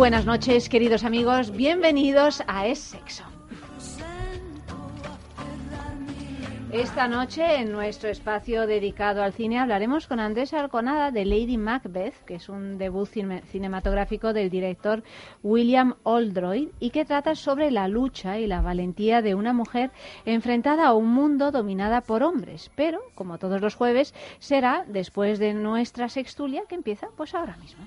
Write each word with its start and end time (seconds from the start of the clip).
Buenas 0.00 0.24
noches, 0.24 0.70
queridos 0.70 1.04
amigos. 1.04 1.50
Bienvenidos 1.50 2.42
a 2.46 2.66
Es 2.66 2.78
Sexo. 2.78 3.22
Esta 6.72 7.06
noche, 7.06 7.56
en 7.56 7.70
nuestro 7.70 8.08
espacio 8.08 8.66
dedicado 8.66 9.22
al 9.22 9.34
cine, 9.34 9.58
hablaremos 9.58 10.06
con 10.06 10.18
Andrés 10.18 10.54
Arconada 10.54 11.10
de 11.10 11.26
Lady 11.26 11.58
Macbeth, 11.58 12.14
que 12.24 12.36
es 12.36 12.48
un 12.48 12.78
debut 12.78 13.06
cine- 13.10 13.42
cinematográfico 13.50 14.32
del 14.32 14.48
director 14.48 15.02
William 15.42 15.96
Oldroyd 16.04 16.68
y 16.80 16.88
que 16.88 17.04
trata 17.04 17.34
sobre 17.34 17.70
la 17.70 17.86
lucha 17.86 18.38
y 18.38 18.46
la 18.46 18.62
valentía 18.62 19.20
de 19.20 19.34
una 19.34 19.52
mujer 19.52 19.90
enfrentada 20.24 20.86
a 20.86 20.94
un 20.94 21.08
mundo 21.08 21.50
dominada 21.50 22.00
por 22.00 22.22
hombres. 22.22 22.70
Pero, 22.74 23.00
como 23.14 23.36
todos 23.36 23.60
los 23.60 23.74
jueves, 23.74 24.14
será 24.38 24.86
después 24.88 25.38
de 25.38 25.52
nuestra 25.52 26.08
sextulia 26.08 26.62
que 26.66 26.76
empieza 26.76 27.08
pues 27.18 27.34
ahora 27.34 27.58
mismo. 27.58 27.84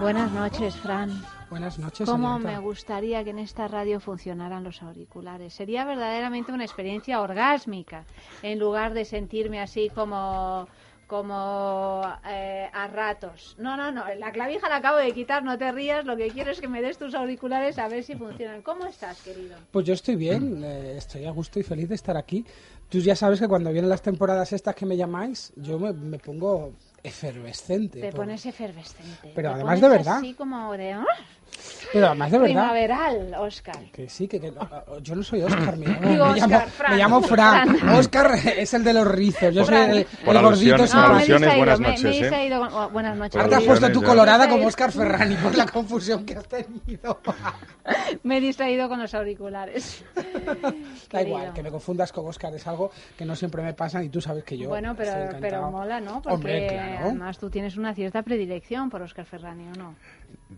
Buenas 0.00 0.32
noches, 0.32 0.76
Fran. 0.76 1.10
Buenas 1.50 1.78
noches. 1.78 2.08
Cómo 2.08 2.38
me 2.38 2.58
gustaría 2.58 3.22
que 3.22 3.30
en 3.30 3.38
esta 3.38 3.68
radio 3.68 4.00
funcionaran 4.00 4.64
los 4.64 4.82
auriculares. 4.82 5.54
Sería 5.54 5.84
verdaderamente 5.84 6.52
una 6.52 6.64
experiencia 6.64 7.20
orgásmica, 7.20 8.04
en 8.42 8.58
lugar 8.58 8.92
de 8.92 9.04
sentirme 9.04 9.60
así 9.60 9.90
como 9.94 10.66
como 11.06 12.02
eh, 12.28 12.68
a 12.72 12.86
ratos. 12.88 13.56
No, 13.58 13.76
no, 13.76 13.92
no, 13.92 14.04
la 14.18 14.32
clavija 14.32 14.68
la 14.68 14.76
acabo 14.76 14.96
de 14.96 15.12
quitar, 15.12 15.44
no 15.44 15.56
te 15.58 15.70
rías, 15.70 16.04
lo 16.04 16.16
que 16.16 16.28
quiero 16.28 16.50
es 16.50 16.60
que 16.60 16.66
me 16.66 16.82
des 16.82 16.98
tus 16.98 17.14
auriculares 17.14 17.78
a 17.78 17.88
ver 17.88 18.02
si 18.02 18.14
funcionan. 18.14 18.62
¿Cómo 18.62 18.86
estás, 18.86 19.20
querido? 19.22 19.56
Pues 19.70 19.86
yo 19.86 19.94
estoy 19.94 20.16
bien, 20.16 20.64
eh, 20.64 20.96
estoy 20.96 21.26
a 21.26 21.30
gusto 21.30 21.60
y 21.60 21.62
feliz 21.62 21.88
de 21.88 21.94
estar 21.94 22.16
aquí. 22.16 22.44
Tú 22.88 22.98
ya 22.98 23.14
sabes 23.14 23.38
que 23.38 23.48
cuando 23.48 23.70
vienen 23.70 23.90
las 23.90 24.02
temporadas 24.02 24.52
estas 24.52 24.74
que 24.74 24.86
me 24.86 24.96
llamáis, 24.96 25.52
yo 25.56 25.78
me, 25.78 25.92
me 25.92 26.18
pongo 26.18 26.72
efervescente. 27.04 28.00
Te 28.00 28.12
pones 28.12 28.44
efervescente. 28.46 29.32
Pero 29.34 29.50
Te 29.50 29.54
además 29.54 29.78
pones 29.78 29.80
de 29.82 29.88
verdad. 29.88 30.16
Así 30.18 30.34
como 30.34 30.72
de... 30.72 30.92
¡ah! 30.94 31.04
Pero 31.92 32.06
además 32.06 32.30
de 32.30 32.38
verdad. 32.38 32.54
Primaveral, 32.54 33.34
Oscar. 33.38 33.78
Que 33.92 34.08
sí, 34.08 34.26
que, 34.28 34.40
que- 34.40 34.52
yo 35.02 35.14
no 35.14 35.22
soy 35.22 35.42
Oscar, 35.42 35.76
me 35.76 35.86
llamo, 35.86 36.08
Digo 36.08 36.26
me 36.26 36.40
llamo, 36.40 36.60
Fran. 36.60 36.90
me 36.90 36.96
llamo 36.96 37.22
Fran. 37.22 37.76
Fran. 37.78 37.94
Oscar 37.96 38.34
es 38.56 38.74
el 38.74 38.84
de 38.84 38.92
los 38.94 39.06
rizos, 39.06 39.54
yo 39.54 39.64
soy 39.64 39.76
el, 39.76 40.04
Por 40.24 40.36
el 40.36 40.42
gordito 40.42 40.74
alusiones, 40.74 40.90
por 40.90 41.00
me 41.00 41.06
alusiones, 41.16 41.56
buenas 41.56 41.80
me, 41.80 41.88
me 41.88 41.94
he 41.94 42.02
noches, 42.02 42.32
¿eh? 42.32 42.58
oh, 42.72 42.88
buenas 42.90 43.16
noches. 43.16 43.36
Ahora 43.36 43.48
te 43.48 43.54
has 43.56 43.62
puesto 43.64 43.92
tu 43.92 44.02
colorada 44.02 44.44
Me 44.46 44.50
como 44.50 44.66
Oscar 44.66 44.92
Ferrani 44.92 45.36
por 45.36 45.56
la 45.56 45.66
confusión 45.66 46.24
que 46.24 46.34
has 46.36 46.46
tenido. 46.48 47.20
Me 48.22 48.38
he 48.38 48.40
distraído 48.40 48.88
con 48.88 48.98
los 48.98 49.14
auriculares. 49.14 50.04
Da 51.10 51.22
igual, 51.22 51.52
que 51.52 51.62
me 51.62 51.70
confundas 51.70 52.12
con 52.12 52.26
Oscar 52.26 52.52
es 52.54 52.66
algo 52.66 52.90
que 53.16 53.24
no 53.24 53.36
siempre 53.36 53.62
me 53.62 53.72
pasa 53.74 54.02
y 54.02 54.08
tú 54.08 54.20
sabes 54.20 54.42
que 54.42 54.58
yo 54.58 54.68
Bueno, 54.68 54.94
pero, 54.96 55.12
pero 55.40 55.70
mola, 55.70 56.00
¿no? 56.00 56.14
Porque 56.22 56.34
Hombre, 56.34 56.66
claro. 56.68 57.04
además 57.06 57.38
tú 57.38 57.50
tienes 57.50 57.76
una 57.76 57.94
cierta 57.94 58.22
predilección 58.22 58.90
por 58.90 59.02
Oscar 59.02 59.24
Ferrani, 59.26 59.68
¿o 59.68 59.78
no? 59.78 59.94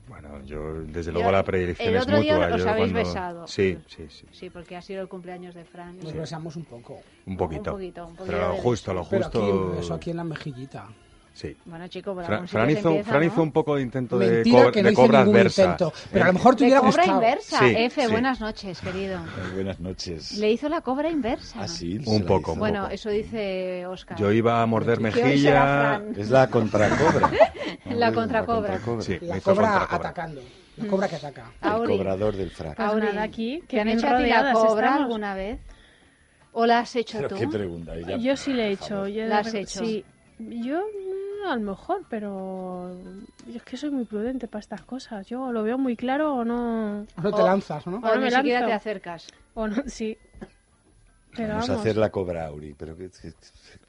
Bueno, 0.08 0.42
yo 0.44 0.82
desde 0.82 1.06
Yo- 1.10 1.12
luego 1.12 1.32
la 1.32 1.42
predilección 1.42 1.88
el 1.88 1.96
es 1.96 2.02
otro 2.02 2.20
día 2.20 2.34
mutua. 2.34 2.54
os 2.54 2.62
yo 2.62 2.70
habéis 2.70 2.92
cuando- 2.92 3.08
besado. 3.08 3.46
Sí, 3.46 3.78
sí, 3.86 4.06
sí. 4.08 4.26
Sí, 4.32 4.50
porque 4.50 4.76
ha 4.76 4.82
sido 4.82 5.02
el 5.02 5.08
cumpleaños 5.08 5.54
de 5.54 5.64
Fran. 5.64 5.98
Nos 5.98 6.12
besamos 6.12 6.56
un 6.56 6.64
poco. 6.64 7.00
Un 7.26 7.36
poquito. 7.36 7.70
Un 7.72 7.76
poquito, 7.76 8.06
un 8.06 8.14
poquito 8.16 8.36
Pero 8.36 8.48
lo 8.48 8.54
justo, 8.56 8.94
lo 8.94 9.04
Pero 9.08 9.24
justo. 9.24 9.38
aquí, 9.42 9.50
un 9.50 9.76
beso 9.76 9.94
aquí 9.94 10.10
en 10.10 10.16
la 10.16 10.24
mejillita. 10.24 10.88
Sí. 11.36 11.54
Bueno, 11.66 11.86
chico, 11.88 12.14
por 12.14 12.24
Fran, 12.24 12.44
hizo, 12.70 12.88
empieza, 12.88 13.10
Fran 13.10 13.20
¿no? 13.20 13.26
hizo 13.26 13.42
un 13.42 13.52
poco 13.52 13.76
de 13.76 13.82
intento 13.82 14.18
de, 14.18 14.42
cobra, 14.50 14.72
que 14.72 14.82
no 14.82 14.88
de 14.88 14.94
cobra 14.94 15.20
adversa. 15.20 15.62
intento. 15.64 15.92
Pero 16.10 16.24
a 16.24 16.26
lo 16.28 16.30
Eh, 16.30 16.32
mejor 16.32 16.56
te 16.56 16.60
De 16.60 16.64
hubiera 16.70 16.80
cobra 16.80 17.02
gustado. 17.02 17.12
inversa. 17.22 17.58
Sí, 17.58 17.74
F, 17.76 18.06
sí. 18.06 18.10
buenas 18.10 18.40
noches, 18.40 18.80
querido. 18.80 19.20
Buenas 19.54 19.78
noches. 19.78 20.38
Le 20.38 20.50
hizo 20.52 20.70
la 20.70 20.80
cobra 20.80 21.10
inversa. 21.10 21.60
Ah, 21.60 21.68
sí, 21.68 21.98
Un 22.06 22.24
poco, 22.24 22.52
hizo. 22.52 22.58
Bueno, 22.58 22.82
poco. 22.84 22.94
eso 22.94 23.10
dice 23.10 23.84
Oscar. 23.86 24.16
Yo 24.16 24.32
iba 24.32 24.62
a 24.62 24.66
morder 24.66 24.98
mejilla. 25.02 26.00
Es 26.16 26.30
la 26.30 26.48
contracobra. 26.48 27.30
La 27.90 28.12
contracobra. 28.14 28.80
Sí, 29.02 29.18
La 29.20 29.38
cobra 29.42 29.82
atacando. 29.90 30.40
La 30.78 30.86
cobra 30.86 31.06
que 31.06 31.16
ataca. 31.16 31.52
El 31.62 31.68
Auri. 31.68 31.96
cobrador 31.98 32.34
del 32.34 32.50
frac. 32.50 32.76
Pues 32.76 32.88
Auri, 32.88 33.06
nada, 33.08 33.22
aquí, 33.24 33.60
¿te 33.60 33.66
que 33.66 33.80
han 33.82 33.88
hecho 33.88 34.08
a 34.08 34.16
ti 34.16 34.24
la 34.26 34.52
cobra 34.54 34.86
estamos. 34.86 35.00
alguna 35.02 35.34
vez? 35.34 35.60
¿O 36.52 36.64
la 36.64 36.78
has 36.78 36.96
hecho 36.96 37.18
Pero 37.18 37.28
tú? 37.28 37.36
qué 37.36 37.46
pregunta. 37.46 37.94
ella, 37.94 38.16
Yo 38.16 38.34
sí 38.38 38.54
le 38.54 38.68
he 38.68 38.72
hecho. 38.72 39.06
Yo 39.06 39.26
¿La 39.26 39.40
has 39.40 39.52
de- 39.52 39.60
hecho? 39.60 39.80
Sí. 39.84 40.02
Yo 40.38 40.82
a 41.50 41.56
lo 41.56 41.62
mejor, 41.62 42.04
pero 42.10 42.96
yo 43.46 43.56
es 43.56 43.62
que 43.62 43.76
soy 43.76 43.90
muy 43.90 44.04
prudente 44.04 44.48
para 44.48 44.60
estas 44.60 44.82
cosas. 44.82 45.26
Yo 45.26 45.52
lo 45.52 45.62
veo 45.62 45.78
muy 45.78 45.96
claro 45.96 46.34
o 46.36 46.44
no. 46.44 47.06
No 47.22 47.32
te 47.34 47.42
O- 47.42 47.46
lanzas, 47.46 47.86
¿no? 47.86 47.96
O 47.98 48.04
Ahora 48.06 48.16
ni 48.16 48.24
me 48.24 48.30
siquiera 48.30 48.60
lanzo. 48.60 48.70
te 48.70 48.74
acercas. 48.74 49.26
O 49.54 49.66
no, 49.68 49.76
sí. 49.86 50.16
Pero 51.34 51.48
Vamos 51.50 51.68
vamos. 51.68 51.78
a 51.78 51.80
hacer 51.82 51.96
la 51.98 52.10
cobra, 52.10 52.46
Auri. 52.46 52.74
Pero 52.78 52.96
¿qué, 52.96 53.10
qué- 53.10 53.32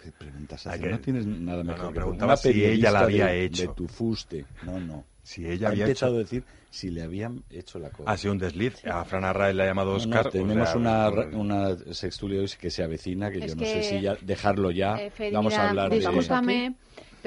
qué 0.03 0.11
preguntas 0.11 0.67
Hay 0.67 0.71
haces? 0.73 0.83
que- 0.85 0.91
No 0.91 0.99
tienes 0.99 1.25
nada 1.25 1.59
No, 1.59 1.63
mejor 1.63 1.81
no, 1.83 1.89
que 1.89 1.95
preguntaba 1.95 2.35
si 2.37 2.65
ella 2.65 2.91
la 2.91 2.99
había 3.01 3.27
de, 3.27 3.45
hecho. 3.45 3.61
de 3.63 3.67
tu 3.69 3.87
fuste. 3.87 4.45
No, 4.63 4.79
no. 4.79 5.05
Si 5.23 5.45
ella 5.47 5.67
ha 5.67 5.71
había 5.71 5.85
empezado 5.85 6.13
hecho. 6.13 6.19
a 6.19 6.23
decir 6.23 6.43
si 6.69 6.89
le 6.89 7.03
habían 7.03 7.43
hecho 7.49 7.79
la 7.79 7.89
cobra. 7.89 8.11
Ha 8.11 8.17
sido 8.17 8.33
un 8.33 8.37
desliz. 8.39 8.85
A 8.85 9.03
Fran 9.05 9.23
Arraez 9.23 9.55
le 9.55 9.63
ha 9.63 9.65
llamado 9.65 9.91
No, 9.91 9.97
no, 9.97 10.03
Oscar. 10.03 10.27
o 10.27 10.29
tenemos 10.29 10.69
sea, 10.69 10.77
una, 10.77 11.09
una 11.37 11.77
sextulia 11.93 12.41
hoy 12.41 12.49
que 12.59 12.69
se 12.69 12.83
avecina, 12.83 13.31
que 13.31 13.39
Es 13.39 13.47
yo 13.47 13.55
no 13.55 13.61
que- 13.61 13.81
sé 13.81 13.83
si 13.83 14.01
ya 14.01 14.15
dejarlo 14.21 14.69
ya. 14.71 14.97
Eh, 14.99 15.11
Vamos 15.33 15.53
a 15.53 15.69
hablar 15.69 15.89
discúlpame, 15.89 16.75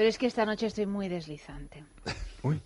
pero 0.01 0.09
es 0.09 0.17
que 0.17 0.25
esta 0.25 0.47
noche 0.47 0.65
estoy 0.65 0.87
muy 0.87 1.09
deslizante. 1.09 1.83
Uy, 2.41 2.59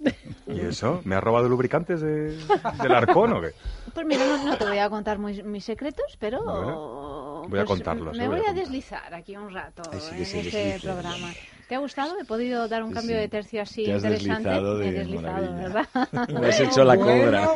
¿y 0.47 0.61
eso? 0.61 1.01
¿Me 1.03 1.15
ha 1.15 1.19
robado 1.19 1.49
lubricantes 1.49 1.99
de, 1.99 2.37
del 2.81 2.95
arcón 2.95 3.33
o 3.33 3.41
qué? 3.41 3.49
Pues 3.93 4.05
mira, 4.07 4.25
no, 4.25 4.51
no 4.51 4.57
te 4.57 4.63
voy 4.63 4.77
a 4.77 4.89
contar 4.89 5.19
muy- 5.19 5.43
mis 5.43 5.65
secretos, 5.65 6.15
pero 6.17 6.41
Bueno, 6.45 7.45
voy 7.49 7.59
a 7.59 7.65
pues, 7.65 7.67
contarlos, 7.67 8.17
Me 8.17 8.23
eh, 8.23 8.27
voy 8.29 8.37
voy 8.37 8.47
a 8.47 8.51
a 8.51 8.53
deslizar 8.53 9.13
aquí 9.13 9.35
un 9.35 9.53
rato 9.53 9.81
Ay, 9.91 9.99
sí 9.99 10.11
que 10.11 10.17
en 10.19 10.25
se 10.25 10.39
este 10.39 10.57
deslice. 10.63 10.79
programa. 10.87 11.33
¿Te 11.67 11.75
ha 11.75 11.79
gustado? 11.79 12.17
¿He 12.17 12.23
podido 12.23 12.69
dar 12.69 12.83
un 12.83 12.91
Sí, 12.91 12.95
cambio 12.95 13.15
sí. 13.17 13.21
de 13.23 13.27
tercio 13.27 13.61
así 13.63 13.83
Te 13.83 13.93
has 13.95 14.03
interesante? 14.05 14.47
deslizado 14.49 14.77
Me 14.77 14.85
he 14.87 14.91
de 14.93 14.99
deslizado, 14.99 15.31
maravilla. 15.33 15.61
¿verdad? 15.61 16.29
Me 16.39 16.47
has 16.47 16.59
hecho 16.61 16.83
la 16.85 16.95
cobra. 16.95 17.49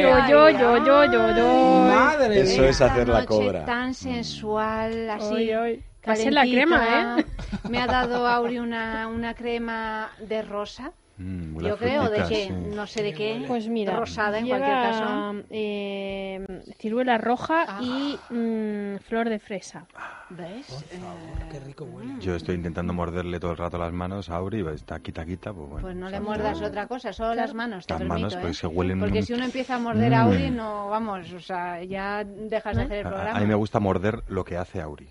Yo, 0.00 0.28
yo, 0.30 0.50
yo, 0.58 0.84
yo, 0.86 1.04
yo, 1.12 1.36
yo. 1.36 1.84
Madre 1.86 2.40
Eso 2.40 2.62
mía. 2.62 2.70
es 2.70 2.80
hacer 2.80 3.08
la 3.08 3.26
cobra. 3.26 3.66
tan 3.66 3.92
sensual, 3.92 5.10
así. 5.10 5.34
Hoy, 5.34 5.52
hoy. 5.52 5.84
Pasé 6.04 6.30
la 6.30 6.42
crema, 6.42 7.16
¿eh? 7.18 7.24
Me 7.70 7.78
ha 7.80 7.86
dado 7.86 8.26
Auri 8.26 8.58
una, 8.58 9.06
una 9.08 9.34
crema 9.34 10.10
de 10.20 10.42
rosa. 10.42 10.92
Mm, 11.18 11.58
a 11.58 11.68
Yo 11.68 11.76
creo, 11.76 12.08
de 12.10 12.24
sí. 12.26 12.48
no 12.50 12.86
sé 12.86 13.02
de 13.02 13.12
qué, 13.12 13.44
Pues 13.46 13.68
mira, 13.68 13.94
rosada 13.94 14.38
en 14.38 14.46
lleva, 14.46 14.58
cualquier 14.58 14.82
caso. 14.82 15.44
eh, 15.50 16.62
ciruela 16.78 17.18
roja 17.18 17.64
Ah. 17.68 17.80
y 17.82 18.18
mm, 18.30 18.96
flor 19.00 19.28
de 19.28 19.38
fresa. 19.38 19.86
¿Ves? 20.30 20.66
Por 20.66 20.98
favor, 20.98 21.48
qué 21.52 21.60
rico 21.60 21.84
huele. 21.84 22.14
Yo 22.18 22.34
estoy 22.34 22.54
intentando 22.54 22.94
morderle 22.94 23.38
todo 23.38 23.50
el 23.52 23.58
rato 23.58 23.76
las 23.76 23.92
manos 23.92 24.30
a 24.30 24.36
Auri, 24.36 24.66
está 24.74 24.98
quita, 25.00 25.24
quita, 25.26 25.52
pues 25.52 25.68
bueno. 25.68 25.82
Pues 25.86 25.94
no 25.96 26.08
le 26.08 26.18
muerdas 26.20 26.60
otra 26.62 26.86
cosa, 26.88 27.12
solo 27.12 27.34
las 27.34 27.52
manos, 27.52 27.86
te 27.86 27.92
Las 27.92 27.98
permito, 28.00 28.14
manos, 28.18 28.34
¿eh? 28.34 28.38
pues, 28.40 28.56
se 28.56 28.66
huelen 28.66 28.98
Porque 28.98 29.18
un- 29.18 29.26
si 29.26 29.34
uno 29.34 29.44
empieza 29.44 29.76
a 29.76 29.78
morder 29.78 30.14
a 30.14 30.24
Mm. 30.24 30.26
Auri, 30.28 30.50
no, 30.50 30.88
vamos, 30.88 31.30
o 31.34 31.40
sea, 31.40 31.84
ya 31.84 32.24
dejas 32.24 32.74
de 32.76 32.82
hacer 32.84 32.98
el 33.00 33.06
A- 33.06 33.10
programa. 33.10 33.36
A, 33.38 33.40
mí 33.40 33.46
me 33.46 33.54
gusta 33.54 33.78
morder 33.78 34.22
lo 34.28 34.44
que 34.44 34.56
hace 34.56 34.80
Auri. 34.80 35.08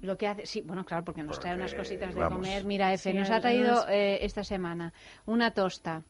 Lo 0.00 0.16
que 0.16 0.28
hace, 0.28 0.46
sí, 0.46 0.62
bueno, 0.62 0.84
claro, 0.84 1.04
porque 1.04 1.22
nos 1.22 1.40
trae 1.40 1.54
unas 1.54 1.72
Porque, 1.72 1.88
cositas 1.88 2.14
de 2.14 2.20
vamos. 2.20 2.38
comer. 2.38 2.64
Mira, 2.64 2.92
Efe, 2.92 3.10
Sí, 3.12 3.16
nos 3.18 3.30
ha 3.30 3.40
traído 3.40 3.88
eh, 3.88 4.18
esta 4.24 4.44
semana 4.44 4.92
una 5.26 5.50
tosta 5.52 6.02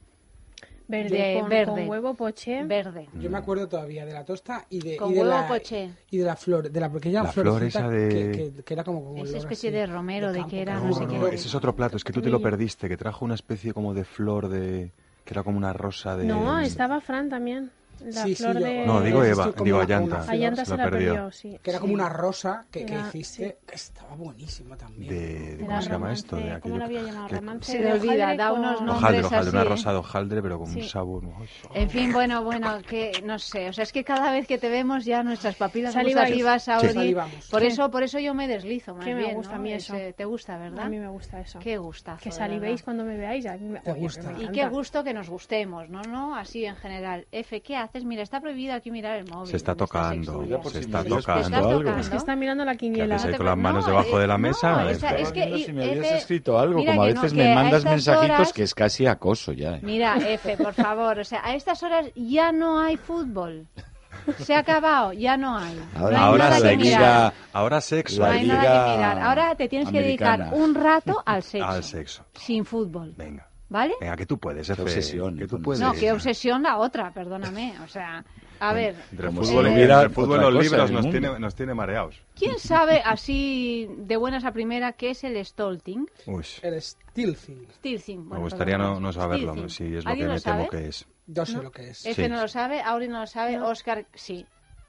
Verde, 0.91 1.17
De 1.35 1.39
con, 1.41 1.49
verde. 1.51 1.67
con 1.67 1.89
huevo 1.89 2.15
poché. 2.15 2.65
verde. 2.65 3.09
Yo 3.15 3.29
me 3.31 3.37
acuerdo 3.39 3.69
todavía 3.69 4.07
de 4.07 4.13
la 4.15 4.25
tosta 4.25 4.67
y 4.71 4.81
de, 4.81 4.97
Con 4.97 5.11
y 5.11 5.15
de 5.15 5.21
huevo 5.21 5.33
la 5.33 5.47
poché. 5.47 5.91
y 6.11 6.17
de 6.17 6.25
la 6.25 6.35
flor, 6.35 6.71
de 6.71 6.81
la 6.81 6.91
pequeña 6.91 7.23
La 7.25 7.33
flor 7.33 7.63
esa 7.63 7.89
de- 7.91 8.09
que, 8.09 8.53
que- 8.55 8.65
que 8.65 8.75
era 8.75 8.85
como 8.85 9.05
con 9.05 9.19
Esa 9.19 9.37
especie 9.37 9.69
así, 9.69 9.77
de 9.79 9.87
romero, 9.87 10.33
de 10.33 10.47
que 10.47 10.63
era, 10.63 10.81
no 10.81 10.93
sé 10.95 11.05
No, 11.07 11.27
qué. 11.29 11.35
ese 11.35 11.49
es 11.49 11.55
otro 11.55 11.77
plato, 11.77 11.99
es 11.99 12.05
que 12.05 12.13
tú 12.13 12.23
te 12.23 12.31
lo 12.31 12.41
perdiste, 12.41 12.89
que 12.89 12.97
trajo 12.97 13.25
una 13.25 13.35
especie 13.35 13.75
como 13.75 13.93
de 13.93 14.05
flor 14.05 14.49
de... 14.49 14.93
que 15.25 15.35
era 15.35 15.43
como 15.43 15.59
una 15.59 15.75
rosa 15.75 16.17
de... 16.17 16.25
No, 16.25 16.59
estaba 16.61 17.01
Fran 17.03 17.29
también. 17.29 17.71
La 18.05 18.23
Sí, 18.23 18.35
sí, 18.35 18.43
flor 18.43 18.59
yo- 18.59 18.65
de... 18.65 18.87
No, 18.87 19.01
digo 19.01 19.25
Eva, 19.25 19.53
como 19.53 19.65
digo 19.65 19.81
Ayanta. 19.81 20.25
Ayanta 20.29 20.65
Se 20.65 20.71
se 20.73 20.77
la 20.77 20.85
la 20.85 20.91
perdió. 20.91 21.13
perdió, 21.15 21.31
sí. 21.33 21.59
Que 21.63 21.71
era 21.71 21.79
como 21.81 21.91
Sí. 21.91 21.95
una 21.95 22.09
rosa 22.09 22.65
que, 22.71 22.87
que 22.87 22.95
hiciste, 23.15 23.59
que 23.67 23.75
estaba 23.75 24.15
buenísima 24.15 24.77
también. 24.77 25.09
De, 25.13 25.57
de- 25.57 25.67
¿Cómo 25.67 25.83
se 25.83 25.91
llama 25.91 26.13
esto? 26.13 26.37
De 26.37 26.43
¿Cómo 26.43 26.55
aquello 26.57 26.77
lo 26.79 26.85
había 26.85 27.03
llamado? 27.03 27.29
que- 27.29 27.35
Romance 27.37 27.73
Se 27.73 27.79
de 27.79 27.85
le 27.85 27.93
olvida, 27.93 28.37
da 28.37 28.51
con- 28.51 28.59
unos 28.61 28.73
nombres 28.83 28.97
Hojaldre, 28.99 29.25
hojaldre, 29.25 29.51
una 29.51 29.61
así, 29.61 29.69
rosa 29.69 29.91
de 29.93 29.97
hojaldre, 29.99 30.43
pero 30.43 30.59
con 30.59 30.67
Sí. 30.69 30.81
un 30.81 30.85
sabor. 30.89 31.23
En 31.75 31.91
fin, 31.91 32.13
bueno, 32.13 32.43
bueno, 32.45 32.79
que 32.89 33.13
no 33.25 33.39
sé, 33.39 33.69
o 33.69 33.73
sea, 33.73 33.83
es 33.85 33.93
que 33.93 34.05
cada 34.05 34.31
vez 34.31 34.47
que 34.47 34.59
te 34.59 34.69
vemos 34.69 35.05
ya 35.05 35.23
nuestras 35.23 35.57
papilas 35.57 35.95
gustativas, 35.95 36.69
Auri, 36.69 36.89
Salivamos. 36.93 37.49
por 37.49 37.61
Sí. 37.61 37.67
eso, 37.69 37.91
por 37.91 38.03
eso 38.03 38.19
yo 38.19 38.35
me 38.35 38.47
deslizo 38.49 38.95
más 38.95 39.05
Que 39.05 39.15
me 39.15 39.23
bien, 39.23 39.35
gusta 39.35 39.55
¿no? 39.55 39.59
a 39.59 39.63
mí 39.63 39.73
eso. 39.73 39.95
¿Te 40.17 40.25
gusta, 40.25 40.57
verdad? 40.59 40.87
A 40.87 40.89
mí 40.89 40.99
me 40.99 41.09
gusta 41.09 41.41
eso. 41.41 41.59
Qué 41.59 41.77
gustazo, 41.79 42.23
Que 42.23 42.31
verdad. 42.31 42.81
cuando 42.85 43.05
me 43.05 43.17
veáis. 43.17 43.47
A 43.47 43.57
mí 43.57 43.69
me, 43.69 43.81
gusta. 43.95 44.33
Y 44.41 44.49
qué 44.49 44.69
gusto 44.69 45.03
que 45.05 45.13
nos 45.15 45.29
gustemos, 45.29 45.89
¿no? 45.89 46.03
¿no? 46.03 46.37
Así 46.37 46.65
en 46.65 46.77
general. 46.77 47.27
F, 47.33 47.61
¿qué 47.61 47.77
haces? 47.89 48.05
Mira, 48.05 48.23
está 48.23 48.41
prohibido 48.41 48.75
aquí 48.75 48.91
mirar 48.91 49.17
el 49.17 49.29
móvil. 49.31 49.49
Se 49.51 49.57
está 49.57 49.75
tocando, 49.75 50.45
se 50.71 50.79
está 50.81 51.03
tocando. 51.05 51.97
Es 51.99 52.09
que 52.09 52.17
está 52.17 52.37
mirando 52.37 52.65
la 52.65 52.77
quiniela. 52.77 53.17
te 53.17 53.37
con 53.37 53.47
las 53.47 53.57
manos 53.57 53.85
no, 53.85 53.91
debajo 53.91 54.19
de 54.19 54.27
la 54.27 54.39
mesa? 54.39 54.71
no, 54.83 54.89
Estaba 54.91 55.17
esa- 55.17 55.23
es 55.23 55.33
que, 55.33 55.65
si 55.65 55.73
me 55.73 55.85
habías 55.85 56.07
F, 56.07 56.17
escrito 56.19 56.59
algo, 56.59 56.79
mira 56.81 56.93
como 56.93 57.03
a 57.03 57.07
veces 57.07 57.35
me 57.35 57.55
mandas 57.55 57.85
mensajitos 57.85 58.31
horas- 58.39 58.53
que 58.53 58.63
es 58.63 58.75
casi 58.75 59.07
acoso 59.07 59.53
ya. 59.53 59.77
¿eh? 59.77 59.81
Mira, 59.83 60.17
F, 60.17 60.57
por 60.57 60.75
favor, 60.75 61.19
o 61.19 61.25
sea, 61.25 61.41
a 61.45 61.55
estas 61.55 61.83
horas 61.83 62.07
ya 62.15 62.53
no 62.53 62.79
hay 62.81 62.97
fútbol. 62.97 63.67
Se 64.39 64.55
ha 64.55 64.59
acabado, 64.61 65.13
ya 65.13 65.37
no 65.37 65.57
hay. 65.57 65.79
Ahora, 65.97 66.11
no 66.19 66.25
hay 66.25 66.31
ahora 66.31 66.45
nada 66.51 66.61
la 66.61 66.71
que 66.71 66.77
liga- 66.77 66.99
mirar. 66.99 67.33
Ahora 67.53 67.81
sexo. 67.81 68.21
No 68.21 68.27
hay 68.27 68.47
nada 68.47 68.61
que 68.91 68.97
mirar. 68.97 69.19
Ahora 69.21 69.55
te 69.55 69.69
tienes 69.69 69.89
que 69.91 70.03
dedicar 70.03 70.41
americana. 70.41 70.65
un 70.65 70.75
rato 70.75 71.23
al 71.25 71.43
sexo. 71.43 71.67
Al 71.69 71.85
sexo. 71.85 72.25
Sin 72.35 72.65
fútbol. 72.65 73.15
Venga. 73.17 73.48
¿Vale? 73.71 73.95
Venga, 74.01 74.17
que 74.17 74.25
tú 74.25 74.39
puedes, 74.39 74.71
Efe. 74.71 74.81
obsesión, 74.83 75.37
Que 75.37 75.47
tú 75.47 75.61
puedes. 75.61 75.81
No, 75.81 75.93
qué 75.93 76.11
obsesión 76.11 76.63
la 76.63 76.79
otra, 76.79 77.13
perdóname. 77.13 77.75
O 77.85 77.89
sea, 77.89 78.25
a 78.61 78.73
ver, 78.73 78.95
Entre 79.11 79.29
el 79.29 79.35
Como 79.35 79.45
fútbol, 79.47 79.67
hubiera 79.67 79.95
entre 79.97 80.07
el 80.09 80.11
fútbol 80.15 80.41
los 80.41 80.63
libros 80.65 80.91
nos 80.91 81.11
tiene, 81.11 81.39
nos 81.39 81.55
tiene 81.55 81.75
mareados. 81.75 82.23
¿quién 82.35 82.59
sabe 82.59 83.03
así 83.05 83.87
de 83.99 84.17
buenas 84.17 84.45
a 84.45 84.53
primera 84.53 84.93
qué 84.93 85.11
es 85.11 85.23
el 85.25 85.45
stolting? 85.45 86.09
Uy, 86.27 86.45
El 86.63 86.81
Stilthing. 86.81 87.67
Stilting. 87.75 88.23
me 88.23 88.29
bueno, 88.29 88.45
gustaría 88.45 88.77
perdón, 88.79 88.95
no, 88.95 89.01
no 89.01 89.13
saberlo, 89.13 89.53
Stilting. 89.53 89.71
si 89.71 89.85
es 89.85 89.93
lo 89.97 90.03
que 90.03 90.09
¿Alguien 90.09 90.29
me 90.29 90.35
lo 90.35 90.41
temo 90.41 90.57
sabe? 90.65 90.69
que 90.71 90.89
es. 90.89 91.07
Yo 91.27 91.45
sé 91.47 91.53
¿No? 91.53 91.63
lo 91.63 91.71
que 91.71 91.91
es. 91.91 92.07
F 92.07 92.23
Sí. 92.25 92.29
no 92.31 92.41
lo 92.41 92.49
sabe, 92.49 92.81
Auri 92.81 93.09
no 93.09 93.21
lo 93.21 93.27
sabe, 93.27 93.61
Oscar 93.61 94.07
sí. 94.15 94.47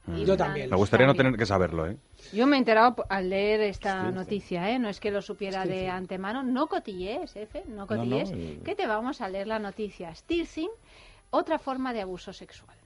Y 0.07 0.23
Yo 0.25 0.37
también. 0.37 0.69
Me 0.69 0.77
gustaría 0.77 1.05
no 1.05 1.11
también. 1.13 1.33
tener 1.33 1.39
que 1.39 1.45
saberlo, 1.45 1.85
¿eh? 1.85 1.97
Yo 2.33 2.45
me 2.48 2.56
he 2.56 2.60
enterado 2.60 2.95
al 3.10 3.30
leer 3.30 3.62
esta 3.62 4.12
noticia, 4.12 4.69
¿eh? 4.71 4.80
No 4.80 4.89
es 4.89 5.00
que 5.00 5.12
lo 5.12 5.21
supiera 5.21 5.66
de 5.66 5.89
antemano. 5.89 6.44
No 6.44 6.68
cotillees, 6.68 7.36
Efe, 7.36 7.63
no 7.68 7.88
cotillees. 7.88 8.31
eh. 8.31 8.60
Que 8.63 8.75
te 8.75 8.86
vamos 8.88 9.21
a 9.21 9.30
leer 9.30 9.48
la 9.48 9.60
noticia. 9.60 10.13
Stilting, 10.13 10.69
otra 11.31 11.57
forma 11.60 11.94
de 11.94 12.01
abuso 12.01 12.31
sexual. 12.33 12.77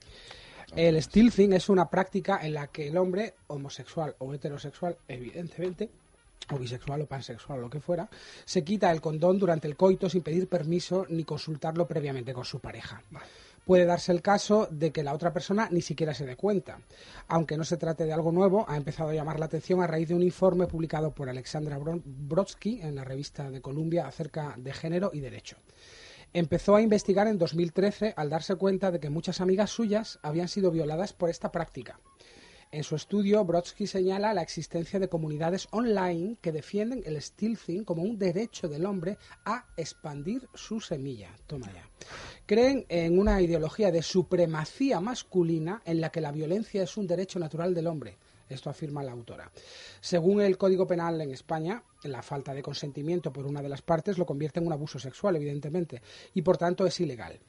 El 0.74 1.00
stilthing 1.00 1.52
es 1.52 1.68
una 1.68 1.88
práctica 1.88 2.40
en 2.42 2.54
la 2.54 2.66
que 2.68 2.88
el 2.88 2.96
hombre, 2.96 3.34
homosexual 3.48 4.14
o 4.18 4.32
heterosexual, 4.34 4.96
evidentemente, 5.06 5.90
o 6.50 6.58
bisexual 6.58 7.02
o 7.02 7.06
pansexual 7.06 7.58
o 7.58 7.62
lo 7.62 7.70
que 7.70 7.80
fuera, 7.80 8.08
se 8.44 8.64
quita 8.64 8.90
el 8.90 9.00
condón 9.00 9.38
durante 9.38 9.68
el 9.68 9.76
coito 9.76 10.08
sin 10.10 10.22
pedir 10.22 10.48
permiso 10.48 11.06
ni 11.08 11.24
consultarlo 11.24 11.86
previamente 11.86 12.32
con 12.34 12.44
su 12.44 12.58
pareja. 12.60 13.02
Puede 13.64 13.86
darse 13.86 14.12
el 14.12 14.20
caso 14.20 14.68
de 14.70 14.92
que 14.92 15.02
la 15.02 15.14
otra 15.14 15.32
persona 15.32 15.68
ni 15.70 15.80
siquiera 15.80 16.12
se 16.12 16.26
dé 16.26 16.36
cuenta. 16.36 16.80
Aunque 17.28 17.56
no 17.56 17.64
se 17.64 17.78
trate 17.78 18.04
de 18.04 18.12
algo 18.12 18.30
nuevo, 18.30 18.66
ha 18.68 18.76
empezado 18.76 19.08
a 19.08 19.14
llamar 19.14 19.38
la 19.38 19.46
atención 19.46 19.82
a 19.82 19.86
raíz 19.86 20.08
de 20.08 20.14
un 20.14 20.22
informe 20.22 20.66
publicado 20.66 21.14
por 21.14 21.30
Alexandra 21.30 21.78
Brodsky 21.78 22.82
en 22.82 22.94
la 22.94 23.04
revista 23.04 23.50
de 23.50 23.62
Columbia 23.62 24.06
acerca 24.06 24.54
de 24.58 24.72
género 24.72 25.10
y 25.14 25.20
derecho. 25.20 25.56
Empezó 26.34 26.76
a 26.76 26.82
investigar 26.82 27.26
en 27.26 27.38
2013 27.38 28.12
al 28.16 28.28
darse 28.28 28.56
cuenta 28.56 28.90
de 28.90 29.00
que 29.00 29.08
muchas 29.08 29.40
amigas 29.40 29.70
suyas 29.70 30.18
habían 30.22 30.48
sido 30.48 30.70
violadas 30.70 31.12
por 31.12 31.30
esta 31.30 31.52
práctica. 31.52 32.00
En 32.74 32.82
su 32.82 32.96
estudio, 32.96 33.44
Brodsky 33.44 33.86
señala 33.86 34.34
la 34.34 34.42
existencia 34.42 34.98
de 34.98 35.08
comunidades 35.08 35.68
online 35.70 36.38
que 36.40 36.50
defienden 36.50 37.04
el 37.06 37.22
stilthing 37.22 37.84
como 37.84 38.02
un 38.02 38.18
derecho 38.18 38.66
del 38.66 38.84
hombre 38.84 39.16
a 39.44 39.64
expandir 39.76 40.48
su 40.54 40.80
semilla. 40.80 41.30
Toma 41.46 41.72
ya. 41.72 41.88
Creen 42.46 42.84
en 42.88 43.16
una 43.16 43.40
ideología 43.40 43.92
de 43.92 44.02
supremacía 44.02 44.98
masculina 44.98 45.82
en 45.84 46.00
la 46.00 46.10
que 46.10 46.20
la 46.20 46.32
violencia 46.32 46.82
es 46.82 46.96
un 46.96 47.06
derecho 47.06 47.38
natural 47.38 47.74
del 47.74 47.86
hombre. 47.86 48.18
Esto 48.48 48.70
afirma 48.70 49.02
la 49.02 49.12
autora. 49.12 49.50
Según 50.00 50.40
el 50.40 50.58
Código 50.58 50.86
Penal 50.86 51.20
en 51.20 51.30
España, 51.30 51.82
la 52.04 52.22
falta 52.22 52.52
de 52.54 52.62
consentimiento 52.62 53.32
por 53.32 53.46
una 53.46 53.62
de 53.62 53.68
las 53.68 53.82
partes 53.82 54.18
lo 54.18 54.26
convierte 54.26 54.60
en 54.60 54.66
un 54.66 54.72
abuso 54.72 54.98
sexual, 54.98 55.36
evidentemente, 55.36 56.02
y 56.34 56.42
por 56.42 56.58
tanto 56.58 56.86
es 56.86 57.00
ilegal. 57.00 57.40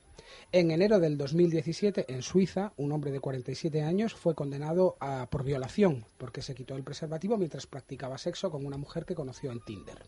En 0.51 0.71
enero 0.71 0.99
del 0.99 1.17
2017, 1.17 2.05
en 2.13 2.21
Suiza, 2.21 2.73
un 2.77 2.91
hombre 2.91 3.11
de 3.11 3.19
47 3.19 3.81
años 3.81 4.13
fue 4.13 4.35
condenado 4.35 4.97
por 5.29 5.43
violación 5.43 6.05
porque 6.17 6.41
se 6.41 6.55
quitó 6.55 6.75
el 6.75 6.83
preservativo 6.83 7.37
mientras 7.37 7.67
practicaba 7.67 8.17
sexo 8.17 8.49
con 8.49 8.65
una 8.65 8.77
mujer 8.77 9.05
que 9.05 9.15
conoció 9.15 9.51
en 9.51 9.63
Tinder. 9.63 10.03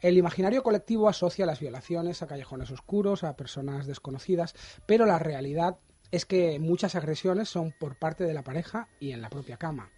El 0.00 0.18
imaginario 0.18 0.62
colectivo 0.62 1.08
asocia 1.08 1.46
las 1.46 1.60
violaciones 1.60 2.20
a 2.20 2.26
callejones 2.26 2.70
oscuros, 2.70 3.24
a 3.24 3.36
personas 3.36 3.86
desconocidas, 3.86 4.54
pero 4.86 5.06
la 5.06 5.18
realidad 5.18 5.78
es 6.14 6.26
que 6.26 6.60
muchas 6.60 6.94
agresiones 6.94 7.48
son 7.48 7.72
por 7.72 7.96
parte 7.96 8.22
de 8.22 8.34
la 8.34 8.44
pareja 8.44 8.88
y 9.00 9.10
en 9.10 9.20
la 9.20 9.30
propia 9.30 9.56
cama. 9.56 9.90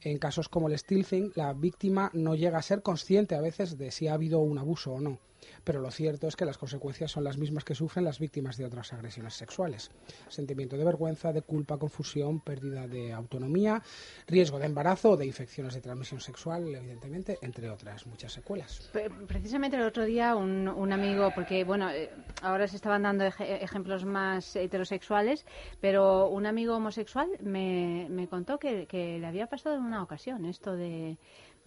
En 0.00 0.18
casos 0.18 0.48
como 0.48 0.68
el 0.68 0.78
stilthing, 0.78 1.32
la 1.34 1.52
víctima 1.52 2.12
no 2.14 2.36
llega 2.36 2.58
a 2.58 2.62
ser 2.62 2.82
consciente 2.82 3.34
a 3.34 3.40
veces 3.40 3.76
de 3.76 3.90
si 3.90 4.06
ha 4.06 4.14
habido 4.14 4.38
un 4.38 4.58
abuso 4.58 4.92
o 4.92 5.00
no. 5.00 5.18
Pero 5.68 5.82
lo 5.82 5.90
cierto 5.90 6.28
es 6.28 6.34
que 6.34 6.46
las 6.46 6.56
consecuencias 6.56 7.10
son 7.10 7.24
las 7.24 7.36
mismas 7.36 7.62
que 7.62 7.74
sufren 7.74 8.02
las 8.02 8.18
víctimas 8.18 8.56
de 8.56 8.64
otras 8.64 8.90
agresiones 8.94 9.34
sexuales. 9.34 9.90
Sentimiento 10.28 10.78
de 10.78 10.84
vergüenza, 10.84 11.30
de 11.30 11.42
culpa, 11.42 11.76
confusión, 11.76 12.40
pérdida 12.40 12.88
de 12.88 13.12
autonomía, 13.12 13.82
riesgo 14.26 14.58
de 14.58 14.64
embarazo 14.64 15.18
de 15.18 15.26
infecciones 15.26 15.74
de 15.74 15.82
transmisión 15.82 16.22
sexual, 16.22 16.74
evidentemente, 16.74 17.36
entre 17.42 17.68
otras 17.68 18.06
muchas 18.06 18.32
secuelas. 18.32 18.88
Pre- 18.94 19.10
Precisamente 19.10 19.76
el 19.76 19.82
otro 19.82 20.06
día 20.06 20.36
un, 20.36 20.68
un 20.68 20.90
amigo, 20.90 21.32
porque 21.34 21.64
bueno, 21.64 21.90
eh, 21.90 22.08
ahora 22.40 22.66
se 22.66 22.76
estaban 22.76 23.02
dando 23.02 23.24
eje- 23.26 23.62
ejemplos 23.62 24.06
más 24.06 24.56
heterosexuales, 24.56 25.44
pero 25.82 26.28
un 26.28 26.46
amigo 26.46 26.76
homosexual 26.76 27.28
me, 27.42 28.06
me 28.08 28.26
contó 28.26 28.58
que, 28.58 28.86
que 28.86 29.18
le 29.18 29.26
había 29.26 29.48
pasado 29.48 29.76
en 29.76 29.82
una 29.82 30.02
ocasión 30.02 30.46
esto 30.46 30.74
de, 30.76 31.18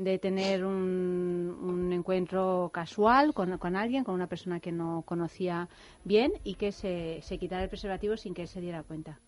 de 0.04 0.18
tener 0.20 0.66
un, 0.66 1.58
un 1.62 1.94
encuentro 1.94 2.70
casual 2.74 3.34
con, 3.34 3.58
con 3.58 3.76
alguien, 3.76 4.04
con 4.04 4.16
una 4.16 4.28
persona 4.28 4.60
que 4.60 4.72
no 4.72 5.04
conocía 5.06 5.68
bien 6.04 6.32
y 6.44 6.56
que 6.56 6.72
se, 6.72 7.20
se 7.22 7.38
quitara 7.38 7.64
el 7.64 7.70
preservativo 7.70 8.18
sin 8.18 8.34
que 8.34 8.44
él 8.44 8.48
se 8.48 8.62
diera 8.62 8.84
cuenta. 8.84 9.20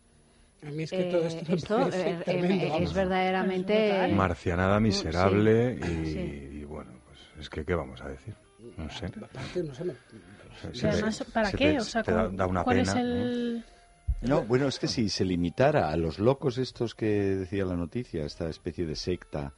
A 0.66 0.72
mí 0.72 0.84
es 0.84 0.92
que 0.92 1.04
todo 1.06 1.24
Eh, 1.26 1.28
esto, 1.28 1.46
me 1.52 1.56
esto, 1.58 1.78
parece 1.78 2.10
eh, 2.10 2.18
eh, 2.20 2.24
tremendo, 2.26 2.66
es 2.66 2.72
vamos. 2.72 2.94
verdaderamente... 2.94 4.14
Marcianada 4.14 4.80
miserable 4.80 5.76
y, 5.76 6.06
Sí. 6.06 6.20
y 6.62 6.64
bueno, 6.64 6.92
pues 7.06 7.20
es 7.40 7.50
que 7.50 7.66
¿qué 7.66 7.76
vamos 7.76 8.02
a 8.02 8.08
decir? 8.10 8.34
No 8.78 8.90
sé. 8.90 9.08
Aparte, 9.08 9.64
no 9.64 9.74
sé, 9.74 9.84
Se- 10.72 10.88
además, 10.88 11.18
te- 11.18 11.26
¿para 11.26 11.52
qué? 11.52 11.58
te- 11.74 11.80
o 11.80 11.84
sea, 11.84 12.02
te 12.04 12.14
da, 12.14 12.24
¿cuál, 12.24 12.38
da 12.38 12.48
una 12.48 12.64
cuál 12.64 12.78
pena. 12.78 12.92
es 12.92 12.98
el...? 12.98 13.64
No, 14.22 14.44
bueno, 14.46 14.68
es 14.70 14.80
que 14.80 14.88
si 14.88 15.10
se 15.10 15.26
limitara 15.26 15.90
a 15.92 15.98
los 15.98 16.18
locos 16.18 16.58
estos 16.58 16.96
que 16.96 17.06
decía 17.36 17.66
la 17.66 17.76
noticia, 17.76 18.24
esta 18.26 18.48
especie 18.48 18.86
de 18.86 18.96
secta 18.96 19.52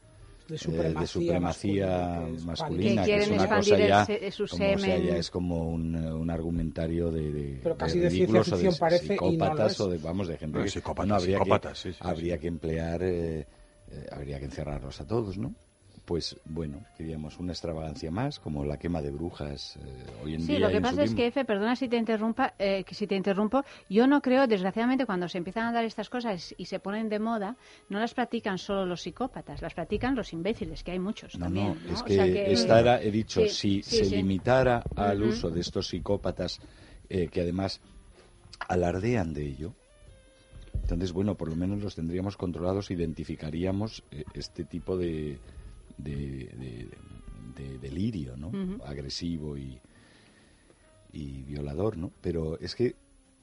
de 0.48 0.56
eh, 0.56 1.06
supremacía, 1.06 2.20
de 2.20 2.40
masculina, 2.44 3.04
Que 3.04 3.10
que, 3.10 3.16
es 3.22 3.30
una 3.30 3.48
cosa 3.48 3.78
ya, 3.78 4.04
se- 4.04 4.30
su 4.30 4.46
como, 4.48 4.78
sea, 4.78 4.98
ya 4.98 5.16
es 5.16 5.30
como 5.30 5.68
un, 5.68 5.94
eh, 5.96 6.12
un 6.12 6.30
argumentario 6.30 7.10
de, 7.10 7.32
de, 7.32 7.60
Pero 7.62 7.76
casi 7.76 7.98
de 7.98 8.08
ridículos 8.08 8.46
ciencia 8.46 8.54
o 8.54 8.58
de 8.58 8.70
ficción 8.70 8.88
parece 8.88 9.06
y 9.06 9.08
no 9.08 9.14
lo 9.16 9.28
psicópatas 9.30 9.80
o 9.80 9.88
de, 9.90 9.98
vamos, 9.98 10.28
de 10.28 10.38
gente 10.38 10.58
No, 10.58 10.64
que 10.64 10.70
psicópatas, 10.70 11.12
habría, 11.22 11.38
psicópatas, 11.38 11.78
que, 11.82 11.88
sí, 11.88 11.92
sí, 11.92 11.98
sí, 11.98 12.08
habría 12.08 12.34
sí. 12.34 12.40
que 12.40 12.46
emplear, 12.46 13.02
eh, 13.02 13.46
eh, 13.90 14.06
habría 14.12 14.38
que 14.38 14.44
encerrarlos 14.46 15.00
a 15.00 15.06
todos, 15.06 15.36
¿no? 15.38 15.54
Pues 16.06 16.36
bueno, 16.44 16.84
diríamos 16.96 17.40
una 17.40 17.50
extravagancia 17.52 18.12
más, 18.12 18.38
como 18.38 18.64
la 18.64 18.76
quema 18.78 19.02
de 19.02 19.10
brujas 19.10 19.76
eh, 19.76 20.06
hoy 20.22 20.34
en 20.34 20.40
Sí, 20.40 20.46
día. 20.52 20.60
lo 20.60 20.68
y 20.70 20.74
que 20.74 20.80
pasa 20.80 21.02
es 21.02 21.14
que, 21.16 21.26
Efe, 21.26 21.44
perdona 21.44 21.74
si 21.74 21.88
te 21.88 21.96
interrumpa, 21.96 22.54
eh, 22.60 22.84
que 22.84 22.94
si 22.94 23.08
te 23.08 23.16
interrumpo, 23.16 23.64
yo 23.88 24.06
no 24.06 24.22
creo, 24.22 24.46
desgraciadamente, 24.46 25.04
cuando 25.04 25.28
se 25.28 25.38
empiezan 25.38 25.64
a 25.64 25.72
dar 25.72 25.84
estas 25.84 26.08
cosas 26.08 26.54
y 26.56 26.66
se 26.66 26.78
ponen 26.78 27.08
de 27.08 27.18
moda, 27.18 27.56
no 27.88 27.98
las 27.98 28.14
practican 28.14 28.56
solo 28.56 28.86
los 28.86 29.02
psicópatas, 29.02 29.60
las 29.62 29.74
practican 29.74 30.14
los 30.14 30.32
imbéciles, 30.32 30.84
que 30.84 30.92
hay 30.92 31.00
muchos 31.00 31.32
No, 31.32 31.46
también. 31.46 31.66
no, 31.70 31.74
¿no? 31.88 31.94
es 31.94 32.02
O 32.02 32.06
que, 32.06 32.14
sea 32.14 32.24
que- 32.26 32.52
esta 32.52 32.78
era, 32.78 33.02
he 33.02 33.10
dicho, 33.10 33.40
Sí, 33.44 33.48
si 33.48 33.82
sí, 33.82 33.96
se 33.96 34.04
sí. 34.04 34.14
limitara 34.14 34.84
al 34.94 35.24
uso 35.24 35.50
de 35.50 35.60
estos 35.60 35.88
psicópatas 35.88 36.60
eh, 37.08 37.26
que 37.26 37.40
además 37.40 37.80
alardean 38.68 39.34
de 39.34 39.44
ello, 39.44 39.72
entonces, 40.82 41.10
bueno, 41.12 41.34
por 41.34 41.48
lo 41.48 41.56
menos 41.56 41.82
los 41.82 41.96
tendríamos 41.96 42.36
controlados, 42.36 42.92
identificaríamos 42.92 44.04
eh, 44.12 44.22
este 44.34 44.62
tipo 44.64 44.96
de, 44.96 45.40
de, 45.98 46.14
de- 46.14 46.88
de 47.56 47.78
delirio, 47.78 48.36
¿no? 48.36 48.50
Agresivo 48.84 49.56
y, 49.56 49.78
y 51.12 51.42
violador, 51.42 51.96
¿no? 51.96 52.12
Pero 52.20 52.58
es 52.60 52.74
que 52.74 52.94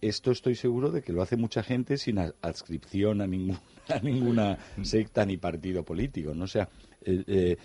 esto 0.01 0.31
estoy 0.31 0.55
seguro 0.55 0.91
de 0.91 1.01
que 1.01 1.13
lo 1.13 1.21
hace 1.21 1.37
mucha 1.37 1.63
gente 1.63 1.97
sin 1.97 2.19
adscripción 2.19 3.21
a, 3.21 3.27
ningún- 3.27 3.57
a 3.89 3.99
ninguna 3.99 4.57
secta 4.83 5.25
ni 5.25 5.37
partido 5.37 5.83
político, 5.83 6.33
¿no? 6.35 6.43
O 6.43 6.47
sea, 6.47 6.69
eh, 7.01 7.23
eh, 7.27 7.57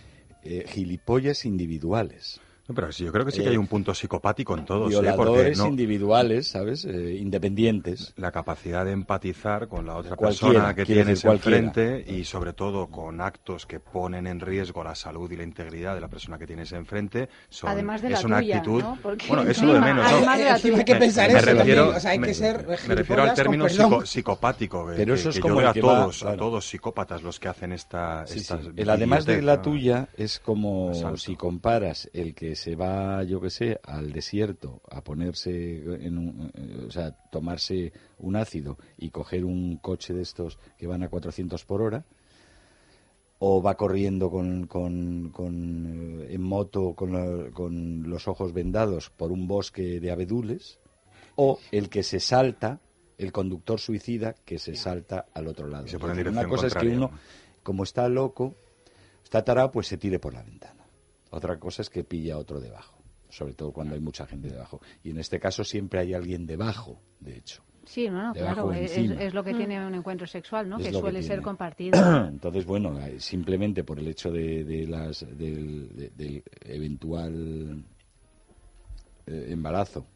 eh, 0.44 0.64
gilipollas 0.68 1.44
individuales. 1.44 2.40
No, 2.68 2.74
Pero 2.74 2.92
sí, 2.92 3.04
yo 3.04 3.12
creo 3.12 3.24
que 3.24 3.32
sí 3.32 3.42
que 3.42 3.48
hay 3.48 3.56
un 3.56 3.66
punto 3.66 3.94
psicopático 3.94 4.56
en 4.56 4.66
todos, 4.66 4.86
¿eh? 4.92 5.00
violadores 5.00 5.56
no- 5.56 5.66
individuales, 5.68 6.48
¿sabes? 6.48 6.84
Eh, 6.84 7.16
independientes. 7.18 8.12
la 8.16 8.30
capacidad 8.30 8.84
de 8.84 8.92
empatizar 8.92 9.68
con 9.68 9.86
la 9.86 9.96
otra 9.96 10.16
Cualquiera, 10.16 10.52
persona 10.52 10.74
que 10.74 10.84
tienes 10.84 11.24
enfrente 11.24 12.04
y 12.06 12.24
sobre 12.24 12.52
todo 12.52 12.88
con 12.88 13.20
actos 13.22 13.64
que 13.64 13.80
ponen 13.80 14.26
en 14.26 14.38
riesgo 14.40 14.84
la 14.84 14.94
salud 14.94 15.30
y 15.32 15.36
la 15.36 15.44
integridad 15.44 15.94
de 15.94 16.00
la 16.02 16.08
persona 16.08 16.38
que 16.38 16.46
tienes 16.46 16.70
enfrente 16.72 17.28
son, 17.48 17.70
Además 17.70 18.02
de 18.02 18.10
la 18.10 18.18
es 18.18 18.24
una 18.24 18.40
tuya, 18.40 18.56
actitud 18.56 18.82
¿no? 18.82 18.98
Porque 19.02 19.26
bueno 19.28 19.42
eso 19.50 19.64
lo 19.64 19.72
de 19.74 19.80
menos 19.80 20.04
¿no? 20.10 20.16
además 20.18 20.38
de 20.38 20.44
la 20.44 20.50
Encima 20.52 20.78
hay 20.78 20.84
tuya. 20.84 20.94
que 20.94 21.00
pensar 21.00 21.30
me 21.32 21.38
eso 21.38 21.46
refiero, 21.46 21.80
también, 21.80 21.96
o 21.96 22.00
sea, 22.00 22.10
hay 22.10 22.18
me- 22.18 22.26
que 22.26 22.34
ser 22.34 22.66
me 22.86 22.94
refiero 22.94 23.22
al 23.22 23.34
término 23.34 23.64
perdón. 23.64 23.86
psico- 23.90 24.06
psicopático 24.06 24.86
que, 24.88 24.94
Pero 24.96 25.14
que- 25.14 25.20
eso 25.20 25.28
es 25.30 25.34
que 25.36 25.40
como 25.40 25.60
yo 25.62 25.68
a 25.68 25.72
que 25.72 25.80
va, 25.80 25.88
todos 26.04 26.22
a 26.24 26.36
todos 26.36 26.68
psicópatas 26.68 27.22
los 27.22 27.40
que 27.40 27.48
hacen 27.48 27.72
esta 27.72 28.26
Sí, 28.26 28.34
sí. 28.34 28.40
estas 28.40 28.60
El 28.76 28.90
además 28.90 29.24
de 29.24 29.40
la 29.40 29.62
tuya 29.62 30.08
es 30.18 30.38
como 30.38 30.92
si 31.16 31.34
comparas 31.36 32.10
el 32.12 32.34
que 32.34 32.56
se 32.58 32.76
va, 32.76 33.22
yo 33.24 33.40
que 33.40 33.48
sé, 33.50 33.80
al 33.82 34.12
desierto 34.12 34.82
a 34.90 35.02
ponerse 35.02 35.76
en 36.04 36.18
un, 36.18 36.50
eh, 36.54 36.84
o 36.86 36.90
sea, 36.90 37.12
tomarse 37.30 37.92
un 38.18 38.36
ácido 38.36 38.76
y 38.98 39.08
coger 39.10 39.44
un 39.46 39.78
coche 39.78 40.12
de 40.12 40.20
estos 40.22 40.58
que 40.76 40.86
van 40.86 41.02
a 41.02 41.08
400 41.08 41.64
por 41.64 41.80
hora 41.80 42.04
o 43.38 43.62
va 43.62 43.76
corriendo 43.76 44.30
con, 44.30 44.66
con- 44.66 45.30
con, 45.30 46.20
eh, 46.26 46.34
en 46.34 46.42
moto 46.42 46.94
con, 46.94 47.12
la- 47.12 47.50
con 47.52 48.02
los 48.10 48.26
ojos 48.26 48.52
vendados 48.52 49.10
por 49.10 49.30
un 49.30 49.46
bosque 49.46 50.00
de 50.00 50.10
abedules 50.10 50.78
o 51.36 51.58
el 51.70 51.88
que 51.88 52.02
se 52.02 52.18
salta 52.20 52.80
el 53.16 53.30
conductor 53.32 53.78
suicida 53.80 54.34
que 54.44 54.58
se 54.58 54.74
salta 54.74 55.26
al 55.34 55.46
otro 55.48 55.68
lado. 55.68 55.86
Se 55.86 55.98
pone 55.98 56.14
Una 56.32 56.42
cosa 56.48 56.66
es 56.66 56.74
que 56.74 56.86
uno, 56.96 57.10
como 57.62 57.82
está 57.84 58.08
loco, 58.08 58.54
está 59.22 59.44
tarado, 59.44 59.70
pues 59.70 59.86
se 59.86 59.98
tire 59.98 60.18
por 60.18 60.34
la 60.34 60.42
ventana. 60.42 60.77
Otra 61.30 61.58
cosa 61.58 61.82
es 61.82 61.90
que 61.90 62.04
pilla 62.04 62.38
otro 62.38 62.60
debajo, 62.60 62.98
sobre 63.28 63.54
todo 63.54 63.72
cuando 63.72 63.94
hay 63.94 64.00
mucha 64.00 64.26
gente 64.26 64.48
debajo. 64.48 64.80
Y 65.02 65.10
en 65.10 65.18
este 65.18 65.38
caso 65.38 65.64
siempre 65.64 66.00
hay 66.00 66.14
alguien 66.14 66.46
debajo, 66.46 67.00
de 67.20 67.36
hecho. 67.36 67.62
Sí, 67.84 68.06
no, 68.10 68.22
no, 68.22 68.32
Debajo 68.34 68.68
claro, 68.68 68.72
es, 68.74 69.32
lo 69.32 69.42
que 69.42 69.54
tiene 69.54 69.86
un 69.86 69.94
encuentro 69.94 70.26
sexual, 70.26 70.68
¿no? 70.68 70.76
Es 70.78 70.88
Que 70.88 70.92
suele 70.92 71.22
ser 71.22 71.40
compartido. 71.40 71.98
Entonces, 72.28 72.66
bueno, 72.66 72.98
eh, 73.00 73.18
simplemente 73.18 73.82
por 73.82 73.98
el 73.98 74.08
hecho 74.08 74.30
de, 74.30 74.62
de 74.64 74.86
las, 74.86 75.20
del, 75.38 75.96
de- 75.96 76.10
del 76.10 76.42
eventual 76.66 77.82
eh, 79.26 79.46
embarazo 79.50 80.06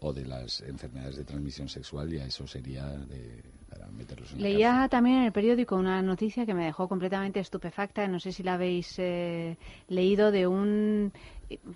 o 0.00 0.12
de 0.12 0.26
las 0.26 0.60
enfermedades 0.62 1.16
de 1.16 1.24
transmisión 1.24 1.68
sexual, 1.70 2.10
ya 2.10 2.26
eso 2.26 2.46
sería 2.46 2.86
de, 2.88 3.42
para 3.72 3.90
meterlos 3.90 4.32
en 4.32 4.42
la 4.42 4.48
Leía 4.48 4.88
también 4.88 5.18
en 5.18 5.24
el 5.24 5.32
periódico 5.32 5.76
una 5.76 6.02
noticia 6.02 6.46
que 6.46 6.54
me 6.54 6.64
dejó 6.64 6.88
completamente 6.88 7.40
estupefacta, 7.40 8.06
no 8.08 8.20
sé 8.20 8.32
si 8.32 8.42
la 8.42 8.54
habéis 8.54 8.98
eh, 8.98 9.56
leído, 9.88 10.30
de 10.30 10.46
un 10.46 11.12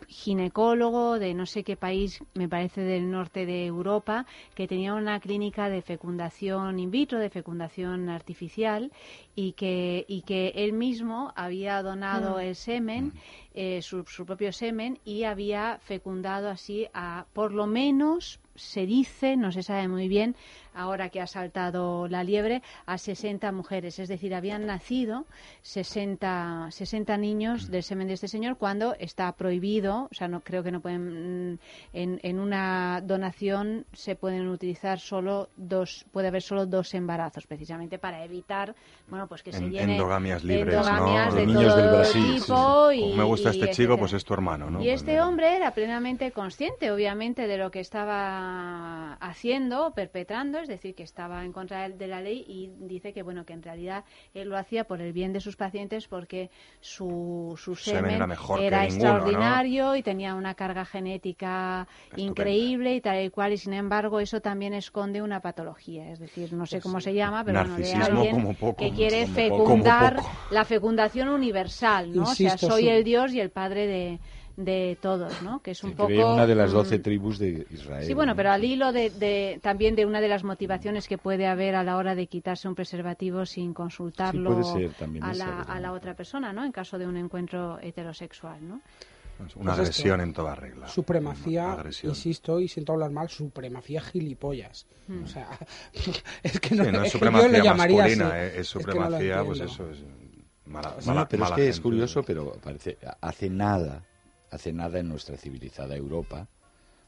ginecólogo 0.09 1.19
de 1.19 1.35
no 1.35 1.47
sé 1.47 1.65
qué 1.65 1.77
país, 1.77 2.23
me 2.35 2.49
parece 2.49 2.81
del 2.81 3.11
norte 3.11 3.47
de 3.47 3.67
Europa, 3.67 4.27
que 4.55 4.69
tenía 4.69 4.95
una 4.95 5.21
clínica 5.21 5.69
de 5.69 5.83
fecundación 5.83 6.79
in 6.79 6.91
vitro, 6.91 7.19
de 7.19 7.31
fecundación 7.31 8.09
artificial, 8.09 8.93
y 9.35 9.53
que, 9.53 10.05
y 10.09 10.23
que 10.23 10.53
él 10.57 10.73
mismo 10.73 11.33
había 11.37 11.83
donado 11.83 12.41
el 12.41 12.55
semen, 12.55 13.13
eh, 13.55 13.83
su, 13.83 14.05
su 14.05 14.25
propio 14.25 14.53
semen, 14.53 14.99
y 15.05 15.25
había 15.25 15.79
fecundado 15.83 16.49
así 16.49 16.87
a, 16.95 17.27
por 17.33 17.53
lo 17.53 17.67
menos, 17.67 18.41
se 18.55 18.87
dice, 18.87 19.37
no 19.37 19.53
se 19.53 19.63
sabe 19.63 19.89
muy 19.89 20.09
bien, 20.09 20.35
ahora 20.77 21.09
que 21.09 21.21
ha 21.21 21.27
saltado 21.27 22.07
la 22.09 22.23
liebre, 22.23 22.63
a 22.87 22.99
60 22.99 23.51
mujeres. 23.53 23.99
Es 23.99 24.09
decir, 24.09 24.35
habían 24.35 24.67
nacido 24.67 25.25
60, 25.63 26.69
60 26.71 27.17
niños 27.17 27.71
del 27.71 27.83
semen 27.83 28.09
de 28.09 28.15
este 28.15 28.29
señor 28.29 28.57
cuando 28.57 28.95
está 28.99 29.33
prohibido, 29.33 30.09
o 30.11 30.15
sea, 30.15 30.29
no 30.29 30.41
creo 30.41 30.63
que 30.63 30.71
no 30.73 30.81
pueden, 30.81 31.53
mm, 31.55 31.59
en, 31.93 32.21
en 32.23 32.39
una 32.41 33.01
donación 33.03 33.87
se 33.93 34.17
pueden 34.17 34.47
utilizar 34.49 34.99
solo 35.01 35.49
dos, 35.57 36.07
puede 36.13 36.29
haber 36.29 36.43
solo 36.43 36.67
dos 36.67 36.95
embarazos, 36.95 37.47
precisamente 37.47 37.99
para 37.99 38.25
evitar, 38.25 38.75
bueno, 39.09 39.27
pues 39.27 39.43
que 39.43 39.53
se 39.53 39.59
En- 39.59 39.71
llenen 39.71 39.91
endogamias 39.91 40.45
libres, 40.45 40.75
¿no? 40.75 40.81
endogamias 40.83 41.35
De 41.35 41.41
de, 41.41 41.47
niños 41.47 41.65
todo 41.75 41.77
del 41.77 41.91
Brasil, 41.91 42.41
sí, 42.43 43.13
y 43.13 43.17
me 43.17 43.25
gusta 43.25 43.51
este 43.51 43.61
chico 43.71 43.71
etcétera. 43.95 43.97
pues 43.99 44.13
es 44.13 44.25
tu 44.25 44.35
hermano 44.35 44.71
¿no? 44.71 44.81
Y 44.81 44.85
Pues 44.87 45.01
este 45.01 45.21
hombre 45.21 45.57
era 45.57 45.73
plenamente 45.73 46.31
consciente, 46.33 46.91
obviamente, 46.91 47.47
de 47.47 47.59
lo 47.59 47.71
que 47.71 47.81
estaba 47.81 49.15
haciendo, 49.15 49.93
perpetrando, 49.95 50.59
es 50.67 50.71
decir, 50.81 50.95
que 50.95 51.03
estaba 51.05 51.45
en 51.45 51.53
contra 51.53 51.89
de 51.89 52.07
la 52.09 52.21
ley 52.21 52.45
y 52.49 52.71
dice 52.87 53.13
que, 53.13 53.23
bueno, 53.23 53.45
que 53.45 53.53
en 53.53 53.63
realidad 53.63 54.05
él 54.35 54.49
lo 54.49 54.57
hacía 54.59 54.85
por 54.85 55.01
el 55.01 55.13
bien 55.13 55.33
de 55.33 55.41
sus 55.41 55.57
pacientes 55.57 56.09
porque 56.09 56.51
su, 56.81 57.55
su 57.57 57.77
Semen 57.77 58.01
semen 58.03 58.15
era 58.17 58.27
mejor 58.27 58.59
que 58.59 58.67
era 58.67 58.83
ninguno, 58.85 59.21
¿no? 59.21 59.29
extraordinario 59.29 59.97
y 59.97 60.03
tenía 60.03 60.35
una 60.35 60.55
carga 60.55 60.85
genética 60.85 61.87
Estupenda. 62.11 62.23
increíble 62.31 62.95
y 62.97 63.01
tal 63.01 63.25
y 63.25 63.31
cual, 63.31 63.53
y 63.53 63.59
sin 63.59 63.73
embargo 63.75 64.21
eso 64.21 64.41
también 64.41 64.75
esconde 64.75 65.23
una 65.23 65.41
patología, 65.41 66.11
es 66.11 66.19
decir, 66.19 66.53
no 66.53 66.67
sé 66.67 66.81
cómo 66.81 67.01
se 67.01 67.15
llama, 67.15 67.45
pero 67.45 67.61
bueno, 67.61 67.77
de 67.77 67.95
alguien 67.95 68.33
como 68.35 68.55
poco, 68.55 68.77
que 68.77 68.93
quiere 68.93 69.27
como 69.27 69.37
poco. 69.37 69.65
fecundar 69.65 70.17
Como 70.17 70.29
poco. 70.29 70.47
la 70.51 70.65
fecundación 70.65 71.29
universal, 71.29 72.15
¿no? 72.15 72.25
o 72.25 72.29
Insisto, 72.31 72.59
sea, 72.59 72.69
soy 72.71 72.89
el 72.89 73.05
Dios 73.05 73.33
y 73.33 73.41
el 73.41 73.51
Padre 73.51 73.87
de, 73.87 74.21
de 74.57 74.97
todos, 75.03 75.43
¿no? 75.43 75.61
Que 75.61 75.73
es 75.73 75.85
un 75.85 75.91
Se 75.91 75.97
poco... 75.97 76.07
cree 76.09 76.25
una 76.25 76.47
de 76.47 76.55
las 76.55 76.71
mm, 76.71 76.75
doce 76.75 76.99
tribus 76.99 77.39
de 77.39 77.67
Israel. 77.71 78.07
Sí, 78.07 78.15
bueno, 78.15 78.33
¿no? 78.33 78.37
pero 78.37 78.51
al 78.53 78.65
hilo 78.65 78.91
de, 78.93 79.11
de- 79.11 79.61
también 79.63 79.95
de 79.95 80.07
una 80.07 80.21
de 80.21 80.29
las 80.29 80.45
motivaciones 80.45 81.07
que 81.09 81.19
puede 81.19 81.47
haber 81.47 81.75
a 81.75 81.85
la 81.85 81.97
hora 81.99 82.15
de 82.15 82.27
quitarse 82.27 82.67
un 82.67 82.75
preservativo 82.75 83.45
sin 83.45 83.75
consultarlo 83.75 84.51
puede 84.63 84.91
ser 84.91 84.91
a, 85.23 85.35
la, 85.35 85.61
a 85.63 85.79
la 85.81 85.93
otra 85.93 86.15
persona, 86.15 86.53
¿no? 86.53 86.65
En 86.65 86.73
caso 86.73 86.99
de 86.99 87.07
un 87.07 87.17
encuentro 87.17 87.79
heterosexual, 87.81 88.67
¿no? 88.67 88.81
Pues 89.37 89.55
una 89.57 89.75
Pues 89.75 89.81
agresión 89.81 90.23
en 90.23 90.33
toda 90.33 90.55
regla 90.55 90.89
Supremacía, 90.89 91.73
agresión. 91.75 92.09
insisto, 92.13 92.59
y 92.59 92.69
siento 92.69 92.95
hablar 92.95 93.11
mal, 93.11 93.29
supremacía 93.29 94.01
gilipollas. 94.01 94.87
Hmm. 95.09 95.25
O 95.25 95.27
sea, 95.27 95.51
es 96.43 96.59
que 96.61 96.75
no, 96.75 96.85
Sí, 96.85 96.91
no 96.93 97.03
es 97.03 97.13
es 97.13 97.13
que 97.13 97.19
yo 97.19 97.27
supremacía 97.27 97.59
lo 97.59 97.65
llamaría 97.65 97.97
masculina, 97.99 98.27
así. 98.29 98.37
eh, 98.37 98.47
es 98.47 98.55
Es 98.61 98.73
que 98.73 98.79
no 98.79 98.81
supremacía, 98.81 99.45
pues 99.45 99.61
eso 99.61 99.91
es 99.91 99.99
mala, 100.65 100.95
No, 101.01 101.07
mala- 101.07 101.29
pero 101.29 101.43
es 101.45 101.51
mala 101.51 101.57
que 101.57 101.69
es 101.69 101.75
gente. 101.77 101.83
curioso, 101.83 102.23
pero 102.23 102.53
parece 102.65 102.97
hace 103.21 103.51
nada, 103.51 104.03
hace 104.51 104.73
nada 104.73 104.99
en 105.01 105.09
nuestra 105.09 105.37
civilizada 105.37 105.97
Europa 105.97 106.49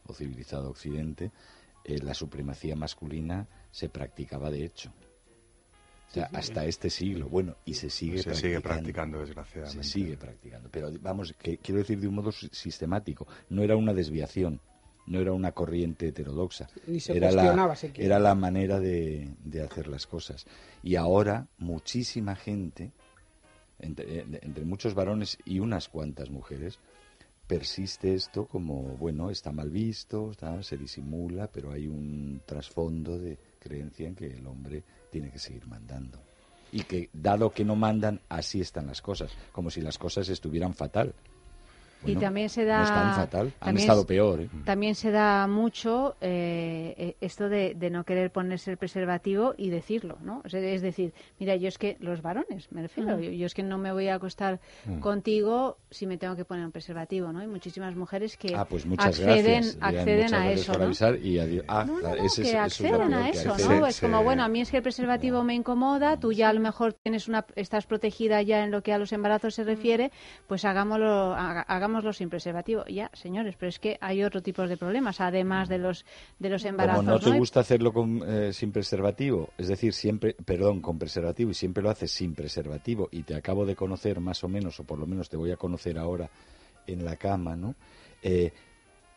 o 0.06 0.12
civilizado 0.14 0.70
Occidente, 0.70 1.30
eh, 1.84 1.98
la 2.02 2.14
supremacía 2.14 2.74
masculina 2.76 3.46
se 3.70 3.88
practicaba 3.88 4.50
de 4.50 4.64
hecho. 4.64 4.92
O 6.08 6.10
sea, 6.10 6.30
hasta 6.32 6.64
este 6.64 6.88
siglo, 6.88 7.28
bueno, 7.28 7.56
y 7.66 7.74
se 7.74 7.90
sigue 7.90 8.22
se 8.22 8.34
sigue 8.34 8.60
practicando. 8.62 9.20
desgraciadamente 9.20 9.84
Se 9.84 9.90
sigue 9.90 10.16
practicando, 10.16 10.70
pero 10.70 10.90
vamos, 11.02 11.34
que 11.38 11.58
quiero 11.58 11.80
decir 11.80 12.00
de 12.00 12.08
un 12.08 12.14
modo 12.14 12.32
si- 12.32 12.48
sistemático, 12.50 13.26
no 13.50 13.62
era 13.62 13.76
una 13.76 13.92
desviación, 13.92 14.58
no 15.06 15.20
era 15.20 15.32
una 15.32 15.52
corriente 15.52 16.08
heterodoxa, 16.08 16.68
Ni 16.86 16.98
se 16.98 17.14
era, 17.14 17.30
la, 17.30 17.42
era 17.94 18.18
la 18.18 18.34
manera 18.34 18.80
de, 18.80 19.34
de 19.44 19.62
hacer 19.62 19.86
las 19.88 20.06
cosas. 20.06 20.46
Y 20.82 20.96
ahora 20.96 21.46
muchísima 21.58 22.36
gente, 22.36 22.90
entre, 23.78 24.20
eh, 24.20 24.26
entre 24.42 24.64
muchos 24.64 24.94
varones 24.94 25.36
y 25.44 25.58
unas 25.60 25.88
cuantas 25.90 26.30
mujeres, 26.30 26.78
persiste 27.48 28.14
esto 28.14 28.46
como, 28.46 28.82
bueno, 28.98 29.30
está 29.30 29.50
mal 29.50 29.70
visto, 29.70 30.32
se 30.60 30.76
disimula, 30.76 31.48
pero 31.50 31.72
hay 31.72 31.88
un 31.88 32.42
trasfondo 32.44 33.18
de 33.18 33.38
creencia 33.58 34.06
en 34.06 34.14
que 34.14 34.26
el 34.26 34.46
hombre 34.46 34.84
tiene 35.10 35.30
que 35.32 35.38
seguir 35.38 35.66
mandando. 35.66 36.20
Y 36.70 36.82
que, 36.82 37.08
dado 37.14 37.50
que 37.50 37.64
no 37.64 37.74
mandan, 37.74 38.20
así 38.28 38.60
están 38.60 38.86
las 38.86 39.00
cosas, 39.00 39.32
como 39.50 39.70
si 39.70 39.80
las 39.80 39.96
cosas 39.96 40.28
estuvieran 40.28 40.74
fatal. 40.74 41.14
Y 42.04 42.16
también 42.16 42.48
se 42.48 42.64
da... 42.64 42.78
No 42.78 42.84
están 42.84 43.14
fatal, 43.14 43.52
han 43.60 43.76
estado 43.76 44.00
es- 44.02 44.06
peor. 44.06 44.40
¿eh? 44.40 44.48
También 44.64 44.94
se 44.94 45.10
da 45.10 45.46
mucho 45.46 46.16
eh, 46.20 46.94
eh, 46.96 47.16
esto 47.20 47.48
de, 47.48 47.74
de 47.74 47.90
no 47.90 48.04
querer 48.04 48.30
ponerse 48.30 48.70
el 48.70 48.76
preservativo 48.76 49.54
y 49.56 49.70
decirlo, 49.70 50.16
¿no? 50.22 50.42
O 50.44 50.48
sea, 50.48 50.60
es 50.60 50.82
decir, 50.82 51.12
mira, 51.38 51.56
yo 51.56 51.68
es 51.68 51.78
que 51.78 51.96
los 52.00 52.22
varones, 52.22 52.70
me 52.72 52.82
refiero, 52.82 53.16
Mm. 53.16 53.20
yo, 53.20 53.30
yo 53.30 53.46
es 53.46 53.54
que 53.54 53.62
no 53.62 53.78
me 53.78 53.92
voy 53.92 54.08
a 54.08 54.14
acostar 54.16 54.60
contigo 55.00 55.78
si 55.90 56.06
me 56.06 56.18
tengo 56.18 56.36
que 56.36 56.44
poner 56.44 56.64
un 56.64 56.72
preservativo, 56.72 57.32
¿no? 57.32 57.40
Hay 57.40 57.46
muchísimas 57.46 57.94
mujeres 57.96 58.36
que 58.36 58.54
Ah, 58.54 58.64
pues 58.64 58.84
muchas 58.86 59.06
acceden, 59.06 59.62
gracias. 59.62 59.78
Acceden 59.80 60.16
muchas 60.22 60.32
a 60.32 60.44
gracias 60.44 60.60
eso, 60.60 60.78
¿no? 60.78 60.84
avisar 60.84 61.16
y 61.16 61.38
adiós. 61.38 61.64
Ah, 61.68 61.84
No, 61.86 61.94
no, 61.94 62.00
claro, 62.00 62.16
no, 62.16 62.24
ese 62.26 62.42
es- 62.42 62.50
que 62.50 62.56
acceden 62.58 63.14
a 63.14 63.28
eso, 63.30 63.86
Es 63.86 64.00
como, 64.00 64.22
bueno, 64.22 64.42
a 64.44 64.48
mí 64.48 64.60
es 64.60 64.70
que 64.70 64.76
el 64.78 64.82
preservativo 64.82 65.42
me 65.44 65.54
incomoda, 65.54 66.18
tú 66.18 66.32
ya 66.32 66.48
a 66.48 66.52
lo 66.52 66.60
mejor 66.60 66.92
tienes 66.94 67.28
una, 67.28 67.44
estás 67.56 67.86
protegida 67.86 68.42
ya 68.42 68.64
en 68.64 68.70
lo 68.70 68.82
que 68.82 68.92
a 68.92 68.98
los 68.98 69.12
embarazos 69.12 69.54
se 69.54 69.64
refiere, 69.64 70.10
pues 70.46 70.64
hagámoslo, 70.64 71.34
haga- 71.34 71.62
hagámoslo 71.88 72.12
sin 72.12 72.28
preservativo. 72.28 72.84
Ya, 72.86 73.10
señores, 73.14 73.56
pero 73.58 73.70
es 73.70 73.78
que 73.78 73.96
hay 74.00 74.22
otro 74.22 74.42
tipo 74.42 74.66
de 74.66 74.76
problemas, 74.76 75.20
además 75.20 75.68
de 75.68 75.78
los, 75.78 76.04
de 76.38 76.50
los 76.50 76.64
embarazos. 76.64 77.04
Como 77.04 77.12
no 77.16 77.20
te 77.20 77.30
¿no? 77.30 77.36
gusta 77.38 77.60
hacerlo 77.60 77.92
con, 77.92 78.22
eh, 78.26 78.52
sin 78.52 78.72
preservativo, 78.72 79.50
es 79.56 79.68
decir, 79.68 79.92
siempre, 79.94 80.34
perdón, 80.44 80.80
con 80.80 80.98
preservativo 80.98 81.50
y 81.50 81.54
siempre 81.54 81.82
lo 81.82 81.90
haces 81.90 82.10
sin 82.12 82.34
preservativo 82.34 83.08
y 83.10 83.22
te 83.22 83.34
acabo 83.34 83.64
de 83.64 83.74
conocer 83.74 84.20
más 84.20 84.44
o 84.44 84.48
menos, 84.48 84.78
o 84.80 84.84
por 84.84 84.98
lo 84.98 85.06
menos 85.06 85.28
te 85.28 85.36
voy 85.36 85.50
a 85.50 85.56
conocer 85.56 85.98
ahora 85.98 86.28
en 86.86 87.04
la 87.04 87.16
cama, 87.16 87.56
¿no? 87.56 87.74
Eh, 88.22 88.52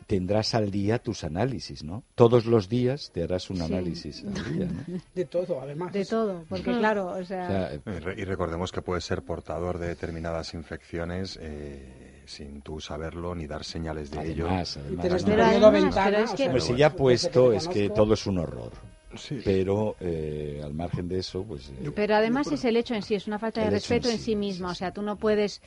tendrás 0.07 0.55
al 0.55 0.71
día 0.71 0.97
tus 0.99 1.23
análisis, 1.23 1.83
¿no? 1.83 2.03
Todos 2.15 2.45
los 2.45 2.67
días 2.67 3.11
te 3.13 3.23
harás 3.23 3.49
un 3.49 3.57
Sí. 3.57 3.63
análisis 3.63 4.25
al 4.25 4.33
día, 4.57 4.65
¿no? 4.65 4.99
De 5.15 5.25
todo, 5.25 5.61
además. 5.61 5.93
De 5.93 6.05
todo, 6.05 6.43
porque 6.49 6.75
claro, 6.77 7.07
o 7.07 7.23
sea... 7.23 7.45
O 7.45 7.47
sea, 7.47 7.73
eh, 7.75 7.81
Y 7.85 7.99
re- 7.99 8.15
Y 8.19 8.23
recordemos 8.25 8.71
que 8.71 8.81
puede 8.81 8.99
ser 9.01 9.21
portador 9.21 9.77
de 9.77 9.87
determinadas 9.89 10.53
infecciones 10.55 11.37
eh, 11.41 12.10
sin 12.31 12.61
tú 12.61 12.79
saberlo 12.79 13.35
ni 13.35 13.45
dar 13.47 13.63
señales 13.63 14.09
de 14.11 14.31
ello. 14.31 14.47
Además, 14.47 14.79
Pero 15.25 15.71
ventana, 15.71 16.03
pero 16.05 16.17
es 16.23 16.31
que- 16.31 16.61
si 16.61 16.75
ya 16.75 16.95
puesto 16.95 17.51
es 17.53 17.67
que 17.67 17.89
todo 17.89 18.13
es 18.13 18.25
un 18.25 18.39
horror. 18.39 18.71
Sí. 19.15 19.41
Pero 19.43 19.97
eh, 19.99 20.61
al 20.63 20.73
margen 20.73 21.09
de 21.09 21.19
eso, 21.19 21.43
pues... 21.43 21.69
eh, 21.69 21.91
Pero 21.93 22.15
además 22.15 22.49
es 22.49 22.63
el 22.63 22.77
hecho 22.77 22.95
en 22.95 23.01
sí, 23.01 23.13
es 23.15 23.27
una 23.27 23.39
falta 23.39 23.59
de 23.59 23.67
en 23.67 23.73
respeto 23.73 24.09
en 24.09 24.17
sí, 24.17 24.37
mismo. 24.37 24.69
sí, 24.69 24.71
O 24.71 24.75
sea, 24.75 24.93
tú 24.93 25.01
no 25.01 25.17
puedes 25.17 25.61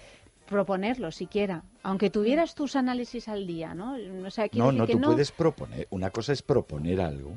proponerlo 0.48 1.10
siquiera. 1.10 1.62
Aunque 1.82 2.08
tuvieras 2.08 2.54
tus 2.54 2.74
análisis 2.74 3.28
al 3.28 3.46
día, 3.46 3.74
¿no? 3.74 3.96
O 4.26 4.30
sea, 4.30 4.48
quiero 4.48 4.72
no, 4.72 4.78
no, 4.78 4.86
que 4.86 4.94
tú 4.94 4.98
no, 4.98 5.08
puedes 5.08 5.30
proponer. 5.30 5.86
Una 5.90 6.08
cosa 6.10 6.32
es 6.32 6.40
proponer 6.42 7.02
algo. 7.02 7.32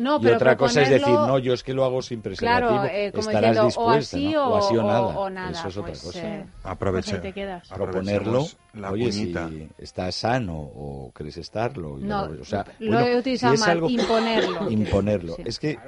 No, 0.00 0.20
y 0.22 0.26
otra 0.28 0.56
cosa 0.56 0.82
es 0.82 0.90
decir, 0.90 1.08
no, 1.12 1.38
yo 1.38 1.54
es 1.54 1.62
que 1.62 1.72
lo 1.74 1.84
hago 1.84 2.02
sin 2.02 2.20
preservativo. 2.20 2.68
Claro, 2.80 2.84
eh, 2.92 3.10
como 3.12 3.30
Estarás 3.30 3.50
diciendo, 3.50 3.62
o 3.80 3.94
dispuesta, 3.94 4.16
así 4.16 4.32
¿no? 4.32 4.48
o, 4.48 4.56
así 4.56 4.76
o 4.76 4.80
o- 4.84 4.86
nada. 4.86 5.00
o 5.00 5.30
nada, 5.30 5.50
Eso 5.50 5.68
es 5.68 5.76
otra 5.76 5.88
pues, 5.92 6.02
cosa. 6.02 6.20
eh, 6.36 6.46
Aproveche- 6.64 7.10
Pues 7.10 7.22
te 7.22 7.32
quedas. 7.32 7.68
Proponerlo, 7.68 8.46
la 8.74 8.90
oye, 8.92 9.10
si 9.12 9.34
estás 9.78 10.14
sano 10.14 10.58
o 10.58 11.10
crees 11.14 11.36
estarlo. 11.38 11.96
No, 11.98 12.26
lo- 12.28 12.42
o 12.42 12.44
sea, 12.44 12.64
lo 12.78 12.92
bueno, 12.92 13.06
he 13.06 13.16
utilizado 13.18 13.52
si 13.54 13.54
es 13.54 13.60
mal, 13.66 13.70
algo- 13.78 13.88
imponerlo. 13.90 14.70
imponerlo. 14.70 15.36
Sí. 15.36 15.42
Es 15.46 15.58
que 15.58 15.78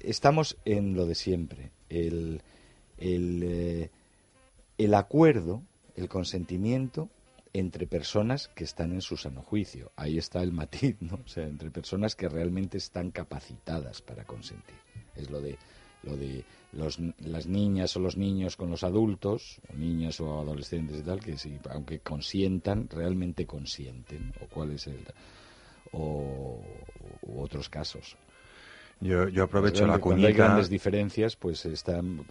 estamos 0.00 0.56
en 0.64 0.94
lo 0.94 1.06
de 1.06 1.14
siempre. 1.14 1.70
El, 1.88 2.40
el, 2.98 3.42
eh, 3.44 3.90
el 4.78 4.94
acuerdo, 4.94 5.62
el 5.96 6.08
consentimiento 6.08 7.08
entre 7.52 7.86
personas 7.86 8.48
que 8.48 8.64
están 8.64 8.92
en 8.92 9.02
su 9.02 9.16
sano 9.16 9.42
juicio. 9.42 9.92
Ahí 9.96 10.18
está 10.18 10.42
el 10.42 10.52
matiz, 10.52 10.96
¿no? 11.00 11.20
O 11.24 11.28
sea, 11.28 11.44
entre 11.44 11.70
personas 11.70 12.16
que 12.16 12.28
realmente 12.28 12.78
están 12.78 13.10
capacitadas 13.10 14.02
para 14.02 14.24
consentir. 14.24 14.76
Es 15.14 15.30
lo 15.30 15.40
de 15.40 15.58
lo 16.02 16.16
de 16.16 16.44
los, 16.72 16.98
las 17.18 17.46
niñas 17.46 17.96
o 17.96 18.00
los 18.00 18.16
niños 18.16 18.56
con 18.56 18.70
los 18.70 18.82
adultos, 18.82 19.60
o 19.72 19.76
niñas 19.76 20.20
o 20.20 20.40
adolescentes 20.40 20.98
y 20.98 21.02
tal, 21.02 21.20
que 21.20 21.36
si, 21.36 21.58
aunque 21.70 22.00
consientan, 22.00 22.88
realmente 22.88 23.46
consienten, 23.46 24.32
o 24.40 24.46
cuál 24.46 24.72
es 24.72 24.86
el 24.88 25.04
o 25.92 26.60
u 27.22 27.40
otros 27.40 27.68
casos. 27.68 28.16
Yo, 29.02 29.26
yo 29.28 29.42
aprovecho 29.42 29.84
la 29.84 29.98
Cuando 29.98 30.26
hay 30.26 30.32
cuñita. 30.32 30.44
grandes 30.44 30.68
diferencias, 30.70 31.34
pues 31.34 31.66
están, 31.66 32.24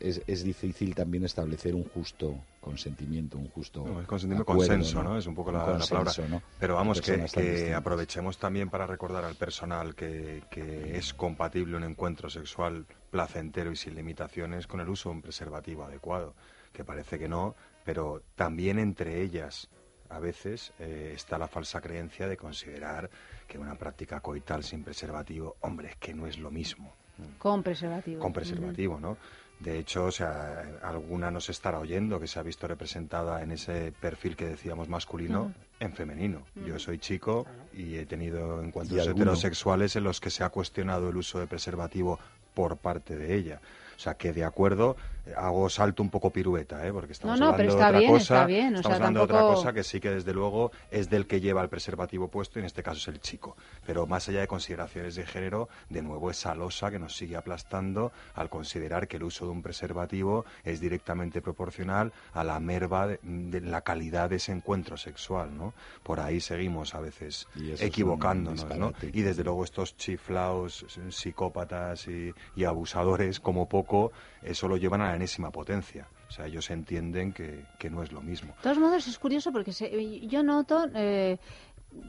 es, 0.00 0.20
es 0.26 0.42
difícil 0.42 0.92
también 0.92 1.24
establecer 1.24 1.76
un 1.76 1.84
justo 1.84 2.36
consentimiento, 2.60 3.38
un 3.38 3.48
justo 3.48 3.84
No, 3.86 4.00
es 4.00 4.08
consentimiento, 4.08 4.42
acuerdo, 4.42 4.72
consenso, 4.72 5.04
¿no? 5.04 5.16
Es 5.16 5.26
un 5.28 5.36
poco 5.36 5.52
la, 5.52 5.64
palabra. 5.64 6.12
Pero 6.58 6.74
vamos, 6.74 7.00
que, 7.00 7.72
aprovechemos 7.72 8.38
también 8.38 8.68
para 8.68 8.88
recordar 8.88 9.24
al 9.24 9.36
personal 9.36 9.94
que, 9.94 10.42
que 10.50 10.98
es 10.98 11.14
compatible 11.14 11.76
un 11.76 11.84
encuentro 11.84 12.28
sexual 12.28 12.86
placentero 13.12 13.70
y 13.70 13.76
sin 13.76 13.94
limitaciones 13.94 14.66
con 14.66 14.80
el 14.80 14.88
uso 14.88 15.10
de 15.10 15.16
un 15.16 15.22
preservativo 15.22 15.84
adecuado. 15.84 16.34
Que 16.72 16.82
parece 16.82 17.20
que 17.20 17.28
no, 17.28 17.54
pero 17.84 18.20
también 18.34 18.80
entre 18.80 19.22
ellas 19.22 19.68
a 20.08 20.18
veces 20.18 20.72
eh, 20.78 21.12
está 21.14 21.38
la 21.38 21.48
falsa 21.48 21.80
creencia 21.80 22.28
de 22.28 22.36
considerar 22.36 23.10
que 23.46 23.58
una 23.58 23.74
práctica 23.74 24.20
coital 24.20 24.62
sin 24.62 24.82
preservativo, 24.84 25.56
hombre, 25.60 25.88
es 25.90 25.96
que 25.96 26.14
no 26.14 26.26
es 26.26 26.38
lo 26.38 26.50
mismo 26.50 26.92
Con 27.38 27.62
preservativo. 27.62 28.20
con 28.20 28.32
preservativo, 28.32 29.00
¿no? 29.00 29.16
De 29.58 29.78
hecho, 29.78 30.04
o 30.04 30.12
sea, 30.12 30.78
alguna 30.82 31.30
nos 31.30 31.48
estará 31.48 31.78
oyendo 31.78 32.20
que 32.20 32.26
se 32.26 32.38
ha 32.38 32.42
visto 32.42 32.66
representada 32.68 33.42
en 33.42 33.52
ese 33.52 33.90
perfil 33.90 34.36
que 34.36 34.44
decíamos 34.44 34.88
masculino 34.88 35.54
en 35.80 35.94
femenino. 35.94 36.42
Yo 36.66 36.78
soy 36.78 36.98
chico 36.98 37.46
y 37.72 37.96
he 37.96 38.04
tenido 38.04 38.62
¿Y 38.62 38.66
encuentros 38.66 39.06
heterosexuales 39.06 39.96
en 39.96 40.04
los 40.04 40.20
que 40.20 40.28
se 40.28 40.44
ha 40.44 40.50
cuestionado 40.50 41.08
el 41.08 41.16
uso 41.16 41.38
de 41.38 41.46
preservativo 41.46 42.18
por 42.52 42.76
parte 42.76 43.16
de 43.16 43.34
ella. 43.34 43.60
O 43.96 43.98
sea, 43.98 44.14
que 44.14 44.34
de 44.34 44.44
acuerdo, 44.44 44.96
hago 45.36 45.68
salto 45.68 46.02
un 46.02 46.10
poco 46.10 46.30
pirueta, 46.30 46.86
¿eh? 46.86 46.92
porque 46.92 47.12
estamos 47.12 47.38
No, 47.40 47.46
no, 47.46 47.52
hablando 47.52 47.56
pero 47.56 47.72
de 47.72 47.78
está 47.78 47.88
otra 47.88 47.98
bien, 47.98 48.10
cosa. 48.12 48.34
está 48.34 48.46
bien, 48.46 48.66
o 48.74 48.76
Estamos 48.76 48.84
sea, 48.86 48.94
hablando 49.06 49.20
de 49.20 49.24
otra 49.24 49.40
cosa 49.40 49.72
que 49.72 49.82
sí 49.84 50.00
que 50.00 50.10
desde 50.10 50.32
luego 50.32 50.70
es 50.90 51.10
del 51.10 51.26
que 51.26 51.40
lleva 51.40 51.62
el 51.62 51.68
preservativo 51.68 52.28
puesto 52.28 52.58
y 52.58 52.60
en 52.60 52.66
este 52.66 52.82
caso 52.82 52.98
es 52.98 53.08
el 53.08 53.20
chico. 53.20 53.56
Pero 53.86 54.06
más 54.06 54.28
allá 54.28 54.40
de 54.40 54.46
consideraciones 54.46 55.14
de 55.16 55.26
género, 55.26 55.68
de 55.88 56.02
nuevo 56.02 56.30
esa 56.30 56.54
losa 56.54 56.90
que 56.90 56.98
nos 56.98 57.16
sigue 57.16 57.36
aplastando 57.36 58.12
al 58.34 58.48
considerar 58.50 59.08
que 59.08 59.16
el 59.16 59.24
uso 59.24 59.46
de 59.46 59.52
un 59.52 59.62
preservativo 59.62 60.44
es 60.64 60.80
directamente 60.80 61.40
proporcional 61.42 62.12
a 62.32 62.44
la 62.44 62.60
merva 62.60 63.06
de, 63.06 63.18
de 63.22 63.60
la 63.62 63.80
calidad 63.80 64.30
de 64.30 64.36
ese 64.36 64.52
encuentro 64.52 64.96
sexual, 64.96 65.56
¿no? 65.56 65.74
Por 66.02 66.20
ahí 66.20 66.40
seguimos 66.40 66.94
a 66.94 67.00
veces 67.00 67.48
equivocándonos, 67.80 68.64
¿no? 68.76 68.92
Y 69.12 69.22
desde 69.22 69.44
luego 69.44 69.64
estos 69.64 69.96
chiflaos, 69.96 70.84
psicópatas 71.10 72.06
y, 72.08 72.32
y 72.54 72.64
abusadores, 72.64 73.40
como 73.40 73.68
poco, 73.68 74.12
eso 74.46 74.68
lo 74.68 74.76
llevan 74.76 75.00
a 75.02 75.08
la 75.08 75.16
enésima 75.16 75.50
potencia. 75.50 76.08
O 76.28 76.30
sea, 76.32 76.46
ellos 76.46 76.70
entienden 76.70 77.32
que, 77.32 77.64
que 77.78 77.90
no 77.90 78.02
es 78.02 78.12
lo 78.12 78.20
mismo. 78.20 78.54
De 78.56 78.62
todos 78.62 78.78
modos, 78.78 79.06
es 79.06 79.18
curioso 79.18 79.52
porque 79.52 79.72
se- 79.72 80.26
yo 80.26 80.42
noto, 80.42 80.86
eh, 80.94 81.38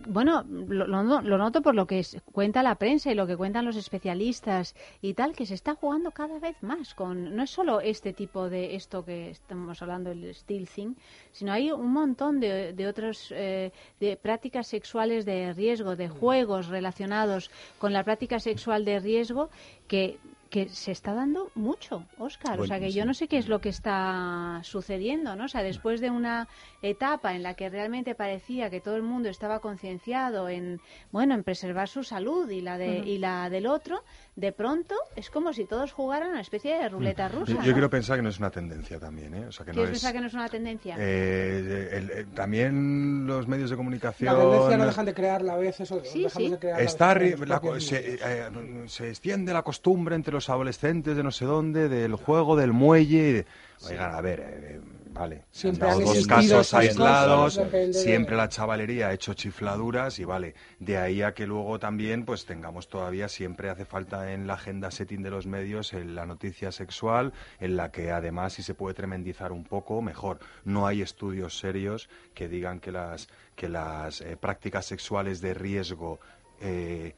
bueno, 0.07 0.43
lo, 0.49 0.85
lo- 0.85 1.21
lo 1.21 1.37
noto 1.37 1.61
por 1.61 1.73
lo 1.75 1.85
que 1.87 1.99
es- 1.99 2.17
cuenta 2.33 2.61
la 2.63 2.75
prensa 2.75 3.09
y 3.11 3.15
lo 3.15 3.25
que 3.27 3.37
cuentan 3.37 3.63
los 3.63 3.75
especialistas 3.77 4.75
y 5.01 5.13
tal, 5.13 5.33
que 5.33 5.45
se 5.45 5.53
está 5.53 5.75
jugando 5.75 6.11
cada 6.11 6.39
vez 6.39 6.61
más 6.61 6.93
con, 6.93 7.35
no 7.35 7.43
es 7.43 7.51
solo 7.51 7.79
este 7.79 8.11
tipo 8.11 8.49
de 8.49 8.75
esto 8.75 9.05
que 9.05 9.29
estamos 9.29 9.81
hablando, 9.81 10.11
el 10.11 10.33
steel 10.35 10.67
thing, 10.67 10.95
sino 11.31 11.53
hay 11.53 11.71
un 11.71 11.91
montón 11.93 12.39
de, 12.39 12.73
de 12.73 12.87
otros, 12.87 13.31
eh, 13.35 13.71
de 13.99 14.17
prácticas 14.17 14.67
sexuales 14.67 15.25
de 15.25 15.53
riesgo, 15.53 15.95
de 15.95 16.09
juegos 16.09 16.67
relacionados 16.67 17.49
con 17.77 17.93
la 17.93 18.03
práctica 18.03 18.39
sexual 18.39 18.83
de 18.83 18.99
riesgo 18.99 19.49
que 19.87 20.17
que 20.49 20.69
se 20.69 20.91
está 20.91 21.13
dando 21.13 21.51
mucho, 21.55 22.05
Óscar. 22.17 22.59
o 22.59 22.65
sea, 22.65 22.79
que 22.79 22.91
sí. 22.91 22.97
yo 22.97 23.05
no 23.05 23.13
sé 23.13 23.27
qué 23.27 23.37
es 23.37 23.47
lo 23.47 23.61
que 23.61 23.69
está 23.69 24.61
sucediendo, 24.63 25.35
¿no? 25.35 25.45
O 25.45 25.47
sea, 25.47 25.63
después 25.63 26.01
de 26.01 26.09
una 26.09 26.47
etapa 26.81 27.35
en 27.35 27.43
la 27.43 27.53
que 27.55 27.69
realmente 27.69 28.15
parecía 28.15 28.69
que 28.69 28.81
todo 28.81 28.95
el 28.95 29.03
mundo 29.03 29.29
estaba 29.29 29.59
concienciado 29.59 30.49
en, 30.49 30.79
bueno, 31.11 31.33
en 31.33 31.43
preservar 31.43 31.87
su 31.87 32.03
salud 32.03 32.49
y 32.49 32.61
la 32.61 32.77
de 32.77 32.99
y 32.99 33.17
la 33.17 33.49
del 33.49 33.67
otro, 33.67 34.03
de 34.37 34.51
pronto 34.51 34.93
es 35.15 35.31
como 35.31 35.51
si 35.51 35.65
todos 35.65 35.91
jugaran 35.91 36.29
una 36.29 36.41
especie 36.41 36.75
de 36.77 36.87
ruleta 36.89 37.27
rusa. 37.27 37.53
Yo, 37.53 37.57
¿no? 37.57 37.63
quiero 37.73 37.89
pensar 37.89 38.17
que 38.17 38.21
no 38.21 38.29
es 38.29 38.37
una 38.37 38.51
tendencia 38.51 38.99
también, 38.99 39.33
¿eh? 39.33 39.47
O 39.47 39.51
sea, 39.51 39.65
que 39.65 39.71
no 39.71 39.77
¿Quieres 39.77 39.95
es... 39.95 39.99
pensar 40.01 40.13
que 40.13 40.21
no 40.21 40.27
es 40.27 40.33
una 40.35 40.47
tendencia? 40.47 40.95
Eh, 40.99 41.89
el- 41.93 42.11
el- 42.11 42.27
también 42.35 43.25
los 43.25 43.47
medios 43.47 43.71
de 43.71 43.75
comunicación... 43.75 44.31
La 44.35 44.39
tendencia 44.39 44.77
no 44.77 44.85
dejan 44.85 45.05
de 45.07 45.13
crearla 45.15 45.53
a 45.53 45.57
veces. 45.57 45.91
o 45.91 46.05
Sí, 46.05 46.23
dejamos 46.23 46.33
sí. 46.47 46.49
de 46.51 46.59
crearla 46.59 46.77
a 46.77 47.13
veces 47.19 47.47
la 47.49 47.79
se, 47.79 48.13
eh, 48.21 48.83
se 48.85 49.09
extiende 49.09 49.53
la 49.53 49.63
costumbre 49.63 50.15
entre 50.15 50.33
los 50.35 50.47
adolescentes 50.51 51.17
de 51.17 51.23
no 51.23 51.31
sé 51.31 51.45
dónde, 51.45 51.89
del 51.89 52.13
juego, 52.13 52.55
del 52.55 52.73
muelle. 52.73 53.29
y 53.29 53.33
de- 53.33 53.45
Oigan, 53.89 54.13
a 54.13 54.21
ver, 54.21 54.39
eh, 54.41 54.81
vale. 55.17 55.45
Siempre 55.51 55.89
han 55.89 55.99
dado 55.99 56.13
dos 56.13 56.27
casos 56.27 56.73
aislados, 56.73 57.55
cosas, 57.55 57.65
depende 57.65 57.87
de- 57.97 58.03
siempre 58.03 58.35
la 58.35 58.47
chavalería 58.49 59.07
ha 59.09 59.13
hecho 59.13 59.33
chifladuras 59.33 60.19
y 60.19 60.25
vale. 60.25 60.55
De 60.79 60.97
ahí 60.97 61.21
a 61.21 61.33
que 61.33 61.47
luego 61.47 61.79
también 61.79 62.23
pues 62.25 62.45
tengamos 62.45 62.87
todavía, 62.87 63.27
siempre 63.27 63.69
hace 63.69 63.85
falta 63.85 64.33
en 64.33 64.47
la 64.47 64.53
agenda 64.53 64.91
setting 64.91 65.23
de 65.23 65.29
los 65.31 65.45
medios 65.47 65.93
en 65.93 66.15
la 66.15 66.25
noticia 66.25 66.71
sexual, 66.71 67.33
en 67.59 67.75
la 67.75 67.91
que 67.91 68.11
además 68.11 68.53
si 68.53 68.63
se 68.63 68.73
puede 68.73 68.93
tremendizar 68.93 69.51
un 69.51 69.63
poco, 69.63 70.01
mejor. 70.01 70.39
No 70.63 70.87
hay 70.87 71.01
estudios 71.01 71.57
serios 71.57 72.09
que 72.33 72.47
digan 72.47 72.79
que 72.79 72.91
las, 72.91 73.27
que 73.55 73.69
las 73.69 74.21
eh, 74.21 74.37
prácticas 74.37 74.85
sexuales 74.85 75.41
de 75.41 75.53
riesgo 75.53 76.19
eh, 76.61 77.15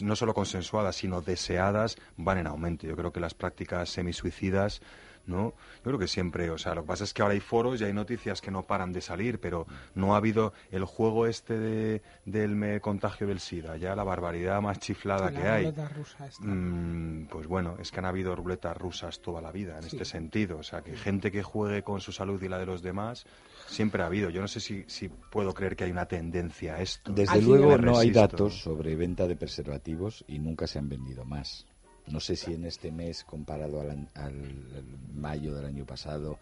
no 0.00 0.16
solo 0.16 0.32
consensuadas, 0.32 0.96
sino 0.96 1.20
deseadas, 1.20 1.98
van 2.16 2.38
en 2.38 2.46
aumento. 2.46 2.86
Yo 2.86 2.96
creo 2.96 3.12
que 3.12 3.20
las 3.20 3.34
prácticas 3.34 3.90
semisuicidas, 3.90 4.80
¿no? 5.26 5.54
Yo 5.76 5.82
creo 5.82 5.98
que 5.98 6.08
siempre, 6.08 6.50
o 6.50 6.58
sea, 6.58 6.74
lo 6.74 6.82
que 6.82 6.88
pasa 6.88 7.04
es 7.04 7.12
que 7.12 7.22
ahora 7.22 7.34
hay 7.34 7.40
foros 7.40 7.80
y 7.80 7.84
hay 7.84 7.92
noticias 7.92 8.40
que 8.40 8.50
no 8.50 8.66
paran 8.66 8.92
de 8.92 9.00
salir, 9.00 9.40
pero 9.40 9.66
no 9.94 10.14
ha 10.14 10.18
habido 10.18 10.52
el 10.70 10.84
juego 10.84 11.26
este 11.26 11.58
de, 11.58 12.02
del 12.24 12.54
me- 12.56 12.80
contagio 12.80 13.26
del 13.26 13.40
SIDA, 13.40 13.76
ya 13.76 13.94
la 13.96 14.04
barbaridad 14.04 14.60
más 14.62 14.78
chiflada 14.78 15.30
La 15.30 15.40
que 15.40 15.48
hay. 15.48 15.70
rusa 15.94 16.26
esta. 16.26 16.44
Mm, 16.44 17.28
pues 17.30 17.46
bueno, 17.46 17.76
es 17.80 17.90
que 17.90 17.98
han 17.98 18.04
habido 18.06 18.34
ruletas 18.36 18.76
rusas 18.76 19.20
toda 19.20 19.40
la 19.40 19.52
vida 19.52 19.76
en 19.76 19.82
Sí. 19.82 19.96
este 19.96 20.04
sentido. 20.04 20.58
O 20.58 20.62
sea, 20.62 20.82
que 20.82 20.96
gente 20.96 21.30
que 21.30 21.42
juegue 21.42 21.82
con 21.82 22.00
su 22.00 22.12
salud 22.12 22.42
y 22.42 22.48
la 22.48 22.58
de 22.58 22.66
los 22.66 22.82
demás, 22.82 23.26
siempre 23.66 24.02
ha 24.02 24.06
habido. 24.06 24.30
Yo 24.30 24.40
no 24.40 24.48
sé 24.48 24.60
si, 24.60 24.84
si 24.86 25.08
puedo 25.08 25.52
creer 25.54 25.76
que 25.76 25.84
hay 25.84 25.90
una 25.90 26.06
tendencia 26.06 26.74
a 26.76 26.82
esto. 26.82 27.12
Desde 27.12 27.40
luego 27.42 27.76
no 27.78 27.98
hay 27.98 28.10
datos 28.10 28.60
sobre 28.62 28.96
venta 28.96 29.26
de 29.26 29.36
preservativos 29.36 30.24
y 30.28 30.38
nunca 30.38 30.66
se 30.66 30.78
han 30.78 30.88
vendido 30.88 31.24
más. 31.24 31.66
No 32.08 32.20
sé 32.20 32.36
si 32.36 32.54
en 32.54 32.64
este 32.64 32.92
mes 32.92 33.24
comparado 33.24 33.80
al, 33.80 34.08
al- 34.14 34.84
mayo 35.14 35.54
del 35.54 35.66
año 35.66 35.84
pasado, 35.84 36.38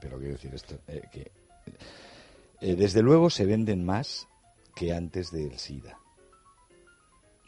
pero 0.00 0.18
quiero 0.18 0.32
decir 0.34 0.54
esto, 0.54 0.78
eh, 0.88 1.02
que 1.12 1.30
eh, 2.60 2.74
desde 2.74 3.02
luego 3.02 3.30
se 3.30 3.44
venden 3.46 3.84
más 3.84 4.26
que 4.74 4.92
antes 4.92 5.30
del 5.30 5.58
SIDA. 5.58 5.98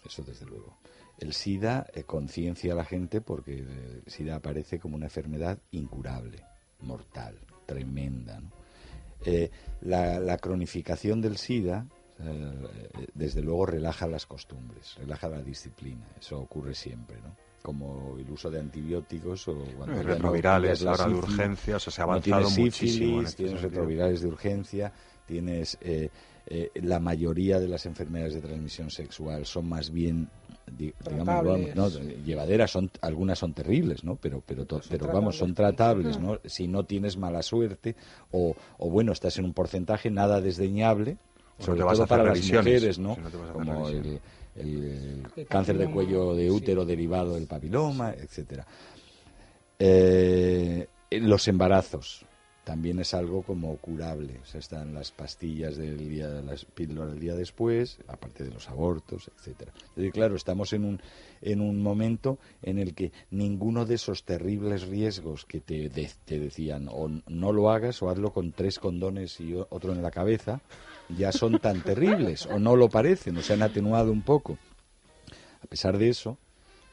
Eso 0.04 0.22
desde 0.22 0.46
luego. 0.46 0.76
El 1.18 1.32
SIDA 1.32 1.86
eh, 1.94 2.04
conciencia 2.04 2.74
a 2.74 2.76
la 2.76 2.84
gente 2.84 3.20
porque 3.20 3.58
el 3.58 4.02
SIDA 4.06 4.36
aparece 4.36 4.78
como 4.78 4.94
una 4.96 5.06
enfermedad 5.06 5.58
incurable, 5.72 6.42
mortal, 6.80 7.38
tremenda. 7.64 8.40
la, 9.80 10.20
la 10.20 10.36
cronificación 10.38 11.20
del 11.20 11.38
SIDA, 11.38 11.86
eh, 12.20 13.06
desde 13.14 13.42
luego, 13.42 13.66
relaja 13.66 14.06
las 14.06 14.26
costumbres, 14.26 14.94
relaja 14.96 15.28
la 15.28 15.42
disciplina. 15.42 16.06
Eso 16.18 16.38
ocurre 16.40 16.74
siempre, 16.74 17.16
¿no? 17.22 17.34
como 17.62 18.16
el 18.16 18.30
uso 18.30 18.48
de 18.48 18.60
antibióticos 18.60 19.48
o 19.48 19.54
cuando 19.76 19.94
Eh, 20.00 20.04
no 20.04 20.10
retrovirales 20.10 20.82
la 20.82 20.92
ahora 20.92 21.06
de 21.08 21.14
sífilis, 21.16 21.28
urgencia, 21.34 21.76
o 21.76 21.80
sea, 21.80 21.90
se 21.92 22.00
ha 22.00 22.06
no 22.06 22.12
avanzado 22.12 22.42
tienes 22.42 22.58
muchísimo 22.60 23.22
este 23.22 23.36
tienes 23.36 23.60
sentido. 23.60 23.68
retrovirales 23.82 24.20
de 24.20 24.28
urgencia, 24.28 24.92
tienes 25.26 25.76
eh, 25.80 26.10
eh, 26.46 26.70
la 26.76 27.00
mayoría 27.00 27.58
de 27.58 27.66
las 27.66 27.84
enfermedades 27.86 28.34
de 28.34 28.40
transmisión 28.40 28.88
sexual 28.90 29.46
son 29.46 29.68
más 29.68 29.90
bien 29.90 30.28
di- 30.70 30.94
digamos 31.10 31.44
vamos, 31.44 31.74
no, 31.74 31.88
llevaderas 32.24 32.70
son 32.70 32.88
algunas 33.00 33.40
son 33.40 33.52
terribles 33.52 34.04
no 34.04 34.14
pero 34.14 34.40
pero 34.46 34.64
to- 34.64 34.80
pero 34.88 35.08
vamos 35.08 35.36
son 35.36 35.52
tratables 35.52 36.20
no 36.20 36.38
si 36.44 36.68
no 36.68 36.84
tienes 36.84 37.16
mala 37.16 37.42
suerte 37.42 37.96
o, 38.30 38.54
o 38.78 38.90
bueno 38.90 39.10
estás 39.10 39.38
en 39.38 39.44
un 39.44 39.54
porcentaje 39.54 40.08
nada 40.08 40.40
desdeñable 40.40 41.18
O 41.58 41.60
no 41.60 41.64
sobre 41.66 41.78
te 41.78 41.84
vas 41.84 41.92
a 41.92 41.94
todo 41.94 42.04
hacer 42.04 42.08
para 42.18 42.24
las 42.30 42.52
mujeres 42.52 42.98
no 42.98 43.14
si 43.14 43.20
como 43.52 43.88
el, 43.88 43.94
revisiones. 43.94 44.20
el 44.56 45.22
El 45.36 45.46
cáncer 45.46 45.78
de 45.78 45.90
cuello 45.90 46.34
de 46.34 46.44
sí. 46.44 46.50
útero 46.50 46.84
derivado 46.84 47.34
del 47.34 47.46
papiloma 47.46 48.12
etcétera 48.12 48.66
eh, 49.78 50.86
los 51.10 51.48
embarazos 51.48 52.24
también 52.64 52.98
es 52.98 53.14
algo 53.14 53.42
como 53.42 53.76
curable. 53.76 54.40
O 54.42 54.44
sea, 54.44 54.58
están 54.58 54.92
las 54.92 55.12
pastillas 55.12 55.76
del 55.76 56.08
día, 56.08 56.26
las 56.42 56.64
píldoras 56.64 57.12
del 57.12 57.20
día 57.20 57.34
después, 57.36 57.98
aparte 58.08 58.42
de 58.42 58.50
los 58.50 58.68
abortos, 58.68 59.30
etcétera. 59.38 59.70
Es 59.90 59.94
decir, 59.94 60.10
claro, 60.10 60.34
estamos 60.34 60.72
en 60.72 60.84
un, 60.84 61.00
en 61.42 61.60
un 61.60 61.80
momento 61.80 62.40
en 62.62 62.80
el 62.80 62.94
que 62.94 63.12
ninguno 63.30 63.84
de 63.84 63.94
esos 63.94 64.24
terribles 64.24 64.88
riesgos 64.88 65.44
que 65.44 65.60
te, 65.60 65.88
de- 65.88 66.10
te 66.24 66.40
decían 66.40 66.88
o 66.90 67.08
no 67.28 67.52
lo 67.52 67.70
hagas 67.70 68.02
o 68.02 68.10
hazlo 68.10 68.32
con 68.32 68.50
tres 68.50 68.80
condones 68.80 69.38
y 69.40 69.54
otro 69.54 69.92
en 69.92 70.02
la 70.02 70.10
cabeza, 70.10 70.60
ya 71.08 71.32
son 71.32 71.58
tan 71.58 71.82
terribles 71.82 72.46
o 72.46 72.58
no 72.58 72.76
lo 72.76 72.88
parecen 72.88 73.36
o 73.36 73.42
se 73.42 73.52
han 73.52 73.62
atenuado 73.62 74.12
un 74.12 74.22
poco. 74.22 74.58
A 75.62 75.66
pesar 75.66 75.98
de 75.98 76.08
eso, 76.08 76.38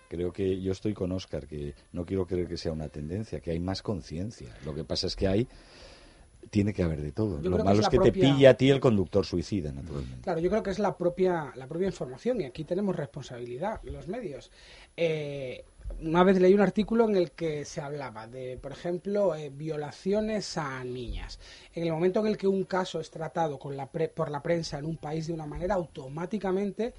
creo 0.08 0.32
que 0.32 0.62
yo 0.62 0.72
estoy 0.72 0.94
con 0.94 1.12
Oscar, 1.12 1.48
que 1.48 1.74
no 1.92 2.06
quiero 2.06 2.26
creer 2.26 2.48
que 2.48 2.58
sea 2.58 2.72
una 2.72 2.90
tendencia, 2.90 3.40
que 3.40 3.52
hay 3.52 3.60
más 3.60 3.82
conciencia. 3.82 4.56
Lo 4.66 4.74
que 4.74 4.84
pasa 4.84 5.08
es 5.08 5.16
que 5.16 5.28
hay, 5.28 5.48
tiene 6.50 6.74
que 6.74 6.84
haber 6.84 7.02
de 7.02 7.12
todo. 7.12 7.42
Yo 7.42 7.50
Lo 7.50 7.64
malo 7.64 7.80
es 7.82 7.90
que 7.90 8.00
te 8.00 8.12
pilla 8.12 8.52
a 8.52 8.54
ti 8.54 8.70
el 8.70 8.80
conductor 8.80 9.26
suicida, 9.26 9.72
naturalmente. 9.72 10.22
Claro, 10.22 10.40
yo 10.40 10.50
creo 10.50 10.64
que 10.64 10.70
es 10.70 10.80
la 10.80 10.96
propia, 10.96 11.52
la 11.56 11.68
propia 11.68 11.88
información 11.88 12.42
y 12.42 12.46
aquí 12.46 12.64
tenemos 12.64 12.96
responsabilidad, 12.96 13.82
los 13.84 14.08
medios. 14.08 14.52
Eh, 14.96 15.66
una 16.02 16.24
vez 16.24 16.40
leí 16.40 16.54
un 16.54 16.62
artículo 16.62 17.08
en 17.08 17.16
el 17.16 17.32
que 17.32 17.66
se 17.66 17.82
hablaba 17.82 18.28
de, 18.28 18.58
por 18.58 18.72
ejemplo, 18.72 19.36
eh, 19.36 19.50
violaciones 19.50 20.58
a 20.58 20.84
niñas. 20.84 21.40
En 21.74 21.84
el 21.84 21.94
momento 21.94 22.20
en 22.20 22.28
el 22.28 22.38
que 22.38 22.48
un 22.48 22.66
caso 22.66 23.00
es 23.00 23.10
tratado 23.10 23.58
por 23.58 23.74
la 23.74 24.44
prensa 24.44 24.80
en 24.80 24.86
un 24.86 24.98
país 24.98 25.28
de 25.28 25.34
una 25.34 25.46
manera, 25.46 25.76
automáticamente 25.76 26.94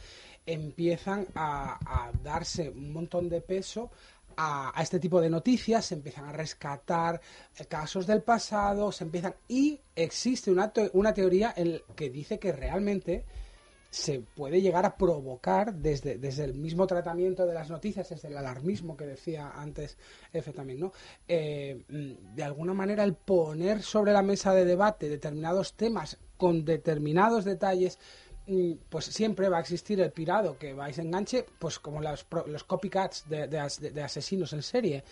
empiezan 0.46 1.26
a, 1.34 2.10
darse 2.22 2.70
un 2.70 2.92
montón 2.92 3.28
de 3.28 3.40
peso 3.40 3.90
a, 4.36 4.72
este 4.82 4.98
tipo 4.98 5.20
de 5.20 5.30
noticias, 5.30 5.86
se 5.86 5.94
empiezan 5.94 6.26
a 6.26 6.32
rescatar 6.32 7.20
eh, 7.56 7.64
casos 7.66 8.06
del 8.06 8.22
pasado, 8.22 8.90
se 8.92 9.04
empiezan 9.04 9.34
y 9.48 9.80
existe 9.94 10.50
una, 10.50 10.72
una 10.92 11.14
teoría 11.14 11.52
en 11.56 11.80
que 11.94 12.10
dice 12.10 12.38
que 12.38 12.52
realmente 12.52 13.24
se 13.94 14.18
puede 14.20 14.60
llegar 14.60 14.84
a 14.84 14.96
provocar 14.96 15.72
desde, 15.72 16.18
desde 16.18 16.42
el 16.42 16.54
mismo 16.54 16.84
tratamiento 16.84 17.46
de 17.46 17.54
las 17.54 17.70
noticias, 17.70 18.08
desde 18.08 18.26
el 18.26 18.36
alarmismo 18.36 18.96
que 18.96 19.06
decía 19.06 19.52
antes 19.54 19.96
Efe 20.32 20.52
también, 20.52 20.80
¿no? 20.80 20.92
Eh, 21.28 21.84
mm, 21.88 22.34
de 22.34 22.42
alguna 22.42 22.74
manera 22.74 23.04
el 23.04 23.14
poner 23.14 23.82
sobre 23.82 24.12
la 24.12 24.22
mesa 24.22 24.52
de 24.52 24.64
debate 24.64 25.08
determinados 25.08 25.74
temas 25.74 26.18
con 26.36 26.64
determinados 26.64 27.44
detalles 27.44 28.00
mm, 28.48 28.72
pues 28.88 29.04
siempre 29.04 29.48
va 29.48 29.58
a 29.58 29.60
existir 29.60 30.00
el 30.00 30.10
pirado 30.10 30.58
que 30.58 30.74
vais 30.74 30.98
enganche, 30.98 31.46
pues 31.60 31.78
como 31.78 32.00
los, 32.02 32.26
los 32.46 32.64
copycats 32.64 33.28
de- 33.28 33.46
de 33.46 34.02
asesinos 34.02 34.52
en 34.54 34.62
serie. 34.62 35.04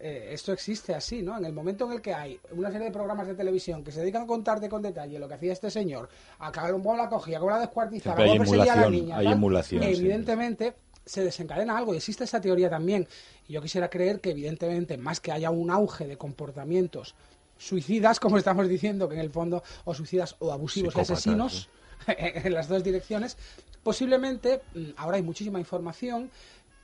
Eh, 0.00 0.28
esto 0.30 0.52
existe 0.52 0.94
así, 0.94 1.22
¿no? 1.22 1.36
En 1.36 1.44
el 1.44 1.52
momento 1.52 1.86
en 1.86 1.92
el 1.92 2.00
que 2.00 2.14
hay 2.14 2.38
una 2.52 2.70
serie 2.70 2.86
de 2.86 2.92
programas 2.92 3.26
de 3.26 3.34
televisión 3.34 3.82
que 3.82 3.90
se 3.90 4.00
dedican 4.00 4.22
a 4.22 4.26
contarte 4.26 4.68
con 4.68 4.80
detalle 4.80 5.18
lo 5.18 5.26
que 5.26 5.34
hacía 5.34 5.52
este 5.52 5.70
señor, 5.70 6.08
a 6.38 6.52
cómo 6.52 6.96
la 6.96 7.08
cogía, 7.08 7.40
cómo 7.40 7.50
la 7.50 7.58
descuartizaba, 7.58 8.16
cómo 8.16 8.38
perseguía 8.38 8.74
a 8.74 8.76
la 8.76 8.90
niña, 8.90 9.18
hay 9.18 9.26
emulación, 9.26 9.82
siempre. 9.82 9.98
evidentemente 9.98 10.74
se 11.04 11.24
desencadena 11.24 11.76
algo 11.76 11.94
y 11.94 11.96
existe 11.96 12.24
esa 12.24 12.40
teoría 12.40 12.70
también. 12.70 13.08
Y 13.48 13.54
yo 13.54 13.62
quisiera 13.62 13.88
creer 13.90 14.20
que 14.20 14.30
evidentemente 14.30 14.96
más 14.98 15.20
que 15.20 15.32
haya 15.32 15.50
un 15.50 15.70
auge 15.70 16.06
de 16.06 16.16
comportamientos 16.16 17.14
suicidas, 17.56 18.20
como 18.20 18.38
estamos 18.38 18.68
diciendo, 18.68 19.08
que 19.08 19.16
en 19.16 19.20
el 19.20 19.30
fondo, 19.30 19.62
o 19.84 19.94
suicidas 19.94 20.36
o 20.38 20.52
abusivos 20.52 20.94
y 20.94 21.00
asesinos, 21.00 21.68
en 22.06 22.54
las 22.54 22.68
dos 22.68 22.84
direcciones, 22.84 23.36
posiblemente 23.82 24.62
mm, 24.74 24.90
ahora 24.96 25.16
hay 25.16 25.22
muchísima 25.22 25.58
información. 25.58 26.30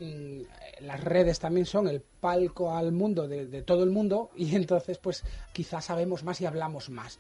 Mm, 0.01 0.41
Las 0.83 1.03
redes 1.03 1.39
también 1.39 1.67
son 1.67 1.89
el 1.89 2.01
palco 2.01 2.75
al 2.75 2.93
mundo 2.93 3.29
de, 3.29 3.47
de 3.47 3.63
todo 3.63 3.85
el 3.85 3.91
mundo 3.91 4.31
y 4.37 4.55
entonces 4.55 4.99
pues 4.99 5.25
quizás 5.53 5.85
sabemos 5.87 6.25
más 6.25 6.41
y 6.41 6.47
hablamos 6.47 6.91
más. 6.91 7.19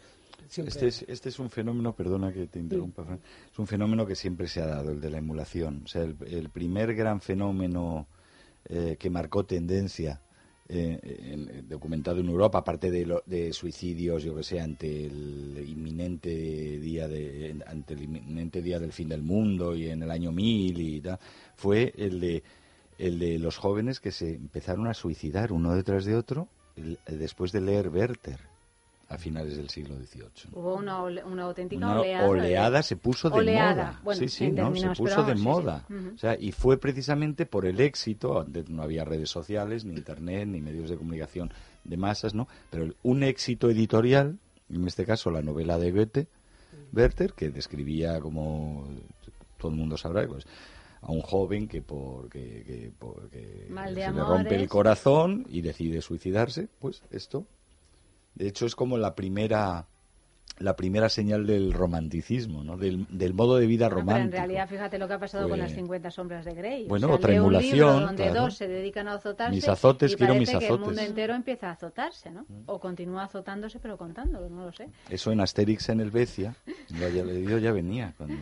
Siempre- 0.48 0.72
Este 0.74 0.86
es, 0.88 1.04
este 1.08 1.28
es 1.30 1.38
un 1.38 1.48
fenómeno, 1.50 1.94
perdona 1.96 2.32
que 2.32 2.46
te 2.46 2.58
interrumpa, 2.60 3.02
Fran, 3.04 3.20
es 3.50 3.58
un 3.58 3.66
fenómeno 3.66 4.06
que 4.06 4.14
siempre 4.14 4.46
se 4.46 4.60
ha 4.60 4.66
dado, 4.66 4.90
el 4.90 5.00
de 5.00 5.10
la 5.10 5.18
emulación. 5.18 5.82
O 5.84 5.88
sea, 5.88 6.02
el, 6.02 6.16
el 6.26 6.50
primer 6.50 6.94
gran 6.94 7.20
fenómeno 7.20 8.06
eh, 8.66 8.96
que 8.98 9.08
marcó 9.08 9.44
tendencia 9.46 10.20
eh, 10.68 10.98
en- 11.02 11.68
documentado 11.68 12.20
en 12.20 12.28
Europa, 12.28 12.58
aparte 12.58 12.90
de, 12.90 13.06
lo- 13.06 13.22
de 13.26 13.52
suicidios, 13.54 14.22
yo 14.22 14.34
que 14.36 14.42
sé, 14.42 14.60
ante 14.60 15.06
el 15.06 15.64
inminente 15.66 16.28
día 16.78 17.08
de, 17.08 17.56
ante 17.66 17.94
el 17.94 18.02
inminente 18.02 18.60
día 18.62 18.78
del 18.78 18.92
fin 18.92 19.08
del 19.08 19.22
mundo 19.22 19.74
y 19.74 19.88
en 19.88 20.02
el 20.02 20.10
año 20.10 20.30
1000 20.30 20.78
y 20.78 21.00
tal, 21.00 21.18
fue 21.56 21.92
el 21.96 22.20
de 22.20 22.42
el 22.98 23.18
de 23.18 23.38
los 23.38 23.56
jóvenes 23.56 24.00
que 24.00 24.10
se 24.12 24.34
empezaron 24.34 24.86
a 24.88 24.94
suicidar 24.94 25.52
uno 25.52 25.74
detrás 25.74 26.04
de 26.04 26.16
otro 26.16 26.48
el- 26.76 26.98
después 27.06 27.52
de 27.52 27.60
leer 27.60 27.88
Werther 27.88 28.38
a 29.08 29.18
finales 29.18 29.56
del 29.56 29.68
siglo 29.68 29.96
XVIII. 29.96 30.50
Hubo 30.54 30.76
una, 30.76 31.02
ole- 31.02 31.22
una 31.24 31.42
auténtica 31.44 31.84
Una 31.86 32.00
oleada. 32.00 32.24
de- 32.24 32.30
oleada 32.30 32.82
se 32.82 32.96
puso 32.96 33.28
de 33.30 33.36
Oleada, 33.38 33.74
moda. 33.74 34.00
bueno, 34.02 34.18
sí, 34.18 34.28
sí, 34.28 34.50
¿no? 34.50 34.74
Se 34.74 34.88
puso 34.90 35.22
de 35.24 35.36
sí, 35.36 35.42
moda. 35.42 35.84
sí. 35.86 35.94
O 36.14 36.18
sea, 36.18 36.36
y 36.40 36.52
fue 36.52 36.78
precisamente 36.78 37.44
por 37.46 37.66
el 37.66 37.80
éxito, 37.80 38.40
antes 38.40 38.68
no 38.70 38.82
había 38.82 39.04
redes 39.04 39.28
sociales, 39.30 39.84
ni 39.84 39.94
internet, 39.94 40.48
ni 40.48 40.60
medios 40.62 40.88
de 40.88 40.96
comunicación 40.96 41.52
de 41.84 41.96
masas, 41.98 42.34
¿no? 42.34 42.48
Pero 42.70 42.94
un 43.02 43.22
éxito 43.22 43.68
editorial, 43.70 44.38
en 44.70 44.86
este 44.86 45.04
caso 45.04 45.30
la 45.30 45.42
novela 45.42 45.78
de 45.78 45.92
Goethe, 45.92 46.26
Werther, 46.92 47.34
que 47.34 47.50
describía 47.50 48.18
como 48.20 48.88
todo 49.58 49.70
el 49.70 49.76
mundo 49.76 49.96
sabrá, 49.98 50.26
pues 50.26 50.46
a 51.06 51.12
un 51.12 51.20
joven 51.20 51.68
que 51.68 51.82
por 51.82 52.28
que, 52.30 52.92
Mal 53.68 53.94
de 53.94 54.04
se 54.04 54.10
le 54.12 54.20
rompe 54.20 54.54
el 54.56 54.68
corazón 54.68 55.46
y 55.48 55.60
decide 55.60 56.00
suicidarse, 56.02 56.68
pues 56.80 57.02
esto 57.10 57.46
de 58.34 58.48
hecho, 58.48 58.66
es 58.66 58.74
como 58.74 58.98
la 58.98 59.14
primera 59.14 59.86
la 60.58 60.76
primera 60.76 61.08
señal 61.08 61.46
del 61.48 61.72
romanticismo, 61.72 62.62
¿no? 62.62 62.76
Del, 62.76 63.06
del 63.10 63.34
modo 63.34 63.56
de 63.56 63.66
vida 63.66 63.86
No, 63.86 63.90
pero 63.90 64.00
romántico. 64.02 64.24
en 64.26 64.32
realidad, 64.32 64.68
fíjate 64.68 64.98
lo 64.98 65.08
que 65.08 65.14
ha 65.14 65.18
pasado 65.18 65.48
con 65.48 65.58
las 65.58 65.72
50 65.72 66.12
sombras 66.12 66.44
de 66.44 66.54
Grey. 66.54 66.84
O 66.84 66.88
Bueno, 66.90 67.08
sea, 67.08 67.16
otra 67.16 67.34
emulación, 67.34 67.72
libro 67.72 68.06
donde 68.06 68.22
claro. 68.24 68.40
dos 68.42 68.54
se 68.56 68.68
dedican 68.68 69.08
a 69.08 69.14
azotarse. 69.14 69.52
Mis 69.52 69.66
azotes, 69.68 70.12
y 70.12 70.16
quiero 70.16 70.34
mis 70.36 70.50
que 70.50 70.56
el 70.58 70.64
azotes. 70.64 70.80
Mm. 70.80 70.84
mundo 70.84 71.00
entero 71.02 71.34
empieza 71.34 71.70
a 71.70 71.72
azotarse, 71.72 72.30
¿no? 72.30 72.46
O 72.66 72.78
continúa 72.78 73.24
azotándose, 73.24 73.80
pero 73.80 73.96
contándolo, 73.98 74.48
no 74.48 74.66
lo 74.66 74.72
sé. 74.72 74.88
Eso 75.10 75.32
en 75.32 75.40
Asterix 75.40 75.88
en 75.88 76.00
Helvecia, 76.00 76.54
lo 77.00 77.06
haya 77.06 77.24
leído 77.24 77.58
ya 77.58 77.72
venía 77.72 78.14
cuando 78.16 78.36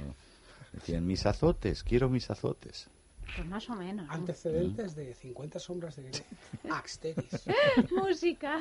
decían 0.72 1.06
mis 1.06 1.26
azotes, 1.26 1.82
quiero 1.82 2.08
mis 2.08 2.30
azotes. 2.30 2.88
Pues 3.37 3.48
más 3.48 3.68
o 3.70 3.74
menos. 3.74 4.06
¿no? 4.06 4.12
Antecedentes 4.12 4.94
de 4.94 5.14
50 5.14 5.58
sombras 5.58 5.96
de 5.96 6.02
Grey. 6.02 6.22
Axteris. 6.70 7.44
Música. 7.90 8.58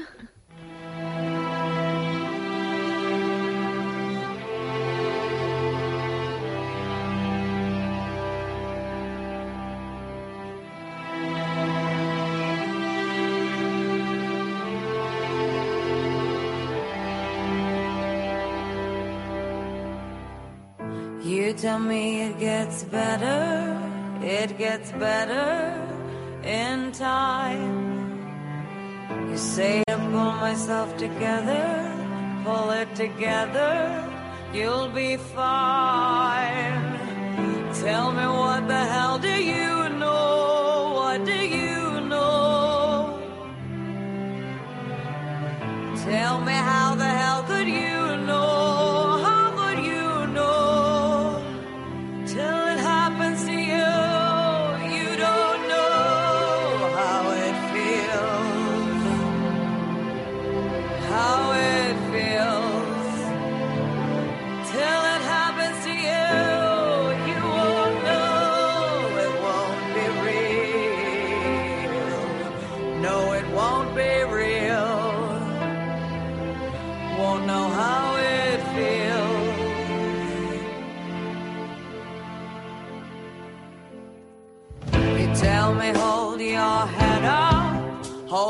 Tell 21.62 21.78
me 21.78 22.24
it 22.24 22.40
gets 22.40 22.84
better, 22.86 23.80
it 24.24 24.58
gets 24.58 24.92
better 24.94 25.78
in 26.44 26.92
time. 26.92 27.78
You 29.30 29.38
say 29.38 29.84
to 29.88 29.96
pull 29.96 30.32
myself 30.48 30.98
together, 30.98 31.64
pull 32.44 32.72
it 32.72 32.96
together, 32.96 33.76
you'll 34.52 34.90
be 34.90 35.18
fine. 35.18 36.82
Tell 37.86 38.12
me 38.12 38.26
what 38.26 38.68
the 38.68 38.84
hell 38.94 39.20
do 39.20 39.36
you 39.54 39.90
know? 40.02 40.94
What 40.96 41.26
do 41.26 41.40
you 41.60 42.02
know? 42.12 43.20
Tell 46.10 46.42
me 46.42 46.54
how 46.54 46.96
the 46.96 47.12
hell 47.22 47.44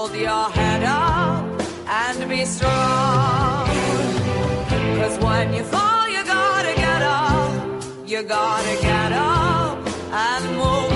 hold 0.02 0.16
your 0.16 0.50
head 0.58 0.84
up, 0.84 1.44
and 1.88 2.30
be 2.30 2.44
strong. 2.44 3.68
Cause 4.98 5.16
when 5.20 5.54
you 5.54 5.64
fall, 5.64 6.10
you 6.16 6.24
gotta 6.26 6.74
get 6.76 7.02
up, 7.04 7.84
you 8.08 8.24
gotta 8.24 8.76
get 8.82 9.12
up 9.12 9.78
and 10.26 10.46
move 10.58 10.91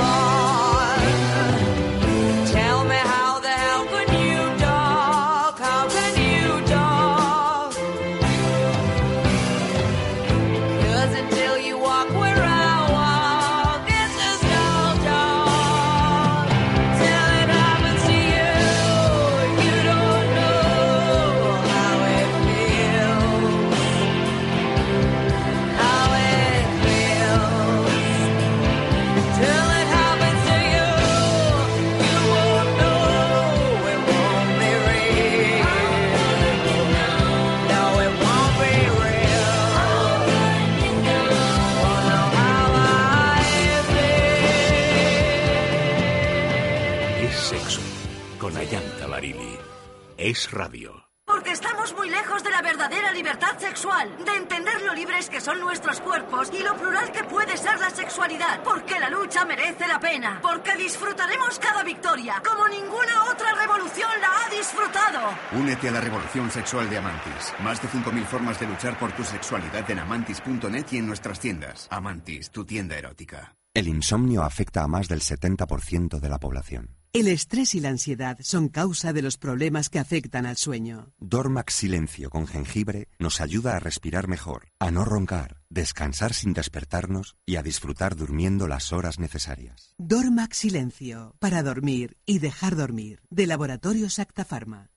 Es 50.46 50.52
radio. 50.52 51.04
Porque 51.26 51.52
estamos 51.52 51.96
muy 51.96 52.08
lejos 52.08 52.44
de 52.44 52.52
la 52.52 52.62
verdadera 52.62 53.12
libertad 53.12 53.58
sexual, 53.58 54.16
de 54.24 54.36
entender 54.36 54.80
lo 54.84 54.94
libres 54.94 55.28
que 55.28 55.42
son 55.42 55.60
nuestros 55.60 56.00
cuerpos 56.02 56.52
y 56.54 56.62
lo 56.62 56.76
plural 56.78 57.12
que 57.12 57.24
puede 57.24 57.58
ser 57.58 57.80
la 57.80 57.90
sexualidad. 57.90 58.62
Porque 58.64 59.00
la 59.00 59.10
lucha 59.10 59.44
merece 59.44 59.88
la 59.88 60.00
pena. 60.00 60.40
Porque 60.44 60.76
disfrutaremos 60.76 61.58
cada 61.58 61.84
victoria, 61.84 62.44
como 62.46 62.68
ninguna 62.68 63.24
otra 63.32 63.54
revolución 63.54 64.12
la 64.22 64.46
ha 64.46 64.50
disfrutado. 64.50 65.20
Únete 65.54 65.90
a 65.90 65.94
la 65.94 66.02
revolución 66.02 66.52
sexual 66.52 66.90
de 66.90 66.98
Amantis. 67.00 67.54
Más 67.64 67.82
de 67.82 67.88
5.000 67.88 68.26
formas 68.26 68.60
de 68.60 68.68
luchar 68.68 69.00
por 69.00 69.12
tu 69.14 69.24
sexualidad 69.24 69.90
en 69.90 70.00
amantis.net 70.00 70.86
y 70.92 70.98
en 70.98 71.08
nuestras 71.08 71.40
tiendas. 71.40 71.88
Amantis, 71.90 72.52
tu 72.52 72.66
tienda 72.66 72.96
erótica. 72.98 73.56
El 73.76 73.90
insomnio 73.90 74.44
afecta 74.44 74.84
a 74.84 74.88
más 74.88 75.10
del 75.10 75.20
70% 75.20 76.22
de 76.22 76.30
la 76.30 76.40
población. 76.40 76.96
El 77.12 77.28
estrés 77.28 77.76
y 77.76 77.82
la 77.82 77.90
ansiedad 77.90 78.38
son 78.40 78.70
causa 78.70 79.12
de 79.12 79.22
los 79.22 79.38
problemas 79.38 79.90
que 79.90 80.00
afectan 80.00 80.46
al 80.46 80.56
sueño. 80.56 81.12
Dormax 81.20 81.74
Silencio 81.74 82.30
con 82.30 82.48
jengibre 82.48 83.10
nos 83.20 83.42
ayuda 83.42 83.76
a 83.76 83.80
respirar 83.82 84.30
mejor, 84.30 84.70
a 84.80 84.92
no 84.92 85.04
roncar, 85.04 85.58
descansar 85.70 86.34
sin 86.34 86.54
despertarnos 86.54 87.36
y 87.46 87.58
a 87.58 87.64
disfrutar 87.64 88.16
durmiendo 88.16 88.70
las 88.70 88.94
horas 88.94 89.20
necesarias. 89.20 89.94
Dormax 89.98 90.56
Silencio, 90.56 91.36
para 91.40 91.62
dormir 91.62 92.16
y 92.26 92.40
dejar 92.40 92.78
dormir, 92.78 93.24
de 93.30 93.46
Laboratorios 93.46 94.20
Acta 94.20 94.46
Pharma. 94.46 94.90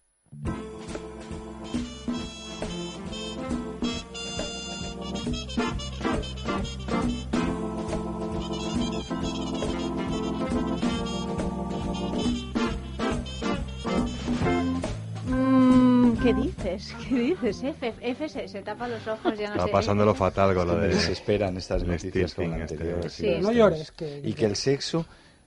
¿Qué 16.28 16.34
dices? 16.34 16.94
¿Qué 17.08 17.14
dices? 17.14 17.62
F, 17.62 17.94
F 18.00 18.28
se, 18.28 18.48
se 18.48 18.62
tapa 18.62 18.86
los 18.88 19.06
ojos, 19.06 19.38
ya 19.38 19.48
no 19.48 19.54
Está 19.54 19.66
sé. 19.66 19.72
pasándolo 19.72 20.14
fatal 20.14 20.54
con 20.54 20.68
lo 20.68 20.76
de... 20.78 20.88
desesperan 20.88 21.56
estas 21.56 21.84
noticias 21.84 22.34
con 22.34 22.52
este. 22.54 22.74
anterior. 22.74 23.10
Sí. 23.10 23.26
las 23.26 23.42
No 23.42 23.52
llores, 23.52 23.90
que- 23.92 24.20
Y 24.24 24.34
que 24.34 24.44
el 24.44 24.56
sexo 24.56 25.06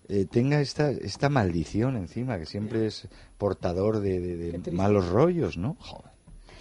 eh, 0.10 0.26
tenga 0.30 0.60
esta, 0.60 0.90
esta 0.92 1.30
maldición 1.30 1.96
encima, 1.98 2.38
que 2.40 2.46
siempre 2.46 2.88
es 2.88 3.08
portador 3.38 4.00
de, 4.00 4.20
de- 4.20 4.72
malos 4.72 5.08
rollos, 5.10 5.58
¿no? 5.58 5.76
Joder. 5.80 6.11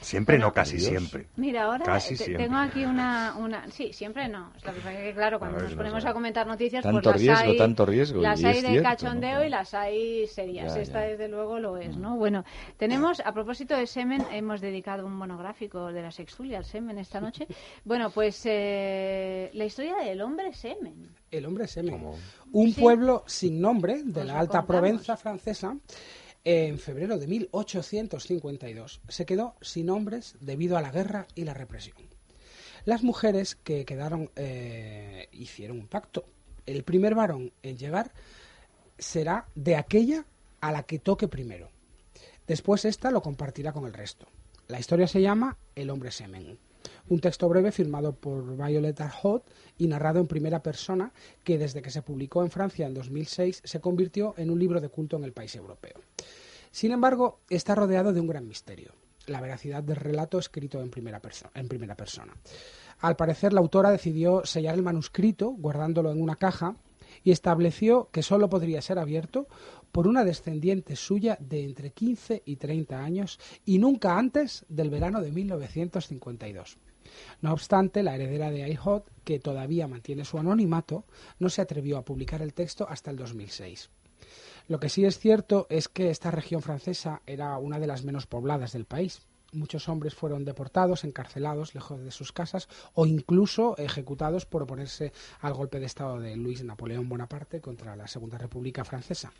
Siempre 0.00 0.38
no, 0.38 0.52
casi 0.52 0.76
Dios. 0.76 0.88
siempre. 0.88 1.26
Mira, 1.36 1.64
ahora 1.64 1.84
Casi 1.84 2.16
te- 2.16 2.24
siempre. 2.24 2.44
tengo 2.46 2.56
aquí 2.58 2.84
una, 2.84 3.34
una... 3.38 3.70
Sí, 3.70 3.92
siempre 3.92 4.28
no. 4.28 4.50
Es 4.56 4.64
lo 4.64 4.72
que 4.72 4.80
pasa 4.80 4.96
que, 4.96 5.12
claro, 5.12 5.38
cuando 5.38 5.56
ver, 5.56 5.64
nos 5.64 5.72
no 5.72 5.76
ponemos 5.78 6.02
sé. 6.02 6.08
a 6.08 6.12
comentar 6.14 6.46
noticias, 6.46 6.82
Tanto 6.82 7.00
pues 7.02 7.16
las 7.16 7.20
riesgo, 7.20 7.50
hay, 7.50 7.56
tanto 7.58 7.86
riesgo, 7.86 8.22
Las 8.22 8.42
hay 8.44 8.62
de 8.62 8.68
cierto, 8.68 8.82
cachondeo 8.88 9.38
¿no? 9.40 9.44
y 9.44 9.48
las 9.50 9.74
hay 9.74 10.26
serias. 10.26 10.74
Ya, 10.74 10.80
Esta, 10.80 11.00
ya. 11.02 11.08
desde 11.10 11.28
luego, 11.28 11.58
lo 11.58 11.76
es, 11.76 11.96
¿no? 11.96 12.16
Bueno, 12.16 12.44
tenemos, 12.78 13.20
a 13.20 13.32
propósito 13.32 13.76
de 13.76 13.86
semen, 13.86 14.24
hemos 14.32 14.60
dedicado 14.60 15.04
un 15.06 15.12
monográfico 15.14 15.92
de 15.92 16.02
la 16.02 16.10
sexulia 16.10 16.58
al 16.58 16.64
semen 16.64 16.98
esta 16.98 17.20
noche. 17.20 17.46
Bueno, 17.84 18.10
pues 18.10 18.42
eh, 18.46 19.50
la 19.54 19.64
historia 19.64 19.96
del 19.96 20.20
hombre 20.22 20.52
semen. 20.54 21.10
El 21.30 21.46
hombre 21.46 21.66
semen. 21.66 22.02
Un 22.52 22.72
Sí. 22.72 22.80
pueblo 22.80 23.22
sin 23.26 23.60
nombre 23.60 24.02
de 24.02 24.20
Os 24.20 24.26
la 24.26 24.38
Alta 24.38 24.58
contamos. 24.60 24.66
Provenza 24.66 25.16
francesa, 25.16 25.76
en 26.44 26.78
febrero 26.78 27.18
de 27.18 27.26
1852, 27.26 29.00
se 29.08 29.26
quedó 29.26 29.54
sin 29.60 29.90
hombres 29.90 30.36
debido 30.40 30.76
a 30.76 30.82
la 30.82 30.90
guerra 30.90 31.26
y 31.34 31.44
la 31.44 31.54
represión. 31.54 31.96
Las 32.84 33.02
mujeres 33.02 33.56
que 33.56 33.84
quedaron 33.84 34.30
eh, 34.36 35.28
hicieron 35.32 35.78
un 35.78 35.86
pacto. 35.86 36.24
El 36.66 36.82
primer 36.82 37.14
varón 37.14 37.52
en 37.62 37.76
llegar 37.76 38.12
será 38.98 39.46
de 39.54 39.76
aquella 39.76 40.24
a 40.60 40.72
la 40.72 40.84
que 40.84 40.98
toque 40.98 41.28
primero. 41.28 41.70
Después 42.46 42.84
esta 42.84 43.10
lo 43.10 43.22
compartirá 43.22 43.72
con 43.72 43.84
el 43.86 43.92
resto. 43.92 44.26
La 44.68 44.80
historia 44.80 45.06
se 45.06 45.20
llama 45.20 45.58
El 45.74 45.90
hombre 45.90 46.10
semen. 46.10 46.58
Un 47.10 47.18
texto 47.18 47.48
breve 47.48 47.72
firmado 47.72 48.12
por 48.12 48.56
Violet 48.56 49.00
Arhot 49.00 49.42
y 49.78 49.88
narrado 49.88 50.20
en 50.20 50.28
primera 50.28 50.62
persona 50.62 51.12
que 51.42 51.58
desde 51.58 51.82
que 51.82 51.90
se 51.90 52.02
publicó 52.02 52.44
en 52.44 52.52
Francia 52.52 52.86
en 52.86 52.94
2006 52.94 53.62
se 53.64 53.80
convirtió 53.80 54.32
en 54.36 54.48
un 54.48 54.60
libro 54.60 54.80
de 54.80 54.90
culto 54.90 55.16
en 55.16 55.24
el 55.24 55.32
país 55.32 55.56
europeo. 55.56 55.94
Sin 56.70 56.92
embargo, 56.92 57.40
está 57.50 57.74
rodeado 57.74 58.12
de 58.12 58.20
un 58.20 58.28
gran 58.28 58.46
misterio, 58.46 58.94
la 59.26 59.40
veracidad 59.40 59.82
del 59.82 59.96
relato 59.96 60.38
escrito 60.38 60.80
en 60.80 60.90
primera, 60.90 61.20
en 61.52 61.66
primera 61.66 61.96
persona. 61.96 62.32
Al 63.00 63.16
parecer, 63.16 63.52
la 63.52 63.60
autora 63.60 63.90
decidió 63.90 64.46
sellar 64.46 64.76
el 64.76 64.84
manuscrito 64.84 65.50
guardándolo 65.50 66.12
en 66.12 66.22
una 66.22 66.36
caja 66.36 66.76
y 67.24 67.32
estableció 67.32 68.08
que 68.12 68.22
sólo 68.22 68.48
podría 68.48 68.82
ser 68.82 69.00
abierto 69.00 69.48
por 69.90 70.06
una 70.06 70.22
descendiente 70.22 70.94
suya 70.94 71.36
de 71.40 71.64
entre 71.64 71.90
15 71.90 72.44
y 72.44 72.54
30 72.54 73.02
años 73.02 73.40
y 73.64 73.80
nunca 73.80 74.16
antes 74.16 74.64
del 74.68 74.90
verano 74.90 75.20
de 75.20 75.32
1952. 75.32 76.78
No 77.40 77.52
obstante, 77.52 78.02
la 78.02 78.14
heredera 78.14 78.50
de 78.50 78.64
Aihot, 78.64 79.10
que 79.24 79.38
todavía 79.38 79.88
mantiene 79.88 80.24
su 80.24 80.38
anonimato, 80.38 81.04
no 81.38 81.48
se 81.48 81.62
atrevió 81.62 81.98
a 81.98 82.04
publicar 82.04 82.42
el 82.42 82.54
texto 82.54 82.86
hasta 82.88 83.10
el 83.10 83.16
2006. 83.16 83.90
Lo 84.68 84.78
que 84.78 84.88
sí 84.88 85.04
es 85.04 85.18
cierto 85.18 85.66
es 85.68 85.88
que 85.88 86.10
esta 86.10 86.30
región 86.30 86.62
francesa 86.62 87.22
era 87.26 87.58
una 87.58 87.78
de 87.78 87.86
las 87.86 88.04
menos 88.04 88.26
pobladas 88.26 88.72
del 88.72 88.84
país. 88.84 89.22
Muchos 89.52 89.88
hombres 89.88 90.14
fueron 90.14 90.44
deportados, 90.44 91.02
encarcelados 91.02 91.74
lejos 91.74 92.00
de 92.04 92.12
sus 92.12 92.30
casas 92.30 92.68
o 92.94 93.04
incluso 93.04 93.76
ejecutados 93.78 94.46
por 94.46 94.62
oponerse 94.62 95.12
al 95.40 95.54
golpe 95.54 95.80
de 95.80 95.86
Estado 95.86 96.20
de 96.20 96.36
Luis 96.36 96.62
Napoleón 96.62 97.08
Bonaparte 97.08 97.60
contra 97.60 97.96
la 97.96 98.06
Segunda 98.06 98.38
República 98.38 98.84
Francesa. 98.84 99.32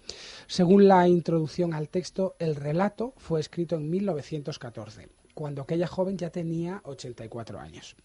Según 0.49 0.89
la 0.89 1.07
introducción 1.07 1.75
al 1.75 1.89
texto, 1.89 2.35
el 2.41 2.57
relato 2.57 3.15
fue 3.19 3.39
escrito 3.39 3.77
en 3.77 3.89
1914, 3.89 5.09
cuando 5.35 5.63
aquella 5.63 5.87
joven 5.87 6.17
ya 6.17 6.31
tenía 6.31 6.81
84 6.85 7.59
años. 7.59 7.97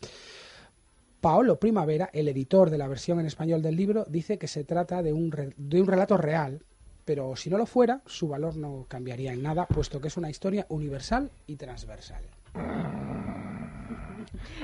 Paolo 1.22 1.60
Primavera, 1.60 2.10
el 2.14 2.28
editor 2.28 2.70
de 2.70 2.78
la 2.78 2.88
versión 2.88 3.20
en 3.20 3.26
español 3.26 3.62
del 3.62 3.76
libro, 3.76 4.06
dice 4.08 4.38
que 4.38 4.48
se 4.48 4.64
trata 4.64 5.02
de 5.02 5.12
un, 5.12 5.32
de 5.58 5.82
un 5.82 5.88
relato 5.88 6.18
real, 6.18 6.62
pero 7.04 7.36
si 7.36 7.50
no 7.50 7.58
lo 7.58 7.66
fuera, 7.66 8.02
su 8.06 8.28
valor 8.28 8.58
no 8.58 8.86
cambiaría 8.88 9.34
en 9.34 9.42
nada, 9.42 9.66
puesto 9.66 10.00
que 10.00 10.10
es 10.10 10.18
una 10.18 10.30
historia 10.30 10.66
universal 10.70 11.32
y 11.48 11.56
transversal. 11.56 12.24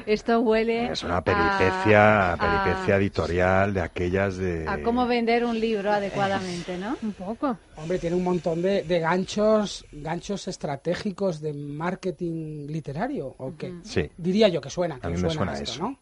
Esto 0.06 0.40
huele 0.42 0.92
Es 0.92 1.04
una 1.04 1.18
a- 1.18 1.24
peripecia, 1.24 2.34
a- 2.34 2.38
peripecia 2.38 2.96
editorial 2.98 3.74
de 3.74 3.82
aquellas 3.82 4.38
de... 4.38 4.66
a 4.68 4.82
cómo 4.82 5.06
vender 5.08 5.46
un 5.46 5.60
libro 5.60 5.92
adecuadamente, 5.92 6.78
¿no? 6.78 6.98
Un 7.02 7.14
poco. 7.14 7.58
Hombre, 7.76 8.00
tiene 8.00 8.16
un 8.16 8.24
montón 8.24 8.62
de, 8.62 8.84
de 8.84 9.00
ganchos, 9.00 9.86
ganchos 9.92 10.48
estratégicos 10.48 11.42
de 11.42 11.54
marketing 11.54 12.68
literario, 12.68 13.36
¿o 13.38 13.54
qué? 13.58 13.74
Sí. 13.84 14.10
Diría 14.18 14.48
yo 14.48 14.62
que 14.62 14.70
suena, 14.70 15.00
que 15.00 15.08
A 15.08 15.10
mí 15.10 15.16
me 15.16 15.20
suena, 15.22 15.34
suena 15.34 15.54
esto, 15.54 15.64
eso. 15.72 15.84
¿no? 15.84 16.00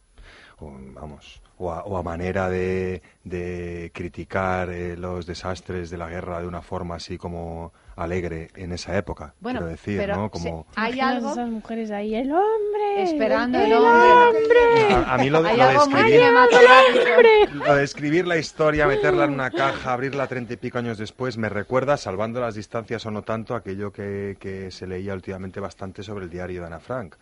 o, 0.61 0.73
vamos, 0.93 1.41
o 1.57 1.71
a, 1.71 1.83
o 1.85 1.95
a 1.97 2.03
manera 2.03 2.49
de, 2.49 3.01
de 3.23 3.91
criticar 3.93 4.69
eh, 4.69 4.97
los 4.97 5.25
desastres 5.25 5.89
de 5.89 5.97
la 5.97 6.09
guerra 6.09 6.41
de 6.41 6.47
una 6.47 6.61
forma 6.61 6.95
así 6.95 7.17
como 7.17 7.71
alegre 8.01 8.49
en 8.55 8.71
esa 8.71 8.97
época, 8.97 9.33
Bueno, 9.39 9.59
quiero 9.59 9.71
decir, 9.71 9.97
pero 9.99 10.15
¿no? 10.15 10.29
Como 10.31 10.65
hay 10.75 10.99
algo 10.99 11.31
esas 11.31 11.49
mujeres 11.49 11.91
ahí, 11.91 12.15
el 12.15 12.31
hombre. 12.31 13.03
esperando 13.03 13.57
el 13.59 13.71
el 13.71 13.77
hombre. 13.77 14.93
a, 14.93 15.13
a 15.13 15.17
mí 15.17 15.29
lo 15.29 15.43
de, 15.43 15.57
lo 15.57 15.71
escribir, 15.71 16.21
lo 17.53 17.75
de 17.75 17.83
escribir 17.83 18.27
la 18.27 18.37
historia, 18.37 18.87
meterla 18.87 19.25
en 19.25 19.31
una 19.33 19.51
caja, 19.51 19.93
abrirla 19.93 20.27
treinta 20.27 20.53
y 20.53 20.57
pico 20.57 20.77
años 20.77 20.97
después, 20.97 21.37
me 21.37 21.49
recuerda, 21.49 21.97
salvando 21.97 22.39
las 22.39 22.55
distancias 22.55 23.05
o 23.05 23.11
no 23.11 23.21
tanto, 23.23 23.55
aquello 23.55 23.91
que, 23.91 24.37
que 24.39 24.71
se 24.71 24.87
leía 24.87 25.13
últimamente 25.13 25.59
bastante 25.59 26.03
sobre 26.03 26.25
el 26.25 26.31
diario 26.31 26.61
de 26.61 26.67
Ana 26.67 26.79
Frank. 26.79 27.15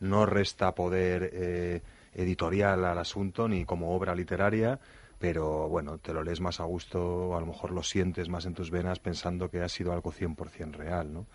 No 0.00 0.26
resta 0.26 0.74
poder 0.74 1.30
eh, 1.32 1.80
editorial 2.14 2.84
al 2.84 2.98
asunto 2.98 3.48
ni 3.48 3.64
como 3.64 3.94
obra 3.94 4.14
literaria, 4.14 4.78
pero 5.22 5.68
bueno, 5.68 5.98
te 5.98 6.12
lo 6.12 6.24
lees 6.24 6.40
más 6.40 6.58
a 6.58 6.64
gusto, 6.64 7.36
a 7.36 7.40
lo 7.40 7.46
mejor 7.46 7.70
lo 7.70 7.84
sientes 7.84 8.28
más 8.28 8.44
en 8.44 8.54
tus 8.54 8.72
venas 8.72 8.98
pensando 8.98 9.48
que 9.48 9.60
ha 9.60 9.68
sido 9.68 9.92
algo 9.92 10.12
100% 10.12 10.72
real, 10.72 11.12
¿no? 11.14 11.26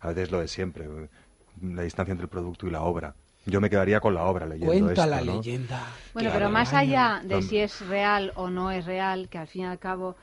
A 0.00 0.08
veces 0.08 0.30
lo 0.30 0.40
de 0.40 0.48
siempre, 0.48 0.88
la 1.60 1.82
distancia 1.82 2.12
entre 2.12 2.24
el 2.24 2.30
producto 2.30 2.66
y 2.66 2.70
la 2.70 2.80
obra. 2.80 3.14
Yo 3.44 3.60
me 3.60 3.68
quedaría 3.68 4.00
con 4.00 4.14
la 4.14 4.24
obra 4.24 4.46
leyendo 4.46 4.72
Cuenta 4.72 4.92
esto, 4.92 5.06
la 5.06 5.20
¿no? 5.20 5.36
leyenda. 5.36 5.86
Bueno, 6.14 6.30
pero 6.32 6.48
más 6.48 6.72
allá 6.72 7.20
de 7.22 7.42
si 7.42 7.58
es 7.58 7.86
real 7.86 8.32
o 8.34 8.48
no 8.48 8.70
es 8.70 8.86
real, 8.86 9.28
que 9.28 9.36
al 9.36 9.46
fin 9.46 9.64
y 9.64 9.66
al 9.66 9.78
cabo 9.78 10.16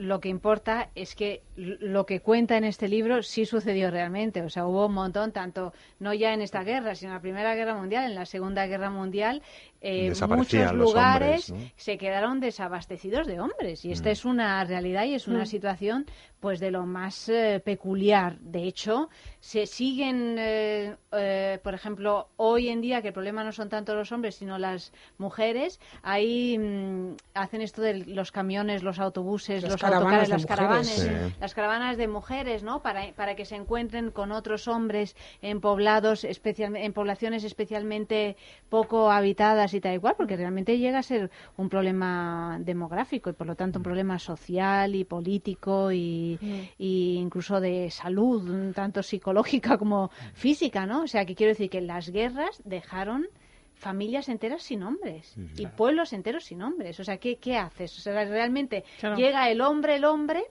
lo 0.00 0.18
que 0.20 0.28
importa 0.28 0.88
es 0.94 1.14
que 1.14 1.42
lo 1.56 2.06
que 2.06 2.20
cuenta 2.20 2.56
en 2.56 2.64
este 2.64 2.88
libro 2.88 3.22
sí 3.22 3.44
sucedió 3.44 3.90
realmente. 3.90 4.42
O 4.42 4.48
sea, 4.48 4.66
hubo 4.66 4.86
un 4.86 4.94
montón, 4.94 5.30
tanto 5.30 5.74
no 5.98 6.14
ya 6.14 6.32
en 6.32 6.40
esta 6.40 6.64
guerra, 6.64 6.94
sino 6.94 7.10
en 7.10 7.16
la 7.16 7.20
Primera 7.20 7.54
Guerra 7.54 7.74
Mundial, 7.74 8.04
en 8.04 8.14
la 8.14 8.24
Segunda 8.24 8.66
Guerra 8.66 8.90
Mundial, 8.90 9.42
eh, 9.80 10.12
muchos 10.28 10.72
lugares 10.74 11.50
hombres, 11.50 11.50
¿no? 11.50 11.72
se 11.76 11.96
quedaron 11.98 12.40
desabastecidos 12.40 13.26
de 13.26 13.40
hombres. 13.40 13.84
Y 13.84 13.92
esta 13.92 14.08
Mm. 14.10 14.12
es 14.12 14.24
una 14.24 14.64
realidad 14.64 15.04
y 15.04 15.14
es 15.14 15.26
una 15.28 15.44
Mm. 15.44 15.46
situación 15.46 16.06
pues 16.40 16.58
de 16.58 16.70
lo 16.70 16.86
más 16.86 17.28
eh, 17.28 17.60
peculiar. 17.62 18.38
De 18.40 18.62
hecho, 18.64 19.10
se 19.40 19.66
siguen, 19.66 20.36
eh, 20.38 20.96
eh, 21.12 21.58
por 21.62 21.74
ejemplo, 21.74 22.28
hoy 22.36 22.68
en 22.68 22.80
día, 22.80 23.02
que 23.02 23.08
el 23.08 23.14
problema 23.14 23.44
no 23.44 23.52
son 23.52 23.68
tanto 23.68 23.94
los 23.94 24.10
hombres, 24.10 24.36
sino 24.36 24.56
las 24.58 24.90
mujeres, 25.18 25.80
ahí 26.02 26.56
mm, 26.58 27.16
hacen 27.34 27.60
esto 27.60 27.82
de 27.82 28.06
los 28.06 28.32
camiones, 28.32 28.82
los 28.82 28.98
autobuses, 28.98 29.62
Las 29.62 29.72
los 29.72 29.80
caravanas 29.82 30.02
autocares, 30.04 30.28
de 30.28 30.34
las 30.34 30.46
caravanas. 30.46 30.86
Sí. 30.88 31.36
las 31.40 31.54
caravanas 31.54 31.96
de 31.98 32.08
mujeres, 32.08 32.62
¿no? 32.62 32.80
Para, 32.80 33.12
para 33.12 33.36
que 33.36 33.44
se 33.44 33.56
encuentren 33.56 34.10
con 34.10 34.32
otros 34.32 34.66
hombres 34.66 35.16
en 35.42 35.60
poblados, 35.60 36.24
especial, 36.24 36.74
en 36.74 36.92
poblaciones 36.94 37.44
especialmente 37.44 38.36
poco 38.70 39.10
habitadas 39.10 39.69
y 39.74 39.80
tal 39.80 39.94
igual, 39.94 40.14
porque 40.16 40.36
realmente 40.36 40.78
llega 40.78 40.98
a 40.98 41.02
ser 41.02 41.30
un 41.56 41.68
problema 41.68 42.58
demográfico 42.60 43.30
y 43.30 43.32
por 43.32 43.46
lo 43.46 43.54
tanto 43.54 43.78
un 43.78 43.82
problema 43.82 44.18
social 44.18 44.94
y 44.94 45.04
político 45.04 45.92
y, 45.92 46.38
y 46.78 47.16
incluso 47.16 47.60
de 47.60 47.90
salud, 47.90 48.72
tanto 48.74 49.02
psicológica 49.02 49.78
como 49.78 50.10
física, 50.34 50.86
¿no? 50.86 51.02
O 51.02 51.06
sea, 51.06 51.24
que 51.24 51.34
quiero 51.34 51.50
decir 51.52 51.70
que 51.70 51.80
las 51.80 52.10
guerras 52.10 52.62
dejaron 52.64 53.26
familias 53.74 54.28
enteras 54.28 54.62
sin 54.62 54.82
hombres 54.82 55.34
y 55.56 55.66
pueblos 55.66 56.12
enteros 56.12 56.44
sin 56.44 56.60
hombres. 56.62 57.00
O 57.00 57.04
sea, 57.04 57.16
¿qué, 57.16 57.36
qué 57.38 57.56
haces? 57.56 57.96
O 57.98 58.00
sea, 58.02 58.24
realmente 58.26 58.84
Claro. 58.98 59.16
llega 59.16 59.48
el 59.50 59.62
hombre, 59.62 59.96
el 59.96 60.04
hombre, 60.04 60.44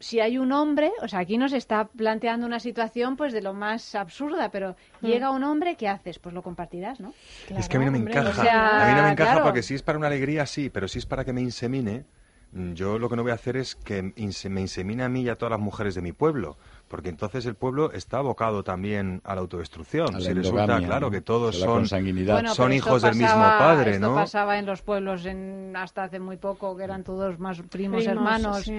si 0.00 0.20
hay 0.20 0.38
un 0.38 0.52
hombre, 0.52 0.92
o 1.02 1.08
sea, 1.08 1.20
aquí 1.20 1.38
nos 1.38 1.52
está 1.52 1.86
planteando 1.88 2.46
una 2.46 2.60
situación 2.60 3.16
pues 3.16 3.32
de 3.32 3.40
lo 3.40 3.54
más 3.54 3.94
absurda, 3.94 4.50
pero 4.50 4.76
llega 5.00 5.30
un 5.30 5.42
hombre, 5.44 5.76
¿qué 5.76 5.88
haces? 5.88 6.18
Pues 6.18 6.34
lo 6.34 6.42
compartirás, 6.42 7.00
¿no? 7.00 7.12
es 7.48 7.68
que 7.68 7.76
a 7.76 7.80
mí 7.80 7.86
no 7.86 7.92
me 7.92 7.98
hombre, 7.98 8.14
encaja. 8.14 8.40
o 8.40 8.44
sea, 8.44 8.84
a 8.84 8.88
mí 8.88 8.94
no 8.94 9.02
me 9.02 9.12
encaja 9.12 9.32
claro. 9.32 9.44
porque 9.44 9.62
si 9.62 9.74
es 9.74 9.82
para 9.82 9.98
una 9.98 10.06
alegría, 10.06 10.46
sí, 10.46 10.70
pero 10.70 10.86
si 10.88 10.98
es 10.98 11.06
para 11.06 11.24
que 11.24 11.32
me 11.32 11.40
insemine, 11.40 12.04
mm, 12.52 12.74
yo 12.74 12.98
lo 12.98 13.08
que 13.08 13.16
no 13.16 13.22
voy 13.22 13.32
a 13.32 13.34
hacer 13.34 13.56
es 13.56 13.74
que 13.74 14.02
me 14.02 14.60
insemine 14.60 15.02
a 15.02 15.08
mí 15.08 15.22
y 15.22 15.28
a 15.28 15.36
todas 15.36 15.50
las 15.50 15.60
mujeres 15.60 15.94
de 15.94 16.02
mi 16.02 16.12
pueblo. 16.12 16.56
Porque 16.86 17.10
entonces 17.10 17.44
el 17.44 17.54
pueblo 17.54 17.92
está 17.92 18.18
abocado 18.18 18.64
también 18.64 19.20
a 19.24 19.34
la 19.34 19.42
autodestrucción. 19.42 20.14
A 20.14 20.20
la 20.20 20.24
si 20.24 20.32
resulta 20.32 20.78
claro 20.78 21.06
¿no? 21.06 21.10
que 21.10 21.20
todos 21.20 21.58
son. 21.58 21.86
Bueno, 21.86 22.54
son 22.54 22.72
hijos 22.72 23.02
del 23.02 23.16
mismo 23.16 23.44
padre, 23.58 23.92
esto 23.92 24.08
¿no? 24.08 24.14
pasaba 24.14 24.58
en 24.58 24.64
los 24.64 24.80
pueblos 24.80 25.26
en, 25.26 25.74
hasta 25.76 26.04
hace 26.04 26.18
muy 26.18 26.38
poco, 26.38 26.74
que 26.76 26.84
eran 26.84 27.04
todos 27.04 27.38
más 27.38 27.58
primos, 27.58 28.02
Primos, 28.02 28.06
hermanos. 28.06 28.62
sí. 28.62 28.72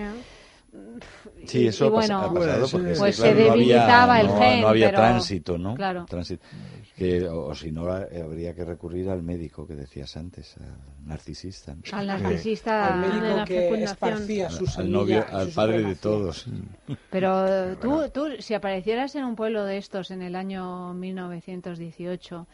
Sí, 1.45 1.67
eso 1.67 1.88
y 1.88 1.89
bueno, 1.89 2.19
ha 2.19 2.34
pasado 2.34 2.67
porque 2.71 2.93
pues 2.97 3.17
claro, 3.17 3.36
se 3.38 3.43
no 3.45 3.51
había- 3.51 3.51
debilitaba 3.53 4.21
el 4.21 4.27
no- 4.27 4.38
gen, 4.39 4.62
no 4.62 4.67
había 4.67 4.86
pero- 4.88 4.97
tránsito, 4.99 5.58
¿no? 5.58 5.75
Claro. 5.75 6.05
Tránsito. 6.08 6.45
Que, 6.95 7.25
o, 7.29 7.45
o 7.47 7.55
si 7.55 7.71
no, 7.71 7.97
eh, 7.97 8.21
habría 8.21 8.53
que 8.53 8.65
recurrir 8.65 9.10
al 9.10 9.23
médico 9.23 9.65
que 9.65 9.73
decías 9.75 10.17
antes, 10.17 10.58
al 10.58 11.08
narcisista. 11.08 11.73
¿no? 11.73 11.82
Al 11.93 12.08
narcisista. 12.08 12.93
Al 12.93 13.01
de 13.01 13.08
médico 13.08 13.38
la 13.38 13.45
que 13.45 13.55
fecundación. 13.62 13.84
esparcía 13.93 14.49
su 14.49 14.63
al 14.65 14.67
semilla 14.69 14.91
novio, 14.97 15.25
y 15.32 15.36
al 15.36 15.47
su 15.49 15.55
padre 15.55 15.84
de 15.84 15.95
todos. 15.95 16.45
Pero 17.10 17.77
tú, 17.77 18.10
tú, 18.13 18.27
si 18.39 18.53
aparecieras 18.53 19.15
en 19.15 19.23
un 19.23 19.36
pueblo 19.38 19.63
de 19.63 19.77
estos 19.77 20.12
en 20.12 20.21
el 20.21 20.36
año 20.36 20.93
1918, 20.93 22.47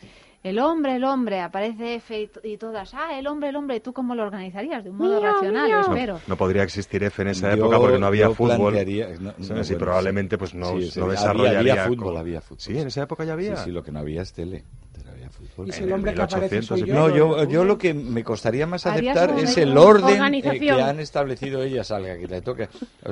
el 0.50 0.60
hombre, 0.60 0.96
el 0.98 1.04
hombre, 1.04 1.42
aparece 1.42 1.96
F 1.96 2.30
y, 2.44 2.58
todas, 2.58 2.94
ah, 2.94 3.18
el 3.18 3.26
hombre, 3.26 3.50
el 3.50 3.56
hombre, 3.56 3.80
¿tú 3.80 3.94
cómo 3.94 4.14
lo 4.14 4.24
organizarías? 4.24 4.84
De 4.84 4.92
un 4.92 4.98
modo 4.98 5.20
racional, 5.20 5.72
espero. 5.82 6.20
No 6.28 6.38
podría 6.38 6.62
existir 6.62 7.04
F 7.04 7.22
en 7.24 7.30
esa 7.30 7.50
Yo- 7.50 7.56
época 7.64 7.80
porque 7.80 7.98
no 7.98 8.06
había 8.06 8.30
fútbol. 8.30 8.74
no, 8.76 8.80
Sí, 8.80 8.94
no, 9.20 9.34
sí, 9.64 9.74
bueno, 9.74 9.78
probablemente 9.80 10.38
pues 10.38 10.54
no, 10.54 10.78
Sí, 10.80 10.92
sí, 10.92 11.00
no 11.00 11.06
había- 11.08 11.20
desarrollaría. 11.20 11.60
había 11.60 11.88
fútbol, 11.88 12.18
había 12.18 12.42
fútbol, 12.42 12.60
Sí, 12.62 12.78
en 12.78 12.88
esa 12.88 13.02
época 13.04 13.24
ya 13.24 13.34
había. 13.34 13.56
Sí, 13.58 13.64
sí, 13.66 13.72
lo 13.72 13.84
que 13.84 13.92
no 13.92 14.00
había 14.00 14.22
es 14.22 14.34
tele. 14.34 14.64
Pero 14.94 15.12
había 15.12 15.30
fútbol. 15.32 15.68
Y 15.68 15.72
si 15.72 15.82
el 15.82 15.88
el 15.90 15.94
hombre 15.94 16.14
que 16.14 16.22
aparece 16.22 16.56
1800 16.56 16.80
soy 16.80 16.88
y 16.88 16.92
yo. 16.92 16.94
No, 16.94 17.08
lo 17.08 17.16
yo, 17.16 17.50
yo 17.50 17.64
lo 17.66 17.78
que 17.80 17.94
me 17.96 18.24
costaría 18.24 18.68
más 18.68 18.86
aceptar 18.86 19.32
es 19.40 19.58
el 19.58 19.76
orden 19.76 20.34
eh, 20.36 20.60
que 20.60 20.72
han 20.72 21.00
establecido 21.00 21.64
ellas, 21.64 21.88
salga 21.88 22.18
que 22.20 22.28
le 22.28 22.42
toque. 22.42 22.70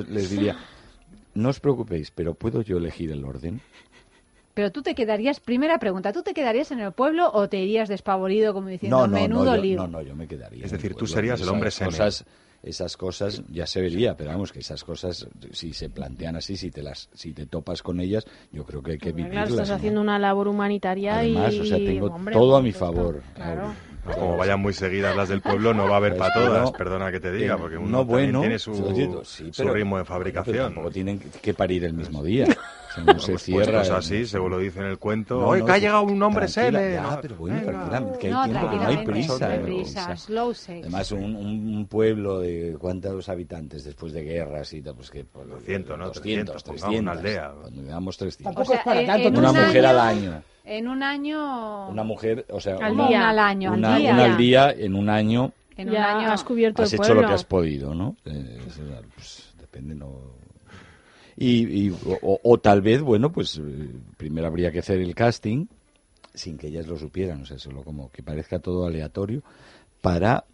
Les 0.08 0.30
diría, 0.30 0.56
no 1.34 1.50
os 1.50 1.60
preocupéis, 1.60 2.12
pero 2.12 2.36
¿puedo 2.36 2.62
yo 2.62 2.78
elegir 2.78 3.12
el 3.12 3.26
orden? 3.26 3.60
Pero 4.54 4.72
tú 4.72 4.84
te 4.84 4.94
quedarías, 4.94 5.40
primera 5.40 5.80
pregunta, 5.80 6.14
¿tú 6.14 6.22
te 6.22 6.34
quedarías 6.34 6.72
en 6.72 6.80
el 6.80 6.92
pueblo 6.92 7.30
o 7.34 7.50
te 7.50 7.58
irías 7.58 7.90
despavorido 7.90 8.54
como 8.54 8.68
diciendo, 8.68 8.98
No, 9.00 9.08
no, 9.08 9.14
menudo 9.14 9.46
no, 9.46 9.56
yo, 9.56 9.62
lío? 9.62 9.78
no, 9.78 9.88
no, 9.88 10.02
yo 10.02 10.16
me 10.16 10.28
quedaría. 10.28 10.66
Es 10.66 10.72
en 10.72 10.78
decir, 10.78 10.94
tú 10.96 11.08
serías 11.08 11.42
el 11.42 11.50
hombre 11.50 11.72
cosas, 11.72 12.24
esas 12.62 12.96
cosas 12.96 13.42
ya 13.50 13.66
se 13.66 13.82
vería, 13.82 14.16
pero 14.16 14.30
vamos, 14.30 14.52
que 14.52 14.60
esas 14.60 14.84
cosas, 14.84 15.28
si 15.52 15.74
se 15.74 15.90
plantean 15.90 16.36
así, 16.36 16.56
si 16.56 16.70
te 16.70 16.84
las, 16.84 17.10
si 17.14 17.34
te 17.34 17.46
topas 17.48 17.82
con 17.82 18.00
ellas, 18.00 18.26
yo 18.52 18.64
creo 18.64 18.84
que 18.84 18.92
hay 18.92 18.98
que 19.00 19.10
Hombre, 19.10 19.24
vivirlas. 19.24 19.48
Claro, 19.48 19.62
estás 19.64 19.70
¿no? 19.70 19.76
haciendo 19.76 20.02
una 20.02 20.20
labor 20.20 20.48
humanitaria 20.48 21.18
Además, 21.18 21.54
y... 21.56 21.60
o 21.60 21.66
sea, 21.66 21.78
tengo 21.78 22.06
hombre, 22.08 22.34
todo 22.36 22.56
a 22.56 22.62
mi 22.62 22.72
supuesto, 22.72 22.96
favor. 22.96 23.22
Claro. 23.36 23.74
Pues 24.04 24.18
como 24.18 24.38
vayan 24.38 24.60
muy 24.60 24.74
seguidas 24.74 25.16
las 25.16 25.30
del 25.30 25.42
pueblo, 25.42 25.74
no 25.74 25.86
va 25.88 25.94
a 25.94 25.98
haber 25.98 26.16
para 26.18 26.34
Pues, 26.34 26.46
todas, 26.46 26.64
no, 26.64 26.72
perdona 26.78 27.10
que 27.12 27.20
te 27.22 27.32
diga, 27.32 27.56
eh, 27.56 27.58
porque 27.60 27.78
uno 27.78 27.88
no, 27.90 28.06
bueno, 28.06 28.42
tiene 28.42 28.60
su, 28.60 28.76
sí, 29.24 29.50
su 29.52 29.64
pero- 29.64 29.74
ritmo 29.74 29.98
de 29.98 30.04
Pero 30.04 30.14
fabricación. 30.14 30.58
tampoco 30.58 30.92
tienen 30.92 31.20
que 31.20 31.54
parir 31.54 31.86
el 31.86 31.94
mismo 31.94 32.24
día. 32.24 32.46
Sea, 32.94 33.04
no 33.04 33.20
se 33.20 33.32
Pues 33.32 33.44
cierra. 33.44 33.64
puestos 33.66 33.90
no 33.90 33.96
así, 33.98 34.26
según 34.26 34.52
lo 34.52 34.58
dice 34.60 34.80
en 34.80 34.86
el 34.86 35.00
cuento. 35.00 35.40
No, 35.40 35.48
¡Oye, 35.48 35.62
no, 35.62 35.66
que 35.66 35.72
ha 35.72 35.78
llegado 35.78 36.04
un 36.04 36.22
hombre 36.22 36.48
ya, 36.48 36.70
No, 36.72 37.20
pero 37.22 37.36
bueno, 37.38 37.62
tranquilamente, 37.62 38.20
que 38.20 38.28
hay 38.28 38.34
No, 38.34 38.44
tiempo, 38.46 38.70
que 38.70 38.76
no 38.76 38.88
hay 38.88 38.98
prisa. 39.06 39.40
no 39.48 39.54
hay 39.54 39.60
prisa, 39.60 40.02
O 40.02 40.06
sea, 40.06 40.18
slow 40.18 40.54
sex. 40.54 40.82
Además, 40.82 41.12
un, 41.12 41.36
un- 41.36 41.88
pueblo 41.88 42.40
de 42.40 42.76
cuántos 42.80 43.30
habitantes 43.30 43.84
después 43.84 44.14
de 44.14 44.24
guerras 44.24 44.72
y 44.74 44.82
tal, 44.82 44.96
pues 44.96 45.10
que... 45.12 45.24
pues, 45.26 45.48
200, 45.48 45.98
¿no? 45.98 46.06
200, 46.08 46.62
300, 46.62 46.64
pongamos 46.64 46.82
300. 46.90 47.02
una 47.02 47.12
aldea. 47.12 47.52
Cuando 47.62 47.82
digamos 47.82 48.18
300. 48.18 48.44
Tampoco 48.56 48.74
es 48.74 48.84
para 48.84 49.02
en- 49.02 49.08
tanto, 49.08 49.28
en 49.28 49.38
Una 49.38 49.52
un 49.52 49.58
mujer 49.58 49.86
al 49.86 50.00
año-. 50.00 50.42
En 50.66 50.88
un 50.88 51.04
año... 51.04 51.90
Una 51.90 52.04
mujer, 52.04 52.46
o 52.50 52.60
sea, 52.62 52.78
Al 52.78 52.94
una, 52.94 53.08
día. 53.08 53.30
al 53.30 53.40
año, 53.40 53.74
una, 53.74 53.96
al 53.96 54.02
día. 54.02 54.14
una 54.14 54.24
al 54.26 54.38
día 54.38 54.72
en 54.72 54.96
un 54.96 55.10
año 55.10 55.52
En 55.76 55.90
un 55.90 55.94
ya 55.96 56.18
año... 56.18 56.32
has 56.32 56.44
cubierto 56.44 56.84
has 56.84 56.94
el 56.94 56.96
hecho 57.00 57.04
pueblo. 57.08 57.22
lo 57.24 57.28
que 57.28 57.34
has 57.34 57.44
podido, 57.44 57.94
¿no? 57.94 58.16
Eh, 58.26 58.60
pues, 59.16 59.52
depende, 59.60 59.94
no. 59.96 60.42
Y, 61.38 61.88
y- 61.88 61.96
o, 62.22 62.58
tal 62.60 62.82
vez, 62.82 63.02
bueno, 63.02 63.32
pues 63.32 63.58
eh, 63.58 63.62
primero 64.18 64.48
habría 64.48 64.72
que 64.72 64.80
hacer 64.80 65.00
el 65.00 65.16
casting 65.16 65.66
sin 66.34 66.58
que 66.58 66.68
ellas 66.68 66.88
lo 66.88 66.98
supieran, 66.98 67.42
o 67.42 67.46
sea, 67.46 67.58
solo 67.60 67.84
como 67.84 68.12
que 68.12 68.24
parezca 68.24 68.60
todo 68.60 68.86
aleatorio 68.88 69.44
para 70.02 70.46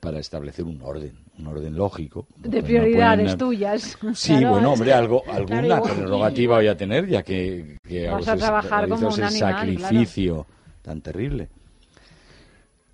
para 0.00 0.18
establecer 0.18 0.64
un 0.64 0.82
orden, 0.82 1.12
un 1.38 1.46
orden 1.46 1.74
lógico. 1.76 2.26
De 2.36 2.60
no 2.60 2.66
prioridades 2.66 3.22
pueden- 3.34 3.38
tuyas. 3.38 3.98
Sí, 4.14 4.28
Claro, 4.32 4.50
bueno, 4.50 4.72
hombre, 4.72 4.92
algo, 4.92 5.22
alguna 5.30 5.80
prerrogativa 5.80 6.56
voy 6.56 6.66
a 6.66 6.76
tener, 6.76 7.06
ya 7.08 7.22
que, 7.22 7.78
que 7.86 8.08
Vas 8.08 8.26
a 8.28 8.32
ese- 8.32 8.40
trabajar 8.40 8.88
como 8.88 9.08
un 9.08 9.22
animal, 9.22 9.54
claro. 9.54 9.56
sacrificio 9.76 10.46
tan 10.82 11.00
terrible. 11.00 11.48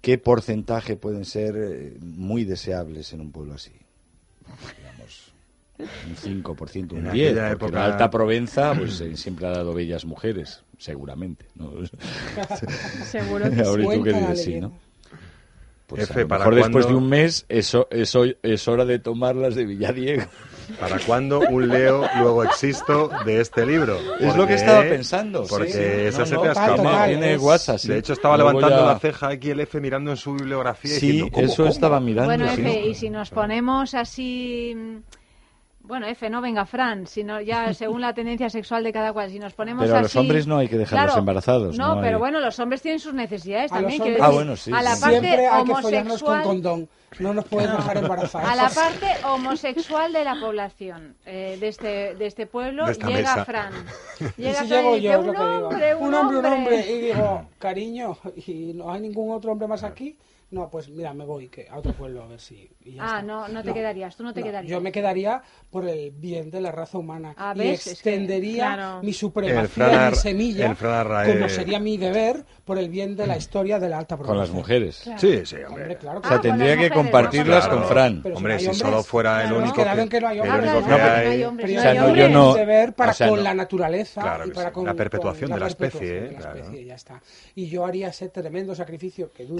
¿Qué 0.00 0.18
porcentaje 0.18 0.96
pueden 0.96 1.24
ser 1.24 1.54
eh, 1.56 1.96
muy 2.00 2.44
deseables 2.44 3.12
en 3.12 3.20
un 3.22 3.32
pueblo 3.32 3.54
así? 3.54 3.72
Un 5.78 6.16
5%, 6.16 6.92
En 6.96 6.98
un 6.98 7.04
10%. 7.04 7.08
aquella 7.08 7.32
Porque 7.48 7.52
época- 7.66 7.78
la 7.78 7.84
Alta 7.86 8.10
Provenza 8.10 8.74
pues, 8.76 9.00
eh, 9.00 9.16
siempre 9.16 9.46
ha 9.46 9.50
dado 9.50 9.74
bellas 9.74 10.04
mujeres, 10.04 10.62
seguramente. 10.78 11.46
¿no? 11.56 11.72
Seguro 13.04 13.50
que 13.50 13.62
Ahora, 13.62 13.82
¿y 13.82 13.96
tú 13.98 14.02
qué 14.04 14.12
dices? 14.12 14.42
Sí. 14.44 14.60
¿no? 14.60 14.72
Pues 15.86 16.04
F, 16.08 16.20
a 16.20 16.22
lo 16.22 16.28
¿para 16.28 16.38
mejor 16.40 16.54
después 16.54 16.86
de 16.86 16.92
cuándo? 16.92 16.98
un 17.04 17.08
mes 17.10 17.44
eso, 17.50 17.86
eso 17.90 18.24
es 18.42 18.68
hora 18.68 18.84
de 18.86 18.98
tomarlas 18.98 19.54
de 19.54 19.64
Villadiego. 19.66 20.24
¿Para 20.80 20.98
cuándo 21.00 21.40
un 21.40 21.68
Leo, 21.68 22.08
luego 22.20 22.44
existo 22.44 23.10
de 23.26 23.40
este 23.40 23.66
libro? 23.66 23.98
Es 24.18 24.28
lo 24.28 24.32
Porque- 24.34 24.46
que 24.48 24.54
estaba 24.54 24.82
pensando. 24.82 25.44
Porque 25.46 25.70
sí, 25.72 25.78
esa 25.82 26.20
No, 26.20 26.26
se 26.26 26.34
no, 26.36 26.42
te 26.42 26.48
ha 26.48 26.52
escapado. 26.52 27.06
Tiene 27.08 27.36
WhatsApp, 27.36 27.78
sí. 27.78 27.88
De 27.88 27.98
hecho, 27.98 28.12
estaba 28.14 28.36
Luego 28.38 28.52
levantando 28.60 28.86
ya- 28.86 28.92
la 28.94 28.98
ceja 29.00 29.28
aquí 29.28 29.50
el 29.50 29.60
F 29.60 29.80
mirando 29.80 30.10
en 30.12 30.16
su 30.16 30.32
bibliografía 30.34 30.96
y 30.96 31.00
Sí, 31.00 31.06
diciendo, 31.08 31.32
¿cómo, 31.32 31.46
eso 31.46 31.56
cómo? 31.56 31.68
estaba 31.68 32.00
mirando. 32.00 32.28
Bueno, 32.28 32.46
sí. 32.54 32.60
Efe, 32.62 32.86
y 32.88 32.94
si 32.94 33.10
nos 33.10 33.30
ponemos 33.30 33.92
así 33.94 34.74
Bueno, 35.84 36.06
F, 36.06 36.30
no 36.30 36.40
venga, 36.40 36.64
Fran, 36.64 37.06
sino 37.06 37.40
ya 37.40 37.74
según 37.74 38.00
la 38.00 38.14
tendencia 38.14 38.48
sexual 38.48 38.84
de 38.84 38.92
cada 38.92 39.12
cual. 39.12 39.30
Si 39.30 39.38
nos 39.38 39.52
ponemos 39.54 39.82
Pero 39.82 39.96
a 39.96 39.98
así... 39.98 40.04
los 40.04 40.16
hombres 40.16 40.46
no 40.46 40.58
hay 40.58 40.68
que 40.68 40.78
dejarlos 40.78 41.06
Claro, 41.06 41.18
embarazados. 41.18 41.76
No, 41.76 41.96
No, 41.96 42.00
pero 42.00 42.16
hay- 42.16 42.20
bueno, 42.20 42.40
los 42.40 42.58
hombres 42.60 42.82
tienen 42.82 43.00
sus 43.00 43.14
necesidades 43.14 43.72
A 43.72 43.76
también. 43.76 44.00
hombres- 44.00 44.18
Ah, 44.22 44.30
bueno, 44.30 44.56
sí, 44.56 44.70
A 44.72 44.80
la 44.82 44.94
sí. 44.94 45.00
parte 45.02 45.20
Siempre 45.20 45.46
hay 45.48 45.64
que 45.64 45.74
follarnos 45.74 46.22
con 46.22 46.32
homosexual... 46.34 46.42
condón. 46.42 46.88
No 47.18 47.34
nos 47.34 47.44
pueden 47.44 47.70
dejar 47.76 47.96
embarazados. 47.98 48.48
A 48.48 48.56
la 48.56 48.70
parte 48.70 49.06
homosexual 49.26 50.12
de 50.14 50.24
la 50.24 50.34
población 50.40 51.14
eh, 51.26 51.58
de, 51.60 51.68
este, 51.68 52.14
de 52.14 52.26
este 52.26 52.46
pueblo 52.46 52.86
De 52.86 52.94
llega 52.94 53.08
mesa. 53.08 53.44
Fran. 53.44 53.72
Y 54.38 54.44
si 54.44 54.52
Fran 54.54 54.68
llego 54.68 54.96
y 54.96 55.00
yo, 55.02 55.10
dice, 55.10 55.20
es 55.20 55.26
lo 55.26 55.32
un 55.32 55.36
que 55.36 55.42
digo. 55.54 55.68
hombre, 55.68 55.94
un, 55.96 56.08
un 56.08 56.14
hombre, 56.14 56.38
un 56.38 56.46
hombre, 56.46 56.90
y 56.90 57.00
digo, 57.02 57.48
cariño, 57.58 58.16
¿y 58.46 58.72
no 58.74 58.90
hay 58.90 59.00
ningún 59.02 59.34
otro 59.34 59.52
hombre 59.52 59.68
más 59.68 59.82
aquí? 59.84 60.16
No, 60.52 60.68
pues 60.68 60.90
mira, 60.90 61.14
me 61.14 61.24
voy 61.24 61.48
que 61.48 61.66
a 61.66 61.78
otro 61.78 61.94
pueblo 61.94 62.22
a 62.22 62.26
ver 62.26 62.38
si... 62.38 62.70
y 62.84 62.92
ya 62.92 63.02
Ah, 63.02 63.06
está. 63.06 63.22
no, 63.22 63.48
no 63.48 63.62
te 63.64 63.72
quedarías, 63.72 64.14
tú 64.14 64.22
no 64.22 64.34
te 64.34 64.40
No, 64.40 64.46
quedarías. 64.46 64.70
Yo 64.70 64.82
me 64.82 64.92
quedaría 64.92 65.42
por 65.70 65.88
el 65.88 66.10
bien 66.10 66.50
de 66.50 66.60
la 66.60 66.70
raza 66.70 66.98
humana 66.98 67.34
Ah, 67.38 67.54
y 67.56 67.58
¿ves? 67.60 67.78
Es 67.78 67.84
que- 67.84 67.90
extendería 68.10 68.74
claro. 68.74 69.02
mi 69.02 69.14
supremacía 69.14 70.10
mi 70.10 70.16
semilla, 70.16 70.76
Arrae- 70.76 71.32
como 71.32 71.48
sería 71.48 71.80
mi 71.80 71.96
deber, 71.96 72.44
por 72.66 72.76
el 72.76 72.90
bien 72.90 73.16
de 73.16 73.26
la 73.26 73.38
historia 73.38 73.78
de 73.80 73.88
la 73.88 73.96
alta 73.98 74.18
Con 74.18 74.26
provincia. 74.26 74.46
las 74.46 74.54
mujeres. 74.54 74.96
Sí, 75.16 75.46
sí, 75.46 75.56
Hombre, 75.56 75.66
hombre. 75.84 75.96
claro. 75.96 76.18
O 76.18 76.22
sea, 76.22 76.30
Ah, 76.32 76.34
con 76.34 76.42
tendría 76.42 76.76
que 76.76 76.90
compartirlas 76.90 77.68
con 77.68 77.84
Fran. 77.84 78.20
Pero 78.22 78.34
si 78.34 78.36
Hombre, 78.36 78.52
no 78.52 78.58
hay 78.58 78.60
si 78.60 78.66
hombres, 78.66 78.78
solo 78.90 79.02
fuera 79.02 79.44
el 79.44 79.52
único 79.54 79.74
que, 79.76 80.08
que 80.10 80.20
no 80.20 80.28
hay 80.28 80.38
el 80.38 80.48
hombres. 80.50 80.66
no, 80.66 80.80
no 80.80 80.80
O 80.80 81.80
sea, 81.80 81.94
no, 81.94 82.14
yo 82.14 82.28
no... 82.28 82.54
deber 82.54 82.92
para 82.94 83.12
o 83.12 83.14
sea, 83.14 83.28
con 83.28 83.38
no- 83.38 83.42
la 83.42 83.54
naturaleza 83.54 84.20
Claro 84.20 84.46
y 84.46 84.50
para 84.50 84.68
sí, 84.68 84.74
con 84.74 84.84
la 84.84 84.92
perpetuación 84.94 85.48
con 85.50 85.54
de 85.56 85.60
la 85.60 85.66
especie. 85.68 86.36
Y 87.54 87.68
yo 87.68 87.86
haría 87.86 88.08
ese 88.08 88.28
tremendo 88.28 88.74
sacrificio 88.74 89.32
que 89.32 89.46
dudo 89.46 89.56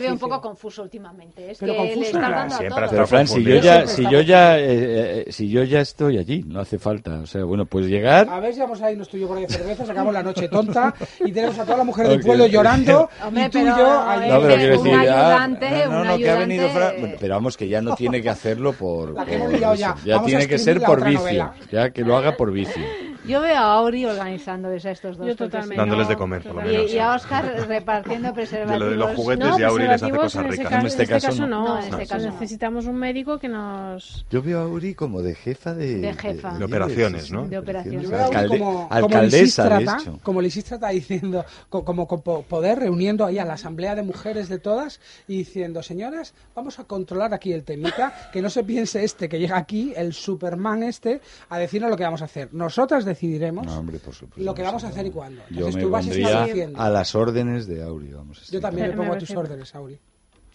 Veo 0.00 0.12
un 0.12 0.18
poco 0.18 0.40
confuso 0.40 0.82
últimamente. 0.82 1.50
Es 1.50 1.58
Pero 1.58 1.72
que 1.72 1.78
confuso, 1.78 2.00
le 2.00 2.06
estás 2.06 2.18
claro, 2.20 2.34
dando 2.36 2.54
a 2.54 2.58
siempre 2.58 2.74
todo. 2.76 2.84
has 2.84 2.90
Pero 2.90 3.02
Está 3.02 3.16
Fran, 3.16 3.26
si 3.26 3.44
yo 3.44 3.56
ya, 3.56 3.86
si 3.86 4.02
yo 4.10 4.20
ya, 4.20 4.58
eh, 4.58 4.64
eh, 4.68 5.24
si 5.32 5.48
yo 5.48 5.62
ya 5.64 5.80
estoy 5.80 6.18
allí, 6.18 6.44
no 6.46 6.60
hace 6.60 6.78
falta. 6.78 7.20
O 7.20 7.26
sea, 7.26 7.44
bueno, 7.44 7.66
pues 7.66 7.86
llegar. 7.86 8.28
A 8.28 8.40
ver 8.40 8.54
si 8.54 8.60
vamos 8.60 8.80
a 8.82 8.90
irnos 8.90 9.08
tú 9.08 9.16
y 9.16 9.20
yo 9.20 9.28
por 9.28 9.36
ahí 9.38 9.46
de 9.46 9.52
cerveza, 9.52 9.86
sacamos 9.86 10.12
la 10.12 10.22
noche 10.22 10.48
tonta 10.48 10.94
y 11.24 11.32
tenemos 11.32 11.58
a 11.58 11.62
todas 11.64 11.78
las 11.78 11.86
mujeres 11.86 12.10
del 12.12 12.20
pueblo 12.20 12.46
llorando 12.46 13.08
Hombre, 13.24 13.44
y 13.44 13.48
tú 13.50 13.58
y 13.58 13.62
pero 13.62 13.76
yo 13.76 14.08
allí. 14.08 14.30
No, 14.30 14.40
pero 14.40 14.54
quiero 14.56 14.78
un 14.78 14.84
decir, 14.84 14.98
ah, 14.98 15.00
ayudante, 15.00 15.86
no, 15.86 16.04
no, 16.04 16.14
un 16.14 16.18
que 16.18 16.30
ha 16.30 16.38
venido 16.38 16.68
Fran. 16.68 16.94
Bueno, 17.00 17.16
Pero 17.20 17.34
vamos, 17.34 17.56
que 17.56 17.68
ya 17.68 17.80
no 17.80 17.94
tiene 17.94 18.22
que 18.22 18.30
hacerlo 18.30 18.72
por. 18.72 19.14
La 19.14 19.24
que 19.24 19.38
por 19.38 19.76
ya. 19.76 19.94
Ya 20.04 20.22
tiene 20.22 20.46
que 20.46 20.58
ser 20.58 20.80
la 20.80 20.86
por 20.86 21.04
vicio. 21.04 21.52
Ya 21.70 21.90
que 21.90 22.02
lo 22.02 22.16
haga 22.16 22.36
por 22.36 22.52
vicio. 22.52 22.82
Yo 23.30 23.40
veo 23.40 23.56
a 23.56 23.74
Auri 23.74 24.04
organizando 24.04 24.70
eso 24.72 24.88
a 24.88 24.92
estos 24.92 25.16
dos. 25.16 25.26
Yo 25.26 25.36
totalmente. 25.36 25.76
Dándoles 25.76 26.08
de 26.08 26.16
comer, 26.16 26.42
por 26.42 26.54
lo 26.56 26.62
menos. 26.62 26.90
Y, 26.90 26.94
y 26.94 26.98
a 26.98 27.14
Oscar 27.14 27.44
repartiendo 27.68 28.28
De 28.28 28.34
preservativos. 28.34 28.80
lo 28.80 28.90
de 28.90 28.96
los 28.96 29.14
juguetes 29.16 29.46
No, 29.48 29.58
y 29.58 29.62
Auri 29.62 29.84
les 29.86 30.02
hace 30.02 30.10
cosas 30.12 30.44
en, 30.44 30.50
ricas. 30.50 30.68
caso, 30.68 30.80
En 30.80 30.86
este 30.86 31.06
caso 31.06 31.32
no. 31.36 31.46
no. 31.46 31.64
No, 31.68 31.78
en 31.82 31.84
este 31.94 32.06
caso 32.06 32.26
no. 32.26 32.32
Necesitamos 32.32 32.86
un 32.86 32.96
médico 32.96 33.38
que 33.38 33.48
nos... 33.48 34.26
Yo 34.30 34.42
veo 34.42 34.60
a 34.60 34.66
Uri 34.68 34.94
como 34.94 35.22
de 35.22 35.34
jefa 35.34 35.74
de. 35.74 35.96
De 35.98 36.14
jefa. 36.14 36.54
De 36.58 36.64
operaciones, 36.64 37.30
¿no? 37.30 37.46
De 37.46 37.58
operaciones. 37.58 38.10
A 38.12 38.26
Alcalde- 38.26 38.58
como, 38.58 38.72
como 38.88 38.88
alcaldesa, 38.92 39.64
de 39.68 39.70
Lisístrata, 39.78 40.02
hecho. 40.02 40.18
como 40.22 40.42
Lisístrata 40.42 40.88
diciendo, 40.88 41.44
co- 41.68 41.84
como, 41.84 42.06
con 42.06 42.22
poder 42.22 42.78
reuniendo 42.78 43.24
ahí 43.24 43.38
a 43.38 43.44
la 43.44 43.54
asamblea 43.54 43.94
de 43.94 44.02
mujeres 44.02 44.48
de 44.48 44.58
todas 44.58 45.00
y 45.28 45.38
diciendo, 45.38 45.82
señoras, 45.82 46.34
vamos 46.54 46.78
a 46.78 46.84
controlar 46.84 47.32
aquí 47.34 47.52
el 47.52 47.64
temita, 47.64 48.30
que 48.32 48.42
no 48.42 48.50
se 48.50 48.64
piense 48.64 49.04
este 49.04 49.28
que 49.28 49.38
llega 49.38 49.56
aquí, 49.56 49.92
el 49.96 50.12
Superman 50.12 50.82
este, 50.82 51.20
a 51.48 51.58
decirnos 51.58 51.90
lo 51.90 51.96
que 51.96 52.04
vamos 52.04 52.22
a 52.22 52.24
hacer. 52.26 52.48
Nosotras 52.52 53.04
decidiremos 53.20 53.66
No, 53.66 53.78
hombre, 53.78 53.98
por 53.98 54.14
supuesto. 54.14 54.42
lo 54.42 54.54
que 54.54 54.62
vamos 54.62 54.82
a 54.84 54.88
hacer 54.88 55.06
y 55.06 55.10
cuándo. 55.10 55.42
Yo 55.50 55.56
Entonces 55.68 55.76
me 55.76 55.82
tú 55.82 55.90
vas 55.90 56.06
estableciendo. 56.06 56.80
a 56.80 56.88
las 56.90 57.14
órdenes 57.14 57.66
de 57.66 57.82
Auri, 57.82 58.12
vamos. 58.12 58.50
Yo 58.50 58.60
también 58.60 58.88
me 58.88 58.96
pongo 58.96 59.12
a 59.14 59.18
tus 59.18 59.30
órdenes, 59.32 59.74
Auri. 59.74 59.98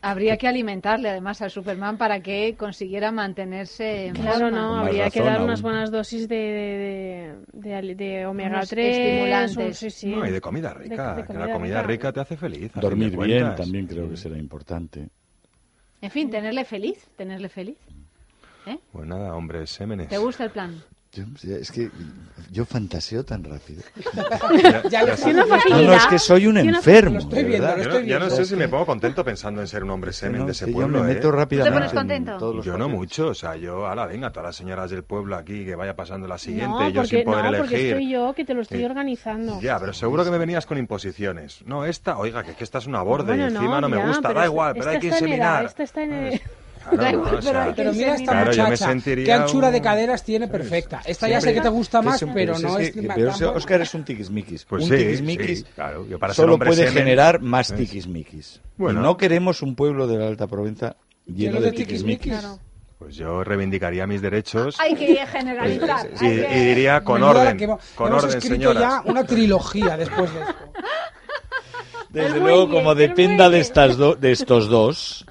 Habría 0.01 0.37
que 0.37 0.47
alimentarle 0.47 1.09
además 1.09 1.41
al 1.41 1.49
Superman 1.49 1.97
para 1.97 2.19
que 2.21 2.55
consiguiera 2.55 3.11
mantenerse 3.11 4.07
en 4.07 4.13
Claro, 4.13 4.51
no, 4.51 4.75
habría 4.77 5.09
que 5.09 5.19
dar 5.21 5.41
unas 5.41 5.59
aún. 5.59 5.71
buenas 5.71 5.89
dosis 5.91 6.27
de, 6.27 6.35
de, 7.53 7.81
de, 7.81 7.95
de 7.95 8.25
omega 8.27 8.57
Unos 8.57 8.69
3. 8.69 8.97
estimulantes. 8.97 9.77
sí, 9.77 9.89
sí. 9.89 10.07
No, 10.15 10.27
y 10.27 10.31
de 10.31 10.41
comida 10.41 10.73
rica. 10.75 11.15
De- 11.15 11.21
de 11.23 11.27
que 11.27 11.33
la 11.33 11.51
comida 11.51 11.81
rica 11.81 12.11
te 12.11 12.19
hace 12.19 12.37
feliz. 12.37 12.71
a 12.75 12.81
Dormir 12.81 13.17
bien 13.17 13.55
también 13.55 13.87
creo 13.87 14.07
que 14.09 14.17
será 14.17 14.37
importante. 14.37 15.07
En 16.01 16.11
fin, 16.11 16.29
tenerle 16.29 16.65
feliz, 16.65 17.07
tenerle 17.15 17.49
feliz. 17.49 17.77
¿Eh? 18.67 18.77
Pues 18.91 19.07
nada, 19.07 19.33
hombres, 19.35 19.71
sémenes. 19.71 20.07
¿Te 20.09 20.17
gusta 20.19 20.43
el 20.43 20.51
plan? 20.51 20.83
Yo, 21.15 21.23
es 21.55 21.71
que 21.71 21.89
yo 22.51 22.65
fantaseo 22.65 23.23
tan 23.23 23.43
rápido. 23.43 23.81
Ya 24.89 25.01
No, 25.69 25.81
no, 25.81 25.93
es 25.93 26.05
que 26.07 26.19
soy 26.19 26.47
un 26.47 26.57
enfermo. 26.57 27.13
Lo 27.13 27.19
estoy 27.19 27.43
viendo, 27.45 27.67
verdad. 27.67 27.77
lo 27.77 27.83
Yo 27.83 27.89
estoy 27.89 28.01
no, 28.03 28.07
yo 28.09 28.19
no 28.19 28.25
viendo. 28.25 28.35
sé 28.35 28.45
si 28.45 28.55
me 28.57 28.67
pongo 28.67 28.85
contento 28.85 29.23
pensando 29.23 29.61
en 29.61 29.67
ser 29.67 29.83
un 29.83 29.91
hombre 29.91 30.11
semen 30.13 30.41
No, 30.41 30.45
de 30.45 30.51
ese 30.51 30.65
que 30.65 30.71
pueblo. 30.73 30.97
yo 30.99 31.03
me 31.05 31.11
¿eh? 31.11 31.15
meto 31.15 31.31
rápidamente. 31.31 31.73
pones 31.77 31.91
en 31.91 31.97
contento? 31.97 32.61
Yo 32.61 32.77
no 32.77 32.89
mucho, 32.89 33.27
o 33.29 33.33
sea, 33.33 33.55
yo, 33.55 33.87
ala, 33.87 34.05
venga, 34.07 34.29
todas 34.31 34.47
las 34.47 34.55
señoras 34.57 34.91
del 34.91 35.03
pueblo 35.03 35.35
aquí, 35.37 35.63
que 35.65 35.75
vaya 35.75 35.95
pasando 35.95 36.27
la 36.27 36.37
siguiente, 36.37 36.67
No, 36.67 36.89
yo 36.89 37.01
porque, 37.01 37.07
sin 37.17 37.23
poder 37.25 37.45
no, 37.45 37.57
porque 37.59 37.75
elegir. 37.75 37.91
estoy 37.93 38.09
yo 38.11 38.33
que 38.33 38.45
te 38.45 38.53
lo 38.53 38.61
estoy 38.61 38.79
Sí. 38.79 38.85
organizando. 38.85 39.61
Ya, 39.61 39.79
pero 39.79 39.93
seguro 39.93 40.25
que 40.25 40.31
me 40.31 40.37
venías 40.37 40.65
con 40.65 40.77
imposiciones. 40.77 41.61
No, 41.65 41.85
esta, 41.85 42.17
oiga, 42.17 42.43
que, 42.43 42.51
es 42.51 42.57
que 42.57 42.63
esta 42.65 42.79
es 42.79 42.87
una 42.87 43.01
borde 43.01 43.27
Bueno, 43.35 43.43
y 43.43 43.47
encima 43.55 43.79
no, 43.79 43.87
me 43.89 43.97
ya, 43.97 44.07
gusta, 44.07 44.33
da 44.33 44.45
igual, 44.45 44.73
pero 44.77 44.89
hay 44.89 44.99
que 44.99 45.07
inseminar. 45.07 45.65
Esta 45.65 45.83
está 45.83 46.03
en 46.03 46.13
edad. 46.13 46.41
Claro, 46.89 46.97
Da 47.03 47.11
no, 47.11 47.17
igual, 47.17 47.27
o 47.27 47.39
pero 47.39 47.41
sea, 47.41 47.63
hay 47.63 47.69
que 47.69 47.75
Pero 47.75 47.93
mira 47.93 48.15
esta 48.15 48.31
Claro, 48.31 48.45
muchacha, 48.51 48.95
qué 49.03 49.33
anchura 49.33 49.71
de 49.71 49.81
caderas 49.81 50.23
tiene 50.23 50.47
perfecta. 50.47 51.01
Esta 51.05 51.27
ya 51.27 51.41
sé 51.41 51.53
que 51.53 51.61
te 51.61 51.69
gusta 51.69 52.01
más, 52.01 52.19
pero 52.19 52.33
pero 52.33 52.59
no 52.59 52.77
es 52.79 52.89
es... 52.89 52.93
que- 52.95 53.01
pero 53.03 53.31
tampoco- 53.31 53.57
Oscar 53.57 53.81
es 53.81 53.93
un 53.93 54.03
tiquismiquis. 54.05 54.65
Pues 54.65 54.83
un 54.83 54.89
sí, 54.89 54.95
tiquismiquis 54.97 55.59
sí, 55.59 55.65
claro, 55.75 56.05
yo 56.07 56.19
para 56.19 56.33
ser 56.33 56.43
solo 56.45 56.57
puede 56.59 56.87
semen- 56.87 56.93
generar 56.93 57.41
más 57.41 57.71
¿Eh? 57.71 57.75
tiquismiquis. 57.75 58.61
Bueno. 58.77 58.99
Y 58.99 59.03
no 59.03 59.17
queremos 59.17 59.61
un 59.61 59.75
pueblo 59.75 60.07
de 60.07 60.17
la 60.17 60.27
Alta 60.27 60.47
Provenza 60.47 60.95
lleno 61.25 61.59
de 61.59 61.65
de 61.65 61.71
tiquismiquis. 61.71 62.31
tiquismiquis. 62.33 62.59
Pues 62.99 63.15
yo 63.17 63.43
reivindicaría 63.43 64.07
mis 64.07 64.21
derechos 64.21 64.79
Hay 64.79 64.95
que 64.95 65.25
generalizar. 65.25 66.07
y, 66.21 66.25
hay 66.25 66.31
y 66.33 66.41
que- 66.41 66.59
diría 66.65 67.01
con 67.03 67.19
Menuda 67.21 67.41
orden, 67.41 67.57
que 67.57 67.67
con 67.67 68.07
hemos 68.07 68.23
orden, 68.23 68.37
escrito 68.37 68.55
señoras. 68.71 68.81
ya 68.81 69.01
una 69.11 69.23
trilogía 69.25 69.97
después 69.97 70.33
de 70.33 70.39
esto. 70.41 70.55
Desde 72.09 72.39
luego, 72.39 72.69
como 72.69 72.95
dependa 72.95 73.49
de, 73.49 73.59
estas 73.59 73.97
do- 73.97 74.15
de 74.15 74.31
estos 74.31 74.69
dos, 74.69 75.25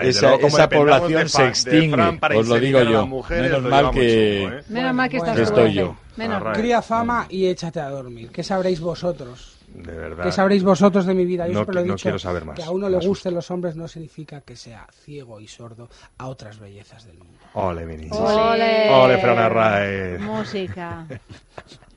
Esa, 0.00 0.28
luego, 0.30 0.46
esa 0.46 0.68
población 0.68 1.28
se 1.28 1.46
extingue. 1.48 2.18
Os 2.36 2.48
lo 2.48 2.58
digo 2.58 2.82
yo. 2.82 3.06
mujeres, 3.06 3.50
Menos 3.52 3.70
mal 3.70 3.90
que, 3.90 4.44
¿eh? 4.44 4.62
Menos 4.68 4.94
mal 4.94 5.08
que 5.10 5.16
estás 5.18 5.34
Bueno, 5.34 5.48
estoy 5.48 5.74
yo. 5.74 5.96
Menos. 6.16 6.42
Cría 6.54 6.80
fama 6.82 7.26
y 7.28 7.46
échate 7.46 7.80
a 7.80 7.90
dormir. 7.90 8.30
¿Qué 8.30 8.42
sabréis 8.42 8.80
vosotros? 8.80 9.58
De 9.74 9.92
verdad. 9.92 10.24
¿Qué 10.24 10.32
sabréis 10.32 10.62
vosotros 10.62 11.06
de 11.06 11.14
mi 11.14 11.24
vida? 11.24 11.46
Yo 11.46 11.52
No 11.54 11.58
siempre 11.60 11.74
lo 11.74 11.80
he 11.80 11.84
no 11.86 11.92
dicho, 11.94 12.02
quiero 12.02 12.18
saber 12.18 12.44
más. 12.44 12.56
que 12.56 12.62
a 12.62 12.70
uno 12.70 12.88
le 12.90 12.98
gusten 12.98 13.34
los 13.34 13.50
hombres 13.50 13.74
no 13.74 13.88
significa 13.88 14.42
que 14.42 14.54
sea 14.54 14.86
ciego 15.04 15.40
y 15.40 15.48
sordo 15.48 15.88
a 16.18 16.26
otras 16.28 16.58
bellezas 16.58 17.06
del 17.06 17.16
mundo. 17.18 17.38
Ole, 17.54 17.86
Benítez. 17.86 18.18
Ole. 18.18 18.90
Ole, 18.90 19.18
Fran. 19.18 20.22
Música. 20.22 21.06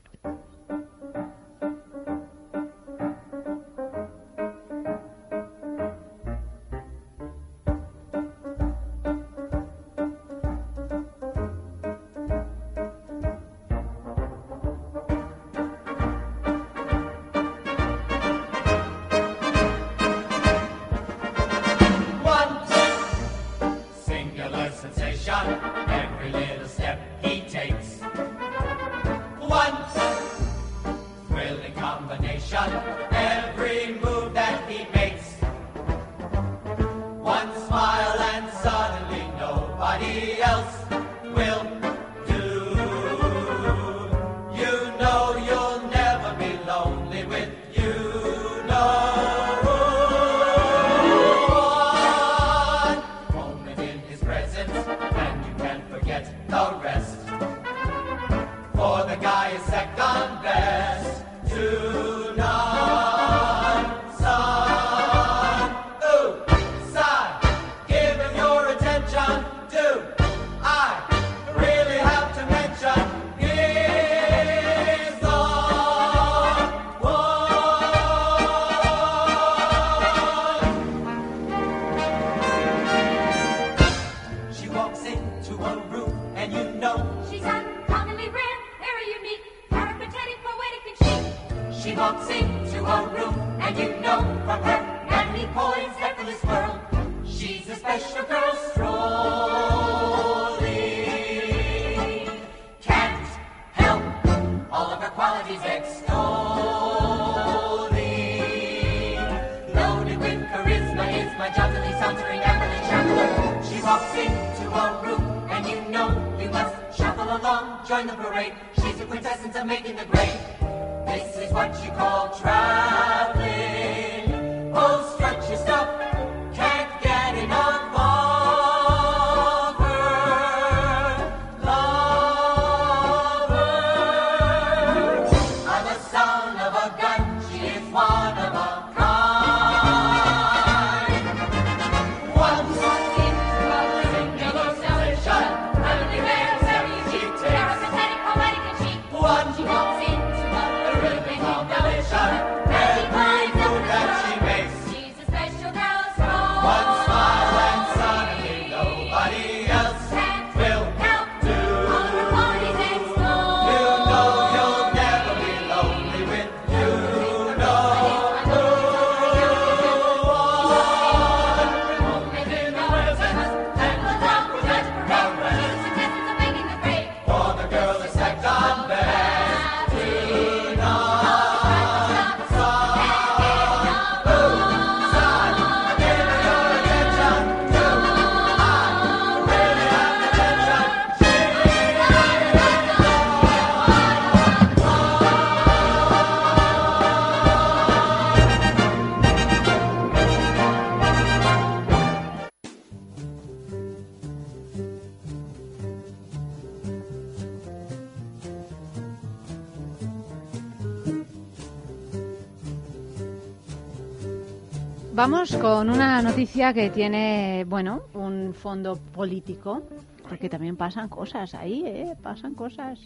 Vamos 215.16 215.56
con 215.56 215.88
una 215.88 216.20
noticia 216.20 216.74
que 216.74 216.90
tiene, 216.90 217.64
bueno, 217.66 218.02
un 218.12 218.52
fondo 218.52 218.96
político, 218.96 219.82
porque 220.28 220.50
también 220.50 220.76
pasan 220.76 221.08
cosas 221.08 221.54
ahí, 221.54 221.84
¿eh? 221.86 222.14
Pasan 222.22 222.52
cosas. 222.54 223.00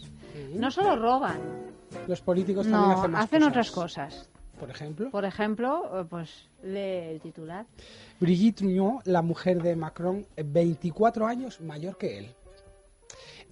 No 0.53 0.69
solo 0.71 0.97
roban, 0.97 1.39
Los 2.09 2.19
políticos 2.19 2.67
también 2.67 2.89
no, 2.91 2.97
hacen 2.99 3.11
más 3.11 3.23
hacen 3.23 3.39
cosas. 3.39 3.49
otras 3.49 3.71
cosas. 3.71 4.29
Por 4.59 4.69
ejemplo, 4.69 5.09
Por 5.09 5.23
ejemplo, 5.23 6.01
eh, 6.01 6.05
pues 6.09 6.49
lee 6.63 7.13
el 7.13 7.21
titular. 7.21 7.65
Brigitte 8.19 8.57
Trugnot, 8.57 9.07
la 9.07 9.21
mujer 9.21 9.63
de 9.63 9.77
Macron, 9.77 10.25
24 10.35 11.25
años 11.25 11.61
mayor 11.61 11.97
que 11.97 12.19
él. 12.19 12.35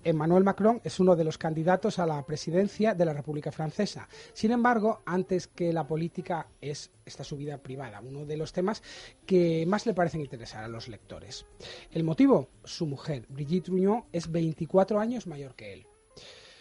Emmanuel 0.04 0.44
Macron 0.44 0.80
es 0.84 1.00
uno 1.00 1.16
de 1.16 1.24
los 1.24 1.38
candidatos 1.38 2.00
a 2.00 2.06
la 2.06 2.26
presidencia 2.26 2.94
de 2.94 3.06
la 3.06 3.14
República 3.14 3.52
Francesa. 3.52 4.08
Sin 4.34 4.52
embargo, 4.52 5.02
antes 5.06 5.48
que 5.48 5.74
la 5.74 5.88
política 5.88 6.48
es 6.62 6.92
esta 7.06 7.24
su 7.24 7.36
vida 7.36 7.58
privada, 7.58 8.02
uno 8.02 8.26
de 8.26 8.38
los 8.38 8.54
temas 8.54 8.82
que 9.26 9.66
más 9.68 9.86
le 9.86 9.94
parecen 9.94 10.22
interesar 10.22 10.64
a 10.64 10.70
los 10.70 10.88
lectores. 10.88 11.46
El 11.92 12.04
motivo, 12.04 12.50
su 12.64 12.86
mujer, 12.86 13.26
Brigitte 13.30 13.66
Trugnot, 13.66 14.06
es 14.12 14.32
24 14.32 15.00
años 15.00 15.28
mayor 15.28 15.56
que 15.56 15.74
él. 15.74 15.88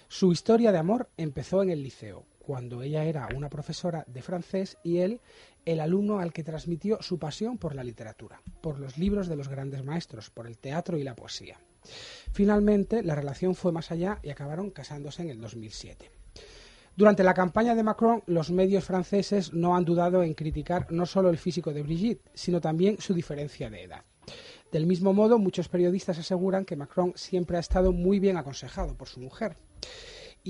Su 0.08 0.32
historia 0.32 0.72
de 0.72 0.78
amor 0.78 1.10
empezó 1.16 1.62
en 1.62 1.70
el 1.70 1.82
liceo, 1.82 2.24
cuando 2.38 2.82
ella 2.82 3.04
era 3.04 3.28
una 3.36 3.50
profesora 3.50 4.04
de 4.08 4.22
francés 4.22 4.78
y 4.82 4.98
él 4.98 5.20
el 5.66 5.80
alumno 5.80 6.18
al 6.18 6.32
que 6.32 6.42
transmitió 6.42 6.96
su 7.02 7.18
pasión 7.18 7.58
por 7.58 7.74
la 7.74 7.84
literatura, 7.84 8.40
por 8.62 8.80
los 8.80 8.96
libros 8.96 9.28
de 9.28 9.36
los 9.36 9.48
grandes 9.48 9.84
maestros, 9.84 10.30
por 10.30 10.46
el 10.46 10.56
teatro 10.56 10.96
y 10.96 11.04
la 11.04 11.14
poesía. 11.14 11.60
Finalmente, 12.32 13.02
la 13.02 13.14
relación 13.14 13.54
fue 13.54 13.72
más 13.72 13.90
allá 13.90 14.18
y 14.22 14.30
acabaron 14.30 14.70
casándose 14.70 15.22
en 15.22 15.30
el 15.30 15.40
2007. 15.40 16.10
Durante 16.96 17.22
la 17.22 17.34
campaña 17.34 17.74
de 17.74 17.82
Macron, 17.84 18.22
los 18.26 18.50
medios 18.50 18.84
franceses 18.84 19.52
no 19.52 19.76
han 19.76 19.84
dudado 19.84 20.22
en 20.22 20.34
criticar 20.34 20.90
no 20.90 21.06
solo 21.06 21.30
el 21.30 21.38
físico 21.38 21.72
de 21.72 21.82
Brigitte, 21.82 22.28
sino 22.34 22.60
también 22.60 22.98
su 22.98 23.14
diferencia 23.14 23.70
de 23.70 23.84
edad. 23.84 24.04
Del 24.72 24.86
mismo 24.86 25.12
modo, 25.14 25.38
muchos 25.38 25.68
periodistas 25.68 26.18
aseguran 26.18 26.64
que 26.64 26.76
Macron 26.76 27.12
siempre 27.14 27.56
ha 27.56 27.60
estado 27.60 27.92
muy 27.92 28.18
bien 28.18 28.36
aconsejado 28.36 28.96
por 28.96 29.08
su 29.08 29.20
mujer 29.20 29.56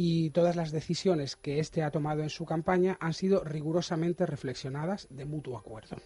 y 0.01 0.31
todas 0.31 0.57
las 0.57 0.71
decisiones 0.71 1.37
que 1.37 1.59
éste 1.59 1.83
ha 1.83 1.91
tomado 1.91 2.23
en 2.23 2.31
su 2.31 2.45
campaña 2.45 2.97
han 3.01 3.15
sido 3.15 3.43
rigurosamente 3.43 4.27
reflexionadas 4.27 5.09
de 5.11 5.25
mutuo 5.25 5.59
acuerdo. 5.59 5.97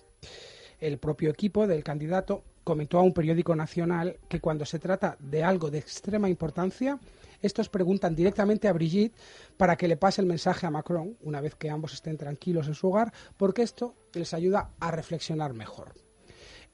El 0.83 0.99
propio 0.99 1.31
equipo 1.31 1.69
del 1.69 1.85
candidato 1.85 2.43
comentó 2.65 2.99
a 2.99 3.03
un 3.03 3.15
periódico 3.15 3.55
nacional 3.55 4.19
que 4.29 4.41
cuando 4.41 4.67
se 4.67 4.81
trata 4.81 5.17
de 5.21 5.45
algo 5.45 5.71
de 5.71 5.79
extrema 5.79 6.29
importancia, 6.29 6.99
estos 7.41 7.69
preguntan 7.69 8.17
directamente 8.17 8.67
a 8.67 8.73
Brigitte 8.73 9.17
para 9.57 9.77
que 9.77 9.87
le 9.87 9.97
pase 9.97 10.21
el 10.21 10.27
mensaje 10.27 10.67
a 10.67 10.73
Macron 10.73 11.17
una 11.21 11.41
vez 11.41 11.55
que 11.55 11.71
ambos 11.71 11.93
estén 11.93 12.17
tranquilos 12.17 12.67
en 12.67 12.75
su 12.75 12.89
hogar, 12.89 13.13
porque 13.37 13.63
esto 13.63 13.95
les 14.13 14.35
ayuda 14.35 14.75
a 14.81 14.91
reflexionar 14.91 15.55
mejor. 15.55 15.95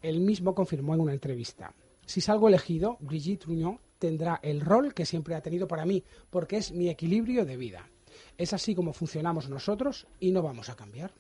Él 0.01 0.23
mismo 0.23 0.55
confirmó 0.55 0.95
en 0.95 1.03
una 1.03 1.13
entrevista. 1.13 1.75
Si 2.07 2.23
salgo 2.23 2.49
elegido, 2.49 2.97
Brigitte 3.01 3.43
Trugnot 3.43 3.79
tendrá 3.99 4.41
el 4.43 4.63
rol 4.63 4.95
que 4.95 5.05
siempre 5.05 5.35
ha 5.35 5.43
tenido 5.43 5.69
para 5.69 5.85
mí, 5.85 6.03
porque 6.31 6.57
es 6.57 6.73
mi 6.73 6.89
equilibrio 6.89 7.45
de 7.45 7.59
vida. 7.59 7.91
Es 8.39 8.55
así 8.55 8.75
como 8.75 8.95
funcionamos 8.95 9.51
nosotros 9.51 10.07
y 10.19 10.31
no 10.31 10.41
vamos 10.41 10.71
a 10.71 10.77
cambiar. 10.77 11.13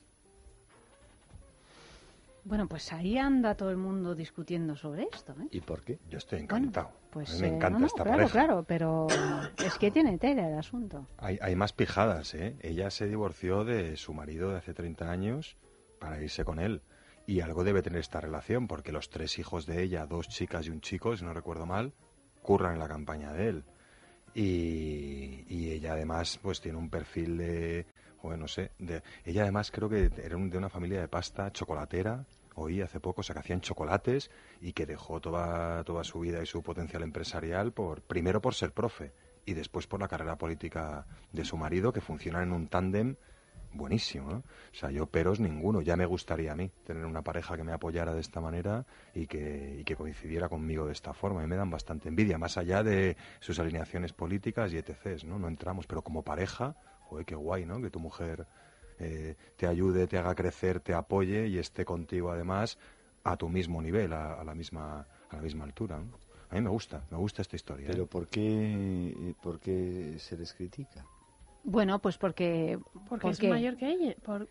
Bueno, 2.48 2.66
pues 2.66 2.90
ahí 2.94 3.18
anda 3.18 3.54
todo 3.54 3.70
el 3.70 3.76
mundo 3.76 4.14
discutiendo 4.14 4.74
sobre 4.74 5.06
esto. 5.12 5.34
¿eh? 5.38 5.48
¿Y 5.50 5.60
por 5.60 5.82
qué? 5.82 5.98
Yo 6.08 6.16
estoy 6.16 6.40
encantado. 6.40 6.90
Pues, 7.10 7.30
a 7.30 7.34
mí 7.34 7.40
me 7.42 7.48
eh, 7.48 7.56
encanta 7.56 7.70
no, 7.74 7.80
no, 7.80 7.86
esta 7.86 8.02
claro, 8.04 8.16
pareja. 8.16 8.32
claro, 8.32 8.64
pero 8.66 9.06
es 9.62 9.76
que 9.78 9.90
tiene 9.90 10.16
tela 10.16 10.48
el 10.48 10.58
asunto. 10.58 11.06
Hay, 11.18 11.38
hay 11.42 11.54
más 11.56 11.74
pijadas, 11.74 12.32
¿eh? 12.32 12.56
Ella 12.60 12.90
se 12.90 13.06
divorció 13.06 13.64
de 13.64 13.98
su 13.98 14.14
marido 14.14 14.50
de 14.50 14.56
hace 14.56 14.72
30 14.72 15.10
años 15.10 15.58
para 15.98 16.22
irse 16.22 16.42
con 16.42 16.58
él. 16.58 16.80
Y 17.26 17.42
algo 17.42 17.64
debe 17.64 17.82
tener 17.82 18.00
esta 18.00 18.18
relación, 18.18 18.66
porque 18.66 18.92
los 18.92 19.10
tres 19.10 19.38
hijos 19.38 19.66
de 19.66 19.82
ella, 19.82 20.06
dos 20.06 20.26
chicas 20.28 20.66
y 20.66 20.70
un 20.70 20.80
chico, 20.80 21.14
si 21.18 21.26
no 21.26 21.34
recuerdo 21.34 21.66
mal, 21.66 21.92
curran 22.40 22.72
en 22.72 22.78
la 22.78 22.88
campaña 22.88 23.30
de 23.34 23.48
él. 23.50 23.64
Y, 24.34 25.44
y 25.48 25.70
ella 25.72 25.92
además 25.92 26.40
pues 26.40 26.62
tiene 26.62 26.78
un 26.78 26.88
perfil 26.88 27.36
de, 27.36 27.86
joder, 28.18 28.38
no 28.38 28.48
sé, 28.48 28.72
de, 28.78 29.02
ella 29.24 29.42
además 29.42 29.70
creo 29.70 29.88
que 29.88 30.10
era 30.22 30.36
de 30.36 30.58
una 30.58 30.68
familia 30.68 31.00
de 31.00 31.08
pasta 31.08 31.52
chocolatera, 31.52 32.24
oí 32.58 32.80
hace 32.82 33.00
poco, 33.00 33.20
o 33.20 33.24
sea, 33.24 33.34
que 33.34 33.40
hacían 33.40 33.60
chocolates 33.60 34.30
y 34.60 34.72
que 34.72 34.86
dejó 34.86 35.20
toda, 35.20 35.84
toda 35.84 36.04
su 36.04 36.20
vida 36.20 36.42
y 36.42 36.46
su 36.46 36.62
potencial 36.62 37.02
empresarial 37.02 37.72
por, 37.72 38.02
primero 38.02 38.40
por 38.40 38.54
ser 38.54 38.72
profe 38.72 39.12
y 39.44 39.54
después 39.54 39.86
por 39.86 40.00
la 40.00 40.08
carrera 40.08 40.36
política 40.36 41.06
de 41.32 41.44
su 41.44 41.56
marido, 41.56 41.92
que 41.92 42.00
funcionan 42.00 42.44
en 42.44 42.52
un 42.52 42.68
tándem 42.68 43.16
buenísimo, 43.72 44.30
¿no? 44.30 44.38
O 44.38 44.74
sea, 44.74 44.90
yo 44.90 45.06
peros 45.06 45.40
ninguno. 45.40 45.80
Ya 45.80 45.96
me 45.96 46.06
gustaría 46.06 46.52
a 46.52 46.54
mí 46.54 46.70
tener 46.84 47.04
una 47.04 47.22
pareja 47.22 47.56
que 47.56 47.64
me 47.64 47.72
apoyara 47.72 48.14
de 48.14 48.20
esta 48.20 48.40
manera 48.40 48.86
y 49.14 49.26
que, 49.26 49.76
y 49.80 49.84
que 49.84 49.96
coincidiera 49.96 50.48
conmigo 50.48 50.86
de 50.86 50.92
esta 50.92 51.12
forma. 51.12 51.42
Y 51.42 51.46
me 51.46 51.56
dan 51.56 51.70
bastante 51.70 52.08
envidia, 52.08 52.38
más 52.38 52.56
allá 52.56 52.82
de 52.82 53.16
sus 53.40 53.58
alineaciones 53.58 54.12
políticas 54.12 54.72
y 54.72 54.78
etc. 54.78 55.22
¿no? 55.24 55.38
No 55.38 55.48
entramos, 55.48 55.86
pero 55.86 56.02
como 56.02 56.22
pareja, 56.22 56.76
joder, 57.02 57.24
qué 57.24 57.34
guay, 57.34 57.64
¿no? 57.64 57.80
Que 57.80 57.90
tu 57.90 58.00
mujer 58.00 58.46
eh, 59.00 59.36
te 59.56 59.66
ayude, 59.66 60.06
te 60.06 60.18
haga 60.18 60.34
crecer, 60.34 60.80
te 60.80 60.94
apoye 60.94 61.46
y 61.48 61.58
esté 61.58 61.84
contigo 61.84 62.30
además 62.30 62.78
a 63.24 63.36
tu 63.36 63.48
mismo 63.48 63.80
nivel, 63.82 64.12
a, 64.12 64.34
a 64.40 64.44
la 64.44 64.54
misma 64.54 65.06
a 65.30 65.36
la 65.36 65.42
misma 65.42 65.64
altura. 65.64 65.98
¿no? 65.98 66.06
A 66.50 66.54
mí 66.54 66.60
me 66.62 66.70
gusta, 66.70 67.02
me 67.10 67.18
gusta 67.18 67.42
esta 67.42 67.56
historia. 67.56 67.86
¿eh? 67.86 67.90
Pero 67.92 68.06
¿por 68.06 68.28
qué, 68.28 69.34
por 69.42 69.60
qué 69.60 70.14
se 70.18 70.36
les 70.36 70.52
critica? 70.54 71.04
Bueno, 71.64 71.98
pues 71.98 72.16
porque... 72.16 72.78
Porque 73.08 73.28
es 73.30 73.42
mayor 73.42 73.76
que 73.76 73.90
ella. 73.90 74.14
Por- 74.24 74.48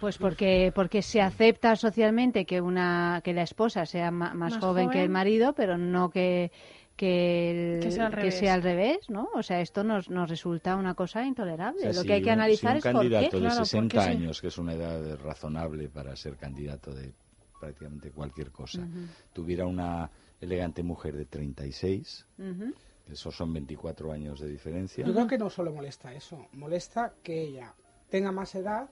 Pues 0.00 0.16
porque, 0.16 0.72
porque 0.74 1.02
se 1.02 1.20
acepta 1.20 1.74
socialmente 1.76 2.46
que 2.46 2.60
una 2.60 3.20
que 3.22 3.34
la 3.34 3.42
esposa 3.42 3.84
sea 3.84 4.10
ma- 4.10 4.32
más, 4.32 4.54
Más 4.54 4.60
joven, 4.64 4.88
que 4.90 5.02
el 5.02 5.10
marido, 5.10 5.54
pero 5.54 5.76
no 5.76 6.08
que 6.08 6.50
que, 6.98 7.76
el- 7.76 7.80
Que 7.80 7.90
sea 7.92 8.06
al 8.06 8.12
revés. 8.12 8.34
sea 8.34 8.54
al 8.54 8.62
revés, 8.62 9.08
¿no? 9.08 9.28
O 9.34 9.42
sea, 9.42 9.60
esto 9.62 9.84
nos, 9.84 10.10
nos 10.10 10.28
resulta 10.28 10.76
una 10.76 10.94
cosa 10.94 11.24
intolerable. 11.24 11.78
O 11.78 11.82
sea, 11.84 11.92
Lo 11.94 12.00
si 12.02 12.06
que 12.08 12.12
hay 12.14 12.20
que 12.22 12.26
un- 12.28 12.32
analizar 12.34 12.72
si 12.72 12.78
es 12.80 12.84
un 12.84 12.92
por 12.92 13.00
qué. 13.02 13.08
candidato 13.10 13.36
de 13.36 13.46
Claro, 13.46 13.64
60 13.64 13.94
porque 13.96 14.04
sí. 14.04 14.16
años, 14.18 14.40
que 14.40 14.46
es 14.48 14.58
una 14.58 14.72
edad 14.74 15.18
razonable 15.20 15.88
para 15.88 16.14
ser 16.16 16.36
candidato 16.36 16.92
de 16.92 17.12
prácticamente 17.60 18.10
cualquier 18.10 18.50
cosa, 18.50 18.86
tuviera 19.32 19.64
una 19.66 20.10
elegante 20.40 20.82
mujer 20.82 21.16
de 21.16 21.24
36, 21.24 22.26
Ujú. 22.38 22.72
esos 23.10 23.34
son 23.34 23.52
24 23.52 24.12
años 24.12 24.40
de 24.40 24.48
diferencia. 24.48 25.04
Yo 25.06 25.12
creo 25.14 25.26
que 25.26 25.38
no 25.38 25.48
solo 25.50 25.72
molesta 25.72 26.12
eso, 26.12 26.46
molesta 26.52 27.14
que 27.22 27.40
ella 27.42 27.74
tenga 28.10 28.30
más 28.32 28.54
edad 28.54 28.88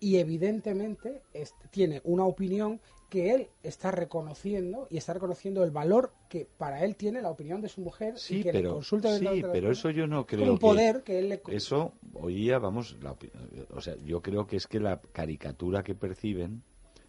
y 0.00 0.16
evidentemente 0.18 1.22
es- 1.34 1.54
tiene 1.70 2.00
una 2.04 2.24
opinión 2.24 2.80
que 3.08 3.34
él 3.34 3.48
está 3.62 3.90
reconociendo 3.90 4.86
y 4.90 4.98
está 4.98 5.14
reconociendo 5.14 5.64
el 5.64 5.70
valor 5.70 6.12
que 6.28 6.46
para 6.58 6.84
él 6.84 6.94
tiene 6.96 7.22
la 7.22 7.30
opinión 7.30 7.60
de 7.62 7.68
su 7.68 7.80
mujer 7.80 8.14
y 8.16 8.18
Sí, 8.18 8.42
que 8.42 8.52
le 8.52 8.58
pero, 8.60 8.74
consulte 8.74 9.08
dentro 9.12 9.34
sí, 9.34 9.42
pero 9.50 9.70
eso 9.70 9.90
yo 9.90 10.06
no 10.06 10.26
creo 10.26 10.52
un 10.52 10.58
que- 10.58 10.60
poder 10.60 11.02
que 11.02 11.18
él 11.18 11.28
le 11.30 11.42
Eso, 11.48 11.94
oía, 12.14 12.58
vamos, 12.58 12.96
la 13.02 13.16
o 13.70 13.80
sea, 13.80 13.94
yo 14.04 14.20
creo 14.20 14.46
que 14.46 14.56
es 14.56 14.66
que 14.66 14.78
la 14.80 15.00
caricatura 15.12 15.82
que 15.82 15.94
perciben 15.94 16.62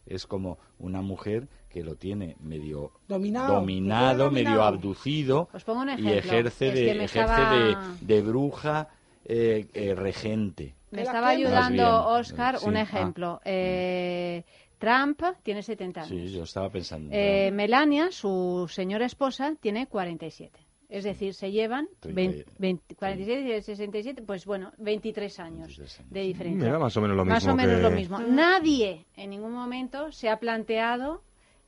es 0.06 0.26
como 0.26 0.58
una 0.80 1.02
mujer 1.02 1.48
que 1.68 1.84
lo 1.84 1.96
tiene 1.96 2.36
medio 2.40 2.94
Dominado, 3.08 3.56
dominado, 3.56 4.32
medio 4.32 4.64
abducido 4.64 5.50
Os 5.54 5.64
pongo 5.64 5.82
un 5.82 5.90
y 5.90 5.94
ejemplo. 5.94 6.14
ejerce 6.14 6.68
Es 6.70 6.74
de, 6.74 6.82
que 6.86 6.92
ejerce 6.92 7.20
estaba- 7.20 7.54
de, 8.00 8.16
de 8.16 8.22
bruja 8.22 8.88
eh, 9.26 9.68
eh, 9.74 9.94
regente. 9.94 10.74
Me 10.90 11.00
Que 11.00 11.04
estaba 11.04 11.28
ayudando 11.30 12.08
Oscar 12.08 12.58
sí, 12.58 12.66
un 12.68 12.78
ah. 12.78 12.82
ejemplo. 12.82 13.40
Eh, 13.46 14.44
Trump 14.80 15.22
tiene 15.44 15.62
70 15.62 16.02
años. 16.02 16.10
Sí, 16.10 16.32
yo 16.32 16.44
estaba 16.44 16.70
pensando. 16.72 17.10
Eh, 17.14 17.52
Melania, 17.52 18.12
su 18.12 18.68
señora 18.72 19.06
esposa, 19.06 19.56
tiene 19.60 19.86
47. 19.88 20.60
Es 20.90 21.04
decir, 21.04 21.36
se 21.36 21.52
llevan 21.52 21.88
Treinta 22.00 22.22
y- 22.22 22.28
20, 22.28 22.46
20, 22.58 22.96
47 22.96 23.58
y 23.58 23.62
67, 23.62 24.24
pues 24.26 24.46
bueno, 24.46 24.72
23 24.80 25.40
años 25.40 25.80
de 26.10 26.22
diferencia. 26.22 26.66
Mira, 26.66 26.80
más 26.80 26.98
o 26.98 27.02
menos 27.02 27.16
lo 27.16 27.26
Más 27.26 27.44
mismo 27.44 27.54
o 27.54 27.56
menos 27.56 27.76
que- 27.76 27.82
lo 27.84 27.92
mismo. 27.92 28.20
Nadie 28.20 29.06
en 29.16 29.30
ningún 29.30 29.52
momento 29.52 30.12
se 30.12 30.30
ha 30.30 30.40
planteado 30.40 31.22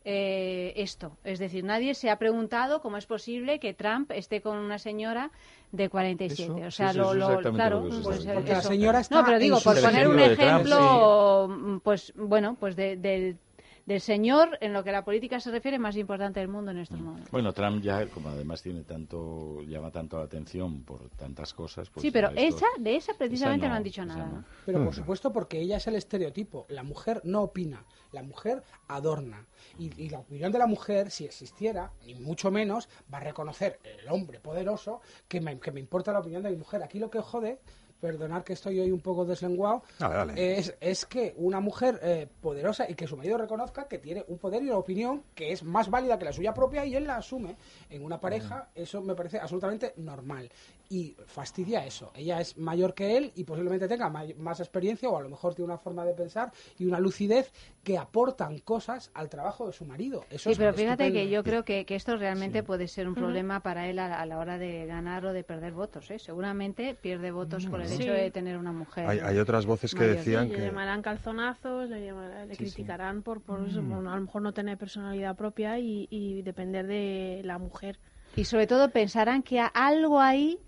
eh, 0.04 0.74
esto. 0.78 1.18
Es 1.24 1.40
decir, 1.40 1.64
nadie 1.64 1.94
se 1.94 2.10
ha 2.10 2.18
preguntado 2.18 2.82
cómo 2.82 2.98
es 2.98 3.06
posible 3.06 3.60
que 3.60 3.74
Trump 3.74 4.12
esté 4.12 4.42
con 4.42 4.58
una 4.58 4.80
señora 4.80 5.32
de 5.72 5.90
47. 5.90 6.44
Eso, 6.44 6.68
o 6.68 6.72
sea, 6.72 6.94
lo, 6.94 7.12
claro, 7.54 7.82
lo 7.82 7.90
que 7.90 7.96
se 7.96 8.02
pues, 8.02 8.26
la 8.26 8.62
señora 8.62 9.00
está 9.00 9.16
No, 9.16 9.26
pero 9.26 9.40
digo, 9.40 9.60
por 9.62 9.80
poner 9.80 10.08
un 10.08 10.20
ejemplo 10.20 11.46
Trump, 11.48 11.84
pues 11.84 12.14
bueno, 12.16 12.58
pues 12.60 12.76
de- 12.76 12.98
del, 12.98 13.38
del 13.86 14.02
señor 14.02 14.58
en 14.62 14.74
lo 14.74 14.84
que 14.84 14.90
a 14.90 14.94
la 14.94 15.04
política 15.04 15.40
se 15.40 15.52
refiere 15.52 15.80
más 15.80 15.98
importante 15.98 16.40
del 16.40 16.50
mundo 16.50 16.72
en 16.72 16.78
estos 16.78 17.00
momentos. 17.00 17.32
Bueno, 17.32 17.54
Trump 17.54 17.82
ya, 17.82 18.08
como 18.08 18.30
además 18.30 18.62
tiene 18.62 18.84
tanto, 18.84 19.62
llama 19.64 19.92
tanto 19.92 20.18
la 20.18 20.26
atención 20.26 20.84
por 20.84 21.10
tantas 21.12 21.54
cosas. 21.54 21.90
Pues 21.90 22.02
sí, 22.02 22.12
pero 22.12 22.30
esa, 22.36 22.66
de 22.80 22.96
esa 22.96 23.14
precisamente 23.14 23.66
esa 23.66 23.70
no, 23.70 23.74
no, 23.74 23.78
han 23.78 23.84
dicho 23.84 24.06
nada. 24.06 24.26
no. 24.26 24.32
¿no? 24.38 24.46
Pero 24.66 24.84
por 24.84 24.94
supuesto 24.94 25.32
porque 25.32 25.60
ella 25.60 25.78
es 25.78 25.88
el 25.88 25.96
estereotipo. 25.96 26.66
La 26.70 26.84
mujer 26.84 27.22
no 27.24 27.42
opina, 27.42 27.86
la 28.12 28.24
mujer 28.24 28.64
adorna. 28.88 29.46
Y, 29.78 29.92
y 30.02 30.10
la 30.10 30.20
opinión 30.20 30.52
de 30.52 30.60
la 30.60 30.68
mujer, 30.68 31.12
si 31.12 31.26
existiera, 31.26 31.92
ni 32.06 32.16
mucho 32.16 32.52
menos, 32.52 32.90
va 33.14 33.18
a 33.18 33.22
reconocer 33.22 33.80
el 33.84 34.10
hombre 34.10 34.40
poderoso 34.40 35.02
que 35.28 35.42
me, 35.42 35.60
que 35.60 35.72
me 35.72 35.80
importa 35.80 36.12
la 36.12 36.20
opinión 36.20 36.44
de 36.44 36.52
mi 36.52 36.58
mujer. 36.58 36.84
Aquí 36.84 37.00
lo 37.00 37.10
que 37.10 37.20
jode, 37.22 37.60
perdonad 38.02 38.44
que 38.44 38.54
estoy 38.54 38.80
hoy 38.80 38.92
un 38.92 39.00
poco 39.00 39.24
deslenguado, 39.24 39.84
Dale, 40.00 40.16
dale. 40.16 40.58
Es, 40.58 40.76
es 40.82 41.06
que 41.06 41.34
una 41.38 41.60
mujer 41.60 42.00
eh, 42.02 42.28
poderosa 42.42 42.90
y 42.90 42.96
que 42.96 43.08
su 43.08 43.16
marido 43.16 43.38
reconozca 43.38 43.88
que 43.88 44.00
tiene 44.00 44.26
un 44.28 44.38
poder 44.38 44.64
y 44.64 44.68
una 44.68 44.78
opinión 44.78 45.24
que 45.36 45.52
es 45.52 45.64
más 45.64 45.90
válida 45.90 46.18
que 46.18 46.26
la 46.26 46.34
suya 46.34 46.54
propia 46.54 46.86
y 46.86 46.96
él 46.96 47.06
la 47.06 47.18
asume. 47.18 47.56
En 47.90 48.04
una 48.04 48.20
pareja 48.20 48.70
eso 48.76 49.02
me 49.02 49.16
parece 49.16 49.40
absolutamente 49.40 49.94
normal. 49.98 50.50
Y 50.94 51.16
fastidia 51.26 51.86
eso. 51.86 52.12
Ella 52.14 52.42
es 52.42 52.58
mayor 52.58 52.94
que 52.94 53.16
él 53.16 53.32
y 53.36 53.46
posiblemente 53.46 53.88
tenga 53.88 54.10
más 54.10 54.60
experiencia 54.60 55.08
o 55.08 55.18
a 55.18 55.22
lo 55.22 55.30
mejor 55.30 55.56
tiene 55.56 55.68
una 55.72 55.78
forma 55.78 56.04
de 56.04 56.14
pensar 56.14 56.52
y 56.78 56.86
una 56.86 57.00
lucidez 57.00 57.54
que 57.82 57.98
aportan 57.98 58.58
cosas 58.60 59.10
al 59.14 59.30
trabajo 59.30 59.66
de 59.68 59.72
su 59.72 59.86
marido. 59.86 60.26
Eso 60.30 60.50
Sí, 60.50 60.52
es 60.52 60.58
pero 60.58 60.74
fíjate 60.74 61.06
estupendo. 61.06 61.14
que 61.14 61.30
yo 61.30 61.44
creo 61.46 61.64
que, 61.64 61.86
que 61.86 61.96
esto 61.96 62.18
realmente 62.18 62.62
puede 62.64 62.90
ser 62.90 63.08
un 63.08 63.16
problema 63.16 63.62
para 63.62 63.88
él 63.90 64.00
a, 64.00 64.10
la- 64.10 64.20
a 64.20 64.26
la 64.26 64.38
hora 64.38 64.58
de 64.58 64.86
ganar 64.86 65.26
o 65.26 65.32
de 65.32 65.46
perder 65.46 65.72
votos. 65.72 66.12
¿eh? 66.12 66.20
Seguramente 66.20 66.94
pierde 66.94 67.32
votos 67.32 67.66
por 67.68 67.80
el 67.82 67.88
Sí. 67.88 68.04
hecho 68.04 68.12
de 68.12 68.30
tener 68.30 68.58
una 68.58 68.74
mujer. 68.74 69.08
Hay, 69.08 69.20
hay 69.20 69.38
otras 69.38 69.66
voces 69.66 69.94
que 69.94 70.02
mayor. 70.02 70.16
decían 70.18 70.50
le 70.50 70.56
que... 70.56 70.62
llamarán 70.66 71.02
calzonazos, 71.02 71.90
le, 71.90 72.06
llamarán- 72.06 72.50
le 72.50 72.56
Sí, 72.56 72.66
sí. 72.66 72.72
criticarán 72.74 73.22
por, 73.24 73.40
por 73.42 73.66
eso, 73.66 73.82
Mm. 73.82 73.90
por 73.94 74.08
a 74.08 74.16
lo 74.16 74.22
mejor 74.24 74.42
no 74.42 74.52
tener 74.54 74.78
personalidad 74.78 75.38
propia 75.38 75.80
y, 75.80 76.08
y 76.10 76.42
depender 76.42 76.86
de 76.86 77.40
la 77.46 77.58
mujer. 77.60 77.98
Y 78.36 78.44
sobre 78.44 78.68
todo 78.68 78.90
pensarán 78.92 79.42
que 79.42 79.60
algo 79.74 80.20
ahí 80.20 80.60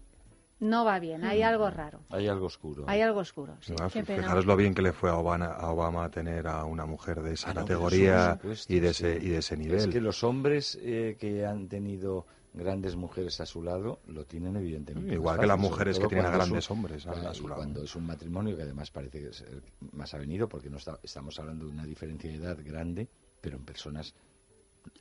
no 0.64 0.86
va 0.86 0.99
bien, 0.99 1.24
hay 1.24 1.41
Mm. 1.41 1.45
algo 1.45 1.70
raro, 1.70 1.99
Hay 2.09 2.28
algo 2.28 2.45
oscuro. 2.47 2.86
hay 2.88 3.01
algo 3.01 3.20
oscuro. 3.20 3.55
sí. 3.61 3.74
Además, 3.74 3.93
Qué 3.93 4.03
pena. 4.03 4.24
fijaros 4.24 4.45
lo 4.45 4.55
bien 4.55 4.74
que 4.74 4.82
le 4.82 4.93
fue 4.93 5.09
a 5.09 5.18
Obama, 5.18 5.45
a 5.47 5.70
Obama 5.72 6.09
tener 6.09 6.47
a 6.47 6.64
una 6.66 6.86
mujer 6.86 7.22
de 7.22 7.34
esa 7.34 7.51
Ah, 7.51 7.53
no, 7.53 7.61
categoría 7.61 8.30
por 8.41 8.55
supuesto, 8.55 8.74
y, 8.74 8.80
de 8.80 8.93
sí. 8.93 9.05
ese, 9.05 9.18
y 9.26 9.30
de 9.30 9.38
ese 9.38 9.57
nivel. 9.57 9.78
Es 9.80 9.88
que 9.88 10.01
los 10.01 10.24
hombres 10.24 10.78
eh, 10.82 11.18
que 11.20 11.45
han 11.45 11.68
tenido 11.68 12.26
grandes 12.55 12.95
mujeres 12.95 13.41
a 13.41 13.45
su 13.47 13.64
lado 13.64 13.99
lo 14.07 14.26
tienen 14.26 14.55
evidentemente. 14.55 15.14
Igual 15.14 15.39
que 15.39 15.47
las 15.47 15.57
mujeres 15.59 15.97
que 15.97 16.07
tienen 16.07 16.28
a 16.28 16.30
es 16.30 16.36
grandes 16.36 16.70
un- 16.70 16.78
hombres 16.78 17.07
a- 17.07 17.11
a 17.30 17.34
su 17.34 17.47
lado. 17.47 17.55
Cuando 17.61 17.84
es 17.84 17.95
un 17.95 18.05
matrimonio 18.05 18.55
que 18.55 18.61
además 18.61 18.91
parece 18.91 19.34
ser 19.34 19.64
más 19.91 20.14
avenido 20.14 20.47
porque 20.47 20.70
no 20.70 20.78
está- 20.78 20.99
estamos 21.01 21.39
hablando 21.39 21.66
de 21.66 21.72
una 21.72 21.86
diferencia 21.86 22.30
de 22.30 22.38
edad 22.38 22.57
grande, 22.64 23.07
pero 23.41 23.57
en 23.57 23.66
personas 23.66 24.14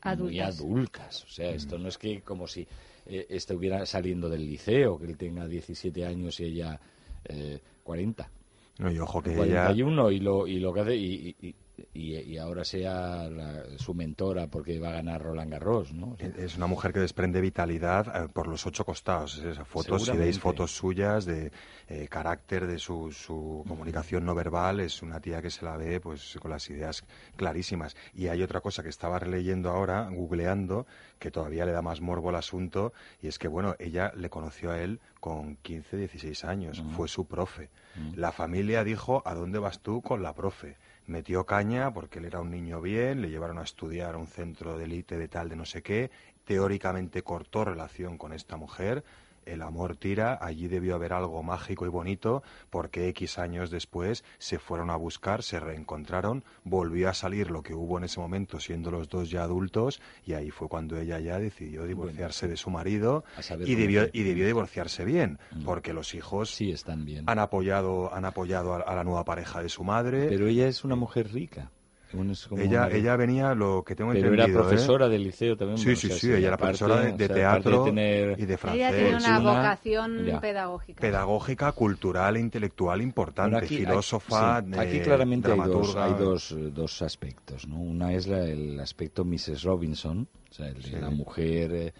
muy 0.05 0.41
Adultas. 0.41 0.59
adultas. 0.61 1.25
O 1.25 1.29
sea, 1.29 1.51
esto 1.51 1.79
no 1.79 1.89
es 1.89 1.99
que 1.99 2.23
como 2.23 2.47
si 2.47 2.67
eh, 3.07 3.27
estuviera 3.31 3.85
saliendo 3.87 4.29
del 4.29 4.47
liceo, 4.47 4.99
que 4.99 5.07
él 5.07 5.17
tenga 5.17 5.47
17 5.47 6.05
años 6.05 6.39
y 6.41 6.45
ella 6.45 6.81
eh, 7.25 7.61
40. 7.83 8.31
No, 8.79 8.91
y 8.91 8.99
ojo 8.99 9.23
que 9.23 9.33
ella... 9.33 9.67
41 9.67 10.11
y 10.11 10.21
lo, 10.21 10.47
y 10.47 10.59
lo 10.59 10.73
que 10.73 10.81
hace 10.81 10.97
y, 10.97 11.37
y, 11.41 11.55
y- 11.95 12.17
y 12.17 12.39
ahora 12.39 12.65
sea 12.65 13.29
la- 13.31 13.65
su 13.79 13.95
mentora 13.95 14.47
porque 14.49 14.79
va 14.79 14.91
a 14.91 14.93
ganar 14.93 15.23
Roland 15.23 15.51
Garros, 15.51 15.93
¿no? 15.93 16.11
O 16.13 16.17
sea, 16.17 16.29
Es 16.37 16.57
una 16.57 16.67
mujer 16.67 16.93
que 16.93 17.01
desprende 17.01 17.41
vitalidad 17.41 18.25
eh, 18.25 18.29
por 18.33 18.47
los 18.47 18.67
ocho 18.67 18.85
costados. 18.85 19.39
Esas 19.39 19.67
fotos, 19.67 20.03
si 20.13 20.17
veis 20.19 20.37
fotos 20.41 20.71
suyas 20.77 21.25
de 21.25 21.51
eh, 21.89 22.09
carácter, 22.09 22.67
de 22.67 22.79
su, 22.79 23.11
su 23.13 23.65
comunicación 23.67 24.25
no 24.25 24.35
verbal, 24.35 24.81
es 24.81 25.03
una 25.03 25.21
tía 25.21 25.41
que 25.43 25.51
se 25.51 25.65
la 25.65 25.77
ve 25.77 26.01
pues 26.01 26.37
con 26.41 26.51
las 26.51 26.69
ideas 26.71 27.05
clarísimas. 27.37 27.97
Y 28.15 28.29
hay 28.29 28.43
otra 28.43 28.61
cosa 28.61 28.83
que 28.83 28.89
estaba 28.89 29.19
releyendo 29.19 29.71
ahora, 29.71 30.09
googleando, 30.11 30.87
que 31.19 31.31
todavía 31.31 31.65
le 31.67 31.73
da 31.73 31.83
más 31.83 32.01
morbo 32.01 32.29
al 32.29 32.37
asunto, 32.37 32.93
y 33.23 33.29
es 33.29 33.39
que, 33.39 33.49
bueno, 33.49 33.75
ella 33.79 34.13
le 34.17 34.29
conoció 34.31 34.71
a 34.71 34.81
él 34.81 35.01
con 35.21 35.57
15, 35.57 35.97
16 35.97 36.45
años, 36.45 36.83
fue 36.97 37.09
su 37.09 37.27
profe. 37.27 37.71
La 38.15 38.33
familia 38.33 38.85
dijo, 38.85 39.23
¿a 39.25 39.35
dónde 39.35 39.59
vas 39.59 39.81
tú 39.81 40.03
con 40.03 40.23
la 40.23 40.35
profe? 40.35 40.77
Metió 41.07 41.45
caña 41.45 41.93
porque 41.93 42.21
él 42.21 42.27
era 42.27 42.41
un 42.41 42.51
niño 42.51 42.81
bien, 42.81 43.23
le 43.23 43.31
llevaron 43.31 43.59
a 43.59 43.65
estudiar 43.65 44.15
a 44.15 44.19
un 44.19 44.27
centro 44.27 44.79
de 44.79 44.85
élite 44.85 45.19
de 45.19 45.29
tal, 45.29 45.49
de 45.49 45.57
no 45.57 45.65
sé 45.65 45.83
qué, 45.83 46.11
teóricamente 46.45 47.23
cortó 47.23 47.65
relación 47.65 48.19
con 48.19 48.33
esta 48.33 48.57
mujer, 48.57 49.05
el 49.47 49.63
amor 49.63 49.97
tira, 49.97 50.39
allí 50.41 50.69
debió 50.69 50.95
haber 50.95 51.13
algo 51.13 51.43
mágico 51.43 51.87
y 51.87 51.89
bonito, 51.89 52.43
porque 52.71 53.09
X 53.09 53.39
años 53.39 53.71
después 53.71 54.25
se 54.39 54.59
fueron 54.59 54.91
a 54.91 54.97
buscar, 54.97 55.43
se 55.43 55.61
reencontraron, 55.61 56.45
volvió 56.65 57.09
a 57.09 57.15
salir 57.15 57.51
lo 57.51 57.63
que 57.63 57.75
hubo 57.75 57.99
en 57.99 58.05
ese 58.05 58.21
momento, 58.21 58.61
siendo 58.61 58.91
los 58.91 59.09
dos 59.09 59.31
ya 59.31 59.43
adultos, 59.43 60.01
y 60.27 60.35
ahí 60.35 60.51
fue 60.51 60.69
cuando 60.69 60.99
ella 60.99 61.19
ya 61.19 61.39
decidió 61.39 61.85
divorciarse 61.85 62.49
de 62.49 62.57
su 62.57 62.71
marido, 62.71 63.25
y 63.65 63.75
debió, 63.75 64.09
y 64.13 64.23
debió 64.23 64.47
divorciarse 64.47 65.05
bien, 65.05 65.39
porque 65.65 65.93
los 65.93 66.15
hijos 66.15 66.51
sí 66.51 66.71
están 66.71 67.05
bien. 67.05 67.25
han 67.27 67.39
apoyado, 67.39 68.13
han 68.15 68.25
apoyado 68.25 68.75
a, 68.75 68.81
a 68.81 68.95
la 68.95 69.05
nueva 69.05 69.25
pareja 69.25 69.63
de 69.63 69.69
su 69.69 69.85
madre. 69.85 70.29
Pero 70.29 70.47
ella 70.47 70.69
es 70.69 70.85
una 70.85 70.97
mujer 70.97 71.33
rica. 71.33 71.71
Un- 72.15 72.31
es 72.31 72.47
como 72.47 72.61
ella, 72.63 72.87
una- 72.87 72.97
ella 72.97 73.17
venía, 73.17 73.55
lo 73.55 73.83
que 73.85 73.95
tengo 73.97 74.13
Pero 74.13 74.27
entendido... 74.27 74.45
era 74.45 74.53
¿eh? 74.53 74.55
profesora 74.69 75.09
del 75.09 75.23
liceo 75.25 75.57
también. 75.57 75.79
Sí, 75.79 75.85
bueno, 75.85 75.97
sí, 76.01 76.07
o 76.07 76.11
sea, 76.11 76.19
sí, 76.19 76.27
sí, 76.27 76.33
ella 76.33 76.47
era 76.49 76.57
aparte- 76.57 76.79
profesora 76.79 77.01
de, 77.01 77.13
de 77.13 77.25
o 77.25 77.27
sea, 77.27 77.37
teatro 77.37 77.85
de 77.85 77.91
tener- 77.91 78.41
y 78.41 78.47
de 78.47 78.57
francés. 78.59 78.81
Ella 78.81 78.91
tiene 78.97 79.17
una 79.17 79.41
una- 79.41 79.51
vocación 79.53 80.25
ya. 80.25 80.41
pedagógica. 80.41 81.01
Pedagógica, 81.01 81.73
cultural 81.73 82.37
e 82.37 82.41
intelectual 82.41 83.01
importante, 83.03 83.51
Bueno, 83.53 83.65
aquí- 83.67 83.77
filósofa, 83.79 84.57
aquí, 84.59 84.67
sí, 84.73 84.79
eh, 84.79 84.81
aquí 84.81 85.01
claramente 85.01 85.53
hay 85.53 85.61
dos, 85.61 85.97
hay 85.97 86.15
dos, 86.15 86.53
eh, 86.53 86.71
dos 86.75 87.03
aspectos. 87.03 87.67
¿no? 87.67 87.77
Una 87.81 88.13
es 88.13 88.27
la- 88.27 88.45
el 88.45 88.79
aspecto 88.81 89.25
Mrs. 89.25 89.63
Robinson, 89.63 90.29
o 90.51 90.53
sea, 90.55 90.69
el 90.69 90.83
de 90.83 90.89
Sí. 90.89 90.97
la 91.01 91.11
mujer 91.11 91.73
eh, 91.73 91.95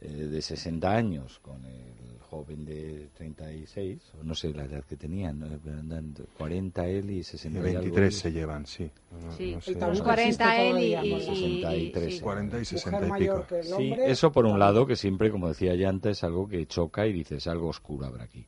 eh, 0.00 0.08
de 0.08 0.42
60 0.42 0.92
años 0.94 1.38
con 1.40 1.64
el 1.64 1.96
joven 2.28 2.64
de 2.64 3.08
36, 3.14 4.12
o 4.20 4.24
no 4.24 4.34
sé 4.34 4.52
la 4.52 4.64
edad 4.64 4.84
que 4.84 4.96
tenían, 4.96 5.38
¿no? 5.38 5.46
andan 5.46 6.14
40 6.36 6.86
él 6.88 7.10
y 7.10 7.22
60 7.22 7.58
Y 7.58 7.62
y 7.62 7.66
algo 7.68 7.80
23 7.80 8.12
ella. 8.14 8.22
se 8.22 8.32
llevan, 8.32 8.66
sí. 8.66 8.90
No- 9.12 9.32
Sí, 9.32 9.54
no 9.54 9.60
sé. 9.60 9.70
el 9.72 9.78
tabú 9.78 9.98
40 10.02 10.62
él 10.62 10.78
y, 10.78 10.94
y- 10.94 11.14
y- 11.14 11.20
63. 11.20 12.14
sí. 12.16 12.20
40 12.20 12.58
y 12.60 12.64
60 12.64 13.00
Mujer 13.00 13.22
y 13.22 13.24
pico. 13.24 13.44
Sí, 13.76 13.94
eso 14.04 14.32
por 14.32 14.44
un 14.46 14.58
lado, 14.58 14.86
que 14.86 14.96
siempre, 14.96 15.30
como 15.30 15.48
decía 15.48 15.74
Llanta, 15.74 16.10
es 16.10 16.22
algo 16.24 16.46
que 16.48 16.66
choca 16.66 17.06
y 17.06 17.12
dices, 17.12 17.46
algo 17.46 17.68
oscuro 17.68 18.06
habrá 18.06 18.24
aquí. 18.24 18.46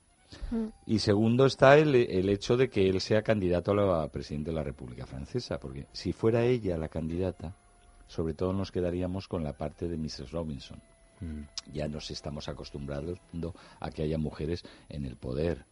Y 0.87 0.99
segundo 0.99 1.47
está 1.47 1.79
el, 1.79 1.95
el 1.95 2.29
hecho 2.29 2.57
de 2.57 2.69
que 2.69 2.89
él 2.89 3.01
sea 3.01 3.23
candidato 3.23 3.73
a 3.73 3.75
la 3.75 4.09
presidente 4.09 4.51
de 4.51 4.57
la 4.57 4.63
República 4.63 5.07
Francesa, 5.07 5.59
porque 5.59 5.87
si 5.93 6.13
fuera 6.13 6.45
ella 6.45 6.77
la 6.77 6.89
candidata, 6.89 7.55
sobre 8.07 8.35
todo 8.35 8.53
nos 8.53 8.71
quedaríamos 8.73 9.27
con 9.29 9.43
la 9.45 9.53
parte 9.55 9.89
de 9.89 9.97
Mrs. 9.97 10.31
Robinson. 10.33 10.81
Mm. 11.21 11.43
Ya 11.73 11.89
nos 11.89 12.11
estamos 12.11 12.49
acostumbrados 12.49 13.19
a 13.81 13.91
que 13.91 14.03
haya 14.03 14.19
mujeres 14.19 14.63
en 14.89 15.05
el 15.05 15.17
poder. 15.17 15.65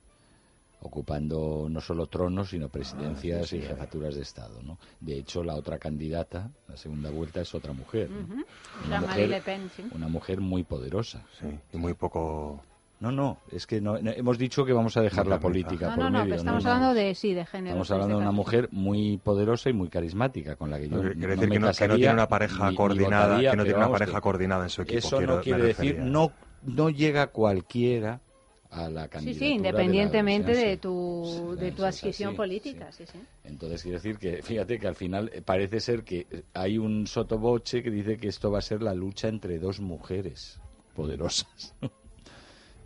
ocupando 0.81 1.69
no 1.71 1.81
solo 1.81 2.07
tronos, 2.07 2.51
sino 2.51 2.69
presidencias 2.69 3.43
Ah, 3.45 3.47
sí, 3.47 3.57
y 3.57 3.63
jefaturas 3.63 4.15
de 4.15 4.23
Estado. 4.23 4.63
¿no? 4.63 4.79
De 5.01 5.19
hecho, 5.19 5.43
la 5.43 5.55
otra 5.55 5.79
candidata, 5.79 6.51
la 6.69 6.77
segunda 6.77 7.11
vuelta, 7.11 7.41
es 7.41 7.55
otra 7.55 7.73
mujer. 7.73 8.11
¿no? 8.11 8.21
Ujú. 8.21 8.45
Una 8.85 9.01
La 9.01 9.01
Marie 9.07 9.25
mujer- 9.27 9.29
Le 9.31 9.41
Pen, 9.41 9.71
sí. 9.75 9.85
Una 9.91 10.07
mujer 10.09 10.41
muy 10.41 10.65
poderosa. 10.65 11.25
Sí, 11.41 11.47
y 11.73 11.77
muy 11.79 11.95
poco... 11.95 12.63
No, 12.99 13.13
no, 13.13 13.39
es 13.53 13.67
que 13.67 13.81
no, 13.83 13.99
no- 13.99 14.11
hemos 14.11 14.39
dicho 14.39 14.65
que 14.65 14.73
vamos 14.73 14.97
a 14.97 15.03
dejar 15.03 15.27
la 15.27 15.39
política 15.39 15.89
No, 15.89 15.95
por 15.97 16.05
no, 16.05 16.11
no, 16.11 16.19
medio. 16.21 16.31
que 16.33 16.39
estamos 16.39 16.65
no. 16.65 16.71
hablando 16.71 16.95
de 16.95 17.15
sí, 17.15 17.35
de 17.35 17.45
género. 17.45 17.69
Estamos 17.69 17.91
hablando 17.91 18.17
de 18.17 18.23
una 18.23 18.33
mujer 18.33 18.69
muy 18.73 19.19
poderosa 19.19 19.69
y 19.69 19.75
muy 19.75 19.89
carismática, 19.89 20.57
con 20.57 20.71
la 20.71 20.79
que 20.79 20.89
yo 20.89 20.97
No, 20.97 21.03
no, 21.03 21.13
quiere 21.13 21.19
me 21.19 21.27
decir 21.27 21.41
que 21.41 21.47
no- 21.47 21.53
que 21.53 21.59
no 21.61 21.67
casaría 21.67 21.97
tiene 21.97 22.13
una 22.15 22.29
pareja 22.29 22.65
ni- 22.65 22.71
ni 22.71 22.77
coordinada, 22.77 23.27
votaría, 23.29 23.51
que 23.51 23.57
no 23.59 23.63
tiene 23.65 23.79
una 23.79 23.91
pareja 23.91 24.15
que 24.15 24.21
coordinada 24.23 24.65
en 24.65 24.71
su 24.71 24.83
equipo, 24.83 24.99
Eso 24.99 25.17
quiero- 25.19 25.33
no 25.33 25.37
me 25.39 25.43
quiere 25.45 25.63
decir, 25.63 25.99
no, 25.99 26.33
no 26.63 26.89
llega 26.89 27.27
cualquiera 27.27 28.23
a 28.71 28.89
la 28.89 29.05
Sí, 29.05 29.09
candidatura. 29.11 29.39
sí, 29.39 29.45
de 29.45 29.51
la- 29.51 29.57
independientemente 29.57 30.55
sí, 30.55 30.61
de 30.65 30.73
sí. 30.73 30.81
tu, 30.81 31.55
de 31.59 31.69
Sí, 31.69 31.77
tu 31.77 31.83
sí, 31.83 31.89
adquisición 31.89 32.31
sí, 32.33 32.37
política, 32.39 32.93
sí, 32.93 33.05
sí. 33.07 33.21
Entonces 33.45 33.83
quiere 33.83 33.99
decir 33.99 34.19
que, 34.19 34.43
fíjate 34.43 34.79
que 34.79 34.89
al 34.89 34.97
final 34.97 35.31
eh, 35.35 35.43
parece 35.43 35.81
ser 35.81 36.03
que 36.03 36.27
eh, 36.31 36.43
hay 36.55 36.79
un 36.79 37.07
sotoboche 37.07 37.83
que 37.83 37.91
dice 37.91 38.17
que 38.17 38.29
esto 38.29 38.51
va 38.51 38.59
a 38.59 38.63
ser 38.63 38.83
la 38.83 38.95
lucha 38.95 39.29
entre 39.29 39.59
dos 39.59 39.81
mujeres 39.81 40.61
poderosas. 40.95 41.75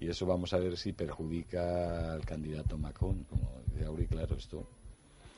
y 0.01 0.09
eso 0.09 0.25
vamos 0.25 0.53
a 0.55 0.59
ver 0.59 0.77
si 0.79 0.93
perjudica 0.93 2.13
al 2.15 2.25
candidato 2.25 2.79
Macron. 2.79 3.23
Como 3.25 3.61
dice 3.67 3.85
Auri, 3.85 4.07
claro, 4.07 4.35
esto, 4.35 4.67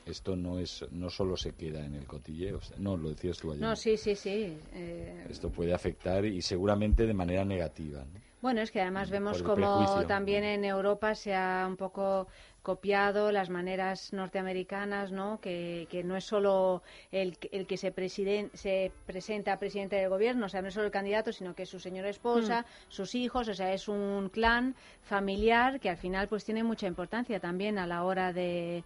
esto 0.05 0.37
no 0.37 0.57
es 0.57 0.85
no 0.91 1.09
solo 1.09 1.35
se 1.35 1.51
queda 1.51 1.85
en 1.85 1.95
el 1.95 2.07
cotilleo. 2.07 2.61
No, 2.77 2.95
lo 2.95 3.09
decías 3.09 3.37
tú 3.37 3.51
ayer. 3.51 3.61
No, 3.61 3.75
sí, 3.75 3.97
sí, 3.97 4.15
sí. 4.15 4.57
eh, 4.73 5.25
Esto 5.29 5.49
puede 5.49 5.73
afectar 5.73 6.23
y 6.25 6.41
seguramente 6.41 7.05
de 7.05 7.13
manera 7.13 7.43
negativa. 7.43 8.05
¿no? 8.05 8.21
Bueno, 8.41 8.61
es 8.61 8.71
que 8.71 8.81
además 8.81 9.09
vemos 9.09 9.41
como 9.43 10.05
también 10.05 10.43
en 10.43 10.65
Europa 10.65 11.13
se 11.15 11.33
ha 11.33 11.65
un 11.67 11.77
poco 11.77 12.27
copiado 12.63 13.31
las 13.31 13.49
maneras 13.49 14.13
norteamericanas, 14.13 15.11
¿no? 15.11 15.39
Que, 15.39 15.87
que 15.91 16.03
no 16.03 16.15
es 16.17 16.23
solo 16.23 16.81
el, 17.11 17.37
que- 17.37 17.49
el 17.51 17.67
que 17.67 17.77
se, 17.77 17.91
presiden- 17.93 18.49
se 18.53 18.91
presenta 19.05 19.59
presidente 19.59 19.97
del 19.97 20.09
gobierno, 20.09 20.45
o 20.47 20.49
sea, 20.49 20.61
no 20.61 20.69
es 20.69 20.73
solo 20.73 20.87
el 20.87 20.91
candidato, 20.91 21.31
sino 21.31 21.53
que 21.53 21.63
es 21.63 21.69
su 21.69 21.79
señora 21.79 22.09
esposa, 22.09 22.65
sus 22.87 23.13
hijos, 23.15 23.47
o 23.49 23.53
sea, 23.53 23.73
es 23.73 23.87
un 23.87 24.29
clan 24.29 24.75
familiar 25.01 25.79
que 25.79 25.89
al 25.89 25.97
final 25.97 26.27
pues 26.27 26.45
tiene 26.45 26.63
mucha 26.63 26.87
importancia 26.87 27.39
también 27.39 27.77
a 27.77 27.85
la 27.85 28.03
hora 28.03 28.33
de 28.33 28.83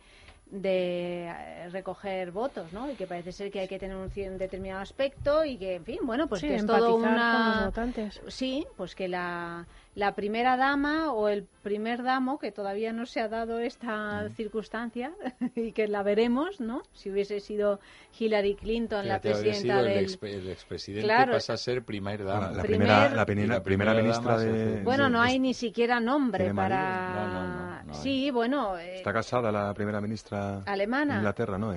de 0.50 1.26
eh, 1.28 1.70
recoger 1.70 2.32
votos, 2.32 2.72
¿no? 2.72 2.90
Y 2.90 2.96
que 2.96 3.06
parece 3.06 3.32
ser 3.32 3.52
que 3.52 3.60
hay 3.60 3.68
que 3.68 3.80
tener 3.80 3.98
un 3.98 4.10
cien- 4.10 4.38
determinado 4.38 4.82
aspecto 4.82 5.44
y 5.44 5.58
que, 5.58 5.76
en 5.76 5.84
fin, 5.86 5.98
bueno, 6.04 6.28
pues 6.28 6.42
Sí, 6.42 6.48
que 6.48 6.56
es 6.56 6.66
todo 6.66 6.96
una... 6.96 7.34
con 7.34 7.56
los 7.58 7.66
votantes. 7.66 8.22
Sí, 8.28 8.66
pues 8.78 8.96
que 8.96 9.10
la, 9.10 9.68
la 9.96 10.16
primera 10.16 10.56
dama 10.56 11.12
o 11.12 11.28
el 11.28 11.44
primer 11.64 12.02
damo, 12.02 12.40
que 12.40 12.52
todavía 12.54 12.94
no 12.94 13.06
se 13.06 13.20
ha 13.20 13.28
dado 13.28 13.60
esta 13.60 14.24
Mm. 14.24 14.30
circunstancia 14.36 15.12
y 15.56 15.74
que 15.74 15.88
la 15.90 16.02
veremos, 16.04 16.62
¿no? 16.62 16.82
Si 16.94 17.12
hubiese 17.12 17.40
sido 17.42 17.80
Hillary 18.18 18.56
Clinton 18.56 19.06
la 19.08 19.20
Fíjate, 19.20 19.42
presidenta 19.44 19.60
sido 19.60 19.80
el, 19.80 19.86
del... 19.96 20.04
ex- 20.06 20.24
el 20.24 20.50
expresidente 20.50 21.06
Claro. 21.08 21.34
pasa 21.34 21.54
a 21.54 21.58
ser 21.58 21.84
primer 21.84 22.24
dama. 22.24 22.52
La 22.52 22.64
Primer- 22.64 22.66
primera, 22.88 23.10
la, 23.10 23.22
Y 23.22 23.26
primera, 23.26 23.56
la 23.56 23.64
primera 23.64 23.64
primera 23.64 23.94
ministra 24.02 24.38
de... 24.38 24.82
Bueno, 24.84 25.10
no 25.10 25.20
hay 25.22 25.40
ni 25.40 25.54
siquiera 25.54 26.00
nombre 26.00 26.54
para... 26.54 27.10
No, 27.14 27.28
no, 27.28 27.48
no, 27.48 27.67
no 27.88 27.94
sí, 27.96 28.30
bueno, 28.32 28.78
eh, 28.78 28.98
Está 28.98 29.12
casada 29.14 29.52
la 29.52 29.74
primera 29.74 30.00
ministra 30.02 30.62
Alemana. 30.66 31.14
de 31.14 31.20
Inglaterra, 31.20 31.58
¿no? 31.58 31.74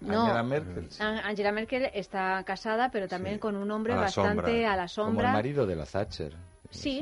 No. 0.00 0.20
Angela 0.22 0.42
Merkel. 0.44 0.88
An- 1.00 1.18
Angela 1.24 1.50
Merkel 1.52 1.90
está 1.92 2.42
casada, 2.44 2.88
pero 2.90 3.08
también 3.08 3.34
Sí, 3.36 3.40
con 3.40 3.56
un 3.56 3.68
hombre 3.70 3.94
a 3.94 3.96
bastante 3.96 4.42
sombra. 4.52 4.72
a 4.72 4.76
la 4.76 4.82
Como 4.82 4.88
sombra. 4.88 5.26
el 5.28 5.32
marido 5.34 5.66
de 5.66 5.74
la 5.76 5.84
Thatcher. 5.86 6.36
Sí, 6.70 7.00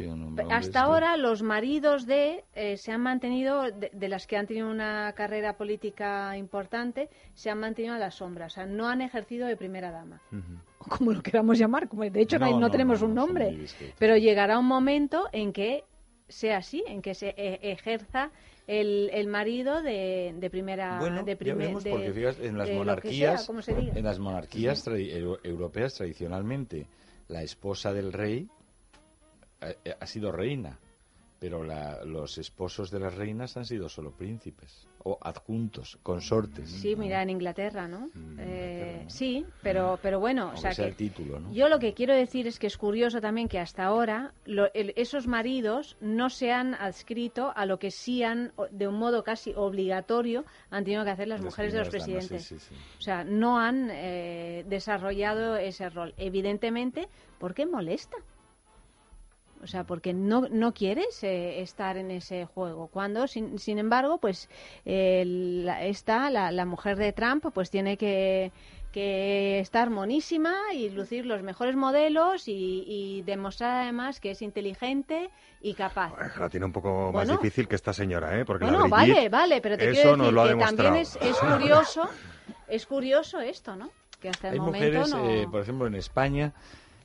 hasta 0.51 0.81
ahora 0.83 1.17
los 1.17 1.43
maridos 1.43 2.07
de 2.07 2.45
eh, 2.55 2.77
se 2.77 2.93
han 2.93 3.01
mantenido, 3.01 3.65
de, 3.65 3.91
de 3.93 4.09
las 4.09 4.27
que 4.29 4.37
han 4.37 4.47
tenido 4.47 4.71
una 4.71 5.13
carrera 5.15 5.57
política 5.57 6.37
importante, 6.37 7.11
se 7.35 7.51
han 7.51 7.59
mantenido 7.59 7.95
a 7.95 7.99
la 7.99 8.13
sombra, 8.13 8.47
o 8.47 8.49
sea, 8.49 8.65
no 8.65 8.89
han 8.89 9.01
ejercido 9.03 9.49
de 9.49 9.57
primera 9.57 9.91
dama, 9.91 10.21
Ujú. 10.31 10.43
como 10.97 11.13
lo 11.13 11.21
queramos 11.21 11.59
llamar, 11.59 11.89
como 11.89 12.05
de 12.05 12.21
hecho 12.21 12.39
no, 12.39 12.71
tenemos 12.71 13.01
no, 13.03 13.09
un 13.09 13.15
nombre, 13.15 13.59
pero 13.99 14.17
llegará 14.17 14.57
un 14.57 14.67
momento 14.67 15.29
en 15.33 15.53
que 15.53 15.83
sea 16.29 16.59
así, 16.59 16.83
en 16.87 17.03
que 17.03 17.15
se 17.15 17.29
eh, 17.37 17.59
ejerza 17.63 18.31
el, 18.67 19.11
el 19.13 19.29
marido 19.29 19.83
de, 19.83 20.35
de 20.37 20.51
primera 20.51 20.99
Bueno, 20.99 21.23
de 21.23 21.37
ya 21.37 21.37
porque 21.91 22.13
fíjate, 22.13 22.47
en 22.47 22.59
las 22.59 22.71
monarquías, 22.71 23.49
sea, 23.63 23.79
en 23.79 24.05
las 24.05 24.19
monarquías 24.19 24.87
europeas 24.87 25.95
tradicionalmente, 25.95 26.87
la 27.29 27.43
esposa 27.43 27.93
del 27.93 28.13
rey 28.13 28.49
eh, 29.61 29.77
eh, 29.85 29.95
ha 29.99 30.07
sido 30.07 30.33
reina, 30.33 30.79
pero 31.39 31.63
la- 31.63 32.05
los 32.05 32.39
esposos 32.39 32.91
de 32.91 33.01
las 33.01 33.15
reinas 33.15 33.57
han 33.57 33.65
sido 33.65 33.89
solo 33.89 34.11
príncipes 34.11 34.87
o 35.09 35.19
adjuntos, 35.23 35.99
consortes. 36.03 36.69
Sí, 36.69 36.97
mira, 36.97 37.23
en 37.23 37.31
Inglaterra, 37.31 37.87
¿no? 37.87 38.11
Eh, 38.39 39.05
sí, 39.09 39.47
pero, 39.63 40.01
pero 40.03 40.19
bueno, 40.19 40.51
o 40.53 40.57
sea 40.57 40.73
sea 40.73 40.85
que 40.87 40.91
el 40.91 40.97
título, 40.97 41.39
¿no? 41.39 41.53
yo 41.53 41.69
lo 41.69 41.79
que 41.79 41.95
quiero 41.95 42.13
decir 42.13 42.47
es 42.49 42.59
que 42.59 42.67
es 42.67 42.77
curioso 42.77 43.21
también 43.21 43.47
que 43.49 43.61
hasta 43.61 43.85
ahora 43.85 44.35
lo- 44.45 44.73
el- 44.75 44.93
esos 44.97 45.27
maridos 45.29 45.97
no 46.01 46.29
se 46.29 46.51
han 46.53 46.75
adscrito 46.75 47.53
a 47.55 47.67
lo 47.67 47.79
que 47.79 47.91
sí 47.93 48.25
han, 48.25 48.53
de 48.73 48.89
un 48.89 48.97
modo 48.99 49.23
casi 49.23 49.53
obligatorio, 49.55 50.45
han 50.71 50.83
tenido 50.85 51.05
que 51.05 51.11
hacer 51.11 51.29
las 51.29 51.41
Las 51.41 51.47
mujeres 51.53 51.73
de 51.73 51.79
los 51.79 51.87
damas, 51.89 52.05
presidentes. 52.05 52.47
sí, 52.49 52.59
sí, 52.59 52.69
sí. 52.69 52.75
O 52.99 53.01
sea, 53.01 53.23
no 53.25 53.59
han 53.61 53.91
eh, 53.93 54.65
desarrollado 54.67 55.57
ese 55.57 55.89
rol. 55.89 56.15
Evidentemente, 56.17 57.09
porque 57.39 57.65
molesta. 57.65 58.17
O 59.63 59.67
sea, 59.67 59.85
porque 59.85 60.13
no, 60.13 60.43
no 60.51 60.73
quieres 60.75 61.23
eh, 61.25 61.61
estar 61.61 61.97
en 61.97 62.11
ese 62.11 62.45
juego. 62.47 62.89
Cuando, 62.89 63.27
sin, 63.27 63.59
sin 63.59 63.79
embargo, 63.79 64.19
pues 64.19 64.49
eh, 64.85 65.25
la, 65.27 65.85
esta, 65.85 66.31
la, 66.31 66.53
la 66.53 66.65
mujer 66.65 66.97
de 66.97 67.13
Trump, 67.13 67.47
pues 67.55 67.71
tiene 67.71 67.97
que, 67.97 68.53
que 68.93 69.59
estar 69.59 69.91
monísima 69.91 70.55
y 70.75 70.91
lucir 70.91 71.27
los 71.27 71.43
mejores 71.43 71.75
modelos 71.77 72.49
y, 72.49 72.85
y 72.87 73.23
demostrar 73.23 73.83
además 73.83 74.21
que 74.21 74.31
es 74.33 74.43
inteligente 74.43 75.31
y 75.61 75.75
capaz. 75.75 76.13
La 76.39 76.49
tiene 76.49 76.67
un 76.67 76.73
poco 76.73 77.11
más 77.13 77.27
Bueno. 77.27 77.33
difícil 77.41 77.67
que 77.67 77.77
esta 77.77 77.93
señora, 77.93 78.39
¿eh? 78.39 78.45
Porque 78.45 78.65
Bueno, 78.65 78.83
la 78.83 78.89
vale, 78.89 79.29
vale, 79.29 79.61
pero 79.61 79.77
te 79.77 79.85
eso 79.91 79.93
quiero 79.93 80.17
decir 80.17 80.33
lo 80.33 80.43
ha 80.43 80.49
que 80.49 80.57
también 80.57 80.95
demostrado. 80.95 80.97
es, 80.97 81.19
es 81.21 81.39
curioso, 81.39 82.09
es 82.69 82.87
curioso 82.87 83.41
esto, 83.41 83.75
¿no? 83.75 83.91
Que 84.21 84.29
hasta 84.29 84.49
el 84.49 84.55
Hay 84.55 84.61
momento 84.61 84.87
mujeres, 84.87 85.15
no... 85.15 85.31
eh, 85.31 85.49
por 85.51 85.63
ejemplo, 85.63 85.87
en 85.87 85.95
España, 85.95 86.53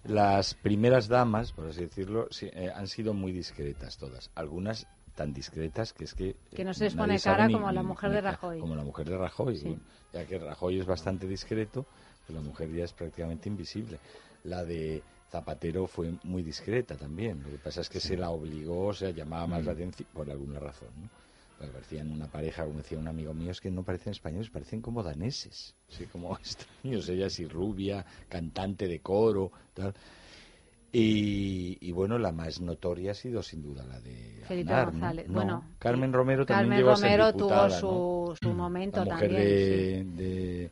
las 0.03 0.53
primeras 0.55 1.07
damas, 1.07 1.51
por 1.53 1.67
así 1.67 1.81
decirlo, 1.81 2.27
sí, 2.31 2.49
eh, 2.53 2.71
han 2.73 2.87
sido 2.87 3.13
muy 3.13 3.31
discretas 3.31 3.97
todas. 3.97 4.31
Algunas 4.35 4.87
tan 5.15 5.33
discretas 5.33 5.93
que 5.93 6.05
es 6.05 6.13
que... 6.13 6.35
Que 6.53 6.63
no 6.63 6.73
se 6.73 6.85
les 6.85 6.95
pone 6.95 7.19
cara 7.19 7.47
ni- 7.47 7.53
como 7.53 7.71
la 7.71 7.81
ni- 7.81 7.87
mujer 7.87 8.11
de 8.11 8.21
Rajoy. 8.21 8.59
Como 8.59 8.75
la 8.75 8.83
mujer 8.83 9.09
de 9.09 9.17
Rajoy. 9.17 9.79
Ya 10.13 10.25
que 10.25 10.39
Rajoy 10.39 10.79
es 10.79 10.85
bastante 10.85 11.27
discreto, 11.27 11.85
pues 12.25 12.35
la 12.35 12.41
mujer 12.41 12.71
ya 12.71 12.85
es 12.85 12.93
prácticamente 12.93 13.47
invisible. 13.49 13.99
La 14.45 14.63
de 14.63 15.03
Zapatero 15.29 15.85
fue 15.87 16.13
muy 16.23 16.41
discreta 16.43 16.95
también. 16.95 17.43
Lo 17.43 17.49
que 17.49 17.57
pasa 17.57 17.81
es 17.81 17.89
que 17.89 17.99
se 17.99 18.17
la 18.17 18.31
obligó, 18.31 18.87
o 18.87 18.93
sea, 18.93 19.11
llamaba 19.11 19.47
más 19.47 19.63
Mm. 19.63 19.65
la 19.67 19.71
atención 19.73 20.07
por 20.13 20.29
alguna 20.31 20.59
razón, 20.59 20.89
¿no? 20.99 21.09
Porque 21.61 21.73
parecían 21.73 22.11
una 22.11 22.25
pareja, 22.25 22.65
como 22.65 22.79
decía 22.79 22.97
un 22.97 23.07
amigo 23.07 23.35
mío, 23.35 23.51
es 23.51 23.61
que 23.61 23.69
no 23.69 23.83
parecen 23.83 24.13
españoles, 24.13 24.49
parecen 24.49 24.81
como 24.81 25.03
daneses, 25.03 25.75
así 25.87 26.05
como 26.07 26.35
extraños. 26.37 27.07
Ella 27.07 27.27
así 27.27 27.45
rubia, 27.45 28.03
cantante 28.27 28.87
de 28.87 28.99
coro, 28.99 29.51
tal. 29.75 29.93
Y, 30.91 31.77
y 31.79 31.91
bueno, 31.91 32.17
la 32.17 32.31
más 32.31 32.59
notoria 32.61 33.11
ha 33.11 33.13
sido 33.13 33.43
sin 33.43 33.61
duda 33.61 33.85
la 33.85 33.99
de 34.01 34.41
Felipe. 34.47 34.73
González. 34.73 35.27
No, 35.27 35.33
Bueno, 35.35 35.65
Carmen 35.77 36.11
Romero 36.11 36.45
también 36.47 36.69
Carmen 36.69 36.77
llegó 36.79 36.91
a 36.91 36.95
ser 36.97 37.19
Romero 37.19 37.31
diputada, 37.31 37.79
tuvo 37.79 37.79
su, 37.79 38.29
¿no? 38.31 38.35
su 38.49 38.57
momento 38.57 39.05
la 39.05 39.13
mujer 39.13 39.29
también. 39.29 39.47
de, 39.47 40.03
sí. 40.03 40.23
de, 40.23 40.71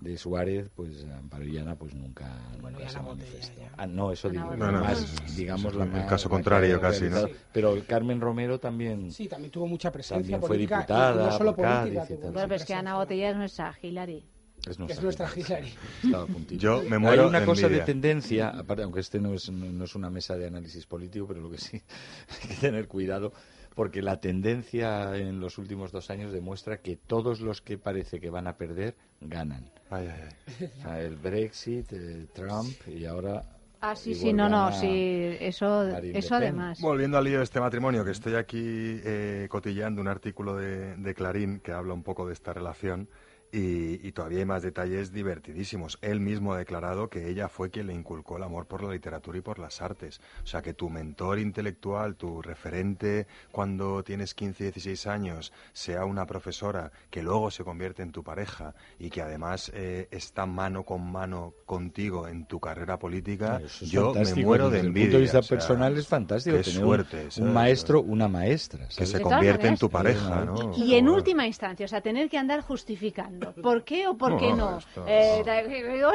de 0.00 0.16
Suárez, 0.16 0.70
pues 0.74 1.04
Amparo 1.04 1.44
Illana, 1.44 1.76
pues 1.76 1.94
nunca, 1.94 2.26
Bueno, 2.60 2.78
nunca 2.78 2.90
se 2.90 3.00
manifestó. 3.00 3.60
Ah, 3.76 3.86
no, 3.86 4.12
eso 4.12 4.30
digo, 4.30 4.56
No, 4.56 4.72
no, 4.72 4.80
más, 4.80 5.02
es- 5.02 5.36
digamos, 5.36 5.74
la 5.74 5.84
el 5.84 5.90
más- 5.90 6.06
caso 6.08 6.28
contrario 6.30 6.80
casi, 6.80 7.04
¿no? 7.10 7.24
Pero 7.52 7.76
Carmen 7.86 8.20
Romero 8.20 8.58
también... 8.58 9.10
Sí, 9.12 9.28
también 9.28 9.50
tuvo 9.50 9.66
mucha 9.66 9.92
presencia 9.92 10.16
También 10.22 10.40
fue 10.40 10.48
política. 10.48 10.76
y- 10.76 10.78
diputada 10.80 11.26
no 11.26 11.32
solo 11.36 11.54
por 11.54 11.64
Cádiz 11.64 11.92
política. 11.94 12.14
y 12.14 12.16
tuvo 12.16 12.32
tal. 12.32 12.42
pero 12.48 12.54
es 12.54 12.64
que 12.64 12.74
Ana. 12.74 12.94
Botella 12.96 13.30
es 13.30 13.36
nuestra 13.36 13.74
Hillary. 13.82 14.24
Es 14.68 14.76
Que 14.76 14.92
es 14.92 15.02
nuestra 15.02 15.28
Hillary. 15.34 15.72
Estaba 16.04 16.24
a 16.24 16.26
puntito. 16.26 16.60
Yo 16.60 16.82
me 16.82 16.96
Hay 16.96 17.02
muero 17.02 17.28
una 17.28 17.40
de 17.40 17.46
cosa 17.46 17.60
de 17.62 17.66
envidia. 17.66 17.84
tendencia, 17.84 18.48
aparte, 18.50 18.82
aunque 18.82 19.00
este 19.00 19.18
no 19.20 19.32
es, 19.34 19.50
no, 19.50 19.66
no 19.66 19.84
es 19.84 19.94
una 19.94 20.10
mesa 20.10 20.36
de 20.36 20.46
análisis 20.46 20.86
político, 20.86 21.26
pero 21.26 21.40
lo 21.40 21.50
que 21.50 21.58
sí 21.58 21.80
hay 22.42 22.48
que 22.48 22.54
tener 22.56 22.86
cuidado, 22.88 23.32
porque 23.80 24.02
la 24.02 24.20
tendencia 24.20 25.16
en 25.16 25.40
los 25.40 25.56
últimos 25.56 25.90
dos 25.90 26.10
años 26.10 26.32
demuestra 26.32 26.82
que 26.82 26.96
todos 26.96 27.40
los 27.40 27.62
que 27.62 27.78
parece 27.78 28.20
que 28.20 28.28
van 28.28 28.46
a 28.46 28.58
perder 28.58 28.94
ganan. 29.22 29.70
Ay, 29.88 30.06
ay, 30.06 30.28
ay. 30.28 30.70
O 30.78 30.82
sea, 30.82 31.00
el 31.00 31.16
Brexit, 31.16 31.90
eh, 31.94 32.26
Trump 32.34 32.76
y 32.86 33.06
ahora. 33.06 33.42
Ah, 33.80 33.96
sí, 33.96 34.14
sí, 34.14 34.34
no, 34.34 34.50
no, 34.50 34.70
sí, 34.70 35.34
eso, 35.40 35.88
eso 35.88 36.34
además. 36.34 36.78
Volviendo 36.82 37.16
al 37.16 37.24
lío 37.24 37.38
de 37.38 37.44
este 37.44 37.58
matrimonio, 37.58 38.04
que 38.04 38.10
estoy 38.10 38.34
aquí 38.34 39.00
eh, 39.02 39.46
cotilleando 39.48 40.02
un 40.02 40.08
artículo 40.08 40.56
de, 40.56 40.96
de 40.96 41.14
Clarín 41.14 41.60
que 41.60 41.72
habla 41.72 41.94
un 41.94 42.02
poco 42.02 42.26
de 42.26 42.34
esta 42.34 42.52
relación 42.52 43.08
Y, 43.52 44.06
y 44.06 44.12
todavía 44.12 44.38
hay 44.38 44.44
más 44.44 44.62
detalles 44.62 45.12
divertidísimos. 45.12 45.98
Él 46.02 46.20
mismo 46.20 46.54
ha 46.54 46.58
declarado 46.58 47.08
que 47.08 47.28
ella 47.28 47.48
fue 47.48 47.70
quien 47.70 47.88
le 47.88 47.94
inculcó 47.94 48.36
el 48.36 48.44
amor 48.44 48.66
por 48.66 48.82
la 48.82 48.92
literatura 48.92 49.38
y 49.38 49.40
por 49.40 49.58
las 49.58 49.82
artes. 49.82 50.20
O 50.44 50.46
sea, 50.46 50.62
que 50.62 50.74
tu 50.74 50.88
mentor 50.88 51.38
intelectual, 51.38 52.16
tu 52.16 52.42
referente 52.42 53.26
cuando 53.50 54.02
tienes 54.02 54.34
15, 54.34 54.64
16 54.64 55.06
años, 55.06 55.52
sea 55.72 56.04
una 56.04 56.26
profesora 56.26 56.92
que 57.10 57.22
luego 57.22 57.50
se 57.50 57.64
convierte 57.64 58.02
en 58.02 58.12
tu 58.12 58.22
pareja 58.22 58.74
y 58.98 59.10
que 59.10 59.22
además 59.22 59.70
eh, 59.74 60.08
está 60.10 60.46
mano 60.46 60.84
con 60.84 61.10
mano 61.10 61.54
contigo 61.66 62.28
en 62.28 62.46
tu 62.46 62.60
carrera 62.60 62.98
política, 62.98 63.60
es 63.64 63.80
yo 63.80 64.14
me 64.14 64.34
muero 64.44 64.70
de 64.70 64.76
Desde 64.76 64.88
envidia. 64.88 65.04
el 65.04 65.10
punto 65.10 65.16
de 65.16 65.22
vista 65.22 65.38
o 65.38 65.42
sea, 65.42 65.56
personal 65.56 65.96
es 65.96 66.06
fantástico 66.06 66.56
qué 66.56 66.62
tener 66.62 66.80
suerte, 66.80 67.28
un, 67.38 67.52
maestro, 67.52 68.02
una 68.02 68.28
maestra. 68.28 68.86
Que 68.96 69.06
se 69.06 69.20
convierte 69.20 69.68
en 69.68 69.76
tu 69.76 69.88
pareja, 69.88 70.44
¿no? 70.44 70.72
Y 70.76 70.94
en 70.94 71.08
última 71.08 71.46
instancia, 71.46 71.86
o 71.86 71.88
sea, 71.88 72.00
tener 72.00 72.28
que 72.28 72.38
andar 72.38 72.60
justificando 72.60 73.39
por 73.62 73.84
qué 73.84 74.06
o 74.06 74.16
por 74.16 74.36
qué 74.38 74.48
No, 74.50 74.56
no. 74.56 74.78
esto- 74.78 75.04
Eh, 75.06 75.42
ta- 75.44 75.62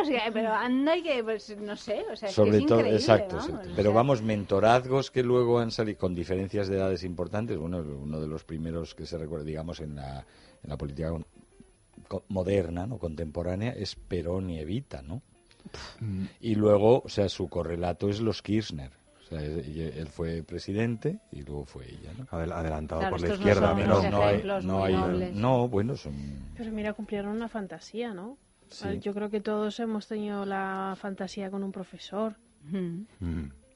o 0.02 0.06
sea, 0.06 0.24
pero 0.34 0.54
anda 0.54 0.98
y 0.98 1.04
que, 1.04 1.24
pues, 1.24 1.56
no 1.58 1.76
sé, 1.76 2.04
o 2.12 2.16
sea, 2.16 2.30
que 2.30 2.34
Sobre 2.36 2.58
es 2.58 2.66
todo, 2.66 2.80
increíble, 2.80 3.00
exacto. 3.00 3.36
vamos, 3.36 3.50
exacto. 3.50 3.70
o 3.72 3.76
Pero 3.76 3.90
sea, 3.90 3.96
vamos, 3.96 4.22
mentorazgos 4.22 5.12
que 5.12 5.24
luego 5.24 5.60
han 5.60 5.72
salido 5.72 5.98
con 5.98 6.16
diferencias 6.16 6.68
de 6.68 6.78
edades 6.78 7.04
importantes. 7.04 7.58
Bueno, 7.58 7.80
uno 7.80 8.20
de 8.20 8.28
los 8.28 8.44
primeros 8.44 8.96
que 8.96 9.06
se 9.06 9.18
recuerda, 9.18 9.46
digamos, 9.46 9.80
en 9.80 9.96
la, 9.96 10.20
en 10.64 10.70
la 10.70 10.78
política 10.78 11.12
moderna, 12.28 12.86
no 12.88 12.98
contemporánea, 12.98 13.72
es 13.72 13.96
Perón 13.96 14.50
y 14.50 14.60
Evita, 14.60 15.02
¿no? 15.02 15.22
Y 16.40 16.56
luego, 16.56 17.02
o 17.04 17.10
sea, 17.10 17.28
su 17.30 17.48
correlato 17.50 18.10
es 18.10 18.20
los 18.22 18.42
Kirchner. 18.44 18.92
O 19.26 19.28
sea, 19.28 19.42
él 19.42 19.94
él 19.98 20.08
fue 20.08 20.44
presidente 20.44 21.20
y 21.32 21.42
luego 21.42 21.66
fue 21.66 21.88
ella, 21.90 22.12
¿no? 22.18 22.26
Adel- 22.28 22.52
adelantado 22.54 23.02
Claro, 23.02 23.16
por 23.18 23.22
la 23.22 23.28
no 23.30 23.34
izquierda, 23.34 23.76
pero 23.76 24.00
unos 24.00 24.12
no 24.12 24.24
hay, 24.24 24.44
no 24.64 24.84
hay, 24.84 25.32
no, 25.34 25.68
bueno, 25.68 25.98
son 25.98 26.14
Pero 26.56 26.72
mira, 26.72 26.94
cumplieron 26.94 27.32
una 27.32 27.48
fantasía, 27.50 28.14
¿no? 28.14 28.38
Sí. 28.70 29.00
Yo 29.00 29.14
creo 29.16 29.30
que 29.32 29.42
todos 29.42 29.80
hemos 29.80 30.08
tenido 30.08 30.46
la 30.46 30.96
fantasía 31.00 31.50
con 31.50 31.64
un 31.64 31.72
profesor. 31.72 32.36
Mm. 32.64 33.02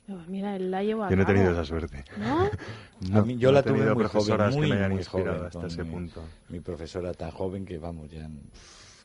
Pues 0.08 0.28
Mira, 0.28 0.56
él 0.56 0.72
la 0.72 0.84
llevó 0.84 1.04
a 1.04 1.10
Yo 1.12 1.16
no 1.16 1.22
he 1.22 1.26
tenido 1.26 1.52
esa 1.52 1.64
suerte. 1.66 2.04
¿No? 2.18 2.50
A 3.20 3.22
mí- 3.24 3.38
yo 3.38 3.50
no 3.50 3.54
la 3.54 3.60
he 3.60 3.64
tuve 3.64 3.74
tenido 3.74 3.96
muy 3.96 4.06
joven, 4.06 4.38
muy, 4.54 4.62
que 4.62 4.68
me 4.68 4.76
hayan 4.76 4.92
muy 4.92 5.00
inspirado 5.00 5.34
joven, 5.38 5.48
hasta 5.48 5.68
ese 5.68 5.84
mi- 5.84 5.92
punto. 5.92 6.24
Mi 6.50 6.60
profesora 6.60 7.14
tan 7.14 7.30
joven 7.32 7.66
que, 7.66 7.78
vamos, 7.78 8.10
ya 8.10 8.28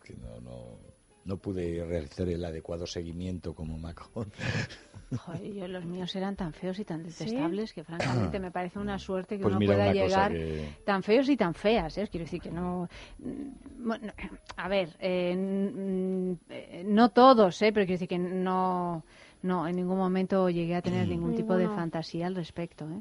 que 0.02 0.14
no, 0.16 0.40
no, 0.40 0.78
no 1.26 1.36
pude 1.36 1.84
realizar 1.84 2.28
el 2.28 2.42
adecuado 2.44 2.86
seguimiento 2.86 3.54
como 3.54 3.78
Macron. 3.78 4.30
Joder, 5.16 5.52
yo, 5.52 5.68
los 5.68 5.84
míos 5.84 6.14
eran 6.16 6.34
tan 6.36 6.52
feos 6.52 6.78
y 6.78 6.84
tan 6.84 7.02
detestables 7.02 7.72
que 7.72 7.84
francamente 7.84 8.38
me 8.40 8.50
parece 8.50 8.78
una 8.78 8.98
suerte 8.98 9.36
que 9.36 9.42
Pues 9.42 9.54
uno 9.54 9.64
pueda 9.64 9.92
llegar 9.92 10.32
que- 10.32 10.68
tan 10.84 11.02
feos 11.02 11.28
y 11.28 11.36
tan 11.36 11.54
feas, 11.54 11.96
¿eh? 11.98 12.08
Quiero 12.10 12.24
decir 12.24 12.40
que 12.40 12.50
no... 12.50 12.88
mm, 13.18 13.86
bueno, 13.86 14.12
a 14.56 14.68
ver, 14.68 14.96
eh, 14.98 15.36
mm, 15.36 16.32
eh, 16.50 16.82
no 16.86 17.10
todos, 17.10 17.60
¿eh? 17.62 17.72
Pero 17.72 17.86
quiero 17.86 17.94
decir 18.00 18.08
que 18.08 18.18
no, 18.18 19.04
no, 19.42 19.68
en 19.68 19.76
ningún 19.76 19.98
momento 19.98 20.48
llegué 20.50 20.74
a 20.74 20.82
tener 20.82 21.06
ningún 21.06 21.34
tipo 21.34 21.52
de 21.54 21.60
Ninguno. 21.64 21.76
fantasía 21.80 22.26
al 22.26 22.34
respecto, 22.34 22.88
¿eh? 22.90 23.00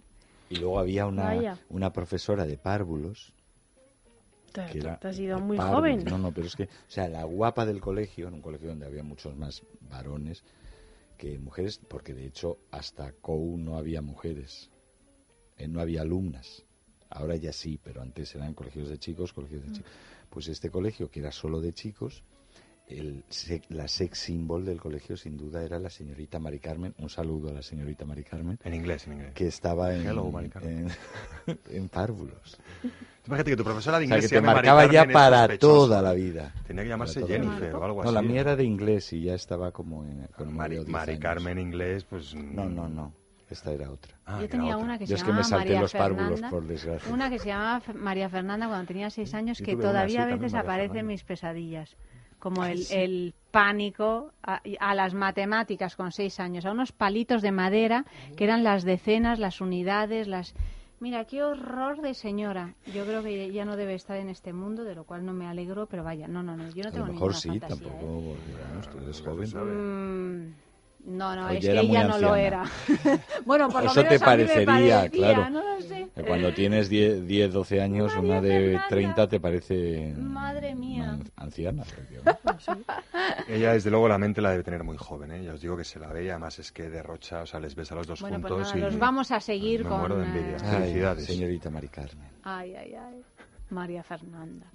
Y 0.49 0.57
luego 0.57 0.77
había 0.77 1.07
una, 1.07 1.23
Vaya. 1.25 1.57
una 1.69 1.91
profesora 1.91 2.45
de 2.45 2.57
párvulos. 2.57 3.33
Que 4.71 4.77
era 4.79 4.97
te 4.97 5.07
has 5.07 5.17
ido 5.17 5.39
muy 5.39 5.57
párvulos. 5.57 5.79
joven. 6.03 6.03
No, 6.05 6.17
no, 6.19 6.31
pero 6.31 6.45
es 6.45 6.55
que, 6.55 6.65
o 6.65 6.67
sea, 6.87 7.07
la 7.07 7.23
guapa 7.23 7.65
del 7.65 7.81
colegio, 7.81 8.27
en 8.27 8.35
un 8.35 8.41
colegio 8.41 8.69
donde 8.69 8.85
había 8.85 9.01
muchos 9.01 9.35
más 9.35 9.63
varones 9.89 10.43
que 11.17 11.39
mujeres, 11.39 11.79
porque 11.87 12.13
de 12.13 12.25
hecho 12.25 12.59
hasta 12.71 13.11
COU 13.13 13.57
no 13.57 13.77
había 13.77 14.01
mujeres, 14.01 14.71
eh, 15.57 15.67
no 15.67 15.81
había 15.81 16.01
alumnas. 16.01 16.65
Ahora 17.09 17.35
ya 17.35 17.53
sí, 17.53 17.79
pero 17.83 18.01
antes 18.01 18.33
eran 18.35 18.53
colegios 18.53 18.89
de 18.89 18.97
chicos, 18.97 19.33
colegios 19.33 19.63
de 19.63 19.71
chicos. 19.71 19.91
Pues 20.29 20.47
este 20.47 20.71
colegio, 20.71 21.11
que 21.11 21.19
era 21.19 21.31
solo 21.31 21.61
de 21.61 21.73
chicos, 21.73 22.23
el, 22.87 23.23
se- 23.29 23.61
la 23.69 23.87
sex 23.87 24.19
symbol 24.19 24.65
del 24.65 24.79
colegio 24.79 25.15
sin 25.17 25.37
duda 25.37 25.63
era 25.63 25.79
la 25.79 25.89
señorita 25.89 26.39
Mari 26.39 26.59
Carmen. 26.59 26.93
Un 26.97 27.09
saludo 27.09 27.49
a 27.49 27.53
la 27.53 27.61
señorita 27.61 28.05
Mari 28.05 28.23
Carmen. 28.23 28.59
En 28.63 28.73
inglés, 28.73 29.07
en 29.07 29.13
inglés. 29.13 29.31
Que 29.33 29.47
estaba 29.47 29.93
en, 29.95 30.05
Hello, 30.07 30.29
Mari 30.29 30.49
Carmen. 30.49 30.89
en, 31.47 31.59
en 31.69 31.89
párvulos. 31.89 32.57
Imagínate 33.25 33.51
que 33.51 33.57
tu 33.57 33.63
profesora 33.63 33.99
de 33.99 34.05
O 34.05 34.07
sea, 34.07 34.17
inglés 34.17 34.29
que 34.29 34.35
se 34.35 34.41
te 34.41 34.45
marcaba 34.45 34.91
ya 34.91 35.05
para 35.07 35.57
toda 35.57 36.01
la 36.01 36.13
vida. 36.13 36.53
Tenía 36.67 36.83
que 36.83 36.89
llamarse 36.89 37.25
Jennifer 37.25 37.73
o 37.75 37.83
algo 37.83 38.03
No, 38.03 38.09
así. 38.09 38.15
la 38.15 38.21
mía 38.21 38.41
era 38.41 38.55
de 38.55 38.65
inglés 38.65 39.13
y 39.13 39.21
ya 39.23 39.33
estaba 39.35 39.71
como 39.71 40.03
en, 40.03 40.27
con 40.37 40.53
Mari, 40.53 40.79
Mari. 40.85 41.17
Carmen 41.19 41.57
inglés, 41.57 42.03
pues... 42.03 42.35
No, 42.35 42.65
no, 42.65 42.89
no. 42.89 43.13
Esta 43.49 43.71
era 43.71 43.91
otra. 43.91 44.15
Ah, 44.25 44.39
Yo 44.41 44.49
tenía 44.49 44.75
otra. 44.75 44.85
una 44.85 44.97
que 44.97 45.05
Yo 45.05 45.09
se 45.09 45.13
es 45.15 45.21
que 45.23 45.27
me 45.31 45.37
llamaba 45.37 45.43
salté 45.49 45.65
María 45.65 45.81
los 45.81 45.93
párvulos, 45.93 46.25
Fernanda. 46.31 46.49
por 46.49 46.67
desgracia. 46.67 47.13
Una 47.13 47.29
que 47.29 47.39
se 47.39 47.47
llamaba 47.47 47.81
María 47.93 48.29
Fernanda 48.29 48.67
cuando 48.67 48.87
tenía 48.87 49.09
seis 49.09 49.33
años, 49.35 49.61
que 49.61 49.75
todavía 49.75 50.23
a 50.23 50.25
veces 50.25 50.53
aparece 50.55 50.99
en 50.99 51.07
mis 51.07 51.23
pesadillas. 51.23 51.95
Como 52.43 52.65
el, 52.65 52.85
el 52.91 53.33
pánico 53.51 54.33
a, 54.43 54.61
a 54.81 54.95
las 54.95 55.13
matemáticas 55.13 55.95
con 55.95 56.11
seis 56.11 56.41
años, 56.41 56.65
a 56.65 56.71
unos 56.71 56.91
palitos 56.91 57.41
de 57.41 57.53
madera 57.53 58.03
que 58.35 58.43
eran 58.43 58.65
las 58.65 58.83
decenas, 58.83 59.39
las 59.39 59.61
unidades, 59.61 60.27
las... 60.27 60.53
Mira, 60.99 61.23
qué 61.23 61.41
horror 61.41 62.01
de 62.01 62.13
señora. 62.13 62.75
Yo 62.93 63.05
creo 63.05 63.23
que 63.23 63.49
ya 63.53 63.63
no 63.63 63.77
debe 63.77 63.93
estar 63.93 64.17
en 64.17 64.29
este 64.29 64.51
mundo, 64.51 64.83
de 64.83 64.93
lo 64.93 65.05
cual 65.05 65.25
no 65.25 65.31
me 65.31 65.47
alegro, 65.47 65.85
pero 65.85 66.03
vaya, 66.03 66.27
no, 66.27 66.43
no, 66.43 66.57
no, 66.57 66.69
yo 66.71 66.83
no 66.83 66.89
A 66.89 66.91
tengo 66.91 67.05
lo 67.07 67.13
mejor 67.13 67.31
ninguna 67.31 67.39
sí, 67.39 67.47
fantasía, 67.47 67.87
tampoco, 67.87 68.05
¿eh? 68.05 68.35
porque, 68.35 68.63
vamos, 68.69 68.89
tú 68.89 68.97
eres 68.99 69.21
joven. 69.53 70.47
Mm, 70.49 70.53
no, 71.05 71.35
no, 71.35 71.47
O 71.47 71.49
es 71.49 71.59
que 71.59 71.79
ella 71.79 72.03
no 72.05 72.17
lo 72.17 72.35
era. 72.35 72.63
bueno, 73.45 73.69
por 73.69 73.83
lo 73.83 73.91
Eso 73.91 74.03
menos 74.03 74.09
te 74.09 74.15
a 74.15 74.35
mí 74.37 74.43
me 74.43 74.47
parecería, 74.47 74.65
parecía, 74.65 75.09
claro. 75.09 75.49
no 75.49 75.61
lo 75.75 75.81
sé. 75.81 76.07
Cuando 76.27 76.53
tienes 76.53 76.89
10, 76.89 77.25
10, 77.27 77.51
12 77.53 77.81
años, 77.81 78.15
una 78.15 78.39
de 78.39 78.51
Fernanda. 78.79 78.85
30 78.89 79.27
te 79.27 79.39
parece 79.39 80.13
Madre 80.17 80.75
mía. 80.75 81.17
anciana. 81.35 81.83
Ella, 83.47 83.73
desde 83.73 83.89
luego, 83.89 84.07
la 84.07 84.17
mente 84.17 84.41
la 84.41 84.51
debe 84.51 84.63
tener 84.63 84.83
muy 84.83 84.95
joven, 84.97 85.31
¿eh? 85.31 85.43
Ya 85.43 85.53
os 85.53 85.61
digo 85.61 85.75
que 85.75 85.83
se 85.83 85.99
la 85.99 86.07
ve 86.07 86.25
y 86.25 86.29
además 86.29 86.59
es 86.59 86.71
que 86.71 86.89
derrocha, 86.89 87.41
o 87.41 87.45
sea, 87.45 87.59
les 87.59 87.75
ves 87.75 87.91
a 87.91 87.95
los 87.95 88.07
dos 88.07 88.21
Bueno, 88.21 88.39
pues 88.39 88.53
juntos 88.53 88.67
nada, 88.69 88.77
y... 88.79 88.81
los 88.91 88.99
vamos 88.99 89.31
a 89.31 89.39
seguir 89.39 89.83
me 89.83 89.89
con... 89.89 89.99
muero 89.99 90.17
de 90.19 90.25
envidia. 90.25 90.55
eh, 90.57 90.59
Ay, 90.63 90.81
Felicidades. 90.81 91.25
señorita 91.25 91.69
Mari 91.69 91.87
Carmen. 91.89 92.29
Ay, 92.43 92.75
ay, 92.75 92.93
ay. 92.95 93.21
María 93.69 94.03
Fernanda. 94.03 94.67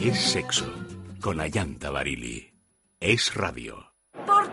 Es 0.00 0.20
sexo 0.20 0.72
con 1.20 1.40
Ayanta 1.40 1.90
Barili. 1.90 2.52
Es 3.00 3.34
radio. 3.34 3.95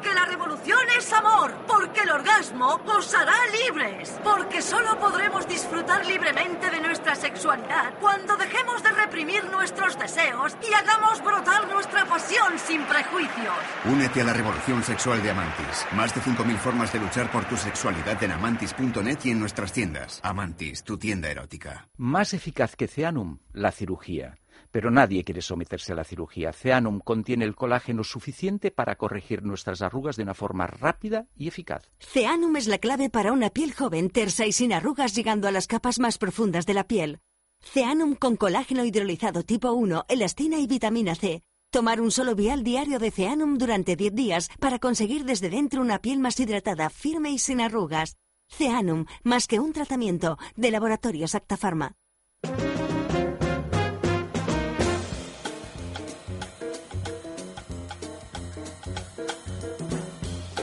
Porque 0.04 0.20
la 0.20 0.26
revolución 0.26 0.80
es 0.98 1.14
amor. 1.14 1.54
Porque 1.66 2.02
el 2.02 2.10
orgasmo 2.10 2.82
os 2.86 3.14
hará 3.14 3.38
libres. 3.64 4.20
Porque 4.22 4.62
solo 4.62 5.00
podremos 5.00 5.48
disfrutar 5.48 6.06
libremente 6.06 6.70
de 6.70 6.82
nuestra 6.82 7.16
sexualidad 7.16 7.94
cuando 8.02 8.36
dejemos 8.36 8.84
de 8.84 8.92
reprimir 8.92 9.46
nuestros 9.46 9.98
deseos 9.98 10.58
y 10.70 10.74
hagamos 10.74 11.24
brotar 11.24 11.70
nuestra 11.70 12.06
pasión 12.06 12.60
sin 12.60 12.82
prejuicios. 12.84 13.56
Únete 13.86 14.20
a 14.20 14.26
la 14.26 14.34
revolución 14.34 14.84
sexual 14.84 15.24
de 15.24 15.32
Amantis. 15.32 15.86
Más 15.94 16.14
de 16.14 16.20
5.000 16.20 16.58
formas 16.58 16.92
de 16.92 17.00
luchar 17.00 17.32
por 17.32 17.46
tu 17.46 17.56
sexualidad 17.56 18.22
en 18.22 18.32
amantis.net 18.32 19.20
y 19.24 19.32
en 19.32 19.40
nuestras 19.40 19.72
tiendas. 19.72 20.20
Amantis, 20.22 20.84
tu 20.84 20.98
tienda 20.98 21.30
erótica. 21.30 21.88
Más 21.96 22.34
eficaz 22.34 22.76
que 22.76 22.90
Ceanum, 22.90 23.40
la 23.54 23.72
cirugía. 23.72 24.36
Pero 24.74 24.90
nadie 24.90 25.24
quiere 25.24 25.44
someterse 25.44 25.94
a 25.94 25.96
la 25.96 26.04
cirugía. 26.04 26.52
Ceanum 26.52 27.00
contiene 27.00 27.46
el 27.46 27.54
colágeno 27.54 28.04
suficiente 28.04 28.72
para 28.72 28.96
corregir 28.96 29.44
nuestras 29.44 29.84
arrugas 29.84 30.16
de 30.16 30.24
una 30.24 30.34
forma 30.34 30.66
rápida 30.66 31.28
y 31.36 31.48
eficaz. 31.48 31.92
Ceanum 32.00 32.56
es 32.56 32.66
la 32.66 32.80
clave 32.80 33.12
para 33.12 33.34
una 33.34 33.52
piel 33.52 33.72
joven, 33.72 34.10
tersa 34.10 34.48
y 34.48 34.52
sin 34.52 34.74
arrugas 34.74 35.14
llegando 35.14 35.48
a 35.48 35.52
las 35.52 35.68
capas 35.68 36.00
más 36.00 36.18
profundas 36.18 36.66
de 36.66 36.74
la 36.74 36.88
piel. 36.88 37.20
Ceanum 37.62 38.16
con 38.16 38.36
colágeno 38.36 38.84
hidrolizado 38.84 39.44
tipo 39.44 39.72
1, 39.74 40.06
elastina 40.10 40.58
y 40.58 40.66
vitamina 40.66 41.14
C. 41.14 41.44
Tomar 41.70 42.02
un 42.02 42.10
solo 42.10 42.34
vial 42.34 42.64
diario 42.64 42.98
de 42.98 43.12
Ceanum 43.12 43.60
durante 43.60 43.96
10 43.96 44.16
días 44.16 44.50
para 44.60 44.80
conseguir 44.80 45.24
desde 45.24 45.52
dentro 45.52 45.82
una 45.82 46.00
piel 46.00 46.18
más 46.18 46.40
hidratada, 46.40 46.90
firme 46.90 47.30
y 47.30 47.38
sin 47.38 47.62
arrugas. 47.62 48.16
Ceanum, 48.50 49.06
más 49.22 49.46
que 49.46 49.60
un 49.60 49.72
tratamiento, 49.72 50.40
de 50.56 50.72
Laboratorios 50.72 51.36
Acta 51.36 51.58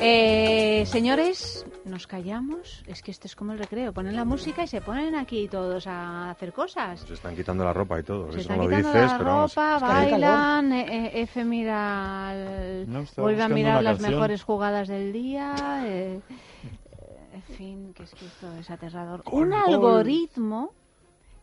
Eh, 0.03 0.85
señores, 0.87 1.67
nos 1.85 2.07
callamos. 2.07 2.83
Es 2.87 3.03
que 3.03 3.11
esto 3.11 3.27
es 3.27 3.37
como 3.37 3.53
el 3.53 3.59
recreo. 3.59 3.93
Ponen 3.93 4.17
la 4.17 4.25
música 4.25 4.63
y 4.63 4.67
se 4.67 4.81
ponen 4.81 5.15
aquí 5.15 5.47
todos 5.49 5.87
a 5.87 6.31
hacer 6.31 6.53
cosas. 6.53 7.01
Se 7.01 7.15
están 7.15 7.37
quitando 7.37 7.65
la 7.65 7.73
ropa 7.73 8.01
y 8.01 8.03
todo. 8.03 8.25
Se 8.27 8.31
Eso 8.31 8.41
están 8.41 8.57
no 8.59 8.63
lo 8.65 8.69
quitando 8.71 8.89
dices, 8.93 9.11
la 9.13 9.19
pero 9.19 9.31
vamos. 9.31 9.55
ropa, 9.55 9.79
bailan. 9.79 10.73
eh, 10.73 10.87
eh, 11.19 11.23
F 11.23 11.45
mira, 11.45 12.33
el- 12.35 12.91
No, 12.91 13.01
estaba 13.01 13.27
vuelve 13.27 13.43
a 13.43 13.47
buscando 13.47 13.55
mirar 13.57 13.73
una 13.75 13.83
las 13.83 13.99
canción. 13.99 14.15
mejores 14.15 14.43
jugadas 14.43 14.89
del 14.89 15.13
día. 15.13 15.55
eh, 15.87 16.21
eh, 16.23 17.29
en 17.35 17.43
fin, 17.43 17.93
que 17.95 18.05
es 18.05 18.15
que 18.15 18.25
esto 18.27 18.55
es 18.57 18.71
aterrador. 18.71 19.23
Un 19.31 19.53
algoritmo 19.53 20.73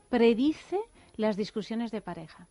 predice 0.10 0.80
las 1.16 1.36
discusiones 1.38 1.92
de 1.92 2.02
pareja. 2.02 2.48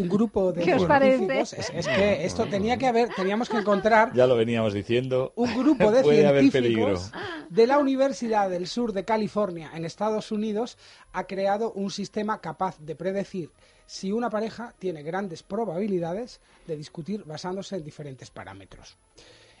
Un 0.00 0.08
grupo 0.08 0.52
de 0.52 0.62
¿Qué 0.62 0.74
os 0.74 0.86
científicos- 0.86 0.88
parece? 0.88 1.40
Es, 1.40 1.70
es 1.74 1.88
que 1.88 2.24
esto 2.26 2.46
tenía 2.46 2.76
que 2.76 2.86
haber, 2.86 3.08
teníamos 3.14 3.48
que 3.48 3.56
encontrar 3.56 4.12
Ya 4.14 4.26
lo 4.26 4.36
veníamos 4.36 4.74
diciendo. 4.74 5.32
un 5.36 5.56
grupo 5.56 5.90
de 5.90 6.02
Puede 6.02 6.26
haber 6.26 6.50
peligro. 6.50 6.96
científicos 6.98 7.12
de 7.50 7.66
la 7.66 7.78
Universidad 7.78 8.50
del 8.50 8.66
Sur 8.66 8.92
de 8.92 9.04
California, 9.04 9.70
en 9.74 9.84
Estados 9.84 10.32
Unidos, 10.32 10.76
ha 11.12 11.24
creado 11.24 11.72
un 11.72 11.90
sistema 11.90 12.40
capaz 12.40 12.78
de 12.80 12.94
predecir 12.96 13.50
si 13.86 14.10
una 14.12 14.28
pareja 14.30 14.74
tiene 14.78 15.02
grandes 15.02 15.42
probabilidades 15.42 16.40
de 16.66 16.76
discutir 16.76 17.24
basándose 17.24 17.76
en 17.76 17.84
diferentes 17.84 18.30
parámetros. 18.30 18.96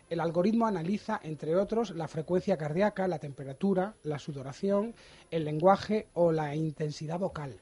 El 0.08 0.20
algoritmo 0.20 0.66
analiza, 0.66 1.18
entre 1.24 1.56
otros, 1.56 1.90
la 1.90 2.06
frecuencia 2.06 2.56
cardíaca, 2.56 3.08
la 3.08 3.18
temperatura, 3.18 3.94
la 4.04 4.20
sudoración, 4.20 4.94
el 5.32 5.44
lenguaje 5.44 6.06
o 6.14 6.30
la 6.30 6.54
intensidad 6.54 7.18
vocal. 7.18 7.56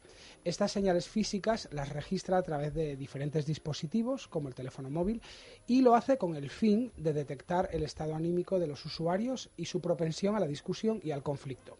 Estas 0.44 0.72
señales 0.72 1.08
físicas 1.08 1.68
las 1.72 1.88
registra 1.88 2.36
a 2.36 2.42
través 2.42 2.74
de 2.74 2.96
diferentes 2.96 3.46
dispositivos, 3.46 4.28
como 4.28 4.48
el 4.48 4.54
teléfono 4.54 4.90
móvil, 4.90 5.22
y 5.66 5.80
lo 5.80 5.94
hace 5.94 6.18
con 6.18 6.36
el 6.36 6.50
fin 6.50 6.92
de 6.98 7.14
detectar 7.14 7.70
el 7.72 7.82
estado 7.82 8.14
anímico 8.14 8.58
de 8.58 8.66
los 8.66 8.84
usuarios 8.84 9.48
y 9.56 9.64
su 9.64 9.80
propensión 9.80 10.36
a 10.36 10.40
la 10.40 10.46
discusión 10.46 11.00
y 11.02 11.12
al 11.12 11.22
conflicto. 11.22 11.78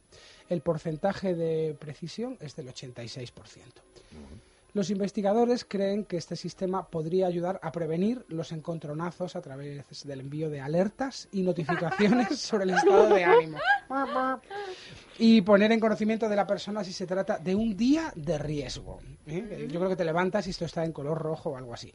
El 0.48 0.62
porcentaje 0.62 1.34
de 1.34 1.76
precisión 1.78 2.38
es 2.40 2.56
del 2.56 2.68
86%. 2.68 3.34
Los 4.74 4.90
investigadores 4.90 5.64
creen 5.64 6.04
que 6.04 6.16
este 6.16 6.34
sistema 6.34 6.88
podría 6.88 7.28
ayudar 7.28 7.60
a 7.62 7.70
prevenir 7.70 8.24
los 8.26 8.50
encontronazos 8.50 9.36
a 9.36 9.40
través 9.40 10.04
del 10.04 10.18
envío 10.18 10.50
de 10.50 10.60
alertas 10.60 11.28
y 11.30 11.42
notificaciones 11.42 12.36
sobre 12.40 12.64
el 12.64 12.70
estado 12.70 13.14
de 13.14 13.22
ánimo. 13.22 13.58
Y 15.16 15.42
poner 15.42 15.70
en 15.70 15.78
conocimiento 15.78 16.28
de 16.28 16.34
la 16.34 16.44
persona 16.44 16.82
si 16.82 16.92
se 16.92 17.06
trata 17.06 17.38
de 17.38 17.54
un 17.54 17.76
día 17.76 18.12
de 18.16 18.36
riesgo. 18.36 18.98
¿eh? 19.28 19.68
Yo 19.70 19.78
creo 19.78 19.90
que 19.90 19.96
te 19.96 20.04
levantas 20.04 20.48
y 20.48 20.50
esto 20.50 20.64
está 20.64 20.84
en 20.84 20.90
color 20.90 21.18
rojo 21.22 21.50
o 21.50 21.56
algo 21.56 21.72
así. 21.72 21.92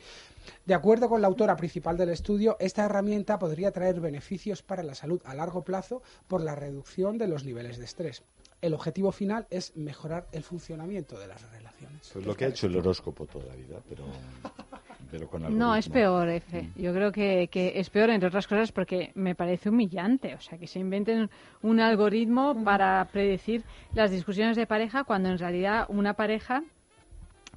De 0.66 0.74
acuerdo 0.74 1.10
con 1.10 1.22
la 1.22 1.28
autora 1.28 1.58
principal 1.58 1.98
del 1.98 2.12
estudio, 2.12 2.56
esta 2.62 2.86
herramienta 2.86 3.38
podría 3.38 3.72
traer 3.72 4.00
beneficios 4.00 4.64
para 4.64 4.84
la 4.84 4.96
salud 4.96 5.22
a 5.26 5.36
largo 5.36 5.66
plazo 5.66 6.02
por 6.30 6.42
la 6.42 6.56
reducción 6.56 7.18
de 7.18 7.28
los 7.28 7.44
niveles 7.44 7.78
de 7.78 7.84
estrés. 7.84 8.24
El 8.62 8.74
objetivo 8.74 9.12
final 9.12 9.48
es 9.50 9.76
mejorar 9.78 10.28
el 10.32 10.44
funcionamiento 10.44 11.18
de 11.18 11.28
las 11.28 11.42
relaciones. 11.52 12.10
Pues 12.12 12.26
lo 12.26 12.36
que 12.36 12.46
ha 12.46 12.48
hecho 12.50 12.68
el 12.68 12.76
horóscopo 12.76 13.26
toda 13.26 13.46
la 13.46 13.56
vida, 13.56 13.80
pero, 13.88 14.04
pero 15.12 15.30
con 15.30 15.58
No, 15.58 15.76
es 15.76 15.88
peor, 15.88 16.28
F. 16.28 16.70
Yo 16.76 16.94
creo 16.94 17.12
que, 17.12 17.48
que 17.50 17.80
es 17.80 17.90
peor, 17.90 18.10
entre 18.10 18.28
otras 18.28 18.48
cosas, 18.48 18.72
porque 18.72 19.12
me 19.16 19.34
parece 19.34 19.70
humillante. 19.70 20.36
O 20.36 20.42
sea, 20.42 20.58
que 20.58 20.68
se 20.68 20.80
inventen 20.80 21.30
un 21.62 21.80
algoritmo 21.80 22.64
para 22.64 23.08
predecir 23.12 23.64
las 23.94 24.12
discusiones 24.12 24.58
de 24.58 24.68
pareja 24.68 25.06
cuando 25.06 25.30
en 25.30 25.38
realidad 25.38 25.86
una 25.88 26.14
pareja 26.14 26.64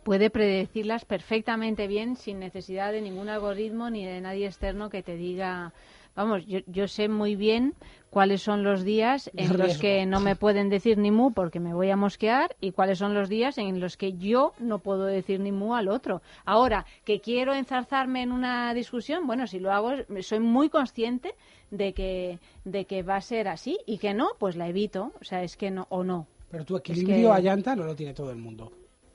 puede 0.04 0.30
predecirlas 0.30 1.04
perfectamente 1.04 1.86
bien 1.86 2.16
sin 2.16 2.38
necesidad 2.38 2.92
de 2.92 3.00
ningún 3.00 3.28
algoritmo 3.28 3.90
ni 3.90 4.04
de 4.04 4.20
nadie 4.20 4.46
externo 4.46 4.88
que 4.88 5.02
te 5.02 5.16
diga... 5.16 5.72
Vamos, 6.14 6.44
yo, 6.46 6.60
yo 6.66 6.88
sé 6.88 7.08
muy 7.08 7.36
bien 7.36 7.74
cuáles 8.10 8.42
son 8.42 8.62
los 8.62 8.84
días 8.84 9.30
en 9.34 9.56
los 9.56 9.78
que 9.78 10.04
no 10.04 10.20
me 10.20 10.36
pueden 10.36 10.68
decir 10.68 10.98
ni 10.98 11.10
mu 11.10 11.32
porque 11.32 11.58
me 11.60 11.72
voy 11.72 11.88
a 11.90 11.96
mosquear 11.96 12.54
y 12.60 12.72
cuáles 12.72 12.98
son 12.98 13.14
los 13.14 13.30
días 13.30 13.56
en 13.56 13.80
los 13.80 13.96
que 13.96 14.12
yo 14.14 14.52
no 14.58 14.78
puedo 14.80 15.06
decir 15.06 15.40
ni 15.40 15.52
mu 15.52 15.74
al 15.74 15.88
otro. 15.88 16.20
Ahora, 16.44 16.84
que 17.04 17.20
quiero 17.20 17.54
enzarzarme 17.54 18.22
en 18.22 18.32
una 18.32 18.74
discusión, 18.74 19.26
bueno, 19.26 19.46
si 19.46 19.58
lo 19.58 19.72
hago, 19.72 19.92
soy 20.20 20.40
muy 20.40 20.68
consciente 20.68 21.34
de 21.70 21.94
que, 21.94 22.38
de 22.66 22.84
que 22.84 23.02
va 23.02 23.16
a 23.16 23.20
ser 23.22 23.48
así 23.48 23.78
y 23.86 23.96
que 23.96 24.12
no, 24.12 24.28
pues 24.38 24.56
la 24.56 24.68
evito. 24.68 25.12
O 25.20 25.24
sea, 25.24 25.42
es 25.42 25.56
que 25.56 25.70
no, 25.70 25.86
o 25.88 26.04
no. 26.04 26.26
Pero 26.50 26.66
tu 26.66 26.76
Es 26.76 26.80
equilibrio 26.80 27.30
que- 27.30 27.34
a 27.36 27.40
llanta 27.40 27.74
no 27.74 27.84
lo 27.84 27.96
tiene 27.96 28.12
todo 28.12 28.30
el 28.30 28.36
mundo. 28.36 28.70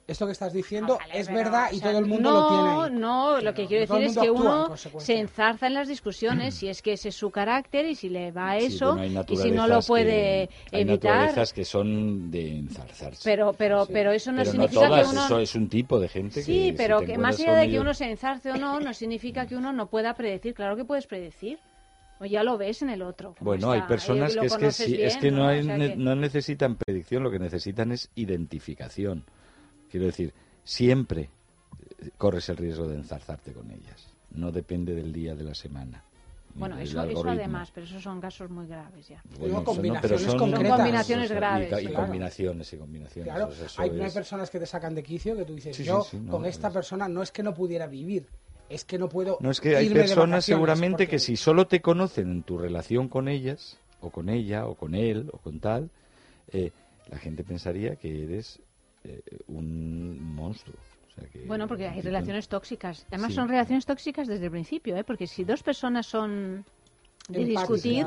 Esto 0.07 0.25
que 0.25 0.31
estás 0.31 0.53
diciendo 0.53 0.97
es 1.13 1.27
pero, 1.27 1.37
verdad 1.37 1.67
o 1.69 1.75
y 1.75 1.79
sea, 1.79 1.89
todo 1.89 1.99
el 1.99 2.05
mundo 2.05 2.31
no, 2.31 2.39
lo 2.39 2.47
tiene. 2.47 2.69
ahí. 2.95 3.01
No, 3.01 3.41
lo 3.41 3.53
que 3.53 3.67
quiero 3.67 3.81
decir 3.81 4.07
es 4.07 4.17
que 4.17 4.27
en 4.27 4.31
uno 4.31 4.77
se 4.77 5.19
enzarza 5.19 5.67
en 5.67 5.73
las 5.73 5.89
discusiones 5.89 6.55
si 6.55 6.69
es 6.69 6.81
que 6.81 6.93
ese 6.93 7.09
es 7.09 7.15
su 7.15 7.29
carácter 7.29 7.85
y 7.85 7.93
si 7.95 8.07
le 8.07 8.31
va 8.31 8.51
a 8.51 8.59
Sí, 8.61 8.67
eso 8.67 8.95
bueno, 8.95 9.19
hay 9.19 9.25
y 9.33 9.35
si 9.37 9.51
no 9.51 9.67
lo 9.67 9.81
puede 9.81 10.47
que- 10.71 10.77
Hay 10.77 10.81
evitar. 10.83 11.11
naturalezas 11.11 11.51
que 11.51 11.65
son 11.65 12.31
de 12.31 12.57
enzarzarse. 12.59 13.21
Pero, 13.25 13.51
pero, 13.51 13.85
pero 13.91 14.11
eso 14.13 14.31
no 14.31 14.37
Pero 14.37 14.51
significa 14.51 14.87
todas, 14.87 15.07
que 15.07 15.13
uno... 15.13 15.25
eso 15.25 15.39
es 15.39 15.55
un 15.55 15.67
tipo 15.67 15.99
de 15.99 16.07
gente 16.07 16.41
Sí, 16.41 16.53
que 16.53 16.71
si 16.71 16.71
pero 16.77 16.99
te 17.01 17.05
que 17.07 17.17
más 17.17 17.37
allá 17.41 17.55
de 17.55 17.69
que 17.69 17.77
uno 17.79 17.93
se 17.93 18.09
enzarce 18.09 18.51
o 18.51 18.55
no, 18.55 18.79
no 18.79 18.93
significa 18.93 19.45
que 19.45 19.57
uno 19.57 19.73
no 19.73 19.87
pueda 19.87 20.13
predecir. 20.13 20.53
Claro 20.53 20.77
que 20.77 20.85
puedes 20.85 21.05
predecir. 21.05 21.59
O 22.19 22.25
ya 22.25 22.43
lo 22.43 22.57
ves 22.57 22.81
en 22.81 22.89
el 22.91 23.01
otro. 23.01 23.35
Bueno, 23.41 23.71
hay 23.71 23.79
está, 23.79 23.89
personas 23.89 24.31
y 24.31 24.35
lo 24.35 24.41
que 24.43 24.47
es 24.47 24.55
que, 24.57 24.71
sí, 24.71 24.83
es 25.03 25.15
bien, 25.15 25.19
que 25.19 25.31
no, 25.31 25.47
hay, 25.47 25.59
O 25.59 25.63
sea 25.63 25.77
ne- 25.77 25.89
que- 25.89 25.95
no 25.97 26.15
necesitan 26.15 26.75
predicción, 26.77 27.21
lo 27.23 27.29
que 27.29 27.37
necesitan 27.39 27.91
es 27.91 28.09
identificación. 28.15 29.23
Quiero 29.91 30.05
decir, 30.07 30.33
siempre 30.63 31.29
eh, 31.99 32.09
corres 32.17 32.49
el 32.49 32.57
riesgo 32.57 32.87
de 32.87 32.95
enzarzarte 32.95 33.53
con 33.53 33.69
ellas. 33.71 34.07
No 34.31 34.51
depende 34.51 34.93
del 34.93 35.13
día 35.13 35.35
de 35.35 35.43
la 35.43 35.55
semana. 35.55 36.03
Bueno, 36.55 36.77
eso, 36.79 37.03
eso 37.03 37.29
además, 37.29 37.69
pero 37.71 37.85
esos 37.85 38.01
son 38.01 38.19
casos 38.19 38.49
muy 38.49 38.65
graves 38.65 39.07
ya. 39.07 39.21
Bueno, 39.39 39.55
no, 39.59 39.63
combinaciones 39.63 40.21
son, 40.23 40.39
concretas. 40.39 40.67
Son 40.67 40.77
combinaciones 40.77 41.31
graves, 41.31 41.67
Y, 41.83 41.85
claro. 41.87 42.05
combinaciones 42.05 42.73
y 42.73 42.77
combinaciones. 42.77 43.31
Claro, 43.33 43.51
eso- 43.51 43.65
eso 43.65 43.81
hay, 43.83 43.89
es- 43.91 44.01
hay 44.01 44.11
personas 44.11 44.49
que 44.49 44.59
te 44.59 44.65
sacan 44.65 44.95
de 44.95 45.03
quicio 45.03 45.35
que 45.37 45.45
tú 45.45 45.53
dices, 45.53 45.77
Sí, 45.77 45.83
yo 45.83 46.01
sí, 46.01 46.17
no, 46.19 46.31
con 46.31 46.45
esta 46.45 46.71
persona 46.71 47.07
no 47.07 47.21
es 47.21 47.31
que 47.31 47.43
no 47.43 47.53
pudiera 47.53 47.85
vivir, 47.85 48.25
es 48.69 48.85
que 48.85 48.97
no 48.97 49.07
puedo 49.07 49.37
No, 49.39 49.51
es 49.51 49.61
que 49.61 49.75
hay 49.77 49.85
irme 49.85 49.99
personas 49.99 50.45
seguramente 50.45 51.03
porque- 51.03 51.07
que 51.07 51.19
si 51.19 51.37
solo 51.37 51.67
te 51.67 51.79
conocen 51.79 52.31
en 52.31 52.41
tu 52.43 52.57
relación 52.57 53.07
con 53.07 53.27
ellas, 53.27 53.77
o 54.01 54.09
con 54.09 54.27
ella, 54.27 54.65
o 54.65 54.73
con 54.73 54.95
él, 54.95 55.29
o 55.33 55.37
con 55.37 55.59
tal, 55.59 55.91
eh, 56.51 56.71
la 57.11 57.19
gente 57.19 57.43
pensaría 57.43 57.97
que 57.97 58.23
eres 58.23 58.59
eh, 59.07 59.21
un 59.47 60.19
monstruo. 60.35 60.75
O 61.07 61.19
sea 61.19 61.27
que- 61.29 61.45
Bueno, 61.45 61.67
porque 61.67 61.87
hay 61.87 62.01
relaciones 62.01 62.47
tóxicas. 62.47 63.05
Además, 63.09 63.29
Sí. 63.31 63.35
son 63.35 63.47
relaciones 63.49 63.85
tóxicas 63.85 64.27
desde 64.27 64.45
el 64.45 64.51
principio, 64.51 64.95
¿eh? 64.97 65.03
Porque 65.03 65.25
si 65.27 65.43
dos 65.43 65.63
personas 65.63 66.05
son 66.05 66.63
de 67.29 67.43
discutir, 67.43 68.05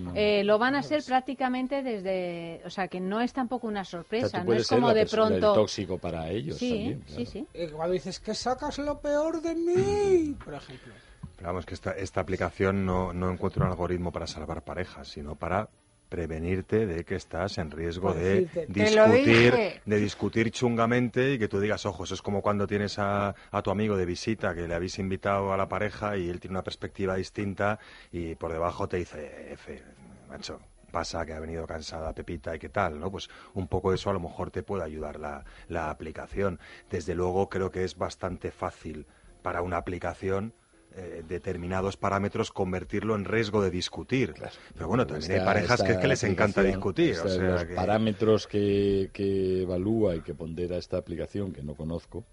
no- 0.00 0.12
eh, 0.14 0.42
lo 0.44 0.58
van 0.58 0.74
a 0.76 0.82
ser 0.82 1.02
prácticamente 1.04 1.82
desde, 1.82 2.62
o 2.64 2.70
sea, 2.70 2.88
que 2.88 3.00
no 3.00 3.20
es 3.20 3.32
tampoco 3.34 3.66
una 3.66 3.82
O 3.82 3.84
sea, 3.84 3.98
sorpresa, 4.00 4.44
no 4.44 4.52
es 4.54 4.66
ser 4.66 4.76
como 4.78 4.88
la 4.88 4.94
de 4.94 5.06
pronto. 5.06 5.52
tóxico 5.52 5.98
para 5.98 6.30
ellos 6.30 6.56
Sí, 6.56 6.70
también, 6.70 7.02
sí, 7.06 7.14
claro. 7.14 7.30
sí. 7.30 7.46
Eh, 7.52 7.70
Cuando 7.70 7.92
dices 7.92 8.18
que 8.20 8.34
sacas 8.34 8.78
lo 8.78 8.98
peor 9.00 9.42
de 9.42 9.54
mí, 9.54 10.36
por 10.44 10.54
ejemplo. 10.54 10.92
Pero 11.36 11.48
vamos, 11.48 11.66
que 11.66 11.74
esta, 11.74 11.90
esta 11.92 12.20
aplicación 12.20 12.86
no, 12.86 13.12
no 13.12 13.30
encuentra 13.30 13.64
un 13.64 13.70
algoritmo 13.72 14.12
para 14.12 14.26
salvar 14.26 14.62
parejas, 14.62 15.08
sino 15.08 15.34
para 15.34 15.68
prevenirte 16.12 16.86
de 16.86 17.04
que 17.06 17.14
estás 17.14 17.56
en 17.56 17.70
riesgo 17.70 18.08
Por 18.08 18.16
de 18.16 18.42
decirte, 18.42 18.66
"Te 18.66 18.90
lo 18.90 19.02
discutir, 19.06 19.54
dije". 19.54 19.80
de 19.86 19.96
discutir 19.96 20.50
chungamente 20.50 21.32
y 21.32 21.38
que 21.38 21.48
tú 21.48 21.58
digas, 21.58 21.86
ojo, 21.86 22.04
eso 22.04 22.12
es 22.12 22.20
como 22.20 22.42
cuando 22.42 22.66
tienes 22.66 22.98
a, 22.98 23.34
a 23.50 23.62
tu 23.62 23.70
amigo 23.70 23.96
de 23.96 24.04
visita 24.04 24.54
que 24.54 24.68
le 24.68 24.74
habéis 24.74 24.98
invitado 24.98 25.54
a 25.54 25.56
la 25.56 25.68
pareja 25.68 26.18
y 26.18 26.28
él 26.28 26.38
tiene 26.38 26.52
una 26.52 26.62
perspectiva 26.64 27.16
distinta 27.16 27.78
y 28.12 28.34
por 28.34 28.52
debajo 28.52 28.86
te 28.90 28.98
dice, 28.98 29.52
F, 29.54 29.82
macho, 30.28 30.60
pasa 30.90 31.24
que 31.24 31.32
ha 31.32 31.40
venido 31.40 31.66
cansada 31.66 32.12
Pepita 32.12 32.54
y 32.54 32.58
qué 32.58 32.68
tal, 32.68 33.00
¿no? 33.00 33.10
Pues 33.10 33.30
un 33.54 33.66
poco 33.66 33.94
eso 33.94 34.10
a 34.10 34.12
lo 34.12 34.20
mejor 34.20 34.50
te 34.50 34.62
puede 34.62 34.84
ayudar 34.84 35.18
la, 35.18 35.46
la 35.68 35.88
aplicación. 35.88 36.60
Desde 36.90 37.14
luego 37.14 37.48
creo 37.48 37.70
que 37.70 37.84
es 37.84 37.96
bastante 37.96 38.50
fácil 38.50 39.06
para 39.40 39.62
una 39.62 39.78
aplicación 39.78 40.52
eh, 40.94 41.22
determinados 41.26 41.96
parámetros 41.96 42.50
convertirlo 42.52 43.14
en 43.14 43.24
riesgo 43.24 43.62
de 43.62 43.70
discutir. 43.70 44.34
Pero 44.74 44.88
bueno, 44.88 45.06
también 45.06 45.32
hay 45.32 45.40
parejas 45.40 45.82
que, 45.82 45.98
que 45.98 46.08
les 46.08 46.22
encanta 46.24 46.62
discutir. 46.62 47.10
esta- 47.12 47.26
o 47.26 47.28
sea 47.28 47.48
los 47.52 47.64
que- 47.64 47.74
parámetros 47.74 48.46
que, 48.46 49.10
que 49.12 49.62
evalúa 49.62 50.16
y 50.16 50.20
que 50.22 50.34
pondera 50.34 50.76
esta 50.76 50.96
aplicación, 50.98 51.52
que 51.52 51.62
no 51.62 51.74
conozco, 51.74 52.24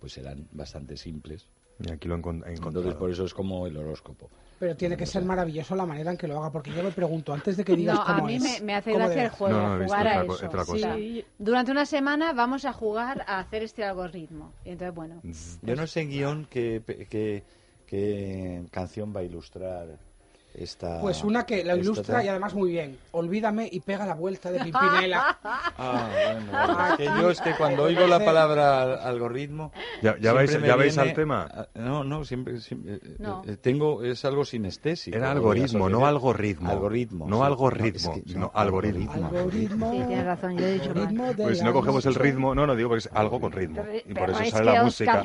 pues 0.00 0.12
serán 0.12 0.46
bastante 0.52 0.96
simples. 0.96 1.46
Y 1.78 1.90
aquí 1.92 2.08
lo 2.08 2.14
he 2.14 2.18
Entonces, 2.68 2.94
por 2.94 3.10
eso 3.10 3.24
es 3.24 3.34
como 3.34 3.66
el 3.66 3.76
horóscopo. 3.76 4.30
Pero 4.58 4.74
tiene 4.74 4.96
que 4.96 5.04
ser 5.04 5.22
maravilloso 5.22 5.76
la 5.76 5.84
manera 5.84 6.10
en 6.10 6.16
que 6.16 6.26
lo 6.26 6.38
haga, 6.38 6.50
porque 6.50 6.70
yo 6.72 6.82
me 6.82 6.90
pregunto, 6.90 7.34
antes 7.34 7.58
de 7.58 7.64
que 7.64 7.76
digas 7.76 7.96
No, 7.96 8.02
a 8.02 8.14
cómo 8.16 8.26
mí 8.26 8.36
es, 8.36 8.42
me, 8.42 8.60
me 8.62 8.74
hace 8.74 8.90
¿cómo 8.92 9.04
gracia 9.04 9.24
el 9.24 9.28
juego, 9.30 9.58
No, 9.58 9.78
no, 9.78 9.84
jugar 9.84 10.06
a 10.08 10.22
eso. 10.24 10.32
otra 10.46 10.64
cosa. 10.64 10.72
O 10.72 10.78
sea, 10.78 10.94
Sí. 10.94 11.24
durante 11.38 11.72
una 11.72 11.84
semana 11.84 12.32
vamos 12.32 12.64
a 12.64 12.72
jugar 12.72 13.22
a 13.26 13.38
hacer 13.38 13.62
este 13.62 13.84
algoritmo. 13.84 14.52
Y 14.64 14.70
entonces, 14.70 14.94
bueno, 14.94 15.20
Yo 15.62 15.76
no 15.76 15.86
sé 15.86 16.00
en 16.00 16.08
guion 16.08 16.46
qué, 16.48 16.82
qué, 17.10 17.44
qué 17.86 18.64
canción 18.70 19.12
va 19.14 19.20
a 19.20 19.24
ilustrar 19.24 19.98
esta... 20.58 21.00
Pues 21.00 21.22
una 21.24 21.44
que 21.46 21.64
la 21.64 21.76
ilustra 21.76 22.24
y 22.24 22.28
además 22.28 22.54
muy 22.54 22.70
bien. 22.72 22.98
Olvídame 23.12 23.68
y 23.70 23.80
pega 23.80 24.06
la 24.06 24.14
vuelta 24.14 24.50
de 24.50 24.60
Pimpinela. 24.60 25.38
Ah, 25.78 26.08
bueno, 26.10 26.50
bueno, 26.50 26.86
es 26.88 26.96
que 26.96 27.04
yo 27.04 27.30
es 27.30 27.40
que 27.40 27.54
cuando 27.54 27.82
oigo 27.84 28.06
la 28.06 28.24
palabra 28.24 28.82
al- 28.82 28.98
algoritmo... 29.00 29.72
¿Ya- 30.02 30.16
ya 30.18 30.32
vais- 30.32 30.50
ya 30.64 30.74
vais 30.76 30.94
viene 30.96 31.10
al 31.10 31.14
tema? 31.14 31.48
No, 31.74 32.02
no, 32.04 32.24
siempre... 32.24 32.60
siempre, 32.60 32.94
eh, 32.94 33.16
No. 33.18 33.42
eh, 33.46 33.56
tengo, 33.56 34.02
es 34.02 34.24
algo 34.24 34.44
sinestésico. 34.44 35.16
Era 35.16 35.30
algoritmo, 35.32 35.88
no 35.88 36.06
algoritmo. 36.06 36.70
Algoritmo. 36.70 37.26
No 37.28 37.44
algoritmo, 37.44 38.14
es 38.14 38.22
que- 38.22 38.28
sino 38.30 38.40
no, 38.46 38.50
algoritmo. 38.54 39.12
Algoritmo. 39.12 39.92
sí, 39.92 39.98
tienes 40.06 40.24
razón, 40.24 40.56
yo 40.58 40.66
he 40.66 40.72
dicho 40.74 40.94
mal. 40.94 41.34
Pues 41.36 41.58
si 41.58 41.64
no 41.64 41.72
cogemos 41.72 42.06
el 42.06 42.14
ritmo, 42.14 42.54
no, 42.54 42.66
no 42.66 42.74
digo 42.74 42.88
porque 42.90 43.06
es 43.08 43.10
algo 43.14 43.40
con 43.40 43.52
ritmo. 43.52 43.82
Pero- 43.84 43.98
Y 44.06 44.14
por 44.14 44.30
eso 44.30 44.40
es 44.42 44.50
sale 44.50 44.72
la 44.72 44.82
música. 44.84 45.22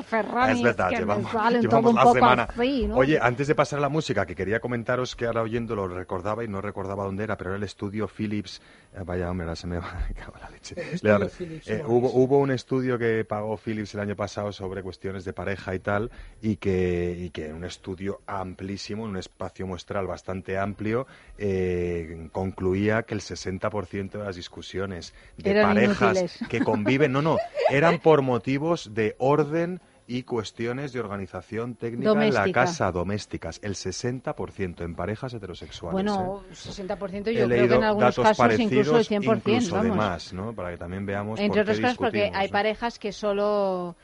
Es 0.48 0.62
verdad, 0.62 0.90
llevamos, 0.90 1.32
la 1.94 2.12
semana. 2.12 2.42
así, 2.56 2.86
¿no? 2.86 2.96
Oye, 2.96 3.18
antes 3.20 3.46
de 3.48 3.54
pasar 3.54 3.78
a 3.78 3.82
la 3.82 3.88
música, 3.88 4.26
que 4.26 4.34
quería 4.34 4.60
comentaros 4.60 5.16
que 5.16 5.21
ahora 5.26 5.42
oyendo 5.42 5.74
lo 5.76 5.88
recordaba 5.88 6.44
y 6.44 6.48
no 6.48 6.60
recordaba 6.60 7.04
dónde 7.04 7.24
era, 7.24 7.36
pero 7.36 7.50
era 7.50 7.56
el 7.56 7.62
estudio 7.62 8.08
Philips. 8.08 8.60
eh, 8.94 9.02
vaya, 9.04 9.30
hombre, 9.30 9.44
ahora 9.44 9.56
se 9.56 9.66
me 9.66 9.78
va 9.78 10.06
en 10.08 10.40
la 10.40 10.50
leche. 10.50 10.74
Le- 11.02 11.28
Philips, 11.28 11.68
eh, 11.68 11.82
hubo, 11.86 12.10
hubo 12.12 12.38
un 12.38 12.50
estudio 12.50 12.98
que 12.98 13.24
pagó 13.24 13.56
Philips 13.56 13.94
el 13.94 14.00
año 14.00 14.16
pasado 14.16 14.52
sobre 14.52 14.82
cuestiones 14.82 15.24
de 15.24 15.32
pareja 15.32 15.74
y 15.74 15.78
tal, 15.78 16.10
y 16.40 16.56
que, 16.56 17.16
y 17.18 17.30
que 17.30 17.46
en 17.46 17.54
un 17.56 17.64
estudio 17.64 18.20
amplísimo, 18.26 19.04
en 19.04 19.10
un 19.10 19.16
espacio 19.16 19.66
muestral 19.66 20.06
bastante 20.06 20.58
amplio, 20.58 21.06
eh, 21.38 22.28
concluía 22.32 23.02
que 23.02 23.14
el 23.14 23.20
60% 23.20 24.18
de 24.18 24.24
las 24.24 24.36
discusiones 24.36 25.14
de 25.36 25.50
Eran 25.50 25.68
parejas 25.74 26.18
inútiles. 26.18 26.48
que 26.48 26.60
conviven, 26.60 27.12
no, 27.12 27.22
no, 27.22 27.36
eran 27.70 27.98
por 27.98 28.22
motivos 28.22 28.94
de 28.94 29.14
orden 29.18 29.80
y 30.06 30.24
cuestiones 30.24 30.92
de 30.92 31.00
organización 31.00 31.74
técnica 31.74 32.10
en 32.24 32.34
la 32.34 32.50
casa 32.52 32.90
domésticas. 32.90 33.60
El 33.62 33.74
60% 33.74 34.84
en 34.84 34.94
parejas 34.94 35.32
heterosexuales. 35.34 35.92
Bueno, 35.92 36.42
¿eh? 36.50 36.54
60% 36.54 37.28
He 37.28 37.34
yo 37.34 37.46
creo 37.46 37.68
que 37.68 37.74
en 37.74 37.84
algunos 37.84 38.16
datos 38.16 38.36
casos 38.38 38.60
incluso 38.60 38.96
el 38.98 39.06
parecidos, 39.06 39.10
100%, 39.10 39.36
incluso 39.36 39.76
de 39.76 39.82
vamos. 39.88 39.96
más, 39.96 40.32
¿no? 40.32 40.52
Para 40.54 40.70
que 40.72 40.76
también 40.78 41.06
veamos 41.06 41.38
Entre 41.38 41.48
por 41.48 41.54
qué 41.56 41.60
otras 41.62 41.80
cosas 41.80 41.96
porque 41.98 42.30
hay 42.34 42.48
¿no? 42.48 42.52
parejas 42.52 42.98
que 42.98 43.12
solo 43.12 43.96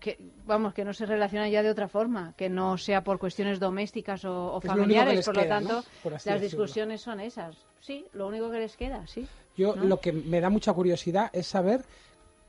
que 0.00 0.18
vamos 0.46 0.74
que 0.74 0.84
no 0.84 0.92
se 0.92 1.06
relacionan 1.06 1.50
ya 1.50 1.62
de 1.62 1.70
otra 1.70 1.88
forma 1.88 2.32
que 2.36 2.48
no 2.48 2.78
sea 2.78 3.02
por 3.02 3.18
cuestiones 3.18 3.58
domésticas 3.58 4.24
o, 4.24 4.52
o 4.52 4.54
lo 4.54 4.60
familiares 4.60 5.24
por 5.26 5.34
queda, 5.34 5.60
lo 5.60 5.60
¿no? 5.60 5.68
tanto 5.68 5.88
Por 6.02 6.12
las 6.12 6.24
decirlo. 6.24 6.44
discusiones 6.44 7.00
son 7.00 7.20
esas 7.20 7.56
sí 7.80 8.06
lo 8.12 8.28
único 8.28 8.48
que 8.50 8.58
les 8.60 8.76
queda 8.76 9.06
sí 9.08 9.26
Yo 9.56 9.74
¿no? 9.74 9.84
lo 9.84 10.00
que 10.00 10.12
me 10.12 10.40
da 10.40 10.50
mucha 10.50 10.72
curiosidad 10.72 11.30
es 11.32 11.48
saber 11.48 11.84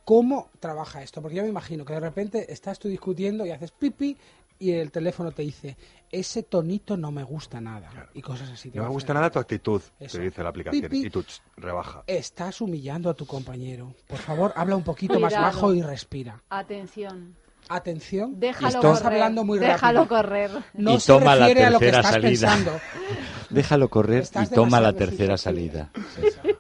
cómo 0.10 0.50
trabaja 0.60 1.04
esto, 1.04 1.22
porque 1.22 1.36
yo 1.38 1.44
me 1.44 1.50
imagino 1.50 1.86
que 1.86 1.94
de 1.94 2.00
repente 2.00 2.52
estás 2.52 2.80
tú 2.80 2.88
discutiendo 2.88 3.46
y 3.46 3.52
haces 3.52 3.70
pipi 3.70 4.18
y 4.58 4.72
el 4.72 4.92
teléfono 4.92 5.32
te 5.32 5.44
dice, 5.44 5.78
ese 6.12 6.42
tonito 6.42 6.98
no 6.98 7.12
me 7.12 7.22
gusta 7.22 7.62
nada 7.62 8.10
y 8.16 8.22
cosas 8.24 8.50
así. 8.50 8.72
No 8.74 8.82
me 8.82 8.90
gusta 8.90 9.14
nada 9.14 9.30
tu 9.30 9.38
actitud, 9.38 9.80
Eso. 10.00 10.18
te 10.18 10.24
dice 10.24 10.42
la 10.42 10.50
aplicación. 10.50 10.90
Y 10.92 11.12
tú, 11.12 11.22
ch, 11.22 11.44
rebaja. 11.58 12.04
Estás 12.08 12.60
humillando 12.60 13.12
a 13.12 13.14
tu 13.14 13.28
compañero. 13.28 13.94
Por 14.08 14.18
favor, 14.18 14.52
habla 14.56 14.76
un 14.78 14.84
poquito 14.84 15.20
más 15.20 15.32
bajo 15.34 15.76
y 15.76 15.84
respira. 15.84 16.42
atención 16.50 17.36
Atención. 17.72 18.40
déjalo 18.40 18.68
Estás 18.68 19.02
correr 19.04 19.14
hablando 19.14 19.44
muy 19.44 19.60
déjalo 19.60 20.00
rápido. 20.06 20.08
correr 20.18 20.52
No 20.74 20.96
Y 20.96 21.00
se 21.00 21.14
toma 21.14 21.36
la 21.36 21.46
refiere 21.46 21.66
a 21.66 21.70
lo 21.70 21.78
que 21.78 21.86
tercera 21.92 22.00
estás 22.00 22.14
salida. 22.24 22.48
pensando. 22.56 22.80
Déjalo 23.50 23.90
correr 23.90 24.24
y 24.44 24.48
toma 24.54 24.80
la 24.80 24.94
tercera 24.94 25.38
salida. 25.38 25.90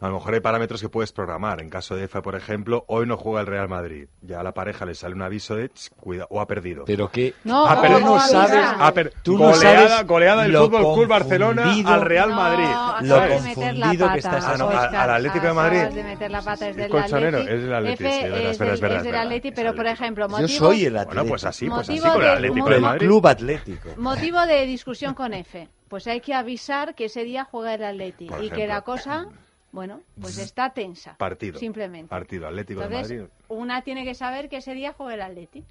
A 0.01 0.07
lo 0.07 0.15
mejor 0.15 0.33
hay 0.33 0.39
parámetros 0.39 0.81
que 0.81 0.89
puedes 0.89 1.11
programar. 1.11 1.61
En 1.61 1.69
caso 1.69 1.95
de 1.95 2.05
EFA, 2.05 2.21
por 2.21 2.35
ejemplo, 2.35 2.83
hoy 2.87 3.05
no 3.05 3.17
juega 3.17 3.41
el 3.41 3.47
Real 3.47 3.67
Madrid. 3.69 4.07
Ya 4.21 4.39
a 4.39 4.43
la 4.43 4.53
pareja 4.53 4.85
le 4.85 4.95
sale 4.95 5.13
un 5.13 5.21
aviso 5.21 5.55
de, 5.55 5.69
ch, 5.69 5.89
cuida, 5.99 6.25
o 6.29 6.41
ha 6.41 6.47
perdido. 6.47 6.85
Pero 6.85 7.09
que 7.11 7.33
no 7.43 7.65
ha 7.67 7.75
no, 7.75 7.81
perdido, 7.81 7.99
no, 8.01 8.19
sabes- 8.19 8.77
no. 8.77 8.83
ha 8.85 8.93
per- 8.93 9.13
Tú 9.23 9.33
no 9.37 9.51
goleada, 9.51 9.89
sabes 9.89 10.07
goleada 10.07 10.43
del 10.43 10.51
lo 10.53 10.65
Fútbol 10.65 10.93
Club 10.95 11.07
Barcelona 11.07 11.63
confundido- 11.63 11.89
al 11.93 12.01
Real 12.01 12.29
No, 12.29 12.35
Madrid. 12.35 12.65
acabas 12.65 13.03
Lo 13.03 13.27
confundido 13.35 14.05
pata, 14.05 14.13
que 14.13 14.19
estás 14.19 14.45
Ah, 14.45 14.55
no, 14.57 14.69
al 14.69 15.09
Atlético 15.11 15.47
de 15.47 15.53
Madrid. 15.53 15.81
de 15.93 16.03
meter 16.03 16.31
la 16.31 16.41
pata 16.41 16.69
es 16.69 16.75
del 16.75 16.89
colchonero, 16.91 17.37
es 17.39 17.61
del 17.61 17.73
Atleti, 17.73 18.03
F 18.03 18.11
sí, 18.11 18.17
es 18.19 18.23
verdad, 18.31 18.39
es 18.39 18.49
es 18.51 18.59
verdad, 18.59 18.71
del- 18.71 18.73
es 18.73 18.81
verdad, 18.81 18.97
es 18.97 19.03
del 19.03 19.07
es 19.09 19.11
verdad. 19.11 19.21
Atleti, 19.21 19.51
pero 19.51 19.75
por 19.75 19.87
ejemplo 19.87 20.25
Yo 20.25 20.29
motivo 20.29 20.47
soy 20.65 20.85
el 20.85 20.97
Atlético. 20.97 21.15
Bueno, 21.15 21.29
pues 21.29 21.43
así, 21.45 21.67
pues 21.69 21.89
así 21.89 21.99
con 21.99 22.21
el 22.21 22.27
Atlético 22.29 22.69
de 22.69 22.75
el 22.75 22.81
Madrid. 22.81 23.07
Club 23.07 23.27
Atlético. 23.27 23.89
Motivo 23.97 24.45
de 24.45 24.65
discusión 24.65 25.13
con 25.13 25.33
F. 25.33 25.67
Pues 25.89 26.07
hay 26.07 26.21
que 26.21 26.33
avisar 26.33 26.95
que 26.95 27.05
ese 27.05 27.23
día 27.23 27.43
juega 27.45 27.73
el 27.73 27.83
Atleti 27.83 28.27
Por 28.27 28.43
y 28.43 28.49
que 28.49 28.67
la 28.67 28.81
cosa, 28.81 29.27
bueno, 29.71 30.01
pues 30.21 30.37
está 30.37 30.69
tensa. 30.71 31.15
Partido. 31.17 31.59
Simplemente. 31.59 32.07
Partido 32.09 32.47
Atlético 32.47 32.79
de 32.81 32.85
Entonces, 32.85 33.17
Madrid. 33.19 33.31
una 33.49 33.81
tiene 33.81 34.05
que 34.05 34.13
saber 34.15 34.49
que 34.49 34.57
ese 34.57 34.73
día 34.73 34.93
juega 34.93 35.15
el 35.15 35.21
Atleti. 35.21 35.65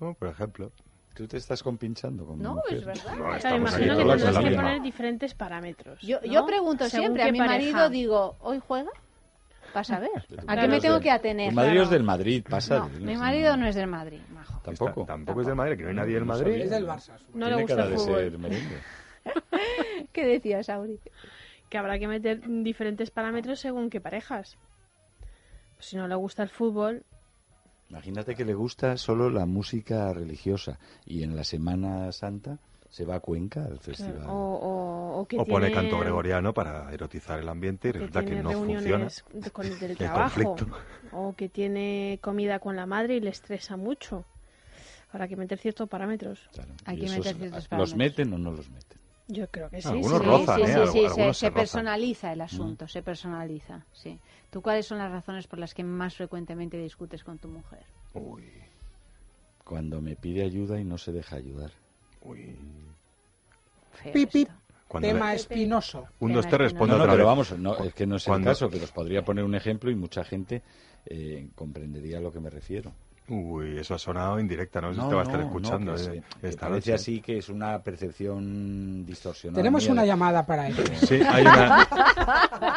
¿no? 0.00 0.14
Por 0.14 0.28
ejemplo. 0.28 0.72
Tú 1.14 1.26
te 1.26 1.36
estás 1.36 1.64
compinchando 1.64 2.24
con 2.26 2.40
No, 2.40 2.54
mujer. 2.54 2.74
es 2.78 2.84
verdad. 2.84 3.10
No, 3.16 3.16
Claro, 3.24 3.36
estamos 3.36 3.58
imagino 3.72 3.96
que 3.96 4.04
tendrás 4.04 4.38
que 4.44 4.54
poner 4.54 4.82
diferentes 4.82 5.34
parámetros. 5.34 6.00
Yo, 6.00 6.20
¿no? 6.20 6.32
yo 6.32 6.46
pregunto 6.46 6.84
Según 6.88 7.06
siempre 7.06 7.22
a 7.24 7.32
mi 7.32 7.38
pareja. 7.38 7.56
marido, 7.72 7.90
digo, 7.90 8.36
¿hoy 8.40 8.60
juega? 8.64 8.90
Para 9.78 9.84
saber. 9.84 10.10
¿A 10.48 10.56
qué 10.56 10.68
me 10.68 10.80
tengo 10.80 10.98
que 11.00 11.10
atener? 11.10 11.50
Tu 11.50 11.54
Madrid 11.54 11.70
Claro. 11.72 11.84
es 11.84 11.90
del 11.90 12.02
Madrid, 12.02 12.44
pasa. 12.48 12.78
No, 12.78 12.88
mi 13.00 13.16
marido 13.16 13.56
no 13.56 13.66
es 13.66 13.74
del 13.76 13.86
Madrid, 13.86 14.20
majo. 14.32 14.60
Tampoco. 14.64 15.00
Está- 15.02 15.12
tampoco 15.12 15.40
es 15.42 15.46
del 15.46 15.56
Madrid, 15.56 15.76
que 15.76 15.82
no 15.84 15.88
hay 15.90 15.94
nadie 15.94 16.14
del 16.14 16.24
Madrid. 16.24 16.54
Es 16.62 16.70
del 16.70 16.86
Barça. 16.86 17.12
No 17.34 17.48
le 17.48 17.62
gusta 17.62 17.84
el 17.84 17.90
de 17.90 17.96
fútbol. 17.96 18.38
¿Qué 20.12 20.26
decías, 20.26 20.68
Auri? 20.68 20.98
Que 21.68 21.78
habrá 21.78 21.98
que 21.98 22.08
meter 22.08 22.40
diferentes 22.64 23.10
parámetros 23.10 23.60
según 23.60 23.90
qué 23.90 24.00
parejas. 24.00 24.56
Pues 25.74 25.86
si 25.86 25.96
no 25.96 26.08
le 26.08 26.14
gusta 26.16 26.42
el 26.42 26.48
fútbol, 26.48 27.04
Imagínate 27.90 28.34
que 28.34 28.44
le 28.44 28.52
gusta 28.52 28.98
solo 28.98 29.30
la 29.30 29.46
música 29.46 30.12
religiosa 30.12 30.78
y 31.06 31.22
en 31.22 31.34
la 31.34 31.42
Semana 31.44 32.12
Santa 32.12 32.58
se 32.88 33.04
va 33.04 33.16
a 33.16 33.20
Cuenca 33.20 33.64
al 33.64 33.78
festival. 33.80 34.26
o, 34.28 34.32
o, 34.32 35.20
o 35.20 35.26
que 35.26 35.38
O 35.38 35.44
pone 35.44 35.70
canto 35.70 35.98
gregoriano 35.98 36.54
para 36.54 36.92
erotizar 36.92 37.38
el 37.38 37.48
ambiente 37.48 37.88
y 37.88 37.92
resulta 37.92 38.20
que 38.20 38.26
tiene 38.28 38.42
no 38.42 38.52
funciona. 38.52 39.08
con 39.52 39.66
el 39.66 39.78
del 39.80 39.90
El 39.92 39.96
trabajo. 39.96 40.42
conflicto. 40.56 40.78
O 41.12 41.34
que 41.34 41.48
tiene 41.48 42.18
comida 42.22 42.58
con 42.58 42.76
la 42.76 42.86
madre 42.86 43.16
y 43.16 43.20
le 43.20 43.30
estresa 43.30 43.76
mucho. 43.76 44.24
Habrá 45.10 45.28
que 45.28 45.36
meter 45.36 45.58
ciertos 45.58 45.88
parámetros. 45.88 46.48
Claro. 46.52 46.74
Hay 46.84 46.98
que 46.98 47.08
meter 47.08 47.34
ciertos 47.36 47.50
¿Los 47.52 47.68
parámetros. 47.68 47.96
meten 47.96 48.32
o 48.32 48.38
no 48.38 48.50
los 48.52 48.68
meten? 48.70 48.98
Yo 49.30 49.46
creo 49.50 49.68
que 49.68 49.82
sí. 49.82 49.88
Algunos 49.88 50.18
sí. 50.20 50.24
rozan, 50.26 50.56
sí, 50.56 50.62
¿eh? 50.62 50.66
sí, 50.66 50.72
Algu- 50.72 50.86
sí, 50.86 50.98
se, 51.00 51.06
algunos 51.06 51.36
se 51.36 51.40
se 51.40 51.50
rozan. 51.50 51.52
personaliza 51.54 52.32
el 52.32 52.40
asunto, 52.40 52.88
se 52.88 53.02
personaliza, 53.02 53.84
sí. 53.92 54.18
¿Tú 54.50 54.62
cuáles 54.62 54.86
son 54.86 54.96
las 54.98 55.10
razones 55.12 55.46
por 55.46 55.58
las 55.58 55.74
que 55.74 55.84
más 55.84 56.14
frecuentemente 56.16 56.78
discutes 56.78 57.22
con 57.24 57.38
tu 57.38 57.48
mujer? 57.48 57.84
Uy, 58.14 58.50
Cuando 59.64 60.00
me 60.00 60.16
pide 60.16 60.42
ayuda 60.44 60.80
y 60.80 60.84
no 60.84 60.96
se 60.96 61.12
deja 61.12 61.36
ayudar. 61.36 61.72
Uy. 62.22 62.56
Tema 65.00 65.30
le- 65.30 65.36
espinoso. 65.36 66.06
un, 66.20 66.32
dos, 66.32 66.48
te 66.48 66.56
responde 66.56 66.92
No, 66.92 66.98
no, 66.98 67.04
otra 67.04 67.12
pero 67.12 67.24
vez. 67.24 67.26
vamos, 67.26 67.58
no, 67.58 67.76
es 67.84 67.94
que 67.94 68.06
no 68.06 68.16
es 68.16 68.26
el 68.26 68.42
caso, 68.42 68.70
pero 68.70 68.84
os 68.84 68.92
podría 68.92 69.22
poner 69.24 69.44
un 69.44 69.54
ejemplo 69.54 69.90
y 69.90 69.94
mucha 69.94 70.24
gente 70.24 70.62
eh, 71.04 71.48
comprendería 71.54 72.18
a 72.18 72.20
lo 72.20 72.32
que 72.32 72.40
me 72.40 72.48
refiero. 72.50 72.92
Uy, 73.30 73.78
eso 73.78 73.94
ha 73.94 73.98
sonado 73.98 74.40
indirecta, 74.40 74.80
no 74.80 74.88
sé 74.88 74.94
si 74.94 75.00
No, 75.00 75.08
te 75.08 75.14
va 75.14 75.20
a 75.20 75.24
estar 75.24 75.38
no, 75.40 75.46
escuchando. 75.46 75.92
no, 75.92 75.96
que 75.98 76.02
eh, 76.02 76.22
sí, 76.40 76.46
esta 76.46 76.60
parece 76.68 76.76
noche. 76.90 76.94
así 76.94 77.20
que 77.20 77.38
es 77.38 77.48
una 77.50 77.78
percepción 77.82 79.04
distorsionada. 79.04 79.58
Tenemos 79.58 79.82
mía 79.84 79.92
una 79.92 80.02
de- 80.02 80.08
llamada 80.08 80.46
para 80.46 80.68
ello. 80.68 80.82
Sí, 81.06 81.20
hay 81.22 81.42
una. 81.42 81.82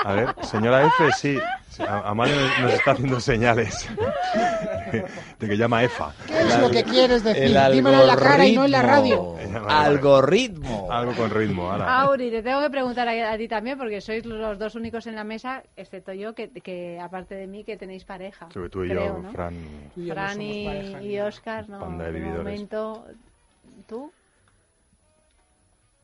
A 0.04 0.14
ver, 0.14 0.36
señora 0.44 0.86
F, 0.88 1.10
sí. 1.18 1.40
Amalia 1.88 2.36
nos 2.62 2.74
está 2.74 2.92
haciendo 2.92 3.20
señales 3.22 3.88
de 5.40 5.48
que 5.48 5.58
llama 5.58 5.84
EFA. 5.84 6.14
¿Qué 6.28 6.40
es 6.40 6.60
lo 6.60 6.70
que 6.70 6.84
quieres 6.84 7.24
decir? 7.24 7.56
El 7.56 7.72
Dímelo 7.74 8.02
en 8.02 8.08
la 8.08 8.16
cara 8.18 8.46
y 8.46 8.56
no 8.56 8.66
en 8.66 8.72
la 8.72 8.82
radio. 8.82 9.36
algoritmo. 9.68 10.92
Algo 10.92 11.14
con 11.14 11.30
ritmo, 11.30 11.72
ahora. 11.72 12.02
Auri, 12.02 12.30
te 12.30 12.44
tengo 12.44 12.62
que 12.62 12.70
preguntar 12.70 13.08
a, 13.08 13.32
a 13.32 13.38
ti 13.38 13.48
también, 13.48 13.78
porque 13.78 14.02
sois 14.02 14.26
los 14.26 14.60
dos 14.60 14.76
únicos 14.76 15.08
en 15.08 15.16
la 15.16 15.24
mesa, 15.24 15.64
excepto 15.76 16.14
yo, 16.14 16.34
que, 16.36 16.50
que 16.50 17.00
aparte 17.00 17.36
de 17.36 17.48
mí, 17.48 17.64
que 17.64 17.78
tenéis 17.78 18.04
pareja. 18.04 18.50
Sobre 18.54 18.70
tú 18.70 18.84
y 18.84 18.90
creo, 18.90 19.08
yo, 19.08 19.20
¿no? 19.20 19.32
Fran. 19.32 19.54
Tú 19.96 20.02
y 20.02 20.06
yo 20.08 20.14
Fran 20.14 20.41
y, 20.42 20.66
pareja, 20.66 21.02
y 21.04 21.20
Oscar, 21.20 21.70
no. 21.70 21.80
Panda 21.80 22.12
de 22.12 22.20
momento, 22.22 23.06
¿tú? 23.88 24.12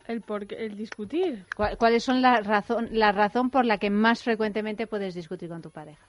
El, 0.07 0.21
por, 0.21 0.51
el 0.53 0.77
discutir. 0.77 1.45
¿Cuál- 1.55 1.77
¿Cuáles 1.77 2.03
son 2.03 2.21
la 2.21 2.39
razón, 2.41 2.87
la 2.91 3.11
razón 3.11 3.49
por 3.49 3.65
la 3.65 3.77
que 3.77 3.89
más 3.89 4.23
frecuentemente 4.23 4.87
puedes 4.87 5.13
discutir 5.15 5.49
con 5.49 5.61
tu 5.61 5.69
pareja? 5.69 6.05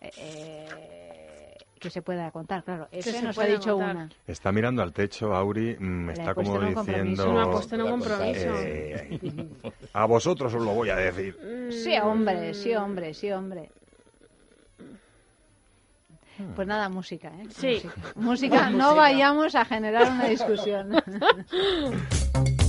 Eh, 0.00 0.10
eh, 0.16 1.54
que 1.78 1.90
se 1.90 2.02
pueda 2.02 2.30
contar, 2.32 2.64
claro. 2.64 2.88
Ese 2.90 3.12
se 3.12 3.22
nos 3.22 3.38
ha 3.38 3.44
dicho 3.46 3.74
contar. 3.76 3.96
una. 3.96 4.08
Está 4.26 4.50
mirando 4.50 4.82
al 4.82 4.92
techo, 4.92 5.32
Auri, 5.34 5.76
mm, 5.78 6.06
Le 6.06 6.12
está 6.12 6.30
he 6.30 6.34
puesto 6.34 6.54
como 6.54 6.68
diciendo... 6.82 7.32
Me 7.32 7.46
puesto 7.52 7.74
en 7.76 7.82
un 7.82 7.90
compromiso. 7.90 8.54
Eh, 8.64 9.18
a 9.92 10.06
vosotros 10.06 10.52
os 10.54 10.62
lo 10.62 10.74
voy 10.74 10.90
a 10.90 10.96
decir. 10.96 11.36
Sí, 11.70 11.96
hombre, 11.98 12.52
sí, 12.54 12.74
hombre, 12.74 13.14
sí, 13.14 13.30
hombre. 13.30 13.70
Pues 16.54 16.66
nada, 16.68 16.88
música, 16.88 17.28
¿eh? 17.28 17.46
Sí. 17.50 17.82
Música, 17.84 17.92
Música, 18.14 18.70
no 18.70 18.94
vayamos 18.94 19.54
a 19.54 19.64
generar 19.64 20.10
una 20.10 20.26
discusión. 20.26 20.92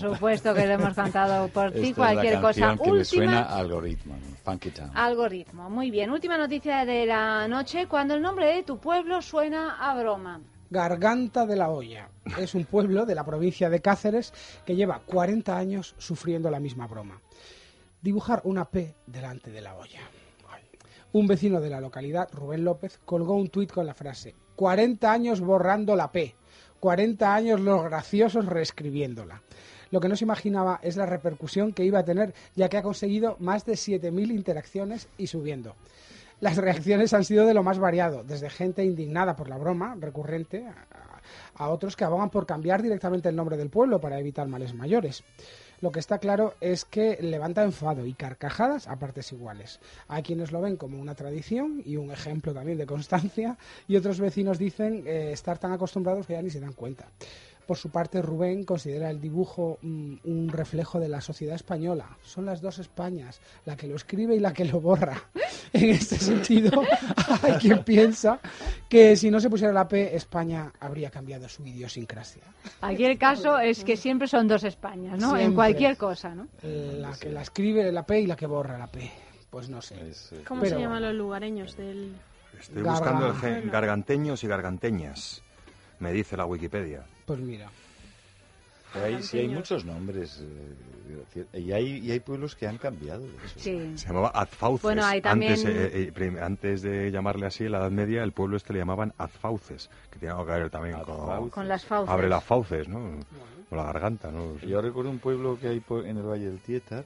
supuesto 0.00 0.54
que 0.54 0.66
lo 0.66 0.72
hemos 0.74 0.94
cantado 0.94 1.48
por 1.48 1.66
Esta 1.68 1.80
ti, 1.80 1.88
es 1.90 1.94
cualquier 1.94 2.34
la 2.34 2.40
cosa. 2.40 2.76
que 2.82 2.92
me 2.92 3.04
suena 3.04 3.42
a 3.42 3.58
algoritmo, 3.58 4.16
¿no? 4.16 4.36
Funky 4.44 4.70
Town. 4.70 4.90
algoritmo. 4.94 5.70
Muy 5.70 5.90
bien, 5.90 6.10
última 6.10 6.36
noticia 6.38 6.84
de 6.84 7.06
la 7.06 7.46
noche, 7.46 7.86
cuando 7.86 8.14
el 8.14 8.22
nombre 8.22 8.46
de 8.54 8.62
tu 8.62 8.78
pueblo 8.78 9.22
suena 9.22 9.76
a 9.78 9.94
broma. 10.00 10.40
Garganta 10.70 11.46
de 11.46 11.56
la 11.56 11.68
Olla. 11.68 12.08
Es 12.38 12.54
un 12.54 12.64
pueblo 12.64 13.04
de 13.04 13.14
la 13.14 13.24
provincia 13.24 13.68
de 13.68 13.80
Cáceres 13.80 14.32
que 14.64 14.76
lleva 14.76 15.00
40 15.04 15.56
años 15.56 15.94
sufriendo 15.98 16.48
la 16.50 16.60
misma 16.60 16.86
broma. 16.86 17.20
Dibujar 18.00 18.40
una 18.44 18.64
P 18.64 18.94
delante 19.06 19.50
de 19.50 19.60
la 19.60 19.74
olla. 19.74 20.00
Un 21.12 21.26
vecino 21.26 21.60
de 21.60 21.70
la 21.70 21.80
localidad, 21.80 22.28
Rubén 22.32 22.64
López, 22.64 23.00
colgó 23.04 23.34
un 23.34 23.48
tuit 23.48 23.72
con 23.72 23.84
la 23.84 23.94
frase 23.94 24.36
40 24.54 25.10
años 25.10 25.40
borrando 25.40 25.96
la 25.96 26.12
P, 26.12 26.36
40 26.78 27.34
años 27.34 27.60
los 27.60 27.82
graciosos 27.82 28.46
reescribiéndola. 28.46 29.42
Lo 29.90 30.00
que 30.00 30.08
no 30.08 30.16
se 30.16 30.24
imaginaba 30.24 30.80
es 30.82 30.96
la 30.96 31.06
repercusión 31.06 31.72
que 31.72 31.84
iba 31.84 31.98
a 31.98 32.04
tener, 32.04 32.34
ya 32.54 32.68
que 32.68 32.78
ha 32.78 32.82
conseguido 32.82 33.36
más 33.40 33.64
de 33.64 33.72
7.000 33.72 34.30
interacciones 34.30 35.08
y 35.18 35.26
subiendo. 35.26 35.74
Las 36.40 36.56
reacciones 36.56 37.12
han 37.12 37.24
sido 37.24 37.44
de 37.44 37.52
lo 37.52 37.62
más 37.62 37.78
variado, 37.78 38.24
desde 38.24 38.48
gente 38.48 38.82
indignada 38.82 39.36
por 39.36 39.48
la 39.48 39.58
broma 39.58 39.94
recurrente 40.00 40.66
a, 41.54 41.68
otros 41.68 41.96
que 41.96 42.04
abogan 42.04 42.30
por 42.30 42.46
cambiar 42.46 42.82
directamente 42.82 43.28
el 43.28 43.36
nombre 43.36 43.58
del 43.58 43.68
pueblo 43.68 44.00
para 44.00 44.18
evitar 44.18 44.48
males 44.48 44.72
mayores. 44.72 45.22
Lo 45.82 45.92
que 45.92 46.00
está 46.00 46.18
claro 46.18 46.54
es 46.60 46.86
que 46.86 47.18
levanta 47.20 47.62
enfado 47.62 48.06
y 48.06 48.14
carcajadas 48.14 48.88
a 48.88 48.98
partes 48.98 49.32
iguales. 49.32 49.80
Hay 50.08 50.22
quienes 50.22 50.50
lo 50.50 50.62
ven 50.62 50.76
como 50.76 50.98
una 50.98 51.14
tradición 51.14 51.82
y 51.84 51.96
un 51.96 52.10
ejemplo 52.10 52.54
también 52.54 52.78
de 52.78 52.86
constancia 52.86 53.58
y 53.86 53.96
otros 53.96 54.18
vecinos 54.18 54.58
dicen 54.58 55.04
eh, 55.06 55.32
estar 55.32 55.58
tan 55.58 55.72
acostumbrados 55.72 56.26
que 56.26 56.32
ya 56.32 56.42
ni 56.42 56.50
se 56.50 56.60
dan 56.60 56.72
cuenta. 56.72 57.08
Por 57.70 57.76
su 57.78 57.90
parte, 57.90 58.20
Rubén 58.20 58.64
considera 58.64 59.10
el 59.10 59.20
dibujo 59.20 59.78
mm, 59.82 60.14
un 60.24 60.48
reflejo 60.48 60.98
de 60.98 61.08
la 61.08 61.20
sociedad 61.20 61.54
española. 61.54 62.16
Son 62.20 62.44
las 62.44 62.60
dos 62.60 62.80
Españas, 62.80 63.40
la 63.64 63.76
que 63.76 63.86
lo 63.86 63.94
escribe 63.94 64.34
y 64.34 64.40
la 64.40 64.52
que 64.52 64.64
lo 64.64 64.80
borra. 64.80 65.22
En 65.72 65.90
este 65.90 66.18
sentido, 66.18 66.82
hay 67.42 67.52
quien 67.60 67.84
piensa 67.84 68.40
que 68.88 69.14
si 69.14 69.30
no 69.30 69.38
se 69.38 69.48
pusiera 69.48 69.72
la 69.72 69.86
P, 69.86 70.16
España 70.16 70.72
habría 70.80 71.10
cambiado 71.12 71.48
su 71.48 71.64
idiosincrasia. 71.64 72.42
Aquí 72.80 73.04
el 73.04 73.16
caso 73.16 73.56
es 73.60 73.84
que 73.84 73.96
siempre 73.96 74.26
son 74.26 74.48
dos 74.48 74.64
Españas, 74.64 75.20
¿no? 75.20 75.36
En 75.36 75.54
cualquier 75.54 75.96
cosa, 75.96 76.34
¿no? 76.34 76.48
La 76.64 77.12
que 77.12 77.30
la 77.30 77.42
escribe 77.42 77.92
la 77.92 78.04
P 78.04 78.22
y 78.22 78.26
la 78.26 78.34
que 78.34 78.46
borra 78.46 78.78
la 78.78 78.88
P. 78.88 79.08
Pues 79.48 79.68
no 79.68 79.80
sé. 79.80 79.94
¿Cómo 80.44 80.62
Pero- 80.62 80.74
se 80.74 80.82
llaman 80.82 81.02
los 81.02 81.14
lugareños 81.14 81.76
del...? 81.76 82.16
Estoy 82.58 82.82
buscando 82.82 83.28
el 83.28 83.34
gen- 83.36 83.70
garganteños 83.70 84.42
y 84.42 84.48
garganteñas, 84.48 85.40
me 86.00 86.10
dice 86.10 86.36
la 86.36 86.46
Wikipedia. 86.46 87.04
Pues 87.26 87.38
mira. 87.40 87.70
Pero 88.92 89.04
hay, 89.06 89.22
sí 89.22 89.38
hay 89.38 89.48
muchos 89.48 89.84
nombres. 89.84 90.40
eh, 90.42 91.58
y, 91.58 91.72
hay, 91.72 91.98
y 91.98 92.10
hay 92.10 92.20
pueblos 92.20 92.56
que 92.56 92.66
han 92.66 92.76
cambiado. 92.78 93.20
de 93.22 93.28
hecho. 93.36 93.58
Sí. 93.58 93.92
Se 93.98 94.08
llamaba 94.08 94.28
Azfauces. 94.30 94.82
Bueno, 94.82 95.04
hay 95.04 95.20
también- 95.20 95.52
antes, 95.52 95.64
eh, 95.66 96.12
eh, 96.16 96.40
antes 96.40 96.82
de 96.82 97.10
llamarle 97.10 97.46
así, 97.46 97.64
en 97.66 97.72
la 97.72 97.78
Edad 97.78 97.90
Media, 97.90 98.22
el 98.24 98.32
pueblo 98.32 98.56
este 98.56 98.72
le 98.72 98.80
llamaban 98.80 99.12
Azfauces, 99.18 99.90
que 100.10 100.18
tiene 100.18 100.32
algo 100.32 100.46
que 100.46 100.52
ver 100.52 100.70
también 100.70 100.98
con... 101.02 101.50
Con 101.50 101.68
las 101.68 101.84
fauces. 101.84 102.12
Abre 102.12 102.28
las 102.28 102.42
fauces, 102.42 102.88
¿no? 102.88 103.20
O 103.70 103.76
la 103.76 103.84
garganta, 103.84 104.32
¿no? 104.32 104.58
Yo 104.58 104.80
recuerdo 104.82 105.10
un 105.10 105.20
pueblo 105.20 105.56
que 105.60 105.68
hay 105.68 105.78
po- 105.80 106.02
en 106.04 106.16
el 106.16 106.24
Valle 106.24 106.46
del 106.46 106.58
Tietar 106.58 107.04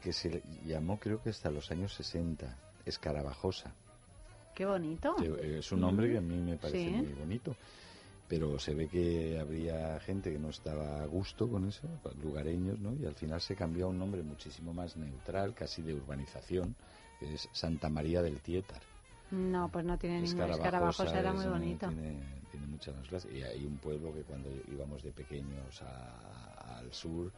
que 0.00 0.12
se 0.12 0.30
le 0.30 0.42
llamó, 0.66 0.98
creo 0.98 1.20
que 1.22 1.30
hasta 1.30 1.50
los 1.50 1.70
años 1.72 1.94
60, 1.94 2.56
Escarabajosa. 2.86 3.72
Qué 4.54 4.66
bonito. 4.66 5.16
Es 5.40 5.70
un 5.72 5.80
nombre 5.80 6.10
que 6.10 6.18
a 6.18 6.20
mí 6.20 6.36
me 6.36 6.56
parece 6.56 6.84
Sí. 6.84 6.90
muy 6.90 7.12
bonito. 7.14 7.56
Pero 8.32 8.58
se 8.58 8.72
ve 8.74 8.88
que 8.88 9.38
habría 9.38 10.00
gente 10.00 10.32
que 10.32 10.38
no 10.38 10.48
estaba 10.48 11.02
a 11.02 11.06
gusto 11.06 11.50
con 11.50 11.68
eso, 11.68 11.86
lugareños, 12.22 12.78
¿no? 12.80 12.94
Y 12.94 13.04
al 13.04 13.14
final 13.14 13.42
se 13.42 13.54
cambió 13.54 13.84
a 13.84 13.88
un 13.90 13.98
nombre 13.98 14.22
muchísimo 14.22 14.72
más 14.72 14.96
neutral, 14.96 15.52
casi 15.52 15.82
de 15.82 15.92
urbanización, 15.92 16.74
que 17.20 17.34
es 17.34 17.46
Santa 17.52 17.90
María 17.90 18.22
del 18.22 18.40
Tietar. 18.40 18.80
No, 19.32 19.68
pues 19.68 19.84
no 19.84 19.98
tiene 19.98 20.22
ningún 20.22 20.40
escarabajo, 20.44 21.02
era 21.14 21.34
muy 21.34 21.44
¿no? 21.44 21.50
bonito. 21.50 21.88
Tiene, 21.88 22.22
tiene 22.50 22.66
muchas 22.68 22.96
más 22.96 23.06
clases. 23.06 23.30
Y 23.34 23.42
hay 23.42 23.66
un 23.66 23.76
pueblo 23.76 24.14
que 24.14 24.22
cuando 24.22 24.48
íbamos 24.66 25.02
de 25.02 25.12
pequeños 25.12 25.82
a- 25.82 26.78
al 26.78 26.90
sur, 26.90 27.30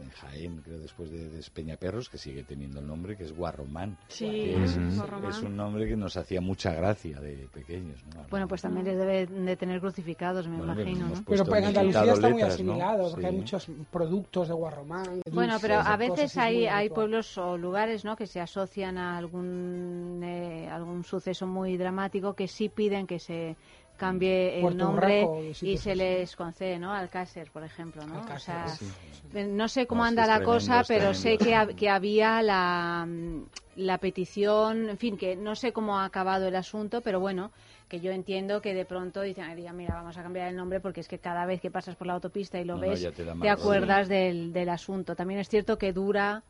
en 0.00 0.10
Jaén, 0.10 0.62
creo 0.62 0.78
después 0.78 1.10
de, 1.10 1.28
de 1.28 1.42
Peñaperros, 1.52 2.08
que 2.08 2.18
sigue 2.18 2.44
teniendo 2.44 2.80
el 2.80 2.86
nombre, 2.86 3.16
que 3.16 3.24
es 3.24 3.32
Guarromán. 3.32 3.96
Sí, 4.08 4.26
Que 4.26 4.64
es, 4.64 4.96
Guarromán. 4.96 5.30
es 5.30 5.42
un 5.42 5.56
nombre 5.56 5.88
que 5.88 5.96
nos 5.96 6.16
hacía 6.16 6.40
mucha 6.40 6.72
gracia 6.74 7.20
de 7.20 7.48
pequeños. 7.52 8.04
¿no? 8.14 8.24
Bueno, 8.30 8.46
pues 8.48 8.62
también 8.62 8.86
les 8.86 8.98
deben 8.98 9.46
de 9.46 9.56
tener 9.56 9.80
crucificados, 9.80 10.46
me 10.48 10.58
Bueno, 10.58 10.74
imagino, 10.74 11.10
Pero 11.26 11.44
pues 11.44 11.60
en 11.60 11.66
Andalucía 11.66 12.12
está 12.12 12.28
muy 12.28 12.42
asimilado, 12.42 13.10
porque 13.10 13.26
hay 13.26 13.36
muchos 13.36 13.70
productos 13.90 14.48
de 14.48 14.54
Guarromán. 14.54 15.22
Bueno, 15.32 15.56
pero 15.60 15.76
a 15.76 15.96
veces 15.96 16.36
hay, 16.36 16.66
hay 16.66 16.88
pueblos 16.88 17.36
o 17.38 17.56
lugares 17.56 18.04
¿no? 18.04 18.16
que 18.16 18.26
se 18.26 18.40
asocian 18.40 18.98
a 18.98 19.16
algún, 19.16 20.20
eh, 20.22 20.68
algún 20.70 21.04
suceso 21.04 21.46
muy 21.46 21.76
dramático 21.76 22.34
que 22.34 22.48
sí 22.48 22.68
piden 22.68 23.06
que 23.06 23.18
se 23.18 23.56
cambie 23.98 24.62
el 24.62 24.76
nombre 24.76 25.30
y 25.62 25.76
se 25.76 25.94
les 25.96 26.36
concede, 26.36 26.78
¿no? 26.78 26.92
Alcácer, 26.94 27.50
por 27.50 27.64
ejemplo, 27.64 28.06
¿no? 28.06 28.14
Alcácer, 28.18 28.36
o 28.36 28.38
sea, 28.38 28.78
sí, 28.78 28.86
eh, 29.34 29.46
no 29.46 29.68
sé 29.68 29.86
cómo 29.86 30.02
No, 30.02 30.08
anda 30.08 30.26
la 30.26 30.34
tremendo, 30.36 30.44
cosa, 30.44 30.84
pero 30.88 31.14
sé 31.14 31.40
que, 31.40 31.74
que 31.76 31.88
había 31.90 32.42
la, 32.42 33.04
mm, 33.08 33.42
la 33.76 33.98
petición, 33.98 34.88
en 34.88 34.98
fin, 34.98 35.16
que 35.16 35.36
no 35.36 35.54
sé 35.54 35.72
cómo 35.72 35.98
ha 35.98 36.04
acabado 36.04 36.48
el 36.48 36.56
asunto, 36.56 37.00
pero 37.02 37.20
bueno, 37.20 37.52
que 37.88 38.00
yo 38.00 38.10
entiendo 38.12 38.60
que 38.62 38.74
de 38.74 38.84
pronto 38.84 39.22
dicen, 39.22 39.44
"Ay, 39.44 39.56
diga, 39.56 39.72
mira, 39.72 39.94
vamos 39.94 40.16
a 40.16 40.22
cambiar 40.22 40.48
el 40.48 40.56
nombre 40.56 40.80
porque 40.80 41.00
es 41.00 41.08
que 41.08 41.18
cada 41.18 41.46
vez 41.46 41.60
que 41.60 41.70
pasas 41.70 41.96
por 41.96 42.06
la 42.06 42.14
autopista 42.14 42.58
y 42.60 42.64
lo 42.64 42.74
No, 42.74 42.80
ves, 42.80 43.08
te 43.40 43.48
acuerdas 43.50 44.08
del, 44.08 44.52
del 44.52 44.68
asunto. 44.68 45.16
También 45.16 45.40
es 45.40 45.48
cierto 45.48 45.78
que 45.78 45.92
dura 45.92 46.42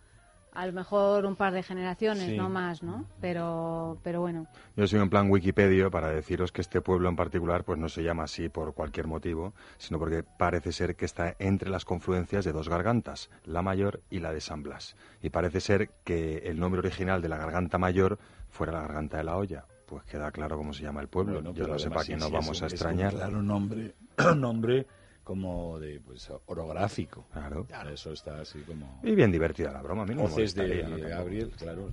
a 0.59 0.66
lo 0.66 0.72
mejor 0.72 1.24
un 1.24 1.36
par 1.36 1.52
de 1.52 1.62
generaciones, 1.62 2.24
Sí. 2.30 2.36
no 2.36 2.48
más, 2.48 2.82
¿no? 2.82 3.05
Pero, 3.20 3.97
pero 4.02 4.20
bueno. 4.20 4.48
Yo 4.76 4.89
soy 4.89 4.98
en 5.01 5.09
plan 5.09 5.30
Wikipedia 5.30 5.89
para 5.89 6.09
deciros 6.09 6.51
que 6.51 6.62
este 6.62 6.80
pueblo 6.80 7.09
en 7.09 7.14
particular 7.14 7.62
pues 7.62 7.78
no 7.78 7.89
se 7.89 8.02
llama 8.02 8.24
así 8.24 8.48
por 8.48 8.74
cualquier 8.74 9.06
motivo, 9.06 9.55
sino 9.76 10.01
porque 10.01 10.24
parece 10.24 10.72
ser 10.72 10.97
que 10.97 11.05
está 11.05 11.36
entre 11.39 11.70
las 11.70 11.85
confluencias 11.85 12.44
de 12.44 12.51
dos 12.51 12.68
gargantas, 12.68 13.30
la 13.44 13.62
mayor 13.62 14.01
y 14.10 14.18
la 14.18 14.32
de 14.32 14.40
San 14.40 14.64
Blas. 14.64 14.97
Y 15.22 15.30
parece 15.30 15.60
ser 15.60 15.90
que 16.02 16.39
el 16.39 16.59
nombre 16.59 16.80
original 16.80 17.22
de 17.22 17.28
la 17.28 17.36
garganta 17.36 17.78
mayor 17.78 18.18
fuera 18.51 18.72
la 18.72 18.80
garganta 18.80 19.18
de 19.18 19.24
la 19.24 19.36
olla. 19.36 19.64
Pues 19.86 20.02
queda 20.05 20.32
claro 20.32 20.56
cómo 20.56 20.72
se 20.72 20.82
llama 20.82 21.01
el 21.01 21.09
pueblo. 21.09 21.35
Bueno, 21.35 21.55
Yo 21.55 21.68
no 21.68 21.78
sé 21.78 21.89
para 21.89 22.02
quién 22.05 22.18
nos 22.18 22.32
vamos 22.32 22.56
es 22.56 22.62
a 22.62 22.66
un- 22.66 22.66
es 22.66 22.72
un 22.72 22.74
extrañar. 22.89 23.14
claro 23.14 23.43
nombre, 23.43 23.94
nombre 24.36 24.86
como 25.28 25.78
de 25.78 26.00
pues 26.00 26.26
orográfico. 26.46 27.26
Claro. 27.30 27.66
Eso 27.92 28.12
está 28.14 28.40
así 28.40 28.60
como. 28.60 28.98
Y 29.02 29.14
bien 29.14 29.30
divertida 29.30 29.70
la 29.70 29.82
broma, 29.82 30.05
a 30.05 30.06
mí 30.06 30.14
no 30.14 30.26
me 30.26 30.42
de 30.46 30.82
¿no? 30.84 30.96
Gabriel, 31.09 31.50
claro. 31.59 31.90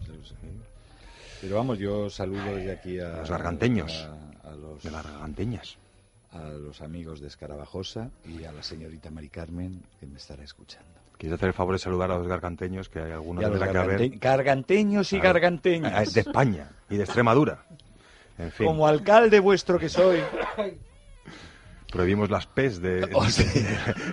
Pero 1.42 1.56
vamos, 1.58 1.78
yo 1.78 2.10
saludo 2.10 2.56
desde 2.56 2.72
aquí 2.72 2.98
a 3.00 3.10
Los 3.18 3.30
garganteños. 3.30 4.08
a, 4.44 4.50
a 4.50 4.56
los 4.56 4.82
De 4.82 4.90
las 4.90 5.04
garganteñas. 5.06 5.78
a 6.32 6.44
los 6.48 6.82
amigos 6.82 7.20
de 7.20 7.28
Escarabajosa 7.28 8.10
y 8.24 8.46
a 8.46 8.54
la 8.54 8.64
señorita 8.64 9.12
Mari 9.12 9.28
Carmen 9.30 9.84
que 10.00 10.06
me 10.06 10.16
estará 10.18 10.44
escuchando. 10.44 10.88
¿Quieres 11.18 11.36
hacer 11.38 11.48
el 11.50 11.54
favor 11.54 11.76
de 11.76 11.80
saludar 11.80 12.12
a 12.12 12.18
los 12.18 12.28
garganteños? 12.28 12.88
Que 12.88 13.00
hay 13.00 13.12
algunos 13.12 13.44
que 13.44 13.50
los 13.50 13.60
que 13.60 13.78
haber. 13.78 14.00
gargante- 14.00 14.20
garganteños 14.20 15.12
y 15.14 15.20
Claro. 15.20 15.34
garganteñas. 15.34 15.94
Ah, 15.94 16.12
De 16.14 16.22
España 16.22 16.70
y 16.90 16.96
de 16.96 17.04
Extremadura. 17.04 17.66
En 18.38 18.52
fin. 18.52 18.66
Como 18.68 18.88
alcalde 18.88 19.40
vuestro 19.42 19.78
que 19.78 19.90
soy. 19.90 20.20
Prohibimos 21.96 22.30
las 22.30 22.46
P's 22.46 22.82
de, 22.82 23.10
Oh, 23.14 23.24
sí. 23.30 23.46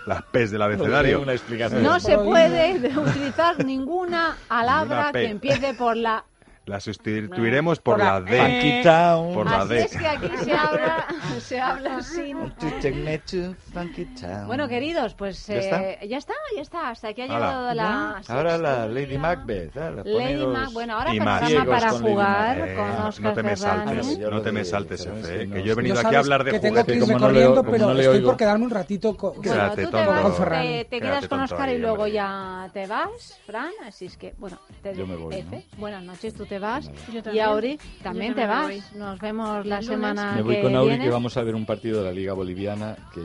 las 0.06 0.22
P's 0.26 0.52
del 0.52 0.62
abecedario. 0.62 1.20
Una 1.20 1.32
explicación. 1.32 1.82
No 1.82 1.98
se 1.98 2.16
puede 2.16 2.78
de- 2.78 2.96
utilizar 2.96 3.64
ninguna 3.64 4.36
palabra 4.46 5.10
que 5.12 5.24
empiece 5.26 5.74
por 5.74 5.96
la 5.96 6.24
La 6.64 6.78
sustituiremos 6.78 7.80
por, 7.80 7.96
Por 7.96 8.04
la, 8.04 8.20
la 8.20 8.20
D. 8.20 8.38
Funky 8.38 8.82
Town. 8.84 9.34
Por 9.34 9.46
la 9.50 9.62
Así 9.62 9.68
D. 9.74 9.80
es 9.82 9.96
que 9.96 10.06
aquí 10.06 10.28
se 10.44 10.52
habla, 10.56 11.06
se 11.40 11.60
habla 11.60 12.02
sin... 12.02 12.38
Bueno, 14.46 14.68
queridos, 14.68 15.14
pues 15.14 15.44
¿Ya 15.48 15.54
eh, 15.56 15.58
está? 15.58 16.06
ya 16.06 16.18
está, 16.18 16.34
ya 16.54 16.62
está. 16.62 16.88
Hasta 16.90 17.08
aquí 17.08 17.22
ha 17.22 17.26
llegado 17.26 17.74
la... 17.74 18.22
Ahora 18.28 18.58
la 18.58 18.86
Lady 18.86 19.18
Macbeth. 19.18 19.76
¿eh? 19.76 19.80
La 19.90 19.90
Lady 20.04 20.46
Mac, 20.46 20.72
bueno, 20.72 20.94
ahora 20.98 21.10
programa 21.10 21.64
para 21.66 21.90
con 21.90 22.02
jugar 22.02 22.58
Macbeth. 22.58 22.76
con 22.76 22.86
Eh, 22.86 23.08
Oscar 23.08 23.22
no 23.24 23.34
te 23.34 23.42
me 23.42 23.56
saltes, 23.56 24.18
Yo 24.18 24.30
no 24.30 24.42
te 24.42 24.52
me 24.52 24.64
saltes, 24.64 25.06
Efe, 25.06 25.48
que 25.48 25.58
eh, 25.58 25.62
yo 25.64 25.72
he 25.72 25.74
venido 25.74 25.98
aquí 25.98 26.14
a 26.14 26.18
hablar 26.20 26.44
de 26.44 26.52
que 26.52 26.60
tengo 26.60 26.84
que 26.84 26.94
irme 26.94 27.16
corriendo, 27.18 27.64
pero 27.64 27.86
no 27.86 27.98
estoy 27.98 28.20
por 28.20 28.36
quedarme 28.36 28.64
un 28.66 28.70
ratito 28.70 29.16
con... 29.16 29.32
Bueno, 29.42 29.70
tú 29.70 29.76
te 29.76 30.06
vas, 30.06 30.20
Con 30.22 30.34
Ferrani. 30.34 30.68
te, 30.68 30.84
te 30.84 31.00
quedas 31.00 31.26
con 31.28 31.40
Oscar 31.40 31.68
y 31.70 31.78
luego 31.78 32.06
ya 32.06 32.70
te 32.72 32.86
vas, 32.86 33.40
Fran. 33.46 33.70
Así 33.84 34.06
es 34.06 34.16
que, 34.16 34.34
bueno, 34.38 34.60
te 34.82 34.94
Yo 34.94 35.06
me 35.06 35.16
voy, 35.16 35.44
buenas 35.76 36.04
noches, 36.04 36.34
tú 36.34 36.46
te 36.52 36.58
vas. 36.58 36.90
Yo 37.10 37.18
Y 37.18 37.22
también. 37.22 37.44
Auri, 37.46 37.78
Yo 37.78 38.02
también 38.02 38.34
te 38.34 38.46
vas. 38.46 38.66
voy. 38.66 38.82
Nos 38.96 39.18
vemos 39.20 39.64
la 39.64 39.80
semana 39.80 40.32
Me 40.36 40.42
voy 40.42 40.56
que 40.56 40.62
con 40.62 40.76
Auri 40.76 40.88
viene. 40.90 41.04
que 41.04 41.10
vamos 41.10 41.34
a 41.38 41.42
ver 41.42 41.54
un 41.54 41.64
partido 41.64 42.00
de 42.00 42.04
la 42.04 42.12
Liga 42.12 42.34
Boliviana 42.34 42.94
que 43.14 43.20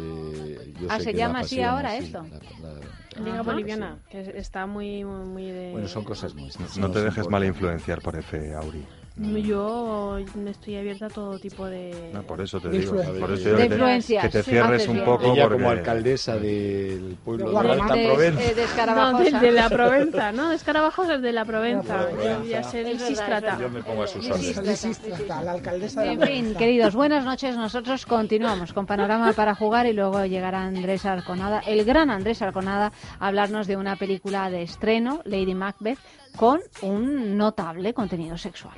yo 0.79 0.87
Ah, 0.89 0.97
sé 0.97 1.03
¿se 1.05 1.11
que 1.11 1.17
llama 1.17 1.39
la 1.39 1.45
así 1.45 1.61
ahora 1.61 1.91
sí, 1.99 2.05
esto? 2.05 2.23
la- 2.61 2.69
la- 2.69 2.79
Liga 3.25 3.39
Ajá. 3.41 3.43
Boliviana, 3.51 3.97
que 4.09 4.31
está 4.37 4.65
muy, 4.65 5.03
muy, 5.03 5.25
muy 5.25 5.43
de... 5.51 5.71
Bueno, 5.71 5.87
son 5.89 6.05
cosas 6.05 6.35
nuestras. 6.35 6.77
No 6.77 6.89
te 6.89 6.99
nos 6.99 7.03
dejes 7.03 7.27
mal 7.29 7.43
influenciar 7.43 8.01
por 8.01 8.15
F, 8.17 8.53
Auri. 8.53 8.85
Yo 9.19 10.19
me 10.35 10.51
estoy 10.51 10.75
abierta 10.75 11.07
a 11.07 11.09
todo 11.09 11.39
tipo 11.39 11.65
de... 11.65 12.11
No, 12.13 12.21
por 12.23 12.39
eso 12.41 12.59
te 12.59 12.69
De 12.69 12.79
digo. 12.79 12.95
influencias. 12.95 13.19
Por 13.19 13.31
eso 13.33 13.43
De 13.43 13.49
digo 13.49 13.57
que 13.57 13.67
te- 13.69 13.73
influencias, 13.75 14.23
que 14.23 14.29
te 14.29 14.43
sí, 14.43 14.49
cierres 14.51 14.81
haces 14.83 14.87
un 14.87 14.99
poco. 15.05 15.33
Ella 15.33 15.43
porque- 15.43 15.57
como 15.57 15.69
alcaldesa 15.71 16.35
del 16.37 17.17
pueblo 17.25 17.45
de 17.47 17.51
Guarda- 17.51 17.73
Alta 17.73 17.95
de, 17.95 18.05
Provenza. 18.07 18.41
eh, 18.43 18.53
de 18.55 18.85
No, 18.95 19.19
de, 19.19 19.31
de 19.47 19.51
la 19.51 19.69
Provenza, 19.69 20.31
¿no? 20.31 20.49
De 20.49 20.55
Escarabajos 20.55 21.09
es 21.09 21.21
de 21.21 21.31
la 21.31 21.45
Provenza. 21.45 22.07
Yo 22.11 22.43
ya 22.45 22.63
sé 22.63 22.83
de 22.83 22.91
es 22.91 23.21
Yo 23.59 23.69
me 23.69 23.81
pongo 23.81 24.03
a 24.03 24.07
sus 24.07 24.23
Sí, 24.23 24.31
órdenes. 24.31 24.79
sí, 24.79 24.91
la 25.27 25.51
alcaldesa 25.51 26.01
de 26.01 26.11
En 26.11 26.21
fin, 26.21 26.55
queridos, 26.55 26.93
buenas 26.95 27.25
noches. 27.25 27.55
Nosotros 27.57 28.05
continuamos 28.05 28.73
con 28.73 28.85
Panorama 28.85 29.33
para 29.33 29.55
jugar 29.55 29.87
y 29.87 29.93
luego 29.93 30.25
llegará 30.25 30.61
Andrés 30.63 31.05
Arconada, 31.05 31.59
el 31.65 31.83
gran 31.85 32.11
Andrés 32.11 32.41
Arconada, 32.41 32.91
a 33.19 33.27
hablarnos 33.27 33.67
de 33.67 33.77
una 33.77 33.95
película 33.95 34.49
de 34.49 34.61
estreno, 34.63 35.21
Lady 35.25 35.55
Macbeth, 35.55 35.99
con 36.35 36.59
un 36.81 37.35
notable 37.37 37.93
contenido 37.93 38.37
sexual. 38.37 38.77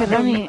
Ferroni. 0.00 0.48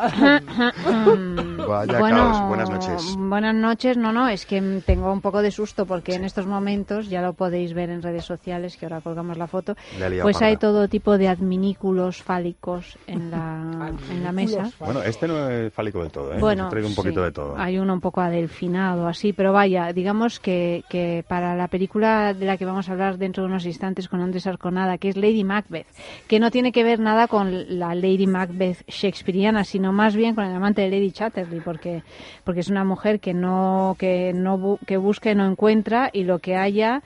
Vaya 1.71 1.99
bueno, 1.99 2.17
caos. 2.17 2.47
Buenas 2.49 2.69
noches. 2.69 3.15
Buenas 3.17 3.55
noches. 3.55 3.97
No, 3.97 4.11
no, 4.11 4.27
es 4.27 4.45
que 4.45 4.81
tengo 4.85 5.11
un 5.11 5.21
poco 5.21 5.41
de 5.41 5.51
susto 5.51 5.85
porque 5.85 6.15
en 6.15 6.25
estos 6.25 6.45
momentos, 6.45 7.09
ya 7.09 7.21
lo 7.21 7.31
podéis 7.31 7.73
ver 7.73 7.89
en 7.89 8.01
redes 8.01 8.25
sociales, 8.25 8.75
que 8.75 8.85
ahora 8.85 8.99
colgamos 8.99 9.37
la 9.37 9.47
foto, 9.47 9.75
liado 9.97 10.23
pues 10.23 10.35
parda. 10.35 10.47
hay 10.47 10.57
todo 10.57 10.87
tipo 10.89 11.17
de 11.17 11.29
adminículos 11.29 12.21
fálicos 12.21 12.97
en 13.07 13.31
la, 13.31 13.91
en 14.11 14.23
la 14.23 14.31
mesa. 14.33 14.69
Bueno, 14.79 15.01
este 15.01 15.27
no 15.29 15.49
es 15.49 15.73
fálico 15.73 16.01
del 16.01 16.11
todo, 16.11 16.33
¿eh? 16.33 16.39
Bueno, 16.39 16.69
un 16.71 16.95
poquito 16.95 17.21
sí, 17.21 17.25
de 17.25 17.31
todo. 17.31 17.55
Hay 17.57 17.77
uno 17.77 17.93
un 17.93 18.01
poco 18.01 18.19
adelfinado, 18.19 19.07
así, 19.07 19.31
pero 19.31 19.53
vaya, 19.53 19.93
digamos 19.93 20.41
que, 20.41 20.83
que 20.89 21.23
para 21.25 21.55
la 21.55 21.69
película 21.69 22.33
de 22.33 22.45
la 22.45 22.57
que 22.57 22.65
vamos 22.65 22.89
a 22.89 22.91
hablar 22.91 23.17
dentro 23.17 23.43
de 23.43 23.49
unos 23.49 23.65
instantes 23.65 24.09
con 24.09 24.19
Andrés 24.19 24.45
Arconada, 24.45 24.97
que 24.97 25.07
es 25.07 25.15
Lady 25.15 25.45
Macbeth, 25.45 25.87
que 26.27 26.39
no 26.39 26.51
tiene 26.51 26.73
que 26.73 26.83
ver 26.83 26.99
nada 26.99 27.27
con 27.27 27.79
la 27.79 27.95
Lady 27.95 28.27
Macbeth 28.27 28.83
shakespeariana, 28.87 29.63
sino 29.63 29.93
más 29.93 30.15
bien 30.15 30.35
con 30.35 30.43
el 30.43 30.53
amante 30.53 30.81
de 30.81 30.89
Lady 30.89 31.11
Chatterley, 31.11 31.60
porque, 31.61 32.03
porque 32.43 32.59
es 32.61 32.69
una 32.69 32.83
mujer 32.83 33.19
que 33.19 33.33
no, 33.33 33.95
que 33.97 34.33
no 34.33 34.57
bu- 34.57 34.79
que 34.85 34.97
busca 34.97 35.31
y 35.31 35.35
no 35.35 35.45
encuentra, 35.49 36.09
y 36.13 36.23
lo 36.23 36.39
que 36.39 36.55
haya, 36.55 37.01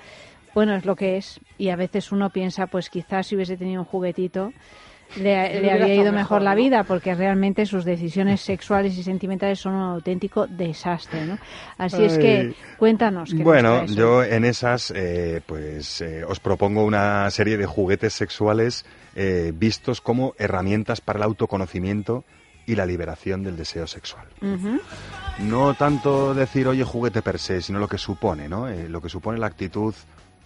bueno, 0.54 0.76
es 0.76 0.86
lo 0.86 0.96
que 0.96 1.18
es, 1.18 1.40
y 1.58 1.70
a 1.70 1.76
veces 1.76 2.12
uno 2.12 2.30
piensa, 2.30 2.68
pues 2.68 2.90
quizás 2.90 3.28
si 3.28 3.36
hubiese 3.36 3.58
tenido 3.58 3.82
un 3.82 3.86
juguetito, 3.88 4.54
le, 5.18 5.62
Le 5.62 5.72
habría 5.72 5.96
ido 5.96 6.12
mejor 6.12 6.42
la 6.42 6.56
vida 6.56 6.84
porque 6.84 7.14
realmente 7.16 7.66
sus 7.66 7.86
decisiones 7.86 8.42
sexuales 8.42 8.98
y 8.98 9.04
sentimentales 9.04 9.60
son 9.60 9.76
un 9.76 9.84
auténtico 9.84 10.46
desastre, 10.48 11.22
¿no? 11.26 11.38
Así 11.78 12.04
es 12.04 12.18
que 12.18 12.54
cuéntanos. 12.78 13.34
¿qué 13.34 13.44
Bueno, 13.44 13.86
yo 13.86 14.24
en 14.24 14.44
esas, 14.44 14.92
eh, 14.92 15.42
pues 15.46 16.02
eh, 16.02 16.24
os 16.26 16.40
propongo 16.40 16.84
una 16.84 17.30
serie 17.32 17.56
de 17.58 17.66
juguetes 17.66 18.14
sexuales 18.14 18.86
eh, 19.16 19.54
vistos 19.56 20.02
como 20.02 20.34
herramientas 20.38 21.00
para 21.00 21.18
el 21.20 21.24
autoconocimiento 21.24 22.26
y 22.66 22.76
la 22.76 22.86
liberación 22.86 23.44
del 23.44 23.58
deseo 23.58 23.88
sexual. 23.88 24.26
No 25.40 25.74
tanto 25.74 26.34
decir, 26.34 26.68
oye, 26.68 26.84
juguete 26.84 27.22
per 27.22 27.40
se, 27.40 27.62
sino 27.62 27.80
lo 27.80 27.88
que 27.88 27.98
supone, 27.98 28.48
¿no? 28.48 28.68
Eh, 28.68 28.88
lo 28.90 29.02
que 29.02 29.10
supone 29.10 29.38
la 29.38 29.48
actitud 29.48 29.94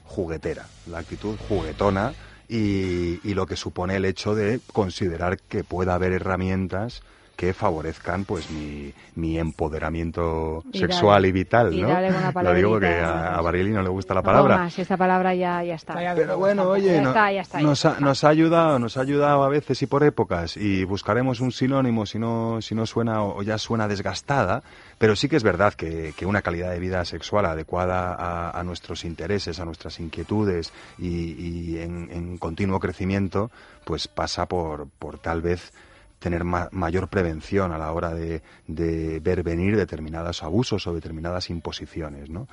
juguetera, 0.06 0.66
la 0.88 1.00
actitud 1.00 1.36
juguetona 1.48 2.14
y, 2.48 3.20
y 3.24 3.34
lo 3.36 3.46
que 3.46 3.56
supone 3.56 3.96
el 3.96 4.06
hecho 4.06 4.34
de 4.34 4.60
considerar 4.74 5.38
que 5.38 5.64
pueda 5.64 5.94
haber 5.94 6.14
herramientas 6.14 7.04
que 7.40 7.54
favorezcan 7.54 8.26
pues 8.26 8.52
mi, 8.52 8.94
mi 9.16 9.40
empoderamiento 9.40 10.62
Y 10.74 10.80
sexual 10.80 11.22
dale- 11.22 11.28
y 11.30 11.32
vital, 11.32 11.74
y 11.74 11.82
¿no? 11.82 11.88
una 11.88 12.02
Lo 12.44 12.54
digo 12.54 12.80
palabrita, 12.82 13.30
a, 13.34 13.38
a 13.38 13.42
Barili 13.42 13.72
no 13.72 13.82
le 13.82 13.88
gusta 13.88 14.14
la 14.14 14.20
No 14.20 14.26
palabra. 14.26 14.58
más, 14.58 14.78
esta 14.78 14.98
palabra 14.98 15.34
ya, 15.36 15.64
ya 15.64 15.76
está. 15.76 15.94
Pero 16.16 16.38
bueno, 16.38 16.64
oye, 16.70 17.00
no- 17.02 17.10
está, 17.12 17.32
ya 17.32 17.40
está. 17.42 17.62
ya 17.62 17.64
nos, 17.66 17.86
ha, 17.86 17.90
está. 17.92 18.02
nos 18.02 18.24
ha 18.26 18.28
ayudado, 18.30 18.78
nos 18.78 18.98
ha 18.98 19.02
ayudado 19.02 19.44
a 19.46 19.48
veces 19.48 19.82
y 19.82 19.86
por 19.88 20.04
épocas 20.04 20.58
y 20.58 20.84
buscaremos 20.84 21.40
un 21.40 21.54
sinónimo 21.54 22.06
si 22.06 22.20
no, 22.20 22.62
si 22.62 22.76
no 22.76 22.86
suena 22.86 23.24
o 23.24 23.42
ya 23.42 23.58
suena 23.58 23.88
desgastada, 23.88 24.62
pero 24.98 25.16
sí 25.16 25.30
que 25.30 25.38
es 25.38 25.44
verdad 25.44 25.74
que, 25.76 26.14
que 26.18 26.26
una 26.26 26.42
calidad 26.42 26.72
de 26.72 26.80
vida 26.80 27.06
sexual 27.06 27.46
adecuada 27.46 28.16
a, 28.16 28.60
a 28.60 28.64
nuestros 28.66 29.06
intereses, 29.06 29.62
a 29.62 29.66
nuestras 29.66 29.98
inquietudes 30.02 30.74
y, 30.98 31.08
y 31.40 31.80
en, 31.80 32.10
en 32.12 32.38
continuo 32.38 32.82
crecimiento, 32.82 33.50
pues 33.86 34.10
pasa 34.10 34.46
por, 34.46 34.90
por 35.00 35.20
tal 35.20 35.42
vez 35.42 35.72
tener 36.20 36.44
ma- 36.44 36.70
mayor 36.72 37.08
prevención 37.08 37.72
a 37.72 37.78
la 37.78 37.92
hora 37.92 38.14
de, 38.14 38.42
de 38.68 39.20
ver 39.20 39.42
venir 39.42 39.76
determinados 39.78 40.44
abusos 40.44 40.86
o 40.86 40.94
determinadas 40.94 41.50
imposiciones, 41.50 42.30
¿no? 42.30 42.48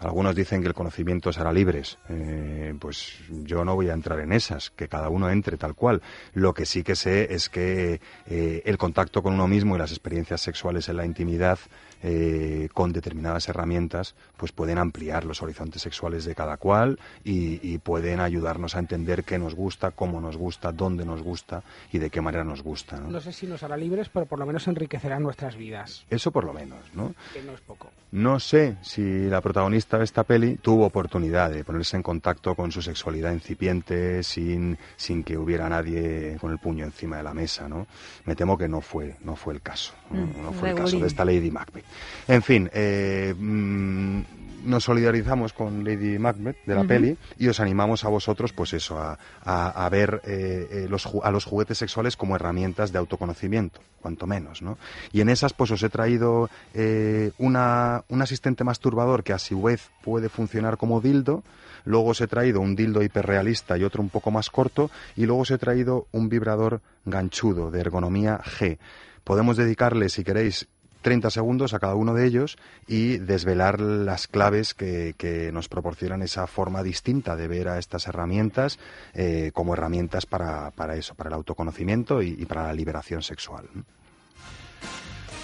Algunos 0.00 0.36
dicen 0.36 0.62
que 0.62 0.68
el 0.68 0.74
conocimiento 0.74 1.32
será 1.32 1.52
libres. 1.52 1.98
Eh, 2.08 2.72
pues 2.78 3.18
yo 3.28 3.64
no 3.64 3.74
voy 3.74 3.88
a 3.90 3.94
entrar 3.94 4.20
en 4.20 4.32
esas, 4.32 4.70
que 4.70 4.86
cada 4.88 5.08
uno 5.08 5.28
entre 5.28 5.56
tal 5.56 5.74
cual. 5.74 6.00
Lo 6.34 6.54
que 6.54 6.66
sí 6.66 6.84
que 6.84 6.94
sé 6.94 7.34
es 7.34 7.48
que 7.48 8.00
eh, 8.26 8.62
el 8.64 8.78
contacto 8.78 9.22
con 9.22 9.34
uno 9.34 9.48
mismo 9.48 9.74
y 9.74 9.78
las 9.78 9.90
experiencias 9.90 10.40
sexuales 10.40 10.88
en 10.88 10.96
la 10.98 11.04
intimidad 11.04 11.58
eh, 12.02 12.68
con 12.74 12.92
determinadas 12.92 13.48
herramientas 13.48 14.14
pues 14.36 14.52
pueden 14.52 14.78
ampliar 14.78 15.24
los 15.24 15.42
horizontes 15.42 15.82
sexuales 15.82 16.24
de 16.24 16.34
cada 16.34 16.56
cual 16.56 16.98
y, 17.24 17.60
y 17.68 17.78
pueden 17.78 18.20
ayudarnos 18.20 18.76
a 18.76 18.78
entender 18.78 19.24
qué 19.24 19.38
nos 19.38 19.54
gusta, 19.54 19.90
cómo 19.90 20.20
nos 20.20 20.36
gusta, 20.36 20.72
dónde 20.72 21.04
nos 21.04 21.22
gusta 21.22 21.62
y 21.92 21.98
de 21.98 22.10
qué 22.10 22.20
manera 22.20 22.44
nos 22.44 22.62
gusta. 22.62 22.98
¿no? 22.98 23.08
No 23.08 23.20
sé 23.20 23.32
si 23.32 23.46
nos 23.46 23.62
hará 23.62 23.76
libres, 23.76 24.08
pero 24.08 24.26
por 24.26 24.38
lo 24.38 24.46
menos 24.46 24.66
enriquecerá 24.68 25.18
nuestras 25.18 25.56
vidas, 25.56 26.04
Eso 26.10 26.30
por 26.30 26.44
lo 26.44 26.52
menos, 26.52 26.78
¿no? 26.94 27.14
que 27.32 27.42
no 27.42 27.52
es 27.52 27.60
poco. 27.60 27.90
No 28.10 28.40
sé 28.40 28.76
si 28.80 29.28
la 29.28 29.42
protagonista 29.42 29.98
de 29.98 30.04
esta 30.04 30.24
peli 30.24 30.56
tuvo 30.56 30.86
oportunidad 30.86 31.50
de 31.50 31.62
ponerse 31.62 31.96
en 31.96 32.02
contacto 32.02 32.54
con 32.54 32.72
su 32.72 32.80
sexualidad 32.80 33.32
incipiente 33.32 34.22
sin, 34.22 34.78
sin 34.96 35.22
que 35.22 35.36
hubiera 35.36 35.68
nadie 35.68 36.38
con 36.40 36.50
el 36.50 36.58
puño 36.58 36.84
encima 36.84 37.18
de 37.18 37.22
la 37.22 37.34
mesa, 37.34 37.68
¿no? 37.68 37.86
Me 38.24 38.34
temo 38.34 38.56
que 38.56 38.66
no 38.66 38.80
fue, 38.80 39.16
no 39.20 39.36
fue 39.36 39.52
el 39.54 39.60
caso, 39.60 39.92
no, 40.10 40.24
Mm, 40.24 40.42
no 40.42 40.52
fue 40.52 40.70
el 40.70 40.76
caso 40.76 40.98
de 40.98 41.06
esta 41.06 41.24
Lady 41.24 41.50
Macbeth. 41.50 41.84
En 42.26 42.42
fin, 42.42 42.70
eh, 42.72 43.34
mm, 43.36 44.20
nos 44.68 44.84
solidarizamos 44.84 45.52
con 45.52 45.82
Lady 45.84 46.18
Macbeth 46.18 46.56
de 46.66 46.74
la 46.74 46.84
peli 46.84 47.16
y 47.38 47.48
os 47.48 47.58
animamos 47.60 48.04
a 48.04 48.08
vosotros, 48.08 48.52
pues 48.52 48.72
eso, 48.74 48.98
a, 48.98 49.18
a- 49.44 49.84
a 49.84 49.88
ver 49.88 50.20
eh, 50.24 50.68
eh, 50.70 50.86
los, 50.88 51.06
a 51.22 51.30
los 51.30 51.44
juguetes 51.44 51.78
sexuales 51.78 52.16
como 52.16 52.36
herramientas 52.36 52.92
de 52.92 52.98
autoconocimiento, 52.98 53.80
cuanto 54.00 54.26
menos, 54.26 54.62
¿no? 54.62 54.78
Y 55.12 55.20
en 55.22 55.28
esas, 55.30 55.52
pues 55.54 55.70
os 55.70 55.82
he 55.82 55.88
traído 55.88 56.50
eh, 56.74 57.32
una, 57.38 58.04
un 58.08 58.22
asistente 58.22 58.62
masturbador 58.64 59.24
que 59.24 59.32
a 59.32 59.38
su 59.38 59.60
vez 59.62 59.90
puede 60.02 60.28
funcionar 60.28 60.76
como 60.76 61.00
dildo, 61.00 61.42
luego 61.84 62.10
os 62.10 62.20
he 62.20 62.26
traído 62.28 62.60
un 62.60 62.76
dildo 62.76 63.02
hiperrealista 63.02 63.78
y 63.78 63.84
otro 63.84 64.02
un 64.02 64.10
poco 64.10 64.30
más 64.30 64.50
corto, 64.50 64.90
y 65.16 65.26
luego 65.26 65.42
os 65.42 65.50
he 65.50 65.58
traído 65.58 66.06
un 66.12 66.28
vibrador 66.28 66.80
ganchudo 67.06 67.70
de 67.70 67.80
ergonomía 67.80 68.38
G. 68.44 68.78
Podemos 69.24 69.56
dedicarle, 69.56 70.08
si 70.08 70.24
queréis, 70.24 70.68
30 71.08 71.30
segundos 71.30 71.72
a 71.72 71.78
cada 71.78 71.94
uno 71.94 72.12
de 72.12 72.26
ellos 72.26 72.58
y 72.86 73.16
desvelar 73.16 73.80
las 73.80 74.28
claves 74.28 74.74
que, 74.74 75.14
que 75.16 75.50
nos 75.52 75.66
proporcionan 75.66 76.20
esa 76.20 76.46
forma 76.46 76.82
distinta 76.82 77.34
de 77.34 77.48
ver 77.48 77.68
a 77.68 77.78
estas 77.78 78.08
herramientas 78.08 78.78
eh, 79.14 79.50
como 79.54 79.72
herramientas 79.72 80.26
para, 80.26 80.70
para 80.72 80.96
eso, 80.96 81.14
para 81.14 81.28
el 81.28 81.34
autoconocimiento 81.34 82.20
y, 82.20 82.36
y 82.38 82.44
para 82.44 82.64
la 82.64 82.74
liberación 82.74 83.22
sexual. 83.22 83.64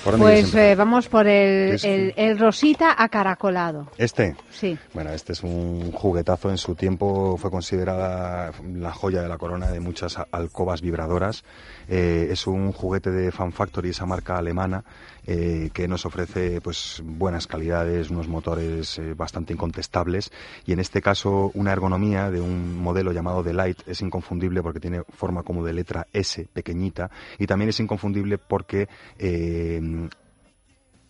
¿Por 0.05 0.19
dónde 0.19 0.27
quieres 0.27 0.51
Pues 0.51 0.63
eh, 0.63 0.75
vamos 0.75 1.09
por 1.09 1.27
el, 1.27 1.81
el, 1.83 2.13
el 2.15 2.39
rosita 2.39 2.95
acaracolado. 3.03 3.89
Este. 3.97 4.37
Sí. 4.51 4.77
Bueno, 4.93 5.11
este 5.13 5.33
es 5.33 5.43
un 5.43 5.93
juguetazo. 5.93 6.51
En 6.51 6.59
su 6.59 6.75
tiempo 6.75 7.39
fue 7.39 7.51
considerada 7.51 8.53
la 8.75 8.93
joya 8.93 9.23
de 9.23 9.29
la 9.29 9.39
corona 9.39 9.71
de 9.71 9.81
muchas 9.81 10.19
alcobas 10.31 10.83
vibradoras. 10.83 11.43
Eh, 11.89 12.29
es 12.31 12.47
un 12.47 12.73
juguete 12.73 13.11
de 13.11 13.33
Fan 13.33 13.53
Factory, 13.53 13.91
esa 13.91 14.05
marca 14.05 14.37
alemana, 14.37 14.85
eh, 15.27 15.71
que 15.73 15.89
nos 15.89 16.05
ofrece 16.07 16.61
pues 16.61 17.03
buenas 17.05 17.47
calidades, 17.47 18.11
unos 18.11 18.29
motores 18.29 18.99
eh, 18.99 19.15
bastante 19.15 19.53
incontestables. 19.53 20.31
Y 20.67 20.73
en 20.73 20.81
este 20.81 21.01
caso 21.01 21.51
una 21.55 21.73
ergonomía 21.73 22.31
de 22.31 22.41
un 22.41 22.77
modelo 22.77 23.13
llamado 23.13 23.43
Delight 23.43 23.87
es 23.87 24.01
inconfundible 24.03 24.63
porque 24.63 24.81
tiene 24.81 25.03
forma 25.09 25.43
como 25.43 25.65
de 25.65 25.73
letra 25.73 26.07
S 26.13 26.47
pequeñita. 26.53 27.11
Y 27.39 27.47
también 27.47 27.71
es 27.71 27.81
inconfundible 27.81 28.39
porque 28.39 28.89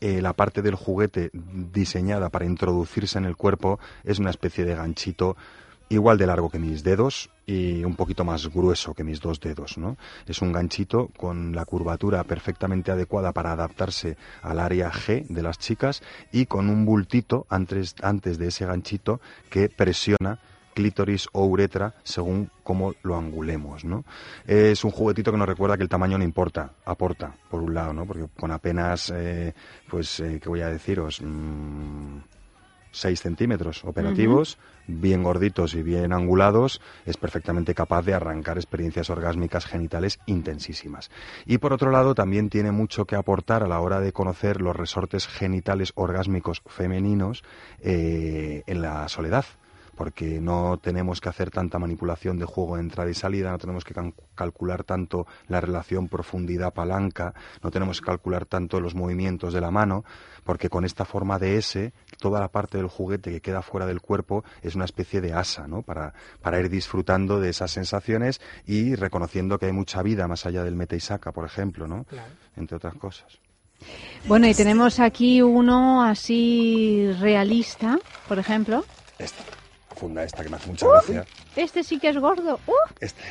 eh, 0.04 0.20
la 0.20 0.34
parte 0.34 0.60
del 0.60 0.74
juguete 0.74 1.30
diseñada 1.32 2.28
para 2.28 2.44
introducirse 2.44 3.16
en 3.16 3.24
el 3.24 3.36
cuerpo 3.36 3.78
es 4.04 4.18
una 4.18 4.28
especie 4.28 4.64
de 4.64 4.74
ganchito 4.74 5.34
igual 5.88 6.18
de 6.18 6.26
largo 6.26 6.50
que 6.50 6.58
mis 6.58 6.82
dedos 6.82 7.30
y 7.46 7.84
un 7.84 7.94
poquito 7.94 8.24
más 8.24 8.48
grueso 8.48 8.94
que 8.94 9.04
mis 9.04 9.20
dos 9.20 9.40
dedos, 9.40 9.76
¿no? 9.78 9.96
Es 10.26 10.40
un 10.42 10.52
ganchito 10.52 11.10
con 11.16 11.54
la 11.54 11.64
curvatura 11.64 12.24
perfectamente 12.24 12.90
adecuada 12.90 13.32
para 13.32 13.52
adaptarse 13.52 14.16
al 14.42 14.58
área 14.58 14.90
G 14.90 15.26
de 15.28 15.42
las 15.42 15.58
chicas 15.58 16.02
y 16.32 16.46
con 16.46 16.70
un 16.70 16.84
bultito 16.84 17.46
antes, 17.48 17.94
antes 18.02 18.38
de 18.38 18.48
ese 18.48 18.66
ganchito 18.66 19.20
que 19.50 19.68
presiona 19.68 20.38
clítoris 20.74 21.28
o 21.32 21.44
uretra 21.46 21.94
según 22.02 22.50
cómo 22.62 22.94
lo 23.02 23.16
angulemos, 23.16 23.84
¿no? 23.84 24.04
Es 24.46 24.84
un 24.84 24.90
juguetito 24.90 25.30
que 25.30 25.38
nos 25.38 25.48
recuerda 25.48 25.76
que 25.76 25.84
el 25.84 25.88
tamaño 25.88 26.18
no 26.18 26.24
importa, 26.24 26.72
aporta, 26.84 27.32
por 27.48 27.62
un 27.62 27.74
lado, 27.74 27.92
¿no? 27.92 28.04
Porque 28.04 28.26
con 28.36 28.50
apenas, 28.50 29.12
eh, 29.14 29.54
pues, 29.88 30.20
eh, 30.20 30.40
¿qué 30.42 30.48
voy 30.48 30.60
a 30.60 30.68
deciros? 30.68 31.20
Mm, 31.22 32.18
6 32.94 33.20
centímetros 33.20 33.84
operativos, 33.84 34.58
bien 34.86 35.22
gorditos 35.22 35.74
y 35.74 35.82
bien 35.82 36.12
angulados, 36.12 36.80
es 37.06 37.16
perfectamente 37.16 37.74
capaz 37.74 38.02
de 38.02 38.14
arrancar 38.14 38.56
experiencias 38.56 39.10
orgásmicas 39.10 39.66
genitales 39.66 40.20
intensísimas. 40.26 41.10
Y 41.44 41.58
por 41.58 41.72
otro 41.72 41.90
lado, 41.90 42.14
también 42.14 42.50
tiene 42.50 42.70
mucho 42.70 43.04
que 43.04 43.16
aportar 43.16 43.62
a 43.62 43.68
la 43.68 43.80
hora 43.80 44.00
de 44.00 44.12
conocer 44.12 44.60
los 44.60 44.76
resortes 44.76 45.26
genitales 45.26 45.92
orgásmicos 45.94 46.62
femeninos 46.66 47.44
eh, 47.80 48.62
en 48.66 48.80
la 48.80 49.08
soledad 49.08 49.44
porque 49.94 50.40
no 50.40 50.78
tenemos 50.82 51.20
que 51.20 51.28
hacer 51.28 51.50
tanta 51.50 51.78
manipulación 51.78 52.38
de 52.38 52.44
juego 52.44 52.76
de 52.76 52.82
entrada 52.82 53.10
y 53.10 53.14
salida, 53.14 53.50
no 53.50 53.58
tenemos 53.58 53.84
que 53.84 53.94
calcular 54.34 54.84
tanto 54.84 55.26
la 55.48 55.60
relación 55.60 56.08
profundidad-palanca, 56.08 57.34
no 57.62 57.70
tenemos 57.70 58.00
que 58.00 58.06
calcular 58.06 58.46
tanto 58.46 58.80
los 58.80 58.94
movimientos 58.94 59.52
de 59.52 59.60
la 59.60 59.70
mano, 59.70 60.04
porque 60.44 60.68
con 60.68 60.84
esta 60.84 61.04
forma 61.04 61.38
de 61.38 61.56
S, 61.56 61.92
toda 62.18 62.40
la 62.40 62.48
parte 62.48 62.78
del 62.78 62.88
juguete 62.88 63.30
que 63.30 63.40
queda 63.40 63.62
fuera 63.62 63.86
del 63.86 64.00
cuerpo 64.00 64.44
es 64.62 64.74
una 64.74 64.84
especie 64.84 65.20
de 65.20 65.32
asa, 65.32 65.66
¿no? 65.66 65.82
Para, 65.82 66.14
para 66.42 66.60
ir 66.60 66.68
disfrutando 66.68 67.40
de 67.40 67.50
esas 67.50 67.70
sensaciones 67.70 68.40
y 68.66 68.94
reconociendo 68.94 69.58
que 69.58 69.66
hay 69.66 69.72
mucha 69.72 70.02
vida 70.02 70.28
más 70.28 70.46
allá 70.46 70.64
del 70.64 70.76
meta 70.76 70.96
y 70.96 71.00
saca, 71.00 71.32
por 71.32 71.46
ejemplo, 71.46 71.86
¿no? 71.86 72.04
Claro. 72.04 72.32
Entre 72.56 72.76
otras 72.76 72.94
cosas. 72.94 73.38
Bueno, 74.26 74.46
y 74.46 74.54
tenemos 74.54 75.00
aquí 75.00 75.42
uno 75.42 76.02
así 76.02 77.10
realista, 77.20 77.98
por 78.28 78.38
ejemplo. 78.38 78.84
Funda 79.94 80.24
esta 80.24 80.42
que 80.42 80.48
me 80.48 80.56
hace 80.56 80.68
mucha 80.68 80.86
gracia. 80.88 81.24
Este 81.56 81.84
sí 81.84 81.98
que 81.98 82.08
es 82.08 82.18
gordo. 82.18 82.58
¡Uh! 82.66 82.72
Este, 83.00 83.22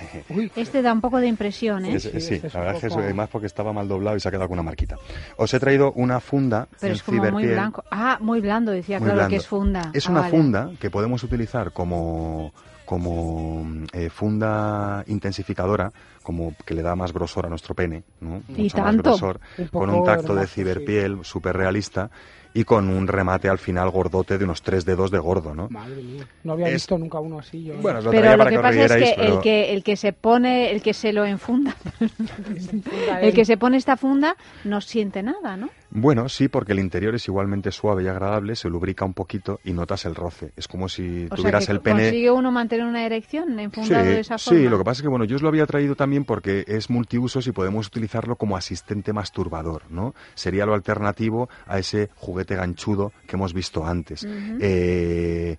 Este 0.56 0.82
da 0.82 0.94
un 0.94 1.02
poco 1.02 1.20
de 1.20 1.28
impresión, 1.28 1.86
¿eh? 1.86 1.96
Es- 1.96 2.04
sí, 2.26 2.42
la 2.54 2.60
verdad 2.62 2.76
es 2.76 2.94
que 2.94 3.08
es 3.10 3.16
más 3.16 3.30
porque 3.30 3.48
estaba 3.48 3.74
mal 3.74 3.88
doblado 3.88 4.16
y 4.16 4.20
se 4.20 4.28
ha 4.28 4.32
quedado 4.32 4.48
con 4.48 4.56
una 4.60 4.64
marquita. 4.64 4.98
Os 5.38 5.54
he 5.54 5.60
traído 5.60 5.92
una 5.94 6.20
funda 6.20 6.68
Pero 6.80 6.94
en 6.94 6.96
es 6.98 7.04
como 7.04 7.32
muy 7.32 7.46
blanco. 7.48 7.84
Ah, 7.92 8.18
muy 8.22 8.40
blando, 8.42 8.72
decía, 8.72 9.00
Muy 9.00 9.06
claro, 9.08 9.18
blando. 9.18 9.30
que 9.32 9.36
es 9.38 9.48
funda. 9.48 9.92
Es 9.94 10.08
Ah, 10.08 10.12
una 10.12 10.22
vale. 10.22 10.32
funda 10.32 10.72
que 10.80 10.90
podemos 10.90 11.22
utilizar 11.24 11.72
como 11.74 12.54
como 12.86 13.66
eh, 13.94 14.10
funda 14.10 15.06
intensificadora, 15.08 15.92
como 16.22 16.54
que 16.66 16.74
le 16.74 16.82
da 16.82 16.96
más 16.98 17.14
grosor 17.14 17.46
a 17.46 17.50
nuestro 17.50 17.74
pene, 17.74 18.04
¿no? 18.20 18.44
Y 18.50 18.64
Mucho 18.64 18.78
más 18.78 18.86
tanto. 18.88 19.04
grosor, 19.04 19.40
Un 19.58 19.68
con 19.70 19.90
un 19.90 20.04
tacto 20.04 20.36
de 20.36 20.46
ciberpiel 20.48 21.20
súper 21.24 21.56
realista 21.56 22.12
y 22.54 22.64
con 22.66 22.90
un 22.90 23.08
remate 23.08 23.50
al 23.50 23.58
final 23.58 23.90
gordote 23.90 24.38
de 24.38 24.44
unos 24.46 24.62
tres 24.62 24.86
dedos 24.86 25.10
de 25.12 25.20
gordo, 25.20 25.54
¿no? 25.56 25.70
Madre 25.70 26.02
mía. 26.04 26.26
No 26.44 26.54
había 26.54 26.68
Es- 26.68 26.74
visto 26.74 26.98
nunca 26.98 27.20
uno 27.20 27.40
así. 27.40 27.64
Yo. 27.64 27.76
Bueno, 27.82 28.02
lo 28.02 28.12
Pero 28.12 28.32
lo 28.32 28.38
para 28.38 28.50
que 28.52 28.60
pasa 28.60 28.86
es 28.86 28.92
que, 29.04 29.14
pero- 29.18 29.36
el 29.36 29.42
que 29.42 29.74
el 29.74 29.84
que 29.84 29.96
se 29.96 30.14
pone, 30.14 30.72
el 30.72 30.82
que 30.82 30.94
se 30.94 31.14
lo 31.14 31.26
enfunda, 31.26 31.76
el 33.22 33.34
que 33.34 33.46
se 33.46 33.58
pone 33.58 33.78
esta 33.78 33.98
funda 33.98 34.36
no 34.64 34.82
siente 34.82 35.24
nada, 35.24 35.58
¿no? 35.58 35.70
Bueno, 35.96 36.28
sí, 36.28 36.48
porque 36.48 36.72
el 36.74 36.80
interior 36.80 37.14
es 37.14 37.28
igualmente 37.28 37.72
suave 37.72 38.04
y 38.04 38.08
agradable, 38.08 38.56
se 38.56 38.68
lubrica 38.68 39.06
un 39.06 39.14
poquito 39.14 39.60
y 39.64 39.74
notas 39.74 40.06
el 40.06 40.16
roce. 40.16 40.52
Es 40.58 40.68
como 40.68 40.90
si 40.90 41.28
O 41.30 41.36
tuvieras 41.36 41.66
sea, 41.66 41.74
que 41.74 41.78
el 41.78 41.82
pene... 41.82 42.04
consigue 42.06 42.32
uno 42.32 42.52
mantener 42.52 42.86
una 42.88 43.06
erección 43.06 43.60
enfundado 43.60 44.04
de 44.06 44.20
esa 44.22 44.38
sí, 44.40 44.50
forma. 44.56 44.70
lo 44.72 44.78
que 44.80 44.84
pasa 44.84 44.98
es 45.00 45.02
que 45.04 45.08
bueno, 45.10 45.26
yo 45.26 45.36
os 45.36 45.44
lo 45.44 45.50
había 45.50 45.68
traído 45.68 45.96
también 45.96 46.26
porque 46.26 46.64
es 46.68 46.90
multiusos 46.90 47.46
y 47.46 47.52
podemos 47.52 47.86
utilizarlo 47.88 48.36
como 48.38 48.58
asistente 48.58 49.14
masturbador, 49.14 49.84
¿no? 49.92 50.16
Sería 50.34 50.66
lo 50.66 50.74
alternativo 50.74 51.48
a 51.68 51.78
ese 51.78 52.10
juguete 52.16 52.43
ganchudo 52.46 53.12
que 53.28 53.36
hemos 53.36 53.54
visto 53.54 53.86
antes. 53.86 54.26
Eh, 54.60 55.58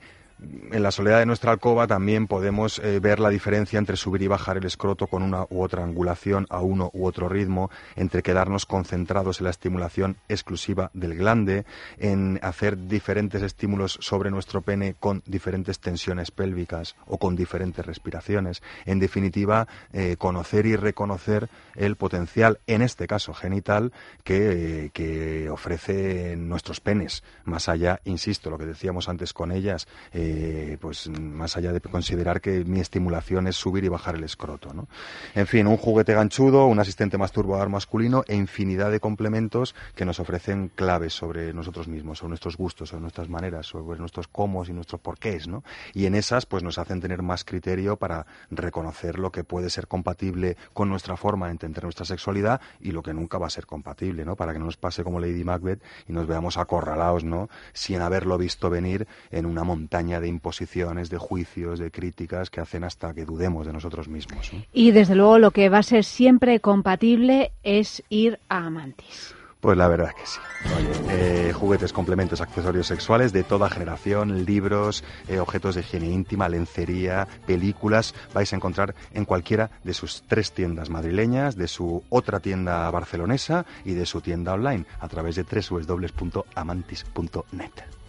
en 0.71 0.83
la 0.83 0.91
soledad 0.91 1.19
de 1.19 1.27
nuestra 1.27 1.53
alcoba 1.53 1.87
también 1.87 2.27
podemos 2.27 2.79
eh, 2.79 3.01
ver 3.01 3.21
la 3.21 3.29
diferencia 3.29 3.79
entre 3.79 3.97
subir 3.97 4.23
y 4.23 4.27
bajar 4.27 4.57
el 4.57 4.65
escroto 4.65 5.07
con 5.07 5.23
una 5.23 5.47
u 5.51 5.63
otra 5.63 5.85
angulación 5.85 6.47
a 6.51 6.61
uno 6.61 6.91
u 6.93 7.07
otro 7.07 7.29
ritmo, 7.29 7.71
entre 7.97 8.23
quedarnos 8.23 8.67
concentrados 8.67 9.41
en 9.41 9.45
la 9.45 9.51
estimulación 9.51 10.17
exclusiva 10.29 10.91
del 10.95 11.15
glande, 11.15 11.65
en 11.99 12.39
hacer 12.43 12.87
diferentes 12.89 13.43
estímulos 13.43 13.99
sobre 14.01 14.31
nuestro 14.31 14.63
pene 14.63 14.95
con 14.99 15.23
diferentes 15.27 15.79
tensiones 15.79 16.31
pélvicas 16.31 16.97
o 17.07 17.19
con 17.19 17.37
diferentes 17.37 17.85
respiraciones. 17.85 18.63
En 18.85 18.99
definitiva, 18.99 19.69
eh, 19.93 20.17
conocer 20.19 20.67
y 20.67 20.77
reconocer 20.77 21.49
el 21.75 21.97
potencial, 21.97 22.61
en 22.67 22.83
este 22.83 23.07
caso 23.07 23.35
genital, 23.35 23.93
que, 24.23 24.91
que 24.93 25.49
ofrecen 25.51 26.49
nuestros 26.49 26.81
penes. 26.81 27.23
Más 27.45 27.69
allá, 27.69 28.01
insisto, 28.05 28.51
lo 28.51 28.59
que 28.59 28.67
decíamos 28.67 29.09
antes 29.09 29.33
con 29.33 29.53
ellas, 29.53 29.87
eh, 30.13 30.34
pues 30.81 31.09
más 31.09 31.57
allá 31.57 31.73
de 31.73 31.81
considerar 31.81 32.41
que 32.41 32.65
mi 32.65 32.81
estimulación 32.81 33.47
es 33.47 33.57
subir 33.57 33.85
y 33.85 33.89
bajar 33.89 34.17
el 34.17 34.25
escroto. 34.25 34.73
¿no? 34.73 34.89
En 35.35 35.47
fin, 35.47 35.67
un 35.67 35.77
juguete 35.77 36.15
ganchudo, 36.15 36.67
un 36.67 36.79
asistente 36.79 37.19
masturbador 37.19 37.69
masculino 37.69 38.25
e 38.27 38.35
infinidad 38.35 38.91
de 38.91 39.01
complementos 39.01 39.75
que 39.95 40.05
nos 40.05 40.21
ofrecen 40.21 40.71
claves 40.75 41.13
sobre 41.13 41.53
nosotros 41.53 41.89
mismos, 41.89 42.19
sobre 42.19 42.31
nuestros 42.31 42.57
gustos, 42.57 42.91
sobre 42.91 43.03
nuestras 43.03 43.29
maneras, 43.29 43.67
sobre 43.67 43.99
nuestros 43.99 44.29
cómo 44.29 44.65
y 44.65 44.73
nuestros 44.73 45.01
porqués. 45.01 45.49
¿no? 45.49 45.65
Y 45.93 46.07
en 46.07 46.15
esas 46.15 46.47
pues 46.47 46.63
nos 46.63 46.79
hacen 46.79 47.01
tener 47.01 47.23
más 47.23 47.45
criterio 47.45 47.97
para 47.97 48.27
reconocer 48.51 49.19
lo 49.19 49.31
que 49.31 49.45
puede 49.45 49.71
ser 49.71 49.87
compatible 49.87 50.57
con 50.73 50.89
nuestra 50.89 51.17
forma 51.17 51.47
de 51.47 51.53
entender 51.53 51.85
nuestra 51.85 52.05
sexualidad 52.05 52.61
y 52.81 52.93
lo 52.93 53.03
que 53.03 53.15
nunca 53.15 53.39
va 53.39 53.47
a 53.47 53.51
ser 53.51 53.67
compatible, 53.67 54.25
¿no? 54.25 54.37
Para 54.37 54.53
que 54.53 54.59
no 54.59 54.67
nos 54.67 54.77
pase 54.77 55.05
como 55.05 55.21
Lady 55.21 55.45
Macbeth 55.45 55.83
y 56.09 56.13
nos 56.13 56.27
veamos 56.27 56.57
acorralados, 56.57 57.25
¿no? 57.25 57.49
Sin 57.73 58.01
haberlo 58.01 58.39
visto 58.39 58.71
venir 58.71 59.07
en 59.31 59.47
una 59.47 59.65
montaña 59.65 60.14
de 60.21 60.29
imposiciones, 60.29 61.11
de 61.11 61.19
juicios, 61.19 61.79
de 61.79 61.91
críticas 61.91 62.51
que 62.51 62.61
hacen 62.61 62.85
hasta 62.85 63.15
que 63.15 63.25
dudemos 63.25 63.67
de 63.67 63.73
nosotros 63.73 64.09
mismos. 64.09 64.51
Y 64.73 64.91
desde 64.91 65.15
luego 65.15 65.39
lo 65.39 65.51
que 65.51 65.69
va 65.69 65.79
a 65.79 65.83
ser 65.83 66.05
siempre 66.05 66.61
compatible 66.61 67.53
es 67.63 68.03
ir 68.09 68.39
a 68.49 68.67
Amantis. 68.67 69.35
Pues 69.65 69.77
la 69.79 69.89
verdad 69.89 70.13
que 70.15 70.27
sí. 70.27 70.39
Oye, 70.77 70.93
eh, 71.09 71.53
juguetes, 71.55 71.95
complementos, 71.95 72.43
accesorios 72.43 72.87
sexuales 72.87 73.33
de 73.33 73.45
toda 73.45 73.71
generación, 73.71 74.45
libros, 74.45 75.03
eh, 75.27 75.39
objetos 75.39 75.75
de 75.75 75.81
higiene 75.81 76.11
íntima, 76.11 76.51
lencería, 76.51 77.27
películas, 77.47 78.15
vais 78.35 78.53
a 78.53 78.57
encontrar 78.57 78.95
en 79.15 79.25
cualquiera 79.25 79.71
de 79.83 79.95
sus 79.95 80.23
tres 80.29 80.53
tiendas 80.53 80.91
madrileñas, 80.91 81.57
de 81.57 81.69
su 81.69 82.05
otra 82.11 82.41
tienda 82.41 82.91
barcelonesa 82.91 83.65
y 83.87 83.95
de 83.95 84.05
su 84.05 84.21
tienda 84.21 84.53
online 84.53 84.85
a 85.01 85.09
través 85.09 85.37
de 85.37 85.45
www.amantis.net. 85.45 88.04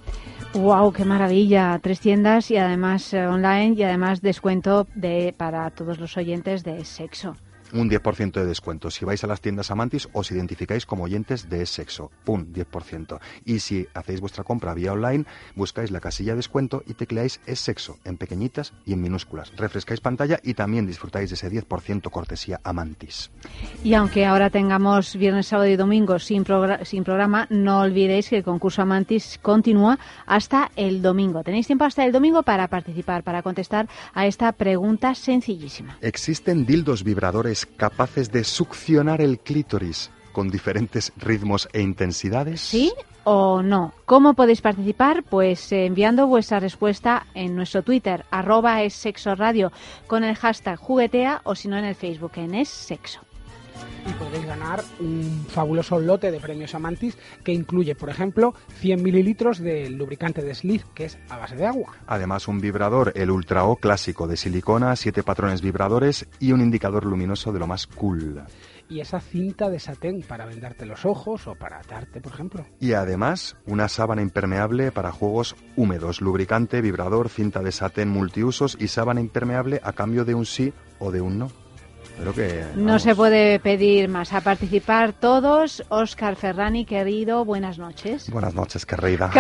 ¡Wow! 0.54 0.94
¡Qué 0.94 1.04
maravilla! 1.06 1.78
Tres 1.82 2.00
tiendas 2.00 2.50
y 2.50 2.58
además 2.58 3.14
eh, 3.14 3.28
online 3.28 3.76
y 3.78 3.84
además 3.84 4.22
descuento 4.22 4.88
de 4.96 5.34
para 5.38 5.70
todos 5.72 6.00
los 6.00 6.16
oyentes 6.18 6.64
de 6.64 6.86
sexo. 6.86 7.36
Un 7.74 7.90
10% 7.90 8.32
de 8.32 8.46
descuento 8.46 8.92
si 8.92 9.06
vais 9.06 9.24
a 9.24 9.28
las 9.28 9.42
tiendas 9.42 9.72
Amantis 9.72 10.08
os 10.14 10.32
identificáis 10.32 10.86
como 10.86 11.04
oyentes 11.04 11.50
de 11.50 11.66
sexo. 11.66 12.12
¡Pum! 12.24 12.46
10%. 12.54 13.20
Y 13.44 13.60
si 13.60 13.88
hacéis 13.94 14.22
vuestra 14.22 14.44
compra 14.44 14.74
vía 14.74 14.94
online, 14.94 15.26
buscáis 15.56 15.92
la 15.92 16.00
casilla 16.00 16.34
de 16.34 16.38
descuento 16.38 16.84
y 16.86 16.94
tecleáis 16.94 17.42
es 17.46 17.60
sexo 17.60 17.98
en 18.06 18.18
pequeñitas 18.18 18.74
y 18.86 18.94
en 18.94 19.02
minúsculas. 19.02 19.52
Refrescáis 19.56 20.00
pantalla 20.00 20.40
y 20.44 20.54
también 20.54 20.86
disfrutáis 20.86 21.30
de 21.30 21.36
ese 21.36 21.52
10% 21.52 22.10
cortesía 22.12 22.62
Amantis. 22.64 23.32
Y 23.84 23.94
aunque 23.94 24.26
ahora 24.26 24.50
tengamos 24.50 25.16
viernes, 25.16 25.48
sábado 25.48 25.70
y 25.70 25.76
domingo 25.76 26.20
sin, 26.20 26.46
sin 26.84 27.04
programa, 27.04 27.48
no 27.50 27.80
olvidéis 27.82 28.30
que 28.30 28.38
el 28.38 28.44
concurso 28.44 28.82
Amantis 28.84 29.40
continúa 29.42 29.98
hasta 30.26 30.72
el 30.76 31.02
domingo. 31.02 31.44
Tenéis 31.44 31.68
tiempo 31.68 31.86
hasta 31.86 32.06
el 32.06 32.12
domingo 32.12 32.44
para 32.44 32.68
participar, 32.68 33.24
para 33.24 33.42
contestar 33.42 33.88
a 34.14 34.28
esta 34.28 34.52
pregunta 34.52 35.16
sencillísima. 35.16 35.98
¿Existen 36.02 36.66
dildos 36.66 37.04
vibradores 37.04 37.55
capaces 37.64 38.32
de 38.32 38.44
succionar 38.44 39.22
el 39.22 39.40
clítoris 39.40 40.10
con 40.34 40.50
diferentes 40.50 41.14
ritmos 41.16 41.70
e 41.72 41.82
intensidades? 41.82 42.60
¿Sí 42.60 42.92
o 43.24 43.62
no? 43.62 43.94
¿Cómo 44.06 44.34
podéis 44.34 44.62
participar? 44.62 45.24
Pues 45.24 45.72
eh, 45.72 45.86
enviando 45.86 46.28
vuestra 46.28 46.60
respuesta 46.60 47.26
en 47.34 47.56
nuestro 47.56 47.84
Twitter, 47.84 48.26
arroba 48.32 48.84
es 48.84 48.94
sexo 48.94 49.36
radio, 49.36 49.72
con 50.08 50.24
el 50.24 50.36
hashtag 50.36 50.78
juguetea 50.78 51.42
o 51.44 51.56
si 51.56 51.68
no 51.68 51.78
en 51.78 51.86
el 51.86 51.96
Facebook, 51.96 52.34
en 52.36 52.56
es 52.56 52.70
sexo. 52.70 53.25
Y 54.08 54.14
podréis 54.14 54.46
ganar 54.46 54.84
un 55.00 55.46
fabuloso 55.50 56.00
lote 56.00 56.32
de 56.32 56.40
premios 56.40 56.76
Amantis 56.76 57.18
que 57.44 57.54
incluye, 57.54 57.96
por 57.96 58.10
ejemplo, 58.10 58.54
100 58.80 59.02
mililitros 59.02 59.60
del 59.60 59.96
lubricante 59.96 60.42
de 60.42 60.54
Sleeve, 60.54 60.86
que 60.94 61.06
es 61.06 61.18
a 61.30 61.38
base 61.38 61.56
de 61.56 61.66
agua. 61.66 61.96
Además, 62.08 62.48
un 62.48 62.60
vibrador, 62.60 63.14
el 63.16 63.32
Ultra 63.32 63.66
O 63.66 63.78
clásico 63.78 64.28
de 64.28 64.38
silicona, 64.38 64.96
siete 64.96 65.24
patrones 65.24 65.62
vibradores 65.62 66.28
y 66.40 66.52
un 66.52 66.62
indicador 66.62 67.06
luminoso 67.06 67.52
de 67.52 67.60
lo 67.60 67.68
más 67.68 67.88
cool. 67.88 68.44
Y 68.88 69.00
esa 69.00 69.20
cinta 69.20 69.70
de 69.70 69.80
satén 69.80 70.22
para 70.22 70.46
vendarte 70.46 70.86
los 70.86 71.06
ojos 71.06 71.48
o 71.48 71.56
para 71.56 71.80
atarte, 71.80 72.22
por 72.22 72.34
ejemplo. 72.34 72.66
Y 72.80 72.94
además, 72.94 73.58
una 73.66 73.88
sábana 73.88 74.22
impermeable 74.22 74.92
para 74.92 75.12
juegos 75.12 75.56
húmedos, 75.76 76.22
lubricante, 76.22 76.82
vibrador, 76.82 77.30
cinta 77.30 77.64
de 77.64 77.72
satén 77.72 78.10
multiusos 78.10 78.78
y 78.80 78.88
sábana 78.88 79.22
impermeable 79.22 79.82
a 79.84 79.94
cambio 79.94 80.24
de 80.24 80.36
un 80.36 80.46
sí 80.46 80.72
o 81.00 81.12
de 81.12 81.22
un 81.22 81.40
no. 81.40 81.65
Creo 82.20 82.34
que... 82.34 82.64
No 82.76 82.98
se 83.00 83.14
puede 83.16 83.60
pedir 83.60 84.08
más. 84.10 84.32
A 84.34 84.42
participar 84.42 85.14
todos. 85.14 85.84
Oscar 85.90 86.36
Ferrani, 86.36 86.86
querido, 86.86 87.44
buenas 87.46 87.78
noches. 87.78 88.30
Buenas 88.32 88.54
noches, 88.56 88.86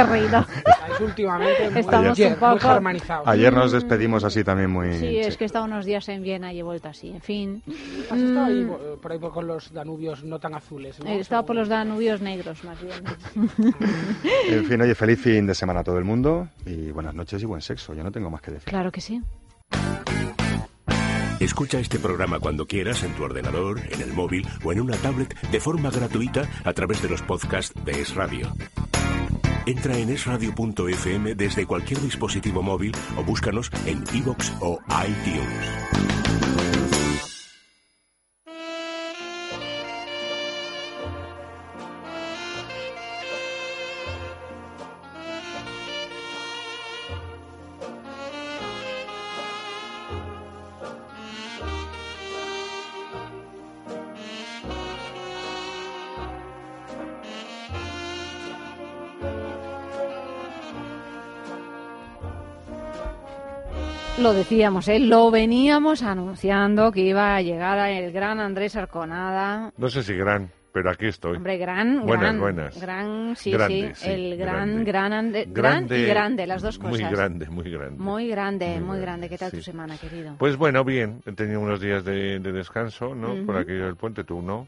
reído. 0.05 0.39
Estáis 0.57 0.99
últimamente 1.01 1.69
muy, 1.71 1.79
Estamos 1.79 2.11
ayer, 2.11 2.33
un 2.33 2.39
poco- 2.39 2.51
muy 2.51 2.59
germanizados. 2.59 3.27
Ayer 3.27 3.53
nos 3.53 3.71
despedimos 3.71 4.23
así 4.23 4.43
también 4.43 4.69
muy... 4.71 4.93
Sí, 4.97 5.17
es 5.19 5.37
que 5.37 5.45
he 5.45 5.47
estado 5.47 5.65
unos 5.65 5.85
días 5.85 6.07
en 6.09 6.21
Viena 6.21 6.51
y 6.53 6.59
he 6.59 6.63
vuelto 6.63 6.89
así. 6.89 7.09
En 7.11 7.21
fin. 7.21 7.63
Has 8.11 8.19
estado 8.19 8.45
ahí, 8.45 8.63
Mm, 8.65 8.99
por 9.01 9.11
ahí 9.11 9.19
por- 9.19 9.31
con 9.31 9.47
los 9.47 9.71
Danubios 9.71 10.23
no 10.23 10.39
tan 10.39 10.53
azules, 10.55 10.99
¿no? 11.03 11.09
He 11.09 11.19
estado 11.19 11.45
por 11.45 11.55
los 11.55 11.69
Danubios 11.69 12.21
negros, 12.21 12.63
más 12.63 12.77
bien. 12.81 12.95
En 14.49 14.65
fin, 14.65 14.81
oye, 14.81 14.95
feliz 14.95 15.19
fin 15.19 15.45
de 15.47 15.55
semana 15.55 15.79
a 15.81 15.83
todo 15.83 15.97
el 15.97 16.03
mundo 16.05 16.47
y 16.65 16.91
buenas 16.91 17.13
noches 17.13 17.41
y 17.41 17.45
buen 17.45 17.61
sexo. 17.61 17.93
Yo 17.93 18.03
no 18.03 18.11
tengo 18.11 18.29
más 18.29 18.41
que 18.41 18.51
decir. 18.51 18.65
Claro 18.69 18.91
que 18.91 19.01
sí. 19.01 19.21
Escucha 21.39 21.79
este 21.79 21.99
programa 21.99 22.39
cuando 22.39 22.65
quieras 22.65 23.03
en 23.03 23.13
tu 23.13 23.23
ordenador, 23.23 23.81
en 23.89 24.01
el 24.01 24.13
móvil 24.13 24.47
o 24.63 24.71
en 24.71 24.79
una 24.79 24.95
tablet 24.95 25.37
de 25.49 25.59
forma 25.59 25.91
gratuita 25.91 26.49
a 26.63 26.73
través 26.73 27.01
de 27.01 27.09
los 27.09 27.21
podcasts 27.21 27.73
de 27.83 28.01
Es 28.01 28.15
Radio. 28.15 28.53
Entra 29.65 29.97
en 29.97 30.09
esradio.fm 30.11 31.35
desde 31.35 31.65
cualquier 31.65 31.99
dispositivo 31.99 32.61
móvil 32.61 32.93
o 33.17 33.23
búscanos 33.23 33.69
en 33.85 34.03
iVoox 34.13 34.51
o 34.61 34.79
iTunes. 34.89 36.44
Lo 64.25 64.33
decíamos, 64.33 64.87
¿eh? 64.87 64.97
lo 64.99 65.29
veníamos 65.29 66.01
anunciando 66.01 66.91
que 66.91 67.01
iba 67.01 67.35
a 67.35 67.41
llegar 67.43 67.77
el 67.91 68.11
gran 68.11 68.39
Andrés 68.39 68.75
Arconada. 68.75 69.71
No 69.77 69.87
sé 69.87 70.01
si 70.01 70.15
gran, 70.15 70.49
pero 70.73 70.89
aquí 70.89 71.05
estoy. 71.05 71.37
Hombre, 71.37 71.59
gran, 71.59 72.01
buenas, 72.07 72.19
gran, 72.21 72.39
buenas. 72.39 72.81
gran, 72.81 73.35
sí, 73.35 73.51
Grande, 73.51 73.91
sí, 73.93 74.03
sí, 74.03 74.09
el 74.09 74.35
gran, 74.35 74.83
grande. 74.83 74.83
gran, 74.83 75.13
Ande- 75.13 75.45
gran 75.47 75.83
y 75.91 76.05
grande, 76.05 76.47
las 76.47 76.63
dos 76.63 76.79
cosas. 76.79 76.99
Muy 77.01 77.07
grande, 77.15 77.47
muy 77.51 77.69
grande. 77.69 77.99
Muy 77.99 78.27
grande, 78.27 78.67
muy, 78.79 78.81
Muy 78.81 78.99
grande. 78.99 79.29
¿Qué 79.29 79.37
tal 79.37 79.51
sí. 79.51 79.57
tu 79.57 79.63
semana, 79.63 79.95
querido? 79.95 80.33
Pues 80.39 80.57
bueno, 80.57 80.83
bien, 80.83 81.21
he 81.27 81.31
tenido 81.33 81.59
unos 81.59 81.79
días 81.79 82.03
de, 82.03 82.39
de 82.39 82.51
descanso, 82.51 83.13
¿no? 83.13 83.27
Por 83.45 83.53
Ujú. 83.53 83.57
aquello 83.59 83.85
del 83.85 83.95
puente, 83.95 84.23
tú 84.23 84.41
no, 84.41 84.67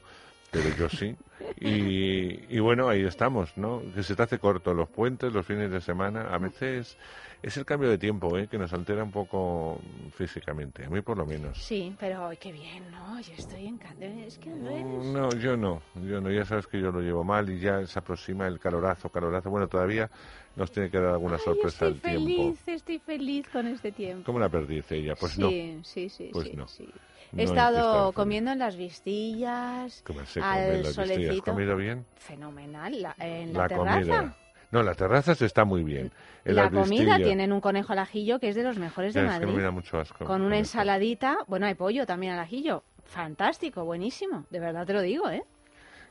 pero 0.52 0.66
yo 0.78 0.88
sí. 0.88 1.16
Y, 1.60 2.56
y 2.56 2.60
bueno, 2.60 2.90
ahí 2.90 3.02
estamos, 3.06 3.58
¿no? 3.58 3.82
Que 3.96 4.04
se 4.04 4.16
te 4.16 4.22
hace 4.22 4.38
corto 4.38 4.76
los 4.76 4.88
puentes, 4.88 5.34
los 5.34 5.48
fines 5.48 5.72
de 5.72 5.82
semana. 5.82 6.28
A 6.32 6.38
veces 6.38 6.96
es 7.42 7.56
el 7.58 7.66
cambio 7.66 7.90
de 7.90 7.98
tiempo, 7.98 8.38
¿eh? 8.38 8.48
Que 8.48 8.58
nos 8.58 8.74
altera 8.74 9.04
un 9.04 9.12
poco 9.12 9.80
físicamente, 10.12 10.86
a 10.86 10.90
mí 10.90 11.02
por 11.02 11.18
lo 11.18 11.26
menos. 11.26 11.58
Sí, 11.58 11.96
pero 12.00 12.28
ay, 12.28 12.38
qué 12.38 12.52
bien, 12.52 12.90
¿no? 12.92 13.20
Yo 13.22 13.34
estoy 13.34 13.68
encantada. 13.68 14.08
Es 14.26 14.38
que 14.38 14.50
Andrés... 14.50 15.06
No, 15.06 15.34
yo 15.36 15.56
no, 15.58 15.82
yo 15.96 16.20
no, 16.22 16.32
ya 16.32 16.46
sabes 16.46 16.68
que 16.68 16.80
yo 16.80 16.92
lo 16.92 17.02
llevo 17.02 17.24
mal 17.24 17.50
y 17.50 17.60
ya 17.60 17.86
se 17.86 18.00
aproxima 18.00 18.48
el 18.48 18.60
calorazo, 18.60 19.10
calorazo. 19.10 19.50
Bueno, 19.50 19.68
todavía 19.68 20.10
nos 20.56 20.72
tiene 20.72 20.90
que 20.90 20.98
dar 20.98 21.12
alguna 21.14 21.38
sorpresa 21.38 21.88
estoy 21.88 21.94
el 21.94 22.02
tiempo. 22.02 22.44
feliz, 22.44 22.68
estoy 22.68 23.00
feliz 23.00 23.48
con 23.52 23.68
este 23.68 23.92
tiempo. 23.92 24.24
¿Cómo 24.26 24.40
la 24.40 24.50
perdiz 24.50 24.92
ella? 24.92 25.16
Pues 25.16 25.34
sí, 25.34 25.42
no. 25.42 25.84
sí, 25.84 26.10
sí, 26.10 26.30
Pues 26.34 26.50
sí, 26.50 26.56
no. 26.56 26.68
sí. 26.68 26.90
No 27.34 27.42
He 27.42 27.44
estado 27.46 28.14
comiendo 28.14 28.52
en 28.52 28.60
las 28.60 28.76
vistillas, 28.78 30.02
¿Cómo 30.06 30.26
se 30.26 30.42
al 30.42 30.86
solecito. 30.86 31.44
¿Comido 31.44 31.76
bien? 31.76 32.06
Fenomenal, 32.16 33.02
la- 33.02 33.16
en 33.20 33.54
la, 33.54 33.60
La, 33.60 33.68
terraza. 33.68 34.00
comida. 34.00 34.38
No, 34.72 34.84
la 34.84 34.94
terraza 34.96 35.34
se 35.36 35.46
está 35.46 35.64
muy 35.66 35.84
bien. 35.84 36.12
En 36.44 36.56
La 36.56 36.64
las 36.64 36.72
comida 36.72 37.18
tienen 37.18 37.52
un 37.54 37.62
conejo 37.62 37.94
al 37.94 38.00
ajillo 38.00 38.40
que 38.40 38.50
es 38.50 38.56
de 38.56 38.64
los 38.64 38.78
mejores 38.78 39.14
de 39.14 39.22
es 39.26 39.26
que 39.40 39.46
Madrid. 39.46 39.56
me 39.58 39.64
da 39.64 39.72
mucho 39.72 39.98
asco. 40.00 40.26
con 40.26 40.42
una 40.42 40.58
ensaladita, 40.58 41.38
bueno, 41.48 41.66
hay 41.66 41.76
pollo 41.76 42.06
también 42.06 42.34
al 42.34 42.40
ajillo. 42.40 42.84
Fantástico, 43.06 43.86
buenísimo, 43.86 44.46
de 44.50 44.60
verdad 44.60 44.86
te 44.86 44.94
lo 44.94 45.02
digo, 45.02 45.30
¿eh? 45.30 45.44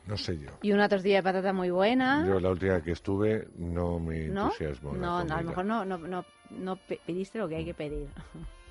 No 0.07 0.17
sé 0.17 0.39
yo. 0.39 0.51
Y 0.63 0.73
una 0.73 0.89
tortilla 0.89 1.17
de 1.17 1.23
patata 1.25 1.53
muy 1.53 1.69
buena. 1.71 2.25
Yo 2.27 2.39
la 2.41 2.51
última 2.51 2.81
que 2.81 2.93
estuve 2.93 3.49
no 3.57 3.99
me 3.99 4.29
¿No? 4.29 4.45
entusiasmó. 4.45 4.95
la 4.95 4.99
No, 5.01 5.19
a 5.19 5.25
lo 5.43 5.49
mejor 5.49 5.65
no, 5.65 5.85
no, 5.85 5.99
no, 5.99 6.25
no 6.51 6.77
pe- 6.77 7.01
pediste 7.05 7.39
lo 7.39 7.49
que 7.49 7.57
hay 7.57 7.65
que 7.65 7.75
pedir. 7.75 8.07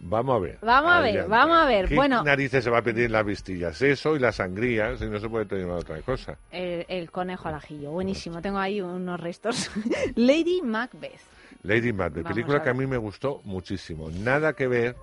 Vamos 0.00 0.36
a 0.36 0.38
ver. 0.38 0.58
Vamos 0.62 0.92
a 0.92 1.00
ver, 1.00 1.26
vamos 1.28 1.56
a 1.58 1.64
ver. 1.66 1.88
¿Qué 1.88 1.94
Bueno. 1.96 2.22
narices 2.22 2.62
se 2.62 2.70
va 2.70 2.78
a 2.78 2.82
pedir 2.82 3.06
en 3.06 3.12
las 3.12 3.24
vistillas? 3.26 3.80
Eso 3.82 4.14
y 4.16 4.18
la 4.20 4.30
sangría, 4.32 4.96
si 4.96 5.06
no 5.06 5.18
se 5.18 5.28
puede 5.28 5.46
tomar 5.46 5.78
otra 5.78 6.00
cosa. 6.02 6.38
El, 6.52 6.86
el 6.88 7.10
conejo 7.10 7.48
al 7.48 7.56
ajillo, 7.56 7.90
buenísimo. 7.90 8.40
Tengo 8.40 8.58
ahí 8.58 8.80
unos 8.80 9.18
restos. 9.20 9.70
Lady 10.14 10.62
Macbeth. 10.62 11.20
Lady 11.62 11.92
Macbeth, 11.92 12.22
Vamos 12.22 12.34
película 12.34 12.62
que 12.62 12.70
a 12.70 12.74
mí 12.74 12.86
me 12.86 12.96
gustó 12.96 13.40
muchísimo. 13.44 14.10
Nada 14.10 14.52
que 14.52 14.68
ver, 14.68 14.96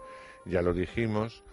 ya 0.46 0.62
lo 0.62 0.74
dijimos, 0.74 1.44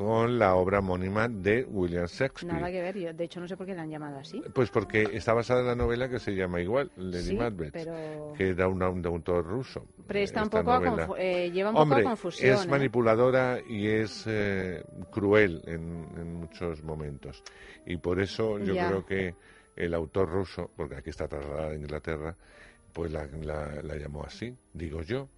con 0.00 0.38
la 0.38 0.54
obra 0.54 0.78
homónima 0.78 1.28
de 1.28 1.62
William 1.68 2.06
Shakespeare. 2.06 2.54
Nada 2.54 2.70
que 2.72 2.80
ver, 2.80 2.96
yo 2.98 3.12
de 3.12 3.24
hecho 3.24 3.38
no 3.38 3.46
sé 3.46 3.54
por 3.54 3.66
qué 3.66 3.74
la 3.74 3.82
han 3.82 3.90
llamado 3.90 4.16
así. 4.18 4.42
Pues 4.54 4.70
porque 4.70 5.02
está 5.12 5.34
basada 5.34 5.60
en 5.60 5.66
la 5.66 5.74
novela 5.74 6.08
que 6.08 6.18
se 6.18 6.34
llama 6.34 6.58
igual, 6.62 6.90
Lady 6.96 7.22
Sí, 7.22 7.36
Macbeth, 7.36 7.70
pero- 7.74 8.32
que 8.34 8.54
da 8.54 8.66
un, 8.66 8.82
un 8.82 9.04
autor 9.06 9.44
ruso. 9.44 9.84
Presta 10.06 10.42
un 10.42 10.48
poco 10.48 10.70
a 10.72 10.80
novela. 10.80 11.06
confu- 11.06 11.16
eh, 11.18 11.50
lleva 11.52 11.68
un 11.68 11.74
poco 11.74 11.82
Hombre, 11.82 12.00
a 12.00 12.04
confusión. 12.04 12.54
es 12.54 12.64
¿eh? 12.64 12.68
manipuladora 12.68 13.58
y 13.68 13.88
es 13.88 14.24
eh, 14.26 14.82
cruel 15.12 15.60
en, 15.66 16.06
en 16.16 16.34
muchos 16.34 16.82
momentos. 16.82 17.42
Y 17.84 17.98
por 17.98 18.20
eso 18.22 18.58
yo 18.58 18.72
Ya. 18.72 18.88
creo 18.88 19.04
que 19.04 19.34
el 19.76 19.92
autor 19.92 20.30
ruso, 20.30 20.70
porque 20.78 20.94
aquí 20.96 21.10
está 21.10 21.28
trasladada 21.28 21.72
a 21.72 21.74
Inglaterra, 21.74 22.34
pues 22.94 23.12
la, 23.12 23.26
la- 23.42 23.82
la 23.82 23.96
llamó 23.96 24.24
así, 24.24 24.56
digo 24.72 25.02
yo. 25.02 25.28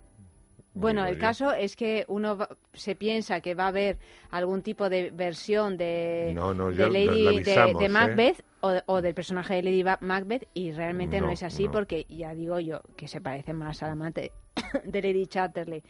Bueno, 0.75 1.05
el 1.05 1.19
caso 1.19 1.53
es 1.53 1.77
que 1.77 2.05
uno 2.09 2.37
va- 2.37 2.49
se 2.73 2.95
piensa 2.97 3.41
que 3.41 3.55
va 3.55 3.65
a 3.65 3.69
haber 3.69 3.99
algún 4.31 4.63
tipo 4.63 4.89
de 4.89 5.11
versión 5.11 5.77
de, 5.77 6.33
No, 6.35 6.55
no, 6.55 6.71
de 6.71 6.77
ya 6.77 6.89
Lady 6.89 7.25
la 7.25 7.33
de- 7.33 7.43
¿eh? 7.87 7.89
Macbeth 7.89 8.45
o, 8.61 8.73
o 8.87 9.03
del 9.03 9.15
personaje 9.15 9.55
de 9.55 9.63
Lady 9.63 9.85
Macbeth 10.01 10.49
y 10.55 10.73
realmente 10.73 11.21
no, 11.21 11.27
No, 11.27 11.33
es 11.33 11.43
así 11.43 11.69
porque 11.73 12.07
ya 12.09 12.35
digo 12.35 12.59
yo 12.61 12.81
que 12.97 13.07
se 13.09 13.21
parece 13.21 13.53
más 13.53 13.83
al 13.83 13.91
amante 13.91 14.33
de 14.85 15.03
Lady 15.03 15.27
Chatterley. 15.27 15.83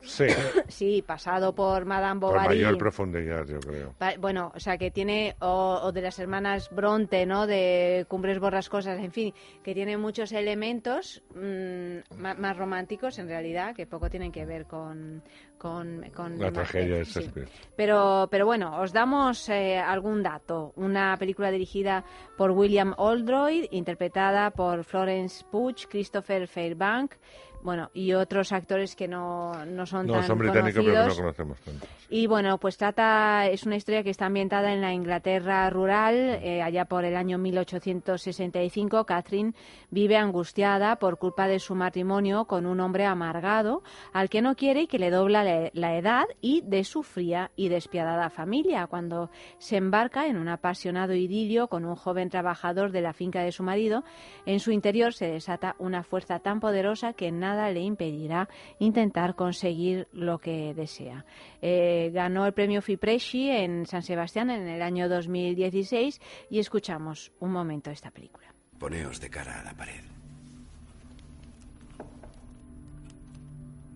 Sí, 0.00 0.26
sí, 0.68 1.02
pasado 1.02 1.54
por 1.54 1.84
Madame 1.84 2.20
Bovary. 2.20 2.48
mayor 2.56 2.78
profundidad, 2.78 3.46
yo 3.46 3.58
creo. 3.60 3.94
Pa- 3.98 4.16
Bueno, 4.18 4.52
o 4.54 4.60
sea, 4.60 4.78
que 4.78 4.90
tiene, 4.90 5.36
o, 5.40 5.80
o 5.82 5.92
de 5.92 6.02
las 6.02 6.18
hermanas 6.18 6.68
Bronte, 6.70 7.26
¿no? 7.26 7.46
De 7.46 8.06
Cumbres 8.08 8.38
Borrascosas, 8.38 8.98
en 9.00 9.12
fin, 9.12 9.34
que 9.62 9.74
tiene 9.74 9.96
muchos 9.96 10.32
elementos 10.32 11.22
mm, 11.34 12.16
más, 12.16 12.56
románticos, 12.56 13.18
en 13.18 13.28
realidad, 13.28 13.74
que 13.74 13.86
poco 13.86 14.08
tienen 14.08 14.32
que 14.32 14.46
ver 14.46 14.66
con... 14.66 15.22
con, 15.58 16.04
con 16.14 16.38
La 16.38 16.52
tragedia 16.52 16.98
de 16.98 17.04
sí. 17.04 17.20
Shakespeare. 17.20 17.48
Pero, 17.76 18.28
pero 18.30 18.46
bueno, 18.46 18.80
os 18.80 18.92
damos 18.92 19.48
eh, 19.48 19.78
algún 19.78 20.22
dato. 20.22 20.72
Una 20.76 21.16
película 21.18 21.50
dirigida 21.50 22.04
por 22.36 22.52
William 22.52 22.94
Oldroyd, 22.96 23.66
interpretada 23.72 24.50
por 24.52 24.84
Florence 24.84 25.44
Pugh, 25.50 25.74
Christopher 25.88 26.46
Fairbank, 26.46 27.14
bueno, 27.62 27.90
y 27.92 28.12
otros 28.12 28.52
actores 28.52 28.94
que 28.94 29.08
no, 29.08 29.64
no 29.66 29.86
son 29.86 30.06
No, 30.06 30.14
tan 30.14 30.22
son 30.24 30.38
británicos, 30.38 30.84
pero 30.84 31.02
que 31.02 31.08
no 31.08 31.16
conocemos 31.16 31.60
tanto. 31.60 31.86
Y 32.10 32.26
bueno, 32.26 32.58
pues 32.58 32.76
trata, 32.78 33.46
es 33.48 33.64
una 33.66 33.76
historia 33.76 34.02
que 34.02 34.10
está 34.10 34.26
ambientada 34.26 34.72
en 34.72 34.80
la 34.80 34.92
Inglaterra 34.94 35.68
rural, 35.68 36.14
eh, 36.42 36.62
allá 36.62 36.86
por 36.86 37.04
el 37.04 37.16
año 37.16 37.36
1865. 37.36 39.04
Catherine 39.04 39.52
vive 39.90 40.16
angustiada 40.16 40.96
por 40.96 41.18
culpa 41.18 41.48
de 41.48 41.58
su 41.58 41.74
matrimonio 41.74 42.46
con 42.46 42.64
un 42.64 42.80
hombre 42.80 43.04
amargado, 43.04 43.82
al 44.12 44.30
que 44.30 44.40
no 44.40 44.54
quiere 44.54 44.82
y 44.82 44.86
que 44.86 44.98
le 44.98 45.10
dobla 45.10 45.44
la, 45.44 45.70
la 45.74 45.96
edad, 45.96 46.24
y 46.40 46.62
de 46.62 46.84
su 46.84 47.02
fría 47.02 47.50
y 47.56 47.68
despiadada 47.68 48.30
familia, 48.30 48.86
cuando 48.86 49.30
se 49.58 49.76
embarca 49.76 50.26
en 50.26 50.38
un 50.38 50.48
apasionado 50.48 51.14
idilio 51.14 51.68
con 51.68 51.84
un 51.84 51.96
joven 51.96 52.30
trabajador 52.30 52.92
de 52.92 53.02
la 53.02 53.12
finca 53.12 53.42
de 53.42 53.52
su 53.52 53.62
marido. 53.62 54.04
En 54.46 54.60
su 54.60 54.70
interior 54.70 55.12
se 55.12 55.26
desata 55.26 55.76
una 55.78 56.02
fuerza 56.02 56.38
tan 56.38 56.60
poderosa 56.60 57.12
que 57.12 57.30
nada 57.48 57.70
le 57.70 57.80
impedirá 57.80 58.48
intentar 58.78 59.34
conseguir 59.34 60.06
lo 60.12 60.38
que 60.38 60.74
desea. 60.74 61.24
Eh, 61.62 62.10
ganó 62.12 62.46
el 62.46 62.52
premio 62.52 62.82
Fipresci 62.82 63.50
en 63.50 63.86
San 63.86 64.02
Sebastián 64.02 64.50
en 64.50 64.68
el 64.68 64.82
año 64.82 65.08
2016 65.08 66.20
y 66.50 66.58
escuchamos 66.58 67.32
un 67.40 67.52
momento 67.52 67.90
esta 67.90 68.10
película. 68.10 68.46
Poneos 68.78 69.20
de 69.20 69.30
cara 69.30 69.60
a 69.60 69.64
la 69.64 69.74
pared. 69.74 70.02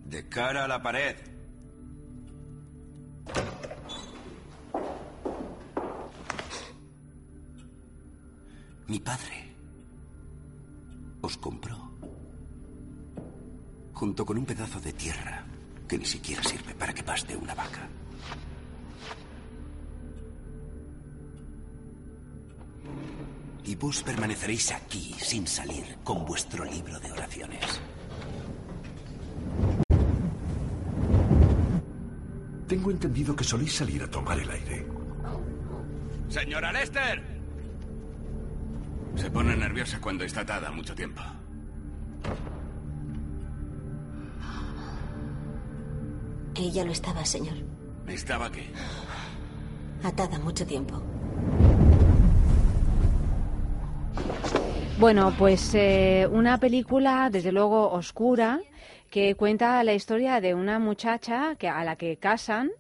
De 0.07 0.29
cara 0.29 0.65
a 0.65 0.69
la 0.69 0.83
pared. 0.83 1.17
Mi 8.89 8.99
padre 8.99 9.55
os 11.23 11.39
compró 11.39 11.92
junto 14.03 14.27
con 14.27 14.37
un 14.37 14.45
pedazo 14.45 14.81
de 14.81 14.93
tierra 14.95 15.45
que 15.87 15.97
ni 15.97 16.05
siquiera 16.05 16.43
sirve 16.43 16.75
para 16.75 16.93
que 16.93 17.05
paste 17.05 17.37
una 17.37 17.55
vaca. 17.55 17.89
Y 23.65 23.77
vos 23.77 24.03
permaneceréis 24.03 24.73
aquí 24.73 25.15
sin 25.21 25.47
salir 25.47 25.99
con 26.03 26.27
vuestro 26.27 26.65
libro 26.65 26.99
de 26.99 27.13
oraciones. 27.13 27.81
Tengo 32.67 32.91
entendido 32.91 33.37
que 33.37 33.45
soléis 33.45 33.73
salir 33.73 34.03
a 34.03 34.11
tomar 34.11 34.37
el 34.41 34.51
aire. 34.51 34.85
Señora 36.29 36.73
Lester. 36.73 37.23
Se 39.15 39.31
pone 39.31 39.57
nerviosa 39.57 40.01
cuando 40.01 40.25
está 40.25 40.41
atada 40.41 40.73
mucho 40.73 40.93
tiempo. 40.93 41.23
Ella 46.63 46.85
lo 46.85 46.93
estaba, 46.93 47.25
señor. 47.25 47.57
¿Estaba 48.07 48.53
qué? 48.53 48.63
Atada 50.05 50.39
mucho 50.39 50.65
tiempo. 50.65 51.03
Bueno, 55.01 55.35
pues 55.37 55.75
eh, 55.75 56.29
una 56.31 56.59
película, 56.59 57.31
desde 57.33 57.51
luego, 57.51 57.91
oscura, 57.91 58.61
que 59.11 59.35
cuenta 59.35 59.83
la 59.83 59.95
historia 59.95 60.41
de 60.41 60.55
una 60.55 60.79
muchacha 60.79 61.57
que, 61.57 61.69
a 61.69 61.83
la 61.83 61.97
que 61.97 62.17
casan. 62.19 62.71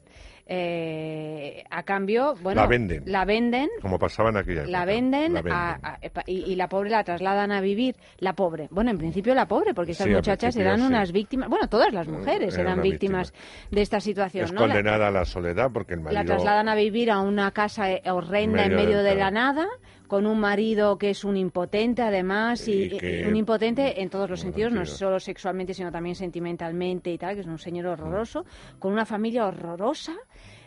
Eh, 0.54 1.64
a 1.70 1.82
cambio, 1.82 2.34
bueno, 2.42 2.60
La 2.60 2.66
venden. 2.66 3.02
la 3.06 3.24
venden 3.24 3.68
Como 3.80 3.98
pasaba 3.98 4.28
en 4.30 4.36
aquella 4.36 4.60
época. 4.62 4.70
la 4.78 4.84
venden, 4.84 5.32
La 5.34 5.40
venden. 5.42 5.52
a- 5.60 5.98
y, 6.26 6.52
y 6.52 6.56
la 6.56 6.68
pobre 6.68 6.90
la 6.90 7.02
trasladan 7.04 7.50
a 7.52 7.60
vivir. 7.60 7.96
La 8.18 8.34
pobre, 8.34 8.68
bueno, 8.70 8.90
en 8.90 8.98
principio 8.98 9.34
la 9.34 9.46
pobre, 9.48 9.72
porque 9.74 9.92
estas 9.92 10.06
Sí, 10.08 10.12
muchachas 10.12 10.54
eran 10.56 10.80
sí. 10.80 10.86
unas 10.86 11.10
víctimas, 11.12 11.48
bueno, 11.48 11.68
todas 11.68 11.92
las 11.92 12.06
mujeres 12.06 12.54
Era 12.54 12.62
eran 12.64 12.82
víctimas 12.82 13.32
de 13.70 13.80
esta 13.82 14.00
situación. 14.00 14.44
Es 14.44 14.52
¿no? 14.52 14.60
La- 14.66 14.74
condenada 14.74 15.08
a 15.08 15.10
la 15.10 15.24
soledad 15.24 15.70
porque 15.72 15.94
el 15.94 16.00
marido... 16.00 16.22
la 16.22 16.26
trasladan 16.26 16.68
a 16.68 16.74
vivir 16.74 17.10
a 17.10 17.20
una 17.20 17.50
casa 17.52 17.90
eh, 17.90 18.02
horrenda 18.10 18.64
en 18.64 18.74
Medio 18.74 18.84
medio 18.86 19.02
de 19.02 19.14
la 19.14 19.30
nada, 19.30 19.66
con 20.12 20.26
un 20.26 20.38
marido 20.38 20.98
que 20.98 21.08
es 21.08 21.24
un 21.24 21.38
impotente 21.38 22.02
además, 22.02 22.68
y, 22.68 22.82
Y 22.82 22.98
que- 22.98 23.20
y 23.22 23.24
un 23.24 23.34
impotente 23.34 24.02
en 24.02 24.10
todos 24.10 24.28
los 24.28 24.40
sentidos, 24.40 24.70
no 24.70 24.84
solo 24.84 25.18
sexualmente, 25.18 25.72
sino 25.72 25.90
también 25.90 26.14
sentimentalmente 26.16 27.10
y 27.10 27.16
tal, 27.16 27.34
que 27.34 27.40
es 27.40 27.46
un 27.46 27.58
señor 27.58 27.86
horroroso, 27.86 28.44
con 28.78 28.92
una 28.92 29.06
familia 29.06 29.46
horrorosa. 29.46 30.12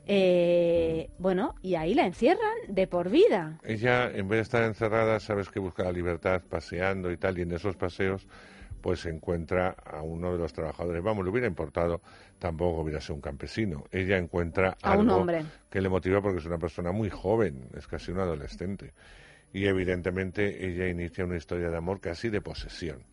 eh, 0.07 1.09
bueno, 1.19 1.53
y 1.61 1.75
ahí 1.75 1.93
la 1.93 2.05
encierran 2.07 2.57
de 2.67 2.87
por 2.87 3.09
vida. 3.11 3.59
Ella, 3.63 4.09
en 4.09 4.27
vez 4.27 4.37
de 4.37 4.41
estar 4.41 4.63
encerrada, 4.63 5.19
sabes 5.19 5.49
que 5.49 5.59
busca 5.59 5.83
la 5.83 5.91
libertad 5.91 6.41
paseando 6.47 7.11
y 7.11 7.17
tal, 7.17 7.37
y 7.37 7.41
en 7.43 7.51
esos 7.51 7.75
paseos 7.75 8.27
pues 8.81 9.05
encuentra 9.07 9.75
a 9.83 10.03
uno 10.03 10.31
de 10.31 10.37
los 10.37 10.53
trabajadores. 10.53 11.01
Vamos, 11.03 11.23
le 11.25 11.31
hubiera 11.31 11.47
importado, 11.47 12.01
tampoco 12.37 12.81
hubiera 12.81 13.01
sido 13.01 13.15
un 13.15 13.21
campesino. 13.21 13.83
Ella 13.91 14.17
encuentra 14.17 14.77
A 14.83 14.95
un 14.95 15.09
hombre. 15.09 15.43
que 15.71 15.81
le 15.81 15.89
motiva 15.89 16.21
porque 16.21 16.37
es 16.37 16.45
una 16.45 16.59
persona 16.59 16.91
muy 16.91 17.09
joven, 17.09 17.67
es 17.75 17.87
casi 17.87 18.11
un 18.11 18.19
adolescente. 18.19 18.93
Y 19.55 19.67
evidentemente 19.67 20.67
ella 20.67 20.89
inicia 20.89 21.23
una 21.23 21.37
historia 21.37 21.69
de 21.69 21.77
amor 21.77 22.01
casi 22.01 22.27
de 22.27 22.41
posesión, 22.41 23.05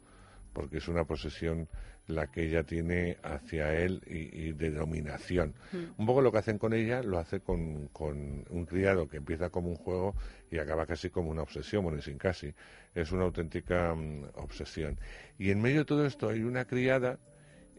porque 0.53 0.79
es 0.79 0.89
una 0.89 1.05
posesión 1.05 1.69
la 2.09 2.33
que 2.33 2.43
ella 2.43 2.65
tiene 2.65 3.17
hacia 3.23 3.73
él 3.75 4.03
y, 4.09 4.49
y 4.49 4.53
de 4.53 4.73
dominación. 4.73 5.55
Un 5.97 6.05
poco 6.05 6.21
lo 6.21 6.33
que 6.33 6.39
hacen 6.39 6.59
con 6.59 6.73
ella 6.73 7.01
lo 7.01 7.21
hace 7.21 7.39
con, 7.39 7.87
con 7.93 8.45
un 8.51 8.67
criado 8.67 9.07
que 9.07 9.19
empieza 9.19 9.51
como 9.51 9.69
un 9.69 9.77
juego 9.77 10.17
y 10.51 10.59
acaba 10.59 10.85
casi 10.85 11.11
como 11.11 11.31
una 11.31 11.43
obsesión, 11.43 11.85
bueno, 11.85 12.01
y 12.01 12.03
sin 12.03 12.19
casi. 12.19 12.53
Es 12.93 13.13
una 13.13 13.23
auténtica 13.23 13.95
mm, 13.95 14.31
obsesión. 14.35 14.99
Y 15.39 15.53
en 15.53 15.63
medio 15.63 15.79
de 15.79 15.85
todo 15.85 16.05
esto 16.05 16.29
hay 16.29 16.43
una 16.43 16.65
criada 16.65 17.21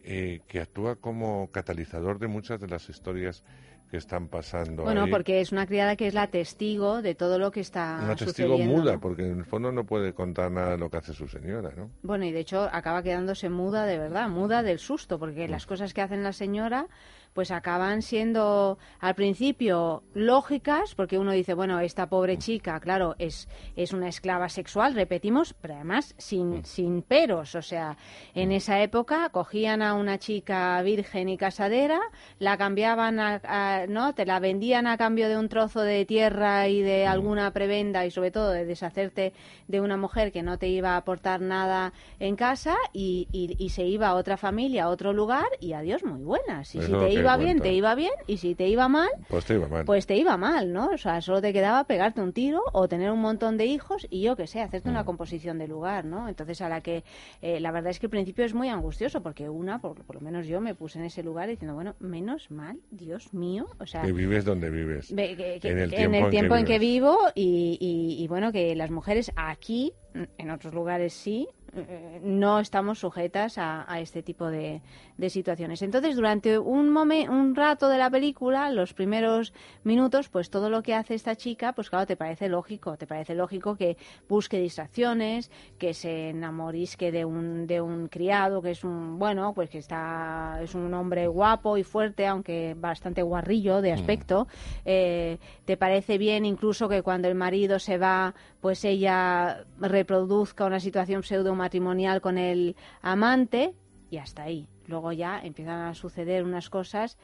eh, 0.03 0.40
que 0.48 0.61
actúa 0.61 0.95
como 0.95 1.52
catalizador 1.52 2.18
de 2.18 2.27
muchas 2.27 2.61
de 2.61 2.69
las 2.69 2.88
historias 2.88 3.44
que 3.94 3.98
están 3.98 4.28
pasando. 4.28 4.82
Bueno, 4.82 5.03
ahí. 5.03 5.11
porque 5.11 5.40
es 5.40 5.52
una 5.52 5.68
criada 5.68 5.95
que 5.95 6.07
es 6.07 6.15
la 6.15 6.26
testigo 6.26 7.03
de 7.03 7.14
todo 7.14 7.38
lo 7.38 7.52
que 7.52 7.60
está 7.60 7.99
Una 8.03 8.15
testigo 8.15 8.57
muda, 8.57 8.94
¿no? 8.94 8.99
porque 8.99 9.22
en 9.22 9.38
el 9.38 9.45
fondo 9.45 9.72
no 9.72 9.84
puede 9.84 10.14
contar 10.14 10.49
nada 10.49 10.72
de 10.72 10.78
lo 10.80 10.90
que 10.90 10.98
hace 10.98 11.14
su 11.14 11.28
señora, 11.28 11.70
¿no? 11.78 11.91
Bueno, 12.02 12.26
y 12.26 12.32
de 12.32 12.40
hecho 12.40 12.68
acaba 12.72 13.03
quedándose 13.03 13.49
muda 13.49 13.86
de 13.86 13.99
verdad, 13.99 14.30
muda 14.30 14.64
del 14.64 14.80
susto, 14.80 15.20
porque 15.20 15.48
las 15.48 15.68
cosas 15.68 15.94
que 15.94 16.02
hacen 16.02 16.24
la 16.24 16.34
señora 16.34 16.88
pues 17.34 17.51
acaban 17.51 18.01
siendo 18.01 18.77
al 18.99 19.15
principio 19.15 20.03
lógicas, 20.14 20.95
porque 20.95 21.18
uno 21.18 21.31
dice, 21.31 21.53
bueno, 21.53 21.80
esta 21.80 22.07
pobre 22.07 22.38
chica, 22.38 22.80
claro, 22.80 23.15
es, 23.19 23.47
es 23.76 23.91
una 23.93 24.07
esclava 24.07 24.49
sexual, 24.49 24.93
repetimos, 24.93 25.53
pero 25.61 25.76
además 25.76 26.14
sin, 26.18 26.64
sin 26.65 27.01
peros, 27.01 27.55
o 27.55 27.61
sea, 27.61 27.97
en 28.35 28.51
esa 28.51 28.81
época 28.81 29.30
cogían 29.30 29.81
a 29.81 29.93
una 29.95 30.18
chica 30.19 30.81
virgen 30.84 31.30
y 31.30 31.38
casadera, 31.38 31.99
la 32.39 32.57
cambiaban, 32.57 33.19
a, 33.19 33.41
a- 33.43 33.88
¿no? 33.88 34.14
Te 34.14 34.26
la 34.26 34.39
vendían 34.39 34.88
a 34.88 34.97
cambio 34.97 35.27
de 35.30 35.38
un 35.38 35.49
trozo 35.49 35.81
de 35.81 36.05
tierra 36.05 36.68
y 36.68 36.81
de 36.81 37.07
alguna 37.07 37.51
prebenda 37.51 38.05
y 38.05 38.11
sobre 38.11 38.31
todo 38.31 38.51
de 38.51 38.65
deshacerte 38.65 39.34
de 39.68 39.81
una 39.81 39.97
mujer 39.97 40.31
que 40.31 40.43
no 40.43 40.57
te 40.57 40.68
iba 40.68 40.91
a 40.91 40.97
aportar 40.97 41.41
nada 41.41 41.93
en 42.19 42.35
casa 42.35 42.76
y, 42.93 43.27
y- 43.31 43.55
y 43.57 43.69
se 43.69 43.84
iba 43.85 44.07
a 44.10 44.14
otra 44.15 44.38
familia, 44.38 44.85
a 44.85 44.89
otro 44.89 45.14
lugar 45.14 45.45
y 45.60 45.73
adiós, 45.73 46.03
muy 46.03 46.22
buenas. 46.22 46.73
Y 46.76 46.80
Es 46.80 46.85
si 46.85 46.91
te 46.91 47.10
iba 47.23 47.37
bien, 47.37 47.59
te 47.59 47.73
iba 47.73 47.95
bien 47.95 48.11
y 48.27 48.37
si 48.37 48.55
te 48.55 48.67
iba 48.67 48.87
mal, 48.87 49.09
Pues 49.29 49.45
te 49.45 49.55
iba 49.55 49.67
mal. 49.67 49.85
pues 49.85 50.05
te 50.05 50.15
iba 50.15 50.37
mal, 50.37 50.71
¿no? 50.73 50.87
O 50.93 50.97
sea, 50.97 51.21
solo 51.21 51.41
te 51.41 51.51
quedaba 51.53 51.83
pegarte 51.85 52.21
un 52.21 52.33
tiro 52.33 52.61
o 52.73 52.87
tener 52.87 53.11
un 53.11 53.19
montón 53.19 53.57
de 53.57 53.65
hijos 53.65 54.05
y 54.09 54.21
yo 54.21 54.35
qué 54.35 54.47
sé, 54.47 54.61
hacerte 54.61 54.89
Mm. 54.89 54.91
una 54.91 55.05
composición 55.05 55.57
de 55.57 55.67
lugar, 55.67 56.05
¿no? 56.05 56.27
Entonces, 56.29 56.61
a 56.61 56.69
la 56.69 56.81
que 56.81 57.03
eh, 57.41 57.59
la 57.59 57.71
verdad 57.71 57.91
es 57.91 57.99
que 57.99 58.05
al 58.07 58.11
principio 58.11 58.45
es 58.45 58.53
muy 58.53 58.69
angustioso 58.69 59.21
porque 59.23 59.49
una, 59.49 59.79
por, 59.79 60.03
por 60.05 60.15
lo 60.15 60.21
menos 60.21 60.47
yo 60.47 60.61
me 60.61 60.75
puse 60.75 60.99
en 60.99 61.05
ese 61.05 61.23
lugar 61.23 61.49
diciendo, 61.49 61.73
bueno, 61.75 61.95
menos 61.99 62.51
mal, 62.51 62.79
Dios 62.91 63.33
mío, 63.33 63.67
o 63.79 63.85
sea... 63.85 64.01
que 64.01 64.11
vives 64.11 64.45
donde 64.45 64.69
vives. 64.69 65.13
Ve- 65.13 65.35
que- 65.35 65.59
que- 65.59 65.69
en 65.71 65.79
el 65.79 65.89
tiempo, 65.89 66.29
tiempo 66.29 66.55
en 66.55 66.65
que 66.65 66.79
vivo 66.79 67.17
y, 67.35 67.77
y- 67.79 68.23
y, 68.23 68.27
bueno, 68.27 68.51
que 68.51 68.75
las 68.75 68.91
mujeres 68.91 69.31
aquí, 69.35 69.93
en 70.37 70.49
otros 70.51 70.73
lugares 70.73 71.13
sí, 71.13 71.47
no 72.23 72.59
estamos 72.59 72.99
sujetas 72.99 73.57
a, 73.57 73.91
a 73.91 73.99
este 73.99 74.21
tipo 74.23 74.47
de, 74.47 74.81
de 75.17 75.29
situaciones. 75.29 75.81
Entonces, 75.81 76.15
durante 76.15 76.57
un, 76.59 76.89
momen- 76.91 77.29
un 77.29 77.55
rato 77.55 77.89
de 77.89 77.97
la 77.97 78.09
película, 78.09 78.69
los 78.71 78.93
primeros 78.93 79.53
minutos, 79.83 80.29
pues 80.29 80.49
todo 80.49 80.69
lo 80.69 80.83
que 80.83 80.93
hace 80.93 81.15
esta 81.15 81.35
chica, 81.35 81.73
pues 81.73 81.89
claro, 81.89 82.05
te 82.05 82.15
parece 82.15 82.49
lógico, 82.49 82.95
te 82.97 83.07
parece 83.07 83.35
lógico 83.35 83.75
que 83.75 83.97
busque 84.29 84.59
distracciones, 84.59 85.51
que 85.77 85.93
se 85.93 86.29
enamorisque 86.29 87.11
de 87.11 87.25
un, 87.25 87.67
de 87.67 87.81
un 87.81 88.07
criado, 88.07 88.61
que 88.61 88.71
es 88.71 88.83
un, 88.83 89.17
bueno, 89.19 89.53
pues 89.53 89.69
que 89.69 89.79
está, 89.79 90.59
es 90.61 90.75
un 90.75 90.93
hombre 90.93 91.27
guapo 91.27 91.77
y 91.77 91.83
fuerte, 91.83 92.27
aunque 92.27 92.75
bastante 92.77 93.21
guarrillo 93.21 93.81
de 93.81 93.93
aspecto. 93.93 94.47
Eh, 94.85 95.37
te 95.65 95.77
parece 95.77 96.17
bien 96.17 96.45
incluso 96.45 96.87
que 96.87 97.01
cuando 97.01 97.27
el 97.27 97.35
marido 97.35 97.79
se 97.79 97.97
va, 97.97 98.33
pues 98.61 98.85
ella 98.85 99.63
reproduzca 99.79 100.65
una 100.65 100.79
situación 100.79 101.23
pseudo 101.23 101.55
matrimonial 101.64 102.19
con 102.22 102.38
el 102.38 102.76
amante 103.02 103.73
y 104.10 104.18
hasta 104.18 104.44
ahí. 104.44 104.68
Luego 104.88 105.11
ya 105.11 105.40
empiezan 105.41 105.80
a 105.88 105.94
suceder 105.94 106.44
unas 106.44 106.69
cosas 106.69 107.18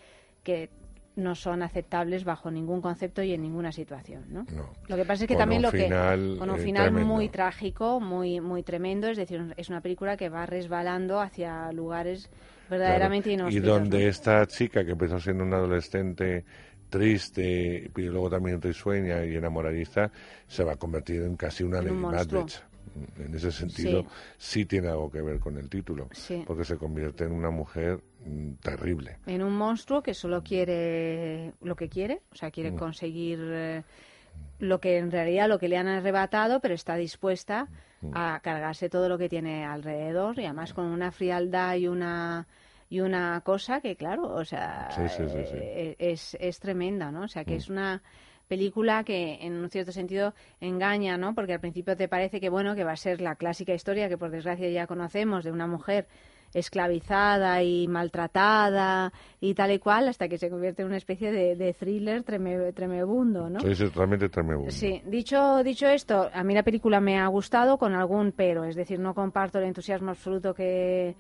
que 0.43 0.69
no 1.15 1.35
son 1.35 1.61
aceptables 1.61 2.23
bajo 2.23 2.49
ningún 2.49 2.81
concepto 2.81 3.21
y 3.21 3.33
en 3.33 3.41
ninguna 3.41 3.71
situación, 3.73 4.23
¿no? 4.29 4.45
Lo 4.87 4.95
que 4.95 5.03
pasa 5.03 5.25
es 5.25 5.27
que 5.27 5.35
Con 5.35 5.41
también 5.41 5.59
un 5.59 5.63
lo 5.63 5.71
que 5.71 5.83
final, 5.83 6.35
con 6.39 6.49
un 6.49 6.59
eh, 6.59 6.63
final 6.63 6.83
tremendo. 6.85 7.13
muy 7.15 7.27
trágico, 7.29 7.99
muy 7.99 8.39
muy 8.39 8.63
tremendo, 8.63 9.07
es 9.09 9.17
decir, 9.17 9.53
es 9.57 9.69
una 9.69 9.81
película 9.81 10.15
que 10.15 10.29
va 10.29 10.45
resbalando 10.45 11.19
hacia 11.19 11.71
lugares 11.73 12.29
verdaderamente 12.69 13.29
Claro. 13.33 13.49
Y 13.49 13.59
donde 13.59 13.99
¿no? 14.03 14.09
esta 14.09 14.45
chica 14.47 14.85
que 14.85 14.91
empezó 14.91 15.19
siendo 15.19 15.43
una 15.43 15.57
adolescente 15.57 16.45
triste 16.89 17.91
y 17.95 18.01
luego 18.03 18.29
también 18.29 18.61
risueña 18.61 19.23
y 19.25 19.35
enamoradiza, 19.35 20.11
se 20.47 20.63
va 20.63 20.73
a 20.73 20.75
convertir 20.77 21.21
en 21.23 21.35
casi 21.35 21.63
una 21.63 21.79
En 21.79 21.85
Lady 21.85 21.95
un. 21.95 22.01
Macbeth. 22.01 22.68
En 23.17 23.33
ese 23.35 23.51
sentido, 23.51 24.05
sí. 24.37 24.65
tiene 24.65 24.87
algo 24.89 25.09
que 25.11 25.21
ver 25.21 25.39
con 25.39 25.57
el 25.57 25.69
título, 25.69 26.07
Sí. 26.11 26.43
porque 26.45 26.63
se 26.65 26.77
convierte 26.77 27.23
en 27.25 27.31
una 27.31 27.49
mujer 27.51 27.99
mm, 28.25 28.53
terrible. 28.61 29.17
en 29.25 29.41
un 29.43 29.55
monstruo 29.55 30.01
que 30.03 30.13
solo 30.13 30.43
quiere 30.43 31.53
lo 31.61 31.75
que 31.75 31.87
quiere, 31.89 32.21
o 32.31 32.35
sea, 32.35 32.51
quiere 32.51 32.71
Mm. 32.71 32.75
conseguir 32.77 33.39
eh, 33.41 33.83
lo 34.59 34.79
que 34.79 34.97
en 34.97 35.11
realidad 35.11 35.47
lo 35.47 35.57
que 35.59 35.69
le 35.69 35.77
han 35.77 35.87
arrebatado, 35.87 36.59
pero 36.59 36.73
está 36.73 36.95
dispuesta 36.95 37.67
Mm. 38.01 38.11
a 38.13 38.39
cargarse 38.41 38.89
todo 38.89 39.07
lo 39.09 39.17
que 39.17 39.27
tiene 39.29 39.65
alrededor 39.65 40.39
y 40.39 40.45
además 40.45 40.73
con 40.73 40.85
una 40.85 41.11
frialdad 41.11 41.75
y 41.75 41.87
una 41.87 42.47
y 42.91 43.01
una 43.01 43.41
cosa 43.41 43.81
que 43.81 43.95
claro, 43.95 44.23
o 44.33 44.43
sea, 44.43 44.89
Sí, 44.95 45.03
sí, 45.09 45.23
sí, 45.29 45.43
sí. 45.45 45.57
eh, 45.59 45.95
es, 45.99 46.35
es 46.39 46.59
tremenda, 46.59 47.11
¿no? 47.11 47.21
O 47.23 47.27
sea, 47.27 47.45
que 47.45 47.55
es 47.57 47.69
una 47.69 48.01
película 48.49 49.03
que 49.05 49.37
en 49.41 49.53
un 49.53 49.69
cierto 49.69 49.93
sentido 49.93 50.33
engaña, 50.59 51.17
¿no? 51.17 51.35
Porque 51.35 51.53
al 51.53 51.61
principio 51.61 51.95
te 51.95 52.09
parece 52.09 52.41
que 52.41 52.49
bueno, 52.49 52.75
que 52.75 52.83
va 52.83 52.91
a 52.93 52.97
ser 52.97 53.21
la 53.21 53.35
clásica 53.35 53.73
historia 53.73 54.09
que 54.09 54.17
por 54.17 54.31
desgracia 54.31 54.69
ya 54.69 54.87
conocemos 54.87 55.45
de 55.45 55.51
una 55.51 55.67
mujer 55.67 56.07
esclavizada 56.53 57.61
y 57.63 57.87
maltratada 57.87 59.11
y 59.39 59.53
tal 59.53 59.71
y 59.71 59.79
cual 59.79 60.07
hasta 60.07 60.27
que 60.27 60.37
se 60.37 60.49
convierte 60.49 60.81
en 60.81 60.87
una 60.87 60.97
especie 60.97 61.31
de, 61.31 61.55
de 61.55 61.73
thriller 61.73 62.23
treme- 62.23 62.73
tremebundo, 62.73 63.49
¿no? 63.49 63.59
Sí, 63.59 63.67
es 63.69 63.93
realmente 63.93 64.29
tremendo. 64.29 64.71
Sí, 64.71 65.01
dicho, 65.05 65.63
dicho 65.63 65.87
esto, 65.87 66.29
a 66.33 66.43
mí 66.43 66.53
la 66.53 66.63
película 66.63 66.99
me 66.99 67.19
ha 67.19 67.27
gustado 67.27 67.77
con 67.77 67.93
algún 67.93 68.31
pero, 68.31 68.63
es 68.63 68.75
decir, 68.75 68.99
no 68.99 69.13
comparto 69.13 69.59
el 69.59 69.65
entusiasmo 69.65 70.11
absoluto 70.11 70.53
que, 70.53 71.15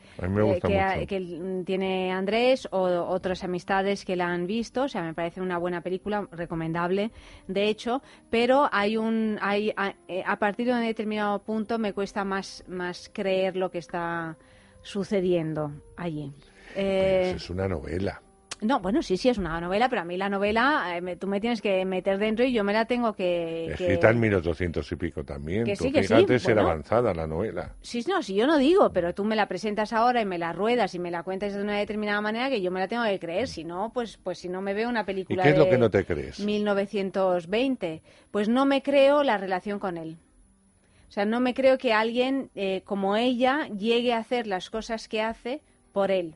que, 1.07 1.63
tiene 1.65 2.11
Andrés 2.11 2.67
o 2.71 2.81
otras 2.81 3.43
amistades 3.43 4.05
que 4.05 4.15
la 4.15 4.27
han 4.27 4.47
visto, 4.47 4.83
o 4.83 4.87
sea, 4.87 5.01
me 5.01 5.13
parece 5.13 5.41
una 5.41 5.57
buena 5.57 5.81
película, 5.81 6.27
recomendable, 6.31 7.11
de 7.47 7.67
hecho, 7.67 8.01
pero 8.29 8.69
hay 8.71 8.97
un, 8.97 9.37
hay, 9.41 9.71
a, 9.75 9.93
eh, 10.07 10.23
a 10.25 10.37
partir 10.37 10.67
de 10.67 10.73
un 10.73 10.81
determinado 10.81 11.39
punto 11.39 11.77
me 11.77 11.93
cuesta 11.93 12.23
más, 12.23 12.63
más 12.67 13.09
creer 13.13 13.55
lo 13.55 13.69
que 13.69 13.79
está 13.79 14.37
sucediendo 14.81 15.71
allí. 15.97 16.31
Eh, 16.75 17.33
Es 17.35 17.49
una 17.49 17.67
novela. 17.67 18.21
no, 18.61 18.79
bueno, 18.81 19.01
sí, 19.01 19.15
sí, 19.17 19.29
es 19.29 19.37
una 19.37 19.59
novela, 19.61 19.87
pero 19.89 20.01
a 20.01 20.05
mí 20.05 20.17
la 20.17 20.27
novela, 20.29 20.95
eh, 20.97 21.01
me- 21.01 21.15
tú 21.15 21.27
me 21.27 21.39
tienes 21.39 21.61
que 21.61 21.85
meter 21.85 22.17
dentro 22.19 22.43
y 22.45 22.51
yo 22.51 22.63
me 22.65 22.73
la 22.73 22.85
tengo 22.85 23.13
que... 23.13 23.65
que- 23.77 23.85
Escrita 23.85 24.09
en 24.09 24.19
1800 24.19 24.91
y 24.91 24.95
pico 24.97 25.23
también. 25.23 25.63
Que 25.63 25.75
Tú 25.77 25.85
sí, 25.85 25.91
que 25.93 26.03
sí, 26.03 26.07
fíjate 26.13 26.39
si 26.39 26.51
era 26.51 26.55
bueno. 26.61 26.69
avanzada 26.71 27.13
la 27.13 27.25
novela. 27.25 27.75
Sí, 27.81 28.03
no, 28.07 28.21
si 28.21 28.35
yo 28.35 28.45
no 28.47 28.57
digo, 28.57 28.91
pero 28.91 29.13
tú 29.15 29.23
me 29.23 29.35
la 29.37 29.47
presentas 29.47 29.93
ahora 29.93 30.21
y 30.21 30.25
me 30.25 30.37
la 30.37 30.51
ruedas 30.53 30.93
y 30.93 30.99
me 30.99 31.09
la 31.09 31.23
cuentas 31.23 31.53
de 31.53 31.61
una 31.61 31.77
determinada 31.77 32.19
manera 32.21 32.49
que 32.49 32.61
yo 32.61 32.69
me 32.69 32.79
la 32.81 32.87
tengo 32.89 33.03
que 33.05 33.17
creer, 33.19 33.47
si 33.47 33.63
no, 33.63 33.91
pues, 33.93 34.17
pues 34.17 34.37
si 34.39 34.49
no 34.49 34.61
me 34.61 34.73
veo 34.73 34.89
una 34.89 35.01
¿Y 35.01 35.05
película 35.05 35.43
qué 35.43 35.49
es 35.51 35.57
lo 35.57 35.69
que 35.69 35.77
no 35.77 35.89
te 35.89 36.05
crees? 36.05 36.39
1920, 36.39 38.01
pues 38.31 38.49
no 38.49 38.65
me 38.65 38.81
creo 38.83 39.23
la 39.23 39.37
relación 39.37 39.79
con 39.79 39.97
él. 39.97 40.17
O 41.09 41.11
sea, 41.11 41.25
no 41.25 41.39
me 41.39 41.55
creo 41.55 41.79
que 41.79 41.91
alguien 41.91 42.51
eh, 42.53 42.83
como 42.85 43.15
ella 43.15 43.67
llegue 43.69 44.13
a 44.13 44.19
hacer 44.19 44.45
las 44.45 44.69
cosas 44.69 45.07
que 45.07 45.23
hace 45.23 45.63
por 45.91 46.11
él. 46.11 46.35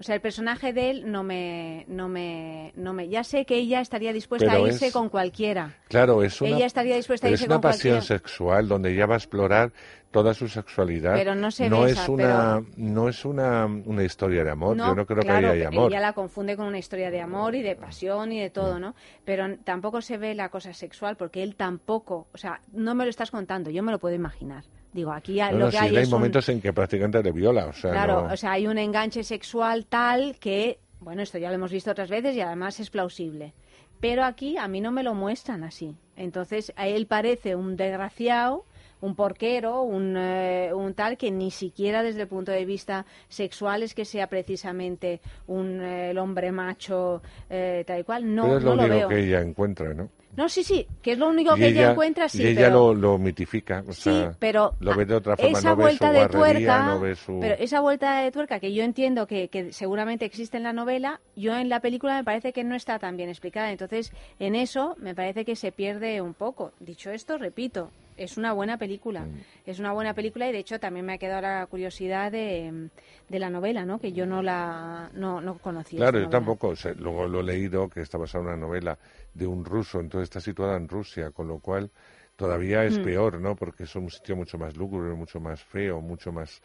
O 0.00 0.04
sea, 0.04 0.14
el 0.14 0.20
personaje 0.20 0.72
de 0.72 0.90
él 0.90 1.10
no 1.10 1.24
me, 1.24 1.84
no 1.88 2.08
me, 2.08 2.72
no 2.76 2.92
me. 2.92 3.08
Ya 3.08 3.24
sé 3.24 3.44
que 3.44 3.56
ella 3.56 3.80
estaría 3.80 4.12
dispuesta 4.12 4.52
Pero 4.52 4.64
a 4.64 4.68
irse 4.68 4.86
es- 4.88 4.92
con 4.92 5.08
cualquiera. 5.08 5.74
Claro, 5.88 6.22
es 6.22 6.40
una, 6.40 6.50
Ella 6.50 6.66
estaría 6.66 6.94
dispuesta 6.94 7.26
a 7.26 7.30
irse 7.30 7.44
es 7.44 7.48
una 7.48 7.56
con 7.56 7.62
pasión 7.62 7.96
cualquiera. 7.96 8.20
sexual 8.20 8.68
donde 8.68 8.92
ella 8.92 9.06
va 9.06 9.14
a 9.14 9.18
explorar 9.18 9.72
toda 10.12 10.34
su 10.34 10.46
sexualidad. 10.48 11.14
Pero 11.14 11.34
no 11.34 11.50
se 11.50 11.66
es 11.66 11.70
besa, 11.70 12.10
una, 12.10 12.62
no 12.76 13.08
es 13.08 13.24
una, 13.24 13.66
una 13.66 14.04
historia 14.04 14.44
de 14.44 14.50
amor. 14.50 14.76
Yo 14.76 14.94
no 14.94 15.04
creo 15.04 15.22
claro, 15.22 15.48
que 15.48 15.54
haya 15.54 15.68
amor. 15.68 15.90
Ella 15.90 16.00
la 16.00 16.12
confunde 16.12 16.56
con 16.56 16.66
una 16.66 16.78
historia 16.78 17.10
de 17.10 17.20
amor 17.20 17.56
y 17.56 17.62
de 17.62 17.74
pasión 17.74 18.30
y 18.30 18.40
de 18.40 18.50
todo, 18.50 18.78
¿no? 18.78 18.94
Pero 19.24 19.58
tampoco 19.64 20.00
se 20.00 20.16
ve 20.16 20.34
la 20.34 20.48
cosa 20.48 20.72
sexual 20.74 21.16
porque 21.16 21.42
él 21.42 21.56
tampoco, 21.56 22.28
o 22.32 22.38
sea, 22.38 22.60
no 22.72 22.94
me 22.94 23.02
lo 23.04 23.10
estás 23.10 23.32
contando, 23.32 23.70
yo 23.70 23.82
me 23.82 23.90
lo 23.90 23.98
puedo 23.98 24.14
imaginar. 24.14 24.64
Digo, 24.98 25.12
aquí 25.12 25.38
No, 25.38 25.52
lo 25.52 25.58
no, 25.58 25.64
que 25.66 25.70
sí, 25.72 25.76
hay 25.78 25.96
hay 25.96 26.02
es 26.02 26.08
un- 26.08 26.14
momentos 26.14 26.48
en 26.48 26.60
que 26.60 26.72
prácticamente 26.72 27.22
le 27.22 27.30
viola. 27.30 27.66
O 27.66 27.72
sea, 27.72 27.92
Claro, 27.92 28.26
no- 28.26 28.32
o 28.34 28.36
sea, 28.36 28.50
hay 28.52 28.66
un 28.66 28.78
enganche 28.78 29.22
sexual 29.22 29.86
tal 29.86 30.34
que, 30.40 30.80
bueno, 30.98 31.22
esto 31.22 31.38
ya 31.38 31.50
lo 31.50 31.54
hemos 31.54 31.70
visto 31.70 31.92
otras 31.92 32.10
veces 32.10 32.34
y 32.34 32.40
además 32.40 32.80
es 32.80 32.90
plausible. 32.90 33.54
Pero 34.00 34.24
aquí 34.24 34.56
a 34.56 34.66
mí 34.66 34.80
no 34.80 34.90
me 34.90 35.04
lo 35.04 35.14
muestran 35.14 35.62
así. 35.62 35.94
Entonces, 36.16 36.72
a 36.74 36.88
él 36.88 37.06
parece 37.06 37.54
un 37.54 37.76
desgraciado, 37.76 38.64
un 39.00 39.14
porquero, 39.14 39.82
un, 39.82 40.16
eh, 40.16 40.70
un 40.74 40.94
tal 40.94 41.16
que 41.16 41.30
ni 41.30 41.50
siquiera 41.50 42.02
desde 42.02 42.22
el 42.22 42.28
punto 42.28 42.52
de 42.52 42.64
vista 42.64 43.06
sexual 43.28 43.82
es 43.82 43.94
que 43.94 44.04
sea 44.04 44.26
precisamente 44.28 45.20
un 45.46 45.80
eh, 45.80 46.10
el 46.10 46.18
hombre 46.18 46.50
macho 46.52 47.22
eh, 47.50 47.84
tal 47.86 48.00
y 48.00 48.04
cual. 48.04 48.34
No, 48.34 48.42
pero 48.44 48.58
es 48.58 48.64
lo 48.64 48.70
no 48.70 48.76
lo 48.76 48.82
único 48.82 48.96
veo. 48.96 49.08
que 49.08 49.24
ella 49.26 49.40
encuentra, 49.40 49.94
¿no? 49.94 50.08
No, 50.36 50.48
sí, 50.48 50.62
sí, 50.62 50.86
que 51.02 51.12
es 51.12 51.18
lo 51.18 51.28
único 51.28 51.56
y 51.56 51.60
que 51.60 51.68
ella, 51.68 51.90
encuentra, 51.90 52.28
sí, 52.28 52.42
y 52.42 52.46
ella 52.48 52.66
pero... 52.66 52.94
lo, 52.94 52.94
lo 52.94 53.18
mitifica. 53.18 53.82
O 53.88 53.92
Sí, 53.92 54.02
sea, 54.02 54.36
pero 54.38 54.74
lo 54.78 54.94
ve 54.94 55.04
de 55.04 55.14
otra 55.14 55.36
forma. 55.36 55.58
esa 55.58 55.70
no 55.70 55.76
ve 55.76 55.82
vuelta 55.82 56.06
su 56.08 56.12
de 56.20 56.28
tuerca, 56.28 56.86
no 56.86 57.00
ve 57.00 57.14
su... 57.16 57.38
pero 57.40 57.54
esa 57.58 57.80
vuelta 57.80 58.20
de 58.20 58.30
tuerca 58.30 58.60
que 58.60 58.72
yo 58.72 58.84
entiendo 58.84 59.26
que, 59.26 59.48
que 59.48 59.72
seguramente 59.72 60.24
existe 60.24 60.56
en 60.56 60.62
la 60.62 60.72
novela, 60.72 61.20
yo 61.34 61.56
en 61.56 61.68
la 61.68 61.80
película 61.80 62.14
me 62.16 62.22
parece 62.24 62.52
que 62.52 62.62
no 62.62 62.76
está 62.76 63.00
tan 63.00 63.16
bien 63.16 63.30
explicada. 63.30 63.72
Entonces, 63.72 64.12
en 64.38 64.54
eso 64.54 64.94
me 65.00 65.12
parece 65.14 65.44
que 65.44 65.56
se 65.56 65.72
pierde 65.72 66.20
un 66.20 66.34
poco. 66.34 66.72
Dicho 66.78 67.10
esto, 67.10 67.36
repito, 67.36 67.90
es 68.18 68.36
una 68.36 68.52
buena 68.52 68.76
película. 68.78 69.22
Mm. 69.24 69.40
Es 69.66 69.78
una 69.78 69.92
buena 69.92 70.14
película 70.14 70.48
y 70.48 70.52
de 70.52 70.58
hecho 70.58 70.78
también 70.78 71.06
me 71.06 71.14
ha 71.14 71.18
quedado 71.18 71.40
la 71.42 71.66
curiosidad 71.66 72.30
de, 72.32 72.90
de 73.28 73.38
la 73.38 73.50
novela, 73.50 73.84
¿no? 73.84 73.98
Que 73.98 74.12
yo 74.12 74.26
no 74.26 74.42
la 74.42 75.10
no, 75.14 75.40
no 75.40 75.58
conocía. 75.58 75.98
Claro, 75.98 76.20
yo 76.20 76.28
tampoco. 76.28 76.68
o 76.68 76.76
sea, 76.76 76.92
luego 76.94 77.26
lo 77.26 77.40
he 77.40 77.44
leído 77.44 77.88
que 77.88 78.00
está 78.00 78.18
basada 78.18 78.44
en 78.44 78.48
una 78.48 78.56
novela 78.56 78.98
de 79.34 79.46
un 79.46 79.64
ruso, 79.64 80.00
entonces 80.00 80.24
está 80.24 80.40
situada 80.40 80.76
en 80.76 80.88
Rusia, 80.88 81.30
con 81.30 81.48
lo 81.48 81.58
cual 81.60 81.90
todavía 82.36 82.84
es 82.84 82.98
Mm. 82.98 83.04
peor, 83.04 83.40
¿no? 83.40 83.56
Porque 83.56 83.84
es 83.84 83.94
un 83.96 84.10
sitio 84.10 84.36
mucho 84.36 84.58
más 84.58 84.76
lúgubre, 84.76 85.12
mucho 85.14 85.40
más 85.40 85.62
feo, 85.62 86.00
mucho 86.00 86.32
más 86.32 86.60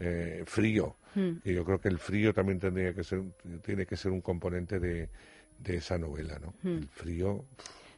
eh, 0.00 0.42
frío. 0.46 0.96
Mm. 1.14 1.30
Y 1.44 1.54
yo 1.54 1.64
creo 1.64 1.80
que 1.80 1.88
el 1.88 1.98
frío 1.98 2.34
también 2.34 2.58
tendría 2.58 2.92
que 2.92 3.04
ser, 3.04 3.22
tiene 3.64 3.86
que 3.86 3.96
ser 3.96 4.10
un 4.10 4.20
componente 4.20 4.80
de, 4.80 5.08
de 5.58 5.76
esa 5.76 5.96
novela, 5.98 6.38
¿no? 6.40 6.54
Mm. 6.62 6.76
El 6.78 6.88
frío. 6.88 7.44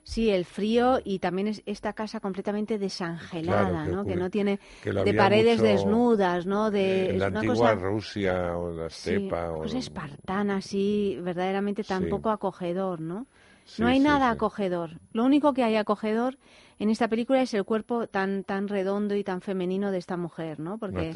Sí, 0.07 0.31
el 0.31 0.45
frío 0.45 1.01
y 1.05 1.19
también 1.19 1.49
es 1.49 1.63
esta 1.67 1.93
casa 1.93 2.21
completamente 2.21 2.79
desangelada, 2.79 3.69
Claro, 3.71 3.91
que 3.91 3.97
¿no? 3.97 4.07
Que 4.07 4.17
no 4.17 4.31
tiene 4.31 4.61
que 4.81 4.93
de 4.93 5.15
paredes 5.15 5.61
desnudas, 5.61 6.47
¿no? 6.47 6.71
De 6.71 7.11
en 7.11 7.19
la 7.19 7.27
una 7.27 7.41
antigua 7.41 7.75
cosa 7.75 7.75
Rusia 7.75 8.57
o 8.57 8.71
la 8.71 8.87
sí, 8.89 9.11
estepa. 9.17 9.51
o 9.51 9.63
cosa 9.63 9.79
espartana 9.79 10.57
así, 10.59 11.19
verdaderamente 11.21 11.83
tan 11.83 12.05
Sí. 12.05 12.09
poco 12.09 12.31
acogedor, 12.31 13.01
¿no? 13.01 13.27
Sí, 13.65 13.83
no 13.83 13.89
hay 13.89 13.99
sí, 13.99 14.05
nada 14.05 14.31
sí. 14.31 14.35
acogedor. 14.37 14.91
Lo 15.13 15.25
único 15.25 15.53
que 15.53 15.65
hay 15.65 15.75
acogedor 15.75 16.39
en 16.79 16.89
esta 16.91 17.09
película 17.09 17.43
es 17.43 17.53
el 17.55 17.65
cuerpo 17.65 18.07
tan 18.07 18.45
tan 18.45 18.69
redondo 18.69 19.17
y 19.17 19.25
tan 19.25 19.41
femenino 19.41 19.91
de 19.91 19.99
esta 19.99 20.17
mujer, 20.17 20.61
¿no? 20.61 20.79
Porque 20.79 21.11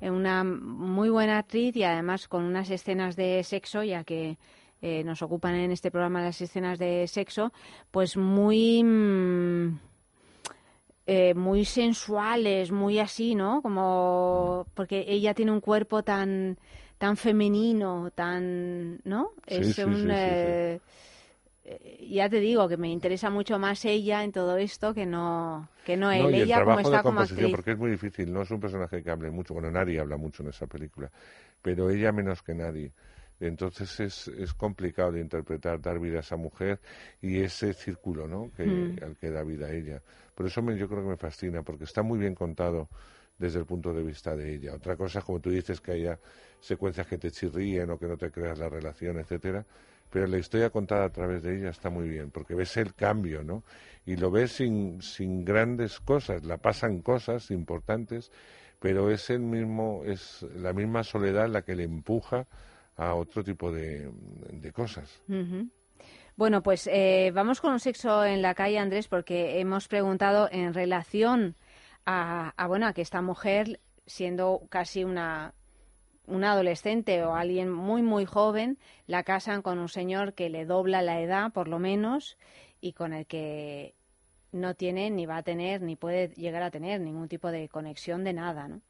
es 0.00 0.10
una 0.10 0.42
muy 0.42 1.08
buena 1.08 1.38
actriz 1.38 1.76
y 1.76 1.84
además 1.84 2.26
con 2.26 2.42
unas 2.42 2.68
escenas 2.70 3.14
de 3.14 3.44
sexo, 3.44 3.84
ya 3.84 4.02
que 4.02 4.38
eh, 4.86 5.02
nos 5.02 5.22
ocupan 5.22 5.54
en 5.54 5.70
este 5.70 5.90
programa 5.90 6.20
las 6.20 6.42
escenas 6.42 6.78
de 6.78 7.08
sexo, 7.08 7.54
pues 7.90 8.18
muy 8.18 8.84
mm, 8.84 9.78
eh, 11.06 11.32
muy 11.32 11.64
sensuales, 11.64 12.70
muy 12.70 12.98
así, 12.98 13.34
¿no? 13.34 13.62
Como 13.62 14.66
porque 14.74 15.06
ella 15.08 15.32
tiene 15.32 15.52
un 15.52 15.62
cuerpo 15.62 16.02
tan 16.02 16.58
tan 16.98 17.16
femenino, 17.16 18.10
tan, 18.14 19.00
¿no? 19.04 19.30
Sí, 19.46 19.54
es 19.62 19.74
sí, 19.74 19.82
un 19.84 19.94
sí, 19.94 20.08
eh, 20.10 20.80
ya 22.10 22.28
te 22.28 22.40
digo 22.40 22.68
que 22.68 22.76
me 22.76 22.90
interesa 22.90 23.30
mucho 23.30 23.58
más 23.58 23.86
ella 23.86 24.22
en 24.22 24.32
todo 24.32 24.58
esto 24.58 24.92
que 24.92 25.06
no 25.06 25.70
que 25.82 25.96
no 25.96 26.12
él. 26.12 26.24
No, 26.24 26.30
y 26.30 26.40
el 26.40 26.42
ella 26.42 26.62
como 26.62 26.76
de 26.76 26.82
está 26.82 27.02
como 27.02 27.20
composición, 27.20 27.46
actriz. 27.46 27.56
porque 27.56 27.70
es 27.72 27.78
muy 27.78 27.90
difícil, 27.90 28.30
no 28.30 28.42
es 28.42 28.50
un 28.50 28.60
personaje 28.60 29.02
que 29.02 29.10
hable 29.10 29.30
mucho, 29.30 29.54
bueno, 29.54 29.70
nadie 29.70 29.98
habla 29.98 30.18
mucho 30.18 30.42
en 30.42 30.50
esa 30.50 30.66
película, 30.66 31.10
pero 31.62 31.88
ella 31.88 32.12
menos 32.12 32.42
que 32.42 32.54
nadie. 32.54 32.92
Entonces 33.40 34.00
es, 34.00 34.28
es 34.28 34.54
complicado 34.54 35.12
de 35.12 35.20
interpretar, 35.20 35.80
dar 35.80 35.98
vida 35.98 36.18
a 36.18 36.20
esa 36.20 36.36
mujer 36.36 36.80
y 37.20 37.40
ese 37.40 37.72
círculo 37.72 38.28
¿no? 38.28 38.50
que, 38.56 38.64
Mm. 38.64 39.04
al 39.04 39.16
que 39.16 39.30
da 39.30 39.42
vida 39.42 39.66
a 39.66 39.72
ella. 39.72 40.02
Por 40.34 40.46
eso 40.46 40.62
me, 40.62 40.76
yo 40.76 40.88
creo 40.88 41.02
que 41.02 41.10
me 41.10 41.16
fascina, 41.16 41.62
porque 41.62 41.84
está 41.84 42.02
muy 42.02 42.18
bien 42.18 42.34
contado 42.34 42.88
desde 43.38 43.58
el 43.58 43.66
punto 43.66 43.92
de 43.92 44.02
vista 44.02 44.36
de 44.36 44.54
ella. 44.54 44.74
Otra 44.74 44.96
cosa 44.96 45.18
es, 45.18 45.24
como 45.24 45.40
tú 45.40 45.50
dices, 45.50 45.80
que 45.80 45.92
haya 45.92 46.18
secuencias 46.60 47.06
que 47.06 47.18
te 47.18 47.30
chirríen 47.30 47.90
o 47.90 47.98
que 47.98 48.06
no 48.06 48.16
te 48.16 48.30
creas 48.30 48.58
la 48.58 48.68
relación, 48.68 49.18
etcétera, 49.18 49.64
pero 50.10 50.26
la 50.26 50.38
historia 50.38 50.70
contada 50.70 51.06
a 51.06 51.10
través 51.10 51.42
de 51.42 51.58
ella 51.58 51.70
está 51.70 51.90
muy 51.90 52.08
bien, 52.08 52.30
porque 52.30 52.54
ves 52.54 52.76
el 52.76 52.94
cambio, 52.94 53.42
¿no? 53.42 53.64
Y 54.06 54.16
lo 54.16 54.30
ves 54.30 54.52
sin, 54.52 55.02
sin 55.02 55.44
grandes 55.44 55.98
cosas, 55.98 56.44
la 56.44 56.58
pasan 56.58 57.00
cosas 57.00 57.50
importantes, 57.50 58.30
pero 58.80 59.10
es 59.10 59.30
el 59.30 59.40
mismo, 59.40 60.02
es 60.04 60.42
la 60.56 60.72
misma 60.72 61.02
soledad 61.02 61.48
la 61.48 61.62
que 61.62 61.74
le 61.74 61.84
empuja 61.84 62.46
a 62.96 63.14
otro 63.14 63.42
tipo 63.42 63.72
de, 63.72 64.10
cosas. 64.72 65.22
Bueno, 66.36 66.62
pues 66.62 66.88
eh, 66.88 67.30
vamos 67.32 67.60
con 67.60 67.72
un 67.72 67.80
sexo 67.80 68.24
en 68.24 68.42
la 68.42 68.54
calle, 68.54 68.78
Andrés, 68.78 69.08
porque 69.08 69.60
hemos 69.60 69.88
preguntado 69.88 70.48
en 70.50 70.74
relación 70.74 71.56
a, 72.06 72.52
a, 72.56 72.66
bueno, 72.66 72.86
a 72.86 72.92
que 72.92 73.02
esta 73.02 73.22
mujer, 73.22 73.80
siendo 74.06 74.62
casi 74.68 75.04
una, 75.04 75.54
una 76.26 76.52
adolescente 76.52 77.22
o 77.24 77.34
alguien 77.34 77.70
muy, 77.70 78.02
muy 78.02 78.24
joven, 78.24 78.78
la 79.06 79.22
casan 79.22 79.62
con 79.62 79.78
un 79.78 79.88
señor 79.88 80.34
que 80.34 80.48
le 80.50 80.64
dobla 80.64 81.02
la 81.02 81.20
edad, 81.20 81.52
por 81.52 81.68
lo 81.68 81.78
menos, 81.78 82.36
y 82.80 82.92
con 82.92 83.12
el 83.12 83.26
que 83.26 83.94
no 84.54 84.74
tiene 84.74 85.10
ni 85.10 85.26
va 85.26 85.38
a 85.38 85.42
tener 85.42 85.82
ni 85.82 85.96
puede 85.96 86.28
llegar 86.28 86.62
a 86.62 86.70
tener 86.70 87.00
ningún 87.00 87.28
tipo 87.28 87.50
de 87.50 87.68
conexión 87.68 88.24
de 88.24 88.32
nada, 88.32 88.68
¿no? 88.68 88.80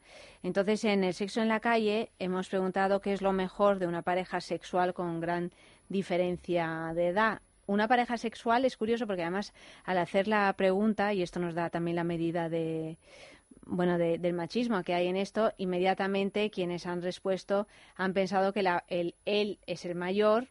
Entonces, 0.42 0.84
en 0.84 1.02
el 1.04 1.14
sexo 1.14 1.40
en 1.42 1.48
la 1.48 1.60
calle 1.60 2.10
hemos 2.18 2.48
preguntado 2.48 3.00
qué 3.00 3.12
es 3.12 3.22
lo 3.22 3.32
mejor 3.32 3.78
de 3.78 3.86
una 3.86 4.02
pareja 4.02 4.40
sexual 4.40 4.94
con 4.94 5.20
gran 5.20 5.50
diferencia 5.88 6.92
de 6.94 7.08
edad. 7.08 7.40
Una 7.66 7.88
pareja 7.88 8.18
sexual 8.18 8.64
es 8.66 8.76
curioso 8.76 9.06
porque 9.06 9.22
además 9.22 9.54
al 9.84 9.96
hacer 9.98 10.28
la 10.28 10.52
pregunta, 10.52 11.14
y 11.14 11.22
esto 11.22 11.40
nos 11.40 11.54
da 11.54 11.70
también 11.70 11.96
la 11.96 12.04
medida 12.04 12.48
de 12.50 12.98
bueno 13.66 13.96
de- 13.96 14.18
del 14.18 14.34
machismo 14.34 14.82
que 14.82 14.92
hay 14.92 15.06
en 15.06 15.16
esto, 15.16 15.52
inmediatamente 15.56 16.50
quienes 16.50 16.86
han 16.86 17.00
respuesto 17.00 17.66
han 17.96 18.12
pensado 18.12 18.52
que 18.52 18.62
la- 18.62 18.84
el, 18.88 19.14
él 19.24 19.58
es 19.66 19.86
el 19.86 19.94
mayor 19.94 20.48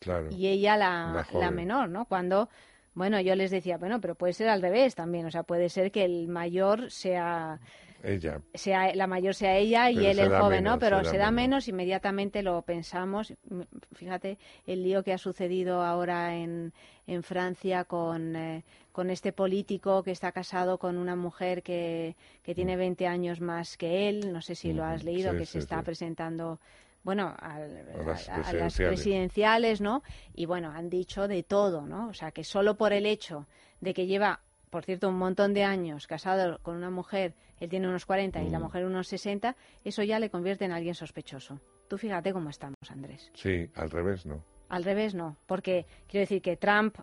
Claro. 0.00 0.28
y 0.30 0.48
ella 0.48 0.76
La 0.76 1.24
la, 1.32 1.50
menor, 1.50 1.88
¿no? 1.88 2.04
Cuando, 2.04 2.50
bueno, 2.94 3.20
yo 3.20 3.34
les 3.34 3.50
decía, 3.50 3.76
bueno, 3.78 4.00
pero 4.00 4.14
puede 4.14 4.32
ser 4.32 4.48
al 4.48 4.62
revés 4.62 4.94
también, 4.94 5.26
o 5.26 5.30
sea, 5.30 5.42
puede 5.42 5.68
ser 5.68 5.90
que 5.90 6.04
el 6.04 6.28
mayor 6.28 6.90
sea, 6.90 7.60
Ella. 8.02 8.40
sea 8.54 8.94
la 8.94 9.06
mayor 9.08 9.34
sea 9.34 9.56
ella 9.56 9.90
y 9.90 9.96
Pero 9.96 10.10
él 10.10 10.18
el 10.20 10.28
joven, 10.30 10.62
¿no? 10.64 10.78
Pero 10.78 10.98
se 10.98 11.04
da 11.04 11.10
se 11.10 11.18
da 11.18 11.30
menos. 11.30 11.34
menos, 11.42 11.68
inmediatamente 11.68 12.42
lo 12.42 12.62
pensamos. 12.62 13.32
M- 13.50 13.66
Fíjate 13.94 14.38
el 14.66 14.82
lío 14.84 15.02
que 15.02 15.12
ha 15.12 15.18
sucedido 15.18 15.82
ahora 15.82 16.36
en, 16.36 16.72
en 17.06 17.22
Francia 17.22 17.84
con, 17.84 18.36
eh, 18.36 18.62
con 18.92 19.10
este 19.10 19.32
político 19.32 20.02
que 20.04 20.12
está 20.12 20.30
casado 20.32 20.78
con 20.78 20.96
una 20.98 21.16
mujer 21.16 21.62
que, 21.62 22.14
que 22.44 22.54
tiene 22.54 22.76
20 22.76 23.06
años 23.08 23.40
más 23.40 23.76
que 23.76 24.08
él, 24.08 24.32
no 24.32 24.40
sé 24.40 24.54
si 24.54 24.72
lo 24.72 24.84
has 24.84 25.02
leído, 25.02 25.32
sí, 25.32 25.38
que 25.38 25.46
sí, 25.46 25.52
se 25.52 25.58
está 25.58 25.78
sí. 25.78 25.84
presentando 25.84 26.60
bueno, 27.04 27.34
al- 27.38 27.86
A 28.00 28.02
las 28.02 28.28
a- 28.28 28.34
a 28.34 28.38
las 28.38 28.48
presidenciales. 28.50 28.76
presidenciales, 29.00 29.80
¿no? 29.80 30.02
Y 30.34 30.46
bueno, 30.46 30.70
han 30.72 30.90
dicho 30.90 31.28
de 31.28 31.42
todo, 31.44 31.86
¿no? 31.86 32.08
O 32.08 32.14
sea, 32.14 32.32
que 32.32 32.42
solo 32.44 32.76
por 32.76 32.92
el 32.92 33.06
hecho 33.06 33.46
de 33.80 33.94
que 33.94 34.06
lleva, 34.06 34.40
por 34.70 34.84
cierto, 34.84 35.08
un 35.08 35.18
montón 35.18 35.54
de 35.54 35.62
años 35.64 36.06
casado 36.08 36.58
con 36.62 36.76
una 36.76 36.90
mujer, 36.90 37.34
él 37.60 37.68
tiene 37.68 37.86
unos 37.88 38.06
40 38.06 38.42
y 38.42 38.50
la 38.50 38.58
Mm. 38.58 38.62
mujer 38.62 38.84
unos 38.86 39.06
60, 39.06 39.54
eso 39.84 40.02
ya 40.02 40.18
le 40.18 40.30
convierte 40.30 40.64
en 40.64 40.72
alguien 40.72 40.94
sospechoso. 40.94 41.60
Tú 41.88 41.98
fíjate 41.98 42.32
cómo 42.32 42.50
estamos, 42.50 42.76
Andrés. 42.90 43.30
Sí, 43.34 43.70
al 43.76 43.90
revés, 43.90 44.26
¿no? 44.26 44.42
Al 44.70 44.82
revés, 44.82 45.14
no, 45.14 45.36
porque 45.46 45.86
quiero 46.08 46.22
decir 46.22 46.40
que 46.42 46.56
Trump 46.56 46.96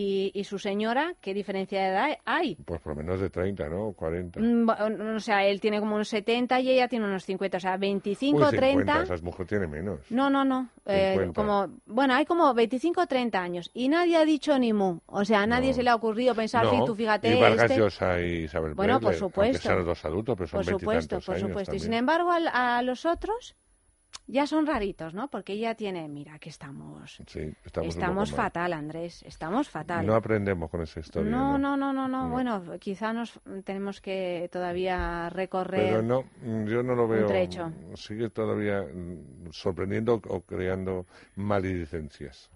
y, 0.00 0.30
y 0.34 0.44
su 0.44 0.58
señora, 0.58 1.14
¿qué 1.20 1.34
diferencia 1.34 1.80
de 1.82 1.88
edad 1.88 2.18
hay? 2.24 2.54
Pues 2.64 2.80
por 2.80 2.94
lo 2.96 3.02
menos 3.02 3.20
de 3.20 3.30
30, 3.30 3.68
¿no? 3.68 3.92
40. 3.94 4.38
Mm, 4.40 4.66
bu- 4.68 5.16
O 5.16 5.20
sea, 5.20 5.44
él 5.46 5.60
tiene 5.60 5.80
como 5.80 5.94
unos 5.96 6.08
70 6.08 6.60
y 6.60 6.70
ella 6.70 6.86
tiene 6.88 7.06
unos 7.06 7.24
50, 7.24 7.56
o 7.56 7.60
sea, 7.60 7.76
25 7.76 8.36
Uy, 8.36 8.42
o 8.44 8.50
50, 8.50 8.60
30. 8.84 9.02
esas 9.02 9.22
mujeres 9.22 9.48
tienen 9.48 9.70
menos. 9.70 10.00
No, 10.10 10.30
no, 10.30 10.44
no. 10.44 10.68
eh, 10.86 11.12
50. 11.14 11.32
como, 11.40 11.68
bueno, 11.86 12.14
hay 12.14 12.24
como 12.26 12.54
25 12.54 13.00
o 13.02 13.06
30 13.06 13.40
años 13.42 13.70
y 13.74 13.88
nadie 13.88 14.16
ha 14.16 14.24
dicho 14.24 14.58
ni 14.58 14.72
mu. 14.72 15.00
O 15.06 15.24
sea, 15.24 15.42
a 15.42 15.46
nadie 15.46 15.74
se 15.74 15.82
le 15.82 15.90
ha 15.90 15.94
ocurrido 15.96 16.34
pensar, 16.34 16.64
No, 16.64 16.70
sí, 16.70 16.76
tú 16.86 16.94
fíjate, 16.94 17.36
y 17.36 17.40
Vargas 17.40 17.70
este... 17.70 17.78
Llosa 17.80 18.20
y 18.20 18.44
Isabel 18.44 18.74
Bueno, 18.74 18.94
por 19.00 19.10
Presley, 19.10 19.18
supuesto. 19.28 19.62
Sean 19.62 19.76
los 19.78 19.86
dos 19.86 20.04
adultos, 20.04 20.36
pero 20.36 20.46
son 20.48 20.58
Por 20.58 20.64
supuesto, 20.66 21.20
por 21.20 21.34
años 21.34 21.48
supuesto. 21.48 21.74
Y 21.74 21.80
sin 21.80 21.94
embargo, 21.94 22.30
al- 22.30 22.48
a, 22.52 22.80
los 22.82 23.04
otros 23.04 23.56
ya 24.28 24.46
son 24.46 24.66
raritos, 24.66 25.14
¿no? 25.14 25.28
Porque 25.28 25.54
ella 25.54 25.74
tiene, 25.74 26.06
mira, 26.06 26.38
que 26.38 26.50
estamos... 26.50 27.20
Sí, 27.26 27.50
estamos, 27.64 28.30
mal. 28.30 28.36
fatal, 28.36 28.72
Andrés, 28.74 29.22
estamos 29.22 29.68
fatal. 29.70 30.06
No 30.06 30.14
aprendemos 30.14 30.70
con 30.70 30.82
esa 30.82 31.00
historia. 31.00 31.30
no, 31.30 31.56
¿no? 31.58 31.76
no, 31.76 31.92
no, 31.92 31.92
no, 31.92 32.08
no. 32.08 32.24
No. 32.24 32.30
Bueno, 32.30 32.62
quizá 32.78 33.12
nos 33.14 33.40
tenemos 33.64 34.02
que 34.02 34.48
todavía 34.52 35.30
recorrer. 35.30 35.88
Pero 35.88 36.02
no, 36.02 36.22
mm, 36.42 36.66
yo 36.66 36.82
no 36.82 36.94
lo 36.94 37.04
un 37.04 37.10
veo. 37.10 37.26
trecho. 37.26 37.72
Sigue 37.94 38.28
todavía 38.28 38.82
mm, 38.82 39.50
sorprendiendo 39.50 40.20
o 40.28 40.42
creando 40.42 41.06
maledicencias. 41.34 42.50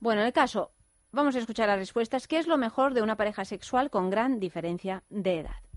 Bueno, 0.00 0.22
en 0.22 0.28
el 0.28 0.32
caso, 0.32 0.72
vamos 1.12 1.36
a 1.36 1.40
escuchar 1.40 1.68
las 1.68 1.78
respuestas. 1.78 2.26
¿Qué 2.26 2.38
es 2.38 2.46
lo 2.46 2.56
mejor 2.56 2.94
de 2.94 3.02
una 3.02 3.16
pareja 3.16 3.44
sexual 3.44 3.90
con 3.90 4.08
gran 4.08 4.40
diferencia 4.40 5.02
de 5.10 5.40
edad? 5.40 5.67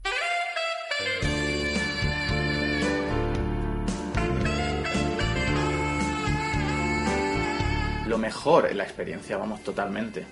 Lo 8.12 8.18
mejor 8.18 8.70
en 8.70 8.78
la 8.78 8.84
experiencia, 8.84 9.38
vamos, 9.38 9.64
totalmente. 9.64 10.26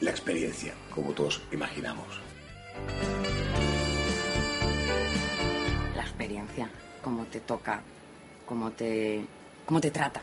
La 0.00 0.10
experiencia, 0.10 0.72
como 0.94 1.12
todos 1.12 1.42
imaginamos. 1.52 2.06
La 5.94 6.00
experiencia, 6.00 6.70
cómo 7.02 7.26
te 7.26 7.40
toca, 7.40 7.82
cómo 8.46 8.70
te, 8.70 9.26
cómo 9.66 9.78
te 9.78 9.90
trata. 9.90 10.22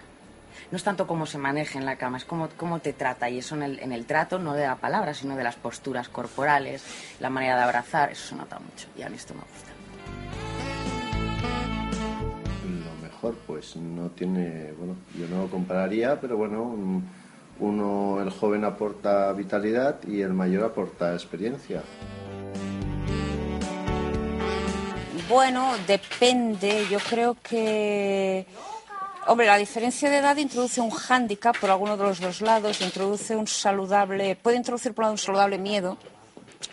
No 0.71 0.77
es 0.77 0.83
tanto 0.83 1.05
cómo 1.05 1.27
se 1.27 1.37
maneja 1.37 1.77
en 1.77 1.85
la 1.85 1.97
cama, 1.97 2.17
es 2.17 2.25
cómo, 2.25 2.49
cómo 2.57 2.79
te 2.79 2.93
trata. 2.93 3.29
Y 3.29 3.37
eso 3.37 3.53
en 3.53 3.61
el, 3.61 3.79
en 3.81 3.91
el 3.91 4.07
trato, 4.07 4.39
no 4.39 4.55
de 4.55 4.65
la 4.65 4.77
palabra, 4.77 5.13
sino 5.13 5.35
de 5.35 5.43
las 5.43 5.57
posturas 5.57 6.09
corporales, 6.09 6.83
la 7.19 7.29
manera 7.29 7.57
de 7.57 7.61
abrazar, 7.65 8.11
eso 8.11 8.29
se 8.29 8.35
nota 8.35 8.57
mucho. 8.57 8.87
Y 8.97 9.03
a 9.03 9.09
mí 9.09 9.15
esto 9.15 9.35
me 9.35 9.41
gusta. 9.41 9.70
Pues 13.47 13.75
no 13.75 14.09
tiene, 14.09 14.71
bueno, 14.77 14.95
yo 15.17 15.27
no 15.27 15.43
lo 15.43 15.49
compararía, 15.49 16.19
pero 16.19 16.37
bueno, 16.37 16.63
un- 16.63 17.07
uno, 17.59 18.19
el 18.21 18.31
joven 18.31 18.63
aporta 18.65 19.31
vitalidad 19.33 19.97
y 20.07 20.21
el 20.21 20.33
mayor 20.33 20.63
aporta 20.63 21.13
experiencia. 21.13 21.83
Bueno, 25.29 25.73
depende. 25.87 26.87
Yo 26.89 26.99
creo 26.99 27.37
que. 27.41 28.45
Hombre, 29.27 29.45
la 29.45 29.57
diferencia 29.57 30.09
de 30.09 30.17
edad 30.17 30.35
introduce 30.37 30.81
un 30.81 30.89
hándicap 30.89 31.55
por 31.57 31.69
alguno 31.69 31.95
de 31.95 32.03
los 32.03 32.19
dos 32.19 32.41
lados, 32.41 32.81
introduce 32.81 33.35
un 33.35 33.45
saludable. 33.47 34.35
Puede 34.35 34.57
introducir 34.57 34.93
por 34.93 35.03
un 35.03 35.05
lado 35.05 35.13
un 35.13 35.17
saludable 35.19 35.57
miedo. 35.59 35.97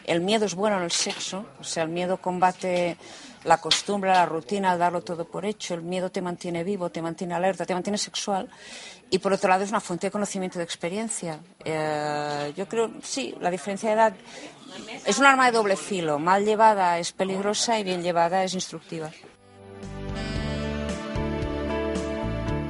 El 0.07 0.23
miedo 0.23 0.47
es 0.47 0.55
bueno 0.55 0.79
en 0.79 0.85
el 0.85 0.91
sexo, 0.91 1.45
o 1.61 1.65
sea, 1.65 1.83
el 1.83 1.91
miedo 1.91 2.17
combate 2.17 2.97
la 3.45 3.59
costumbre, 3.59 4.11
la 4.11 4.27
rutina, 4.27 4.77
darlo 4.77 5.03
todo 5.03 5.25
por 5.25 5.45
hecho. 5.45 5.75
El 5.75 5.83
miedo 5.83 6.11
te 6.11 6.21
mantiene 6.23 6.65
vivo, 6.65 6.91
te 6.91 7.03
mantiene 7.03 7.35
alerta, 7.35 7.65
te 7.65 7.75
mantiene 7.75 7.99
sexual. 7.99 8.49
Y 9.11 9.19
por 9.19 9.33
otro 9.33 9.49
lado 9.49 9.65
es 9.65 9.71
una 9.71 9.81
fuente 9.81 10.07
de 10.07 10.11
conocimiento 10.11 10.59
de 10.59 10.65
experiencia. 10.65 11.41
Eh, 11.65 12.53
yo 12.57 12.69
creo, 12.69 12.91
sí, 13.03 13.35
la 13.41 13.51
diferencia 13.51 13.89
de 13.89 13.95
edad 13.95 14.15
es 15.07 15.19
un 15.19 15.25
arma 15.25 15.47
de 15.47 15.53
doble 15.53 15.77
filo. 15.77 16.19
Mal 16.19 16.45
llevada 16.45 16.99
es 16.99 17.13
peligrosa 17.13 17.79
y 17.79 17.85
bien 17.85 18.03
llevada 18.03 18.45
es 18.45 18.55
instructiva. 18.55 19.11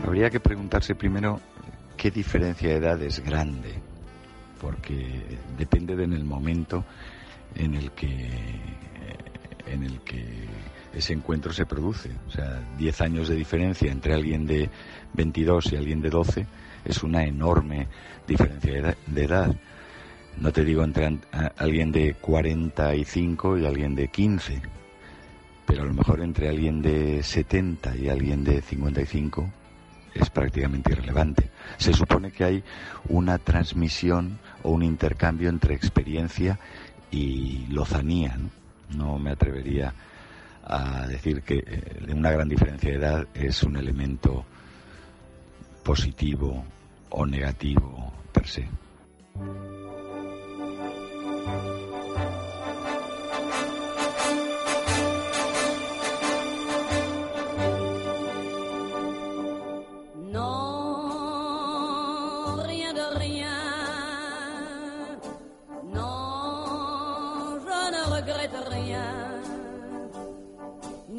Habría 0.07 0.31
que 0.31 0.41
preguntarse 0.41 0.95
primero 0.95 1.41
qué 1.97 2.11
diferencia 2.11 2.69
de 2.69 2.77
edad 2.77 3.03
es 3.03 3.23
grande, 3.23 3.75
porque 4.61 5.39
depende 5.59 5.97
de 5.97 6.05
en 6.05 6.13
el 6.15 6.25
momento 6.25 6.85
en 7.55 7.75
el 7.75 7.91
que 7.93 8.31
en 9.71 9.83
el 9.85 10.01
que 10.01 10.25
ese 10.93 11.13
encuentro 11.13 11.53
se 11.53 11.67
produce. 11.67 12.11
O 12.27 12.31
sea, 12.31 12.61
10 12.79 13.01
años 13.01 13.29
de 13.29 13.37
diferencia 13.37 13.91
entre 13.91 14.15
alguien 14.15 14.47
de 14.47 14.69
22 15.15 15.73
y 15.73 15.77
alguien 15.77 16.01
de 16.01 16.11
12 16.11 16.47
es 16.85 17.03
una 17.03 17.25
enorme 17.25 17.87
diferencia 18.27 18.97
de 19.07 19.25
edad-. 19.25 19.57
No 20.41 20.53
te 20.53 20.65
digo 20.65 20.85
entre 20.85 21.19
alguien 21.57 21.91
de 21.91 22.15
45 22.15 23.59
y 23.59 23.67
alguien 23.67 23.95
de 23.95 24.09
15, 24.09 24.63
pero 25.67 25.83
a 25.83 25.87
lo 25.87 25.95
mejor 25.95 26.21
entre 26.21 26.49
alguien 26.49 26.81
de 26.81 27.23
70 27.23 27.97
y 27.97 28.09
alguien 28.09 28.45
de 28.45 28.63
55 28.63 29.53
es 30.15 30.31
prácticamente 30.31 30.93
irrelevante. 30.93 31.51
Se 31.77 31.93
supone 31.93 32.31
que 32.31 32.45
hay 32.45 32.65
una 33.09 33.39
transmisión 33.39 34.39
o 34.63 34.71
un 34.71 34.83
intercambio 34.83 35.49
entre 35.49 35.75
experiencia 35.75 36.59
y 37.11 37.67
lozanía. 37.69 38.37
No, 38.37 38.51
No 38.95 39.19
me 39.19 39.31
atrevería 39.31 39.93
a 40.65 41.07
decir 41.07 41.43
que 41.43 41.65
eh, 41.67 42.13
una 42.13 42.31
gran 42.31 42.49
diferencia 42.49 42.91
de 42.91 42.97
edad 42.97 43.27
es 43.35 43.63
un 43.63 43.77
elemento 43.77 44.45
positivo 45.83 46.65
o 47.11 47.27
negativo 47.27 48.13
per 48.33 48.47
se. 48.47 48.69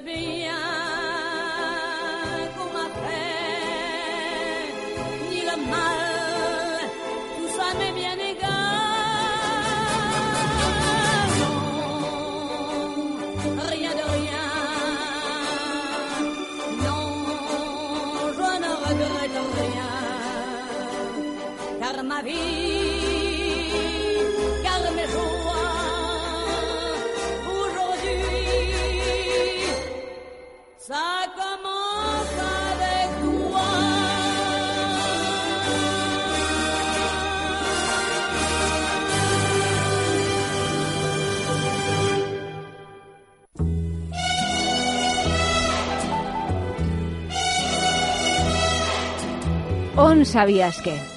Ni 0.00 0.81
¿On 50.12 50.26
sabías 50.26 50.82
qué? 50.82 51.11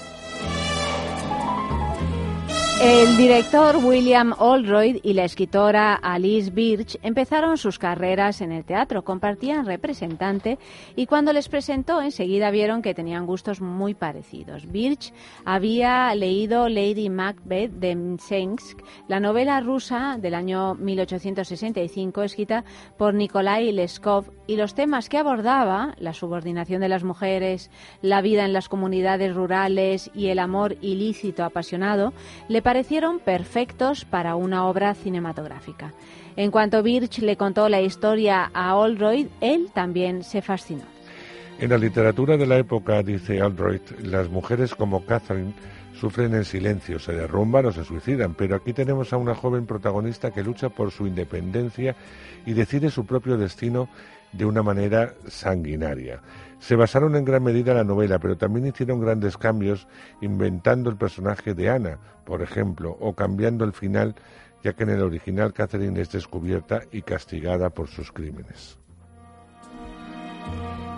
El 2.87 3.17
director 3.17 3.77
William 3.77 4.35
Oldroyd 4.37 4.97
y 5.01 5.13
la 5.13 5.23
escritora 5.23 5.95
Alice 5.95 6.51
Birch 6.51 6.99
empezaron 7.01 7.57
sus 7.57 7.79
carreras 7.79 8.41
en 8.41 8.51
el 8.51 8.63
teatro, 8.63 9.03
compartían 9.03 9.65
representante 9.65 10.59
y 10.95 11.07
cuando 11.07 11.33
les 11.33 11.49
presentó 11.49 11.99
enseguida 11.99 12.51
vieron 12.51 12.83
que 12.83 12.93
tenían 12.93 13.25
gustos 13.25 13.59
muy 13.59 13.95
parecidos. 13.95 14.71
Birch 14.71 15.13
había 15.45 16.13
leído 16.13 16.69
Lady 16.69 17.09
Macbeth 17.09 17.71
de 17.71 17.95
Msensk, 17.95 18.79
la 19.07 19.19
novela 19.19 19.59
rusa 19.61 20.19
del 20.19 20.35
año 20.35 20.75
1865 20.75 22.21
escrita 22.21 22.65
por 22.99 23.15
Nikolai 23.15 23.71
Leskov 23.71 24.25
y 24.45 24.57
los 24.57 24.75
temas 24.75 25.09
que 25.09 25.17
abordaba, 25.17 25.95
la 25.97 26.13
subordinación 26.13 26.81
de 26.81 26.89
las 26.89 27.03
mujeres, 27.03 27.71
la 28.03 28.21
vida 28.21 28.45
en 28.45 28.53
las 28.53 28.69
comunidades 28.69 29.33
rurales 29.33 30.11
y 30.13 30.27
el 30.27 30.37
amor 30.37 30.77
ilícito 30.81 31.43
apasionado, 31.43 32.13
le 32.47 32.61
parecieron 32.61 32.74
perfectos 33.23 34.03
para 34.03 34.35
una 34.35 34.67
obra 34.67 34.93
cinematográfica. 34.95 35.93
En 36.35 36.51
cuanto 36.51 36.83
Birch 36.83 37.19
le 37.19 37.37
contó 37.37 37.69
la 37.69 37.79
historia 37.79 38.51
a 38.53 38.75
Oldroyd, 38.75 39.27
él 39.39 39.69
también 39.73 40.23
se 40.23 40.41
fascinó. 40.41 40.83
En 41.57 41.69
la 41.69 41.77
literatura 41.77 42.35
de 42.35 42.45
la 42.45 42.57
época, 42.57 43.01
dice 43.01 43.39
Aldroyd, 43.39 43.81
las 44.03 44.29
mujeres 44.29 44.75
como 44.75 45.05
Catherine 45.05 45.53
sufren 45.93 46.35
en 46.35 46.43
silencio, 46.43 46.99
se 46.99 47.13
derrumban 47.13 47.67
o 47.67 47.71
se 47.71 47.85
suicidan, 47.85 48.33
pero 48.33 48.57
aquí 48.57 48.73
tenemos 48.73 49.13
a 49.13 49.17
una 49.17 49.35
joven 49.35 49.65
protagonista 49.65 50.31
que 50.31 50.43
lucha 50.43 50.67
por 50.67 50.91
su 50.91 51.07
independencia 51.07 51.95
y 52.45 52.51
decide 52.51 52.89
su 52.89 53.05
propio 53.05 53.37
destino 53.37 53.87
de 54.33 54.43
una 54.43 54.61
manera 54.63 55.13
sanguinaria. 55.27 56.19
Se 56.59 56.75
basaron 56.75 57.15
en 57.15 57.23
gran 57.23 57.41
medida 57.41 57.71
en 57.71 57.77
la 57.77 57.83
novela, 57.85 58.19
pero 58.19 58.35
también 58.35 58.67
hicieron 58.67 58.99
grandes 58.99 59.37
cambios 59.37 59.87
inventando 60.19 60.89
el 60.89 60.97
personaje 60.97 61.53
de 61.53 61.69
Ana, 61.69 61.99
por 62.25 62.41
ejemplo, 62.41 62.97
o 62.99 63.13
cambiando 63.13 63.63
el 63.63 63.73
final, 63.73 64.15
ya 64.63 64.73
que 64.73 64.83
en 64.83 64.89
el 64.89 65.01
original 65.01 65.53
Catherine 65.53 66.01
es 66.01 66.11
descubierta 66.11 66.81
y 66.91 67.03
castigada 67.03 67.69
por 67.69 67.87
sus 67.87 68.11
crímenes. 68.11 68.79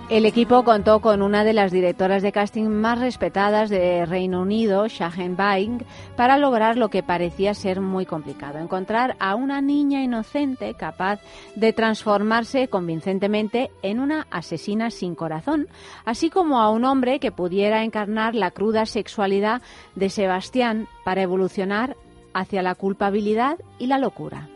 El 0.09 0.25
equipo 0.25 0.63
contó 0.63 1.01
con 1.01 1.21
una 1.21 1.43
de 1.43 1.51
las 1.51 1.69
directoras 1.69 2.23
de 2.23 2.31
casting 2.31 2.69
más 2.69 2.97
respetadas 2.97 3.69
de 3.69 4.05
Reino 4.05 4.41
Unido, 4.41 4.87
Shahen 4.87 5.35
Baing, 5.35 5.83
para 6.15 6.37
lograr 6.37 6.77
lo 6.77 6.87
que 6.87 7.03
parecía 7.03 7.53
ser 7.53 7.81
muy 7.81 8.05
complicado, 8.05 8.57
encontrar 8.57 9.17
a 9.19 9.35
una 9.35 9.59
niña 9.59 10.01
inocente 10.01 10.75
capaz 10.75 11.19
de 11.55 11.73
transformarse 11.73 12.69
convincentemente 12.69 13.69
en 13.81 13.99
una 13.99 14.27
asesina 14.31 14.91
sin 14.91 15.13
corazón, 15.13 15.67
así 16.05 16.29
como 16.29 16.61
a 16.61 16.71
un 16.71 16.85
hombre 16.85 17.19
que 17.19 17.33
pudiera 17.33 17.83
encarnar 17.83 18.33
la 18.33 18.51
cruda 18.51 18.85
sexualidad 18.85 19.61
de 19.95 20.09
Sebastián 20.09 20.87
para 21.03 21.23
evolucionar 21.23 21.97
hacia 22.33 22.61
la 22.61 22.75
culpabilidad 22.75 23.57
y 23.77 23.87
la 23.87 23.97
locura. 23.97 24.47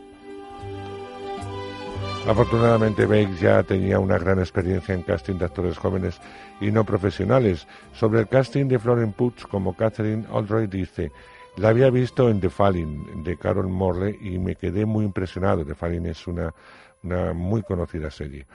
Afortunadamente, 2.26 3.04
Bakes 3.04 3.40
ya 3.40 3.64
tenía 3.64 3.98
una 3.98 4.16
gran 4.16 4.38
experiencia 4.38 4.94
en 4.94 5.02
casting 5.02 5.34
de 5.38 5.44
actores 5.44 5.76
jóvenes 5.76 6.20
y 6.60 6.70
no 6.70 6.84
profesionales. 6.84 7.66
Sobre 7.92 8.20
el 8.20 8.28
casting 8.28 8.66
de 8.66 8.78
Florence 8.78 9.14
Pugh 9.16 9.48
como 9.50 9.76
Catherine 9.76 10.24
Aldroyd 10.32 10.68
dice, 10.68 11.10
la 11.56 11.70
había 11.70 11.90
visto 11.90 12.30
en 12.30 12.40
The 12.40 12.48
Falling 12.48 13.24
de 13.24 13.36
Carol 13.36 13.68
Morley 13.68 14.16
y 14.22 14.38
me 14.38 14.54
quedé 14.54 14.86
muy 14.86 15.04
impresionado. 15.04 15.64
The 15.64 15.74
Falling 15.74 16.06
es 16.06 16.26
una, 16.28 16.54
una 17.02 17.32
muy 17.32 17.64
conocida 17.64 18.08
serie. 18.10 18.46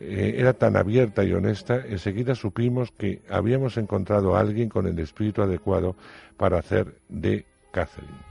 Eh, 0.00 0.36
era 0.38 0.54
tan 0.54 0.76
abierta 0.76 1.22
y 1.22 1.34
honesta, 1.34 1.84
enseguida 1.86 2.34
supimos 2.34 2.90
que 2.90 3.20
habíamos 3.28 3.76
encontrado 3.76 4.34
a 4.34 4.40
alguien 4.40 4.70
con 4.70 4.86
el 4.86 4.98
espíritu 4.98 5.42
adecuado 5.42 5.94
para 6.38 6.58
hacer 6.58 6.94
de 7.10 7.44
Catherine. 7.70 8.29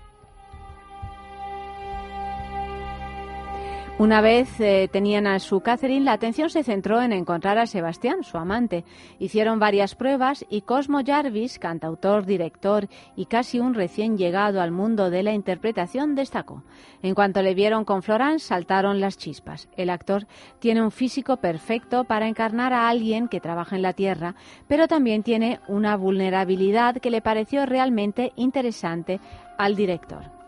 Una 4.00 4.22
vez 4.22 4.62
eh, 4.62 4.88
tenían 4.90 5.28
a 5.28 5.40
su 5.40 5.60
Catherine, 5.60 6.06
la 6.06 6.14
atención 6.14 6.50
se 6.50 6.64
centró 6.64 7.02
en 7.02 7.12
encontrar 7.12 7.58
a 7.58 7.68
Sebastián, 7.68 8.24
su 8.24 8.38
amante. 8.38 8.86
Hicieron 9.20 9.60
varias 9.60 9.94
pruebas 9.94 10.46
y 10.50 10.62
Cosmo 10.62 11.02
Jarvis, 11.06 11.60
cantautor, 11.60 12.26
director 12.26 12.88
y 13.18 13.26
casi 13.26 13.60
un 13.60 13.74
recién 13.74 14.18
llegado 14.18 14.62
al 14.62 14.72
mundo 14.72 15.10
de 15.10 15.22
la 15.22 15.34
interpretación, 15.34 16.16
destacó. 16.16 16.64
En 17.02 17.14
cuanto 17.14 17.42
le 17.42 17.54
vieron 17.54 17.84
con 17.84 18.02
Florence, 18.02 18.48
saltaron 18.48 19.02
las 19.02 19.18
chispas. 19.18 19.68
El 19.76 19.90
actor 19.90 20.28
tiene 20.60 20.82
un 20.82 20.92
físico 20.92 21.36
perfecto 21.36 22.06
para 22.06 22.30
encarnar 22.30 22.72
a 22.72 22.88
alguien 22.88 23.28
que 23.28 23.42
trabaja 23.42 23.76
en 23.76 23.82
la 23.82 23.92
tierra, 23.92 24.36
pero 24.70 24.88
también 24.88 25.24
tiene 25.24 25.60
una 25.68 25.98
vulnerabilidad 25.98 26.96
que 26.96 27.12
le 27.12 27.22
pareció 27.22 27.66
realmente 27.66 28.32
interesante 28.38 29.20
al 29.58 29.76
director. 29.76 30.39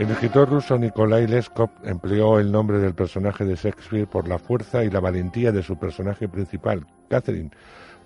El 0.00 0.10
escritor 0.10 0.48
ruso 0.48 0.76
Nikolai 0.78 1.26
Leskov 1.26 1.68
empleó 1.84 2.38
el 2.38 2.50
nombre 2.50 2.78
del 2.78 2.94
personaje 2.94 3.44
de 3.44 3.54
Shakespeare 3.54 4.06
por 4.06 4.26
la 4.26 4.38
fuerza 4.38 4.82
y 4.82 4.88
la 4.88 4.98
valentía 4.98 5.52
de 5.52 5.62
su 5.62 5.78
personaje 5.78 6.26
principal, 6.26 6.86
Catherine, 7.10 7.50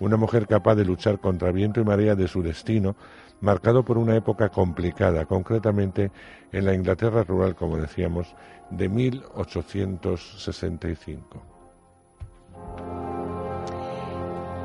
una 0.01 0.17
mujer 0.17 0.45
capaz 0.45 0.75
de 0.75 0.83
luchar 0.83 1.21
contra 1.21 1.53
viento 1.53 1.79
y 1.79 1.85
marea 1.85 2.15
de 2.15 2.27
su 2.27 2.43
destino, 2.43 2.97
marcado 3.39 3.85
por 3.85 3.97
una 3.97 4.13
época 4.13 4.49
complicada, 4.49 5.25
concretamente 5.25 6.11
en 6.51 6.65
la 6.65 6.73
Inglaterra 6.73 7.23
rural, 7.23 7.55
como 7.55 7.77
decíamos, 7.77 8.35
de 8.71 8.89
1865. 8.89 11.41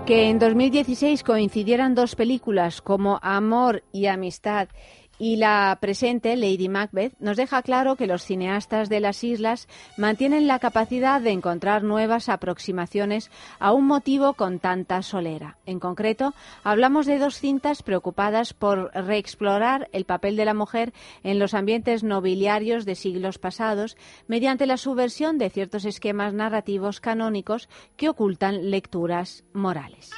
Que 0.04 0.30
en 0.30 0.40
2016 0.40 1.22
coincidieran 1.22 1.94
dos 1.94 2.16
películas 2.16 2.82
como 2.82 3.20
Amor 3.22 3.84
y 3.92 4.06
Amistad 4.06 4.66
y 5.20 5.36
la 5.36 5.76
presente, 5.82 6.34
Lady 6.34 6.70
Macbeth, 6.70 7.12
nos 7.20 7.36
deja 7.36 7.60
claro 7.60 7.94
que 7.94 8.06
los 8.06 8.24
cineastas 8.24 8.88
de 8.88 9.00
las 9.00 9.22
islas 9.22 9.68
mantienen 9.98 10.46
la 10.46 10.58
capacidad 10.58 11.20
de 11.20 11.30
encontrar 11.30 11.84
nuevas 11.84 12.30
aproximaciones 12.30 13.30
a 13.58 13.72
un 13.72 13.86
motivo 13.86 14.32
con 14.32 14.60
tanta 14.60 15.02
solera. 15.02 15.58
En 15.66 15.78
concreto, 15.78 16.32
hablamos 16.64 17.04
de 17.04 17.18
dos 17.18 17.38
cintas 17.38 17.82
preocupadas 17.82 18.54
por 18.54 18.90
reexplorar 18.94 19.90
el 19.92 20.06
papel 20.06 20.36
de 20.36 20.46
la 20.46 20.54
mujer 20.54 20.94
en 21.22 21.38
los 21.38 21.52
ambientes 21.52 22.02
nobiliarios 22.02 22.86
de 22.86 22.94
siglos 22.94 23.36
pasados 23.38 23.98
mediante 24.26 24.64
la 24.64 24.78
subversión 24.78 25.36
de 25.36 25.50
ciertos 25.50 25.84
esquemas 25.84 26.32
narrativos 26.32 26.98
canónicos 26.98 27.68
que 27.98 28.08
ocultan 28.08 28.70
lecturas 28.70 29.44
morales. 29.52 30.12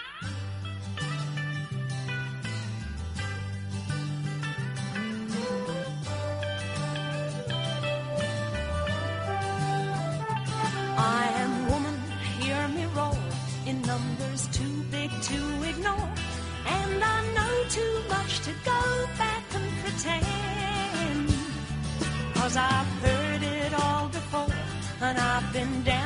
Cause 22.52 22.68
I've 22.70 22.86
heard 23.02 23.42
it 23.42 23.72
all 23.82 24.08
before, 24.08 24.54
and 25.00 25.16
I've 25.16 25.52
been 25.54 25.82
down 25.84 26.01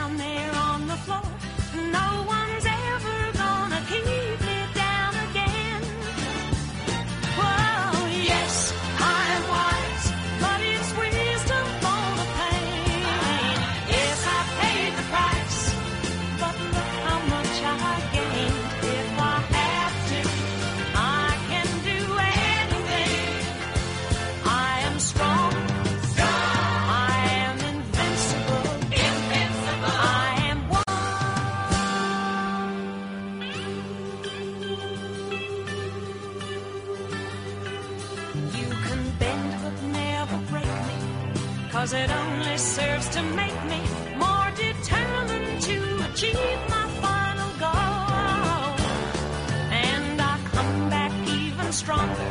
stronger, 51.77 52.31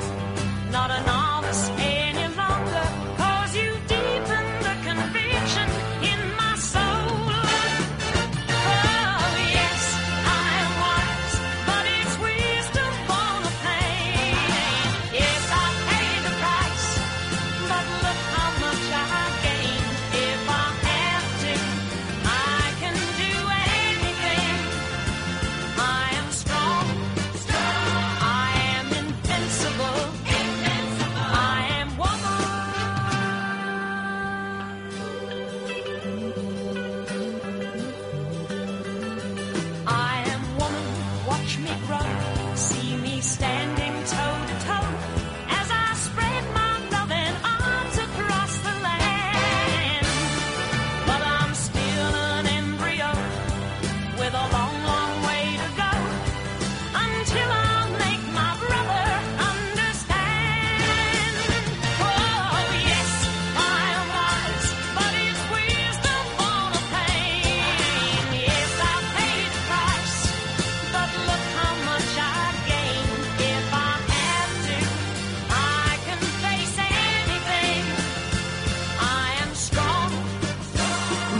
not 0.71 0.89
enough. 0.89 1.24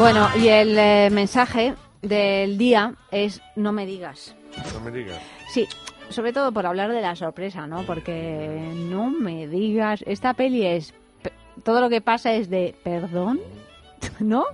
Bueno, 0.05 0.29
y 0.35 0.49
el 0.49 0.77
eh, 0.77 1.09
mensaje 1.11 1.73
del 2.03 2.59
día 2.59 2.93
es 3.09 3.41
no 3.55 3.71
me 3.71 3.87
digas. 3.87 4.35
No 4.75 4.79
me 4.81 4.91
digas. 4.91 5.19
Sí, 5.49 5.67
sobre 6.09 6.31
todo 6.31 6.51
por 6.51 6.67
hablar 6.67 6.91
de 6.91 7.01
la 7.01 7.15
sorpresa, 7.15 7.65
¿no? 7.65 7.81
Porque 7.87 8.71
no 8.75 9.09
me 9.09 9.47
digas, 9.47 10.03
esta 10.05 10.35
peli 10.35 10.63
es 10.63 10.93
todo 11.63 11.81
lo 11.81 11.89
que 11.89 12.01
pasa 12.01 12.33
es 12.33 12.51
de 12.51 12.75
perdón, 12.83 13.41
¿no? 14.19 14.45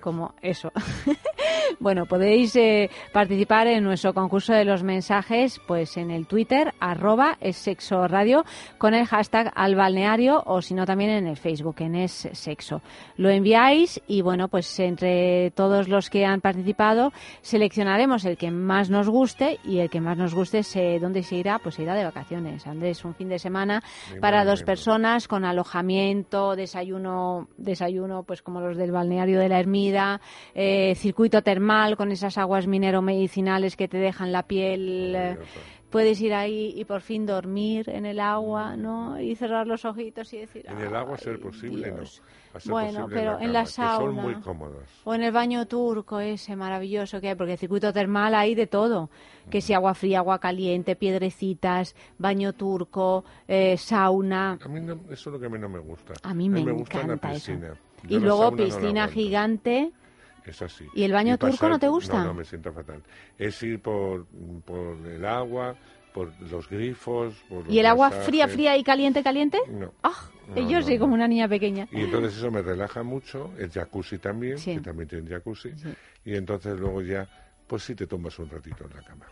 Como 0.00 0.34
eso. 0.42 0.72
bueno, 1.80 2.06
podéis 2.06 2.56
eh, 2.56 2.90
participar 3.12 3.66
en 3.66 3.84
nuestro 3.84 4.14
concurso 4.14 4.52
de 4.52 4.64
los 4.64 4.82
mensajes, 4.82 5.60
pues 5.66 5.96
en 5.96 6.10
el 6.10 6.26
Twitter, 6.26 6.72
arroba 6.80 7.36
es 7.40 7.56
sexo 7.56 8.06
radio, 8.08 8.44
con 8.78 8.94
el 8.94 9.06
hashtag 9.06 9.52
al 9.54 9.74
balneario, 9.74 10.42
o 10.46 10.62
si 10.62 10.74
no 10.74 10.86
también 10.86 11.10
en 11.10 11.26
el 11.26 11.36
Facebook, 11.36 11.76
en 11.80 11.94
es 11.94 12.28
sexo. 12.32 12.82
Lo 13.16 13.30
enviáis 13.30 14.00
y 14.06 14.22
bueno, 14.22 14.48
pues 14.48 14.78
entre 14.80 15.50
todos 15.52 15.88
los 15.88 16.10
que 16.10 16.24
han 16.24 16.40
participado 16.40 17.12
seleccionaremos 17.42 18.24
el 18.24 18.36
que 18.36 18.50
más 18.50 18.90
nos 18.90 19.08
guste 19.08 19.58
y 19.64 19.78
el 19.78 19.90
que 19.90 20.00
más 20.00 20.16
nos 20.16 20.34
guste 20.34 20.62
se, 20.62 20.98
dónde 20.98 21.22
se 21.22 21.36
irá, 21.36 21.58
pues 21.58 21.74
se 21.76 21.82
irá 21.82 21.94
de 21.94 22.04
vacaciones. 22.04 22.66
Andrés, 22.66 23.04
un 23.04 23.14
fin 23.14 23.28
de 23.28 23.38
semana 23.38 23.82
para 24.20 24.44
dos 24.44 24.62
personas 24.62 25.28
con 25.28 25.44
alojamiento, 25.44 26.56
desayuno, 26.56 27.48
desayuno 27.56 28.22
pues 28.22 28.42
como 28.42 28.60
los 28.60 28.76
del 28.76 28.92
balneario 28.92 29.38
de 29.40 29.48
la 29.48 29.60
Eh, 30.54 30.94
circuito 30.96 31.42
termal 31.42 31.96
con 31.96 32.10
esas 32.12 32.38
aguas 32.38 32.66
minero-medicinales 32.66 33.76
que 33.76 33.88
te 33.88 33.98
dejan 33.98 34.32
la 34.32 34.42
piel. 34.44 35.14
eh, 35.16 35.38
Puedes 35.90 36.20
ir 36.20 36.32
ahí 36.34 36.72
y 36.76 36.84
por 36.84 37.00
fin 37.00 37.26
dormir 37.26 37.90
en 37.90 38.06
el 38.06 38.20
agua, 38.20 38.76
¿no? 38.76 39.20
Y 39.20 39.34
cerrar 39.34 39.66
los 39.66 39.84
ojitos 39.84 40.32
y 40.32 40.38
decir, 40.38 40.64
En 40.68 40.78
el 40.78 40.94
agua, 40.94 41.18
ser 41.18 41.40
posible, 41.40 41.90
Dios. 41.90 42.22
no. 42.54 42.60
Ser 42.60 42.70
Bueno, 42.70 43.00
posible 43.02 43.16
pero 43.20 43.40
en 43.40 43.52
la 43.52 43.60
que 43.64 43.70
sauna. 43.70 43.98
son 43.98 44.14
muy 44.14 44.34
cómodos. 44.36 44.84
O 45.02 45.14
en 45.14 45.24
el 45.24 45.32
baño 45.32 45.66
turco 45.66 46.20
ese 46.20 46.54
maravilloso 46.54 47.20
que 47.20 47.30
hay, 47.30 47.34
porque 47.34 47.52
el 47.54 47.58
circuito 47.58 47.92
termal 47.92 48.36
hay 48.36 48.54
de 48.54 48.68
todo. 48.68 49.10
Que 49.50 49.60
si 49.60 49.72
agua 49.72 49.94
fría, 49.94 50.18
agua 50.20 50.38
caliente, 50.38 50.94
piedrecitas, 50.94 51.96
baño 52.18 52.52
turco, 52.52 53.24
eh, 53.48 53.76
sauna. 53.76 54.58
A 54.64 54.68
mí 54.68 54.80
no- 54.80 54.94
eso 55.10 55.30
es 55.30 55.34
lo 55.34 55.40
que 55.40 55.46
a 55.46 55.48
mí 55.48 55.58
no 55.58 55.68
me 55.68 55.80
gusta. 55.80 56.14
A 56.22 56.32
mí 56.34 56.48
me 56.48 56.60
gusta 56.70 56.98
la 56.98 57.02
encanta 57.02 57.32
eso. 57.32 57.52
Yo 58.04 58.18
Y 58.18 58.20
luego 58.20 58.50
no 58.50 58.56
piscina 58.56 59.08
gigante. 59.08 59.92
Es 60.44 60.62
así. 60.62 60.86
¿Y 60.94 61.02
el 61.04 61.12
baño 61.12 61.36
turco 61.38 61.68
no 61.68 61.78
te 61.78 61.88
gusta? 61.88 62.18
No, 62.18 62.24
no, 62.26 62.34
me 62.34 62.44
siento 62.44 62.72
fatal. 62.72 63.02
Es 63.38 63.62
ir 63.62 63.80
por, 63.80 64.26
por 64.64 64.96
el 65.06 65.24
agua, 65.24 65.76
por 66.14 66.32
los 66.50 66.68
grifos, 66.68 67.34
por 67.48 67.64
los 67.64 67.72
¿Y 67.74 67.78
el 67.78 67.86
agua 67.86 68.08
masajes. 68.08 68.26
fría, 68.26 68.48
fría 68.48 68.76
y 68.76 68.82
caliente, 68.82 69.22
caliente? 69.22 69.58
No. 69.68 69.92
No, 70.48 70.68
yo 70.68 70.80
no, 70.80 70.82
soy 70.84 70.98
como 70.98 71.14
una 71.14 71.28
niña 71.28 71.46
pequeña. 71.48 71.86
Y 71.92 72.00
entonces 72.00 72.36
eso 72.36 72.50
me 72.50 72.60
relaja 72.62 73.04
mucho, 73.04 73.52
el 73.58 73.70
jacuzzi 73.70 74.18
también, 74.18 74.58
Sí. 74.58 74.74
que 74.74 74.80
también 74.80 75.08
tiene 75.08 75.30
jacuzzi, 75.30 75.70
y 76.24 76.34
entonces 76.34 76.76
luego 76.76 77.02
ya, 77.02 77.28
pues 77.68 77.84
sí 77.84 77.94
te 77.94 78.08
tomas 78.08 78.36
un 78.40 78.50
ratito 78.50 78.84
en 78.90 78.96
la 78.96 79.02
cama. 79.02 79.26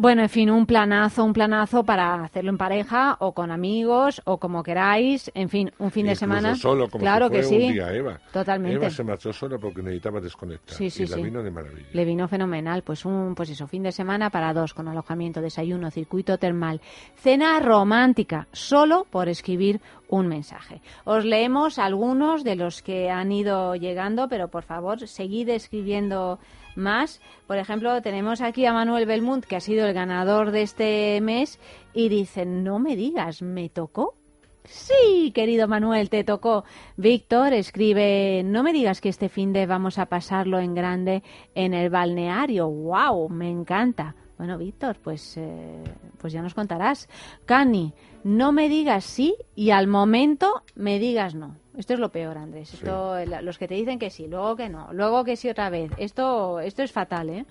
Bueno, 0.00 0.22
en 0.22 0.28
fin, 0.28 0.48
un 0.48 0.64
planazo, 0.64 1.24
un 1.24 1.32
planazo 1.32 1.82
para 1.82 2.22
hacerlo 2.22 2.50
en 2.50 2.56
pareja 2.56 3.16
o 3.18 3.32
con 3.32 3.50
amigos 3.50 4.22
o 4.26 4.38
como 4.38 4.62
queráis. 4.62 5.28
En 5.34 5.48
fin, 5.48 5.72
un 5.80 5.90
fin 5.90 6.06
de 6.06 6.14
semana. 6.14 6.54
solo, 6.54 6.88
como 6.88 7.02
claro 7.02 7.28
que 7.28 7.42
sí. 7.42 7.66
un 7.66 7.72
día 7.72 7.92
Eva. 7.92 8.20
Totalmente. 8.32 8.76
Eva 8.76 8.90
se 8.90 9.02
marchó 9.02 9.32
sola 9.32 9.58
porque 9.58 9.82
necesitaba 9.82 10.20
desconectar. 10.20 10.76
Sí, 10.76 10.88
sí, 10.88 11.02
y 11.02 11.06
la 11.08 11.16
sí. 11.16 11.22
vino 11.24 11.42
de 11.42 11.50
maravilla. 11.50 11.88
Le 11.92 12.04
vino 12.04 12.28
fenomenal, 12.28 12.84
pues 12.84 13.04
un, 13.04 13.34
pues 13.34 13.50
eso, 13.50 13.66
fin 13.66 13.82
de 13.82 13.90
semana 13.90 14.30
para 14.30 14.54
dos, 14.54 14.72
con 14.72 14.86
alojamiento, 14.86 15.40
desayuno, 15.40 15.90
circuito 15.90 16.38
termal, 16.38 16.80
cena 17.16 17.58
romántica, 17.58 18.46
solo 18.52 19.04
por 19.10 19.28
escribir 19.28 19.80
un 20.08 20.28
mensaje. 20.28 20.80
Os 21.06 21.24
leemos 21.24 21.80
algunos 21.80 22.44
de 22.44 22.54
los 22.54 22.82
que 22.82 23.10
han 23.10 23.32
ido 23.32 23.74
llegando, 23.74 24.28
pero 24.28 24.46
por 24.46 24.62
favor, 24.62 25.08
seguid 25.08 25.48
escribiendo 25.48 26.38
más. 26.78 27.20
Por 27.46 27.58
ejemplo, 27.58 28.00
tenemos 28.00 28.40
aquí 28.40 28.64
a 28.64 28.72
Manuel 28.72 29.04
Belmont, 29.04 29.44
que 29.44 29.56
ha 29.56 29.60
sido 29.60 29.86
el 29.86 29.92
ganador 29.92 30.50
de 30.50 30.62
este 30.62 31.20
mes, 31.20 31.60
y 31.92 32.08
dice, 32.08 32.46
no 32.46 32.78
me 32.78 32.96
digas, 32.96 33.42
¿me 33.42 33.68
tocó? 33.68 34.14
Sí, 34.64 35.32
querido 35.34 35.66
Manuel, 35.66 36.10
te 36.10 36.24
tocó. 36.24 36.64
Víctor 36.96 37.54
escribe, 37.54 38.42
no 38.44 38.62
me 38.62 38.72
digas 38.72 39.00
que 39.00 39.08
este 39.08 39.28
fin 39.28 39.52
de 39.52 39.66
vamos 39.66 39.98
a 39.98 40.06
pasarlo 40.06 40.58
en 40.58 40.74
grande 40.74 41.22
en 41.54 41.72
el 41.72 41.88
balneario. 41.88 42.68
¡Wow! 42.68 43.30
Me 43.30 43.50
encanta. 43.50 44.14
Bueno, 44.38 44.56
Víctor, 44.56 44.98
pues, 45.02 45.36
eh, 45.36 45.82
pues 46.18 46.32
ya 46.32 46.40
nos 46.42 46.54
contarás. 46.54 47.08
Cani, 47.44 47.92
no 48.24 48.52
me 48.52 48.68
digas 48.68 49.04
sí 49.04 49.34
y 49.56 49.70
al 49.70 49.88
momento 49.88 50.62
me 50.76 50.98
digas 51.00 51.34
no. 51.34 51.56
Esto 51.76 51.94
es 51.94 51.98
lo 52.00 52.10
peor, 52.10 52.38
Andrés. 52.38 52.72
Esto, 52.74 53.16
la- 53.24 53.42
los 53.42 53.58
que 53.58 53.66
te 53.68 53.74
dicen 53.74 53.98
que 53.98 54.10
sí, 54.10 54.26
luego 54.28 54.54
que 54.56 54.68
no, 54.68 54.92
luego 54.92 55.24
que 55.24 55.36
sí 55.36 55.48
otra 55.48 55.70
vez. 55.70 55.90
Esto, 55.98 56.60
esto 56.60 56.82
es 56.82 56.92
fatal, 56.92 57.30
¿eh? 57.30 57.46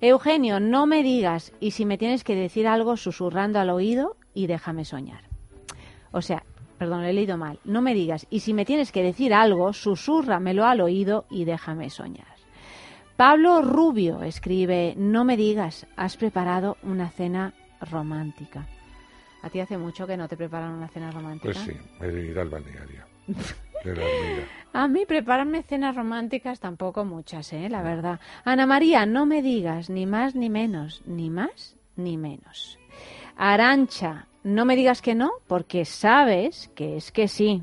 Eugenio, 0.00 0.60
no 0.60 0.86
me 0.86 1.02
digas 1.02 1.52
y 1.60 1.70
si 1.70 1.86
me 1.86 1.96
tienes 1.96 2.22
que 2.22 2.34
decir 2.34 2.66
algo 2.66 2.96
susurrando 2.96 3.58
al 3.60 3.70
oído 3.70 4.16
y 4.34 4.46
déjame 4.46 4.84
soñar. 4.84 5.22
O 6.12 6.20
sea, 6.22 6.42
perdón, 6.78 7.02
lo 7.02 7.08
he 7.08 7.12
leído 7.12 7.38
mal. 7.38 7.58
No 7.64 7.82
me 7.82 7.94
digas. 7.94 8.26
Y 8.30 8.40
si 8.40 8.52
me 8.52 8.64
tienes 8.64 8.92
que 8.92 9.02
decir 9.02 9.32
algo, 9.32 9.72
susúrramelo 9.72 10.64
al 10.66 10.80
oído 10.80 11.24
y 11.30 11.44
déjame 11.44 11.88
soñar. 11.88 12.35
Pablo 13.16 13.62
Rubio 13.62 14.22
escribe, 14.22 14.94
no 14.96 15.24
me 15.24 15.38
digas, 15.38 15.86
has 15.96 16.18
preparado 16.18 16.76
una 16.82 17.08
cena 17.08 17.54
romántica. 17.80 18.66
¿A 19.42 19.48
ti 19.48 19.60
hace 19.60 19.78
mucho 19.78 20.06
que 20.06 20.18
no 20.18 20.28
te 20.28 20.36
preparan 20.36 20.72
una 20.72 20.88
cena 20.88 21.10
romántica? 21.10 21.54
Pues 21.54 21.58
sí, 21.58 21.72
he 22.00 22.08
de 22.08 22.26
ir 22.26 22.38
al 22.38 22.50
balneario. 22.50 23.04
A 24.72 24.88
mí 24.88 25.06
prepararme 25.06 25.62
cenas 25.62 25.94
románticas 25.94 26.60
tampoco 26.60 27.04
muchas, 27.04 27.52
¿eh? 27.52 27.68
La 27.68 27.82
verdad. 27.82 28.20
Ana 28.44 28.66
María, 28.66 29.06
no 29.06 29.24
me 29.24 29.40
digas 29.40 29.88
ni 29.88 30.06
más 30.06 30.34
ni 30.34 30.50
menos, 30.50 31.02
ni 31.06 31.30
más 31.30 31.76
ni 31.94 32.16
menos. 32.16 32.78
Arancha, 33.36 34.26
no 34.42 34.64
me 34.64 34.76
digas 34.76 35.00
que 35.00 35.14
no, 35.14 35.30
porque 35.46 35.84
sabes 35.84 36.70
que 36.74 36.96
es 36.96 37.12
que 37.12 37.28
sí. 37.28 37.62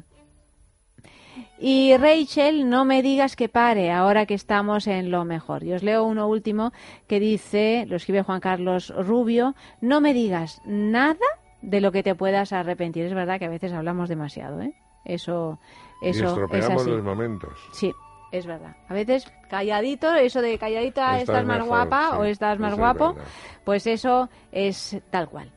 Y 1.59 1.95
Rachel, 1.97 2.69
no 2.69 2.85
me 2.85 3.01
digas 3.01 3.35
que 3.35 3.49
pare 3.49 3.91
ahora 3.91 4.25
que 4.25 4.33
estamos 4.33 4.87
en 4.87 5.11
lo 5.11 5.25
mejor. 5.25 5.63
Y 5.63 5.73
os 5.73 5.83
leo 5.83 6.03
uno 6.03 6.27
último 6.27 6.71
que 7.07 7.19
dice, 7.19 7.85
lo 7.87 7.95
escribe 7.95 8.23
Juan 8.23 8.39
Carlos 8.39 8.93
Rubio, 8.95 9.55
no 9.81 10.01
me 10.01 10.13
digas 10.13 10.61
nada 10.65 11.17
de 11.61 11.79
lo 11.81 11.91
que 11.91 12.03
te 12.03 12.15
puedas 12.15 12.51
arrepentir. 12.53 13.05
Es 13.05 13.13
verdad 13.13 13.39
que 13.39 13.45
a 13.45 13.49
veces 13.49 13.71
hablamos 13.73 14.09
demasiado, 14.09 14.61
¿eh? 14.61 14.73
Eso, 15.05 15.59
y 16.01 16.09
eso 16.09 16.23
es 16.25 16.29
estropeamos 16.31 16.81
así. 16.81 16.91
los 16.91 17.03
momentos. 17.03 17.53
Sí, 17.71 17.91
es 18.31 18.45
verdad. 18.45 18.75
A 18.87 18.93
veces 18.93 19.31
calladito, 19.49 20.13
eso 20.15 20.41
de 20.41 20.57
calladita 20.57 21.19
Estás 21.19 21.21
estás, 21.21 21.45
más 21.45 21.57
mejor, 21.57 21.67
guapa 21.69 22.09
sí, 22.11 22.17
o 22.17 22.23
estás 22.25 22.59
más 22.59 22.73
es 22.73 22.79
guapo, 22.79 23.13
verdad. 23.13 23.29
pues 23.63 23.87
eso 23.87 24.29
es 24.51 24.97
tal 25.09 25.29
cual. 25.29 25.51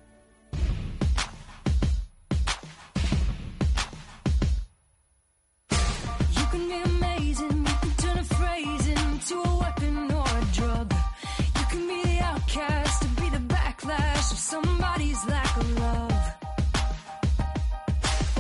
Somebody's 14.47 15.27
lack 15.27 15.57
of 15.57 15.69
love. 15.81 16.25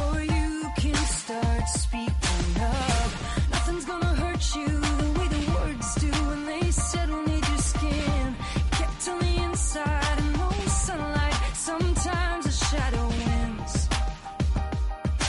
Or 0.04 0.20
you 0.22 0.70
can 0.76 0.94
start 0.94 1.68
speaking 1.68 2.52
up. 2.60 3.10
Nothing's 3.50 3.84
gonna 3.84 4.14
hurt 4.22 4.44
you 4.54 4.68
the 4.68 5.08
way 5.18 5.28
the 5.36 5.44
words 5.56 5.88
do 5.96 6.10
when 6.28 6.46
they 6.46 6.70
settle 6.70 7.22
near 7.28 7.44
your 7.50 7.62
skin. 7.72 8.36
Kept 8.78 9.08
on 9.08 9.18
the 9.18 9.34
inside 9.46 10.18
and 10.22 10.32
no 10.38 10.50
sunlight. 10.86 11.36
Sometimes 11.54 12.46
a 12.46 12.52
shadow 12.52 13.06
wins. 13.08 13.88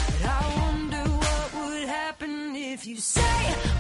But 0.10 0.22
I 0.40 0.42
wonder 0.62 1.04
what 1.24 1.48
would 1.60 1.88
happen 1.88 2.56
if 2.56 2.86
you 2.86 2.98
say 2.98 3.77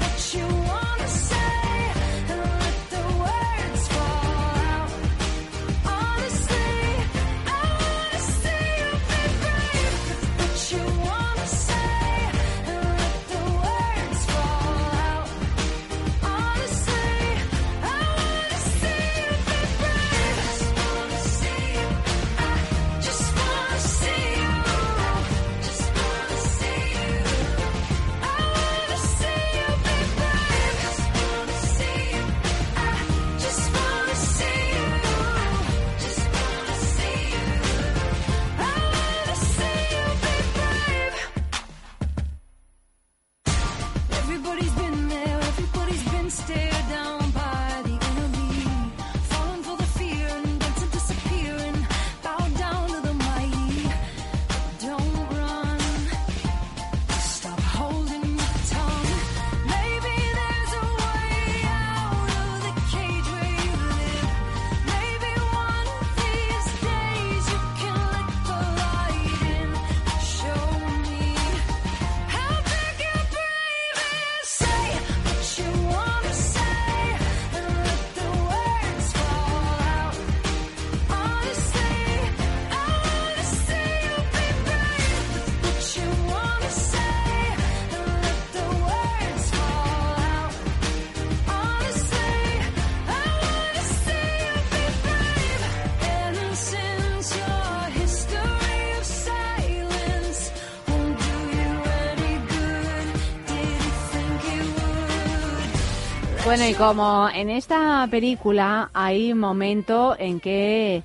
Bueno, 106.57 106.71
y 106.71 106.73
como 106.73 107.29
en 107.29 107.51
esta 107.51 108.07
película 108.09 108.89
hay 108.91 109.31
un 109.31 109.37
momento 109.37 110.15
en 110.17 110.39
que 110.39 111.03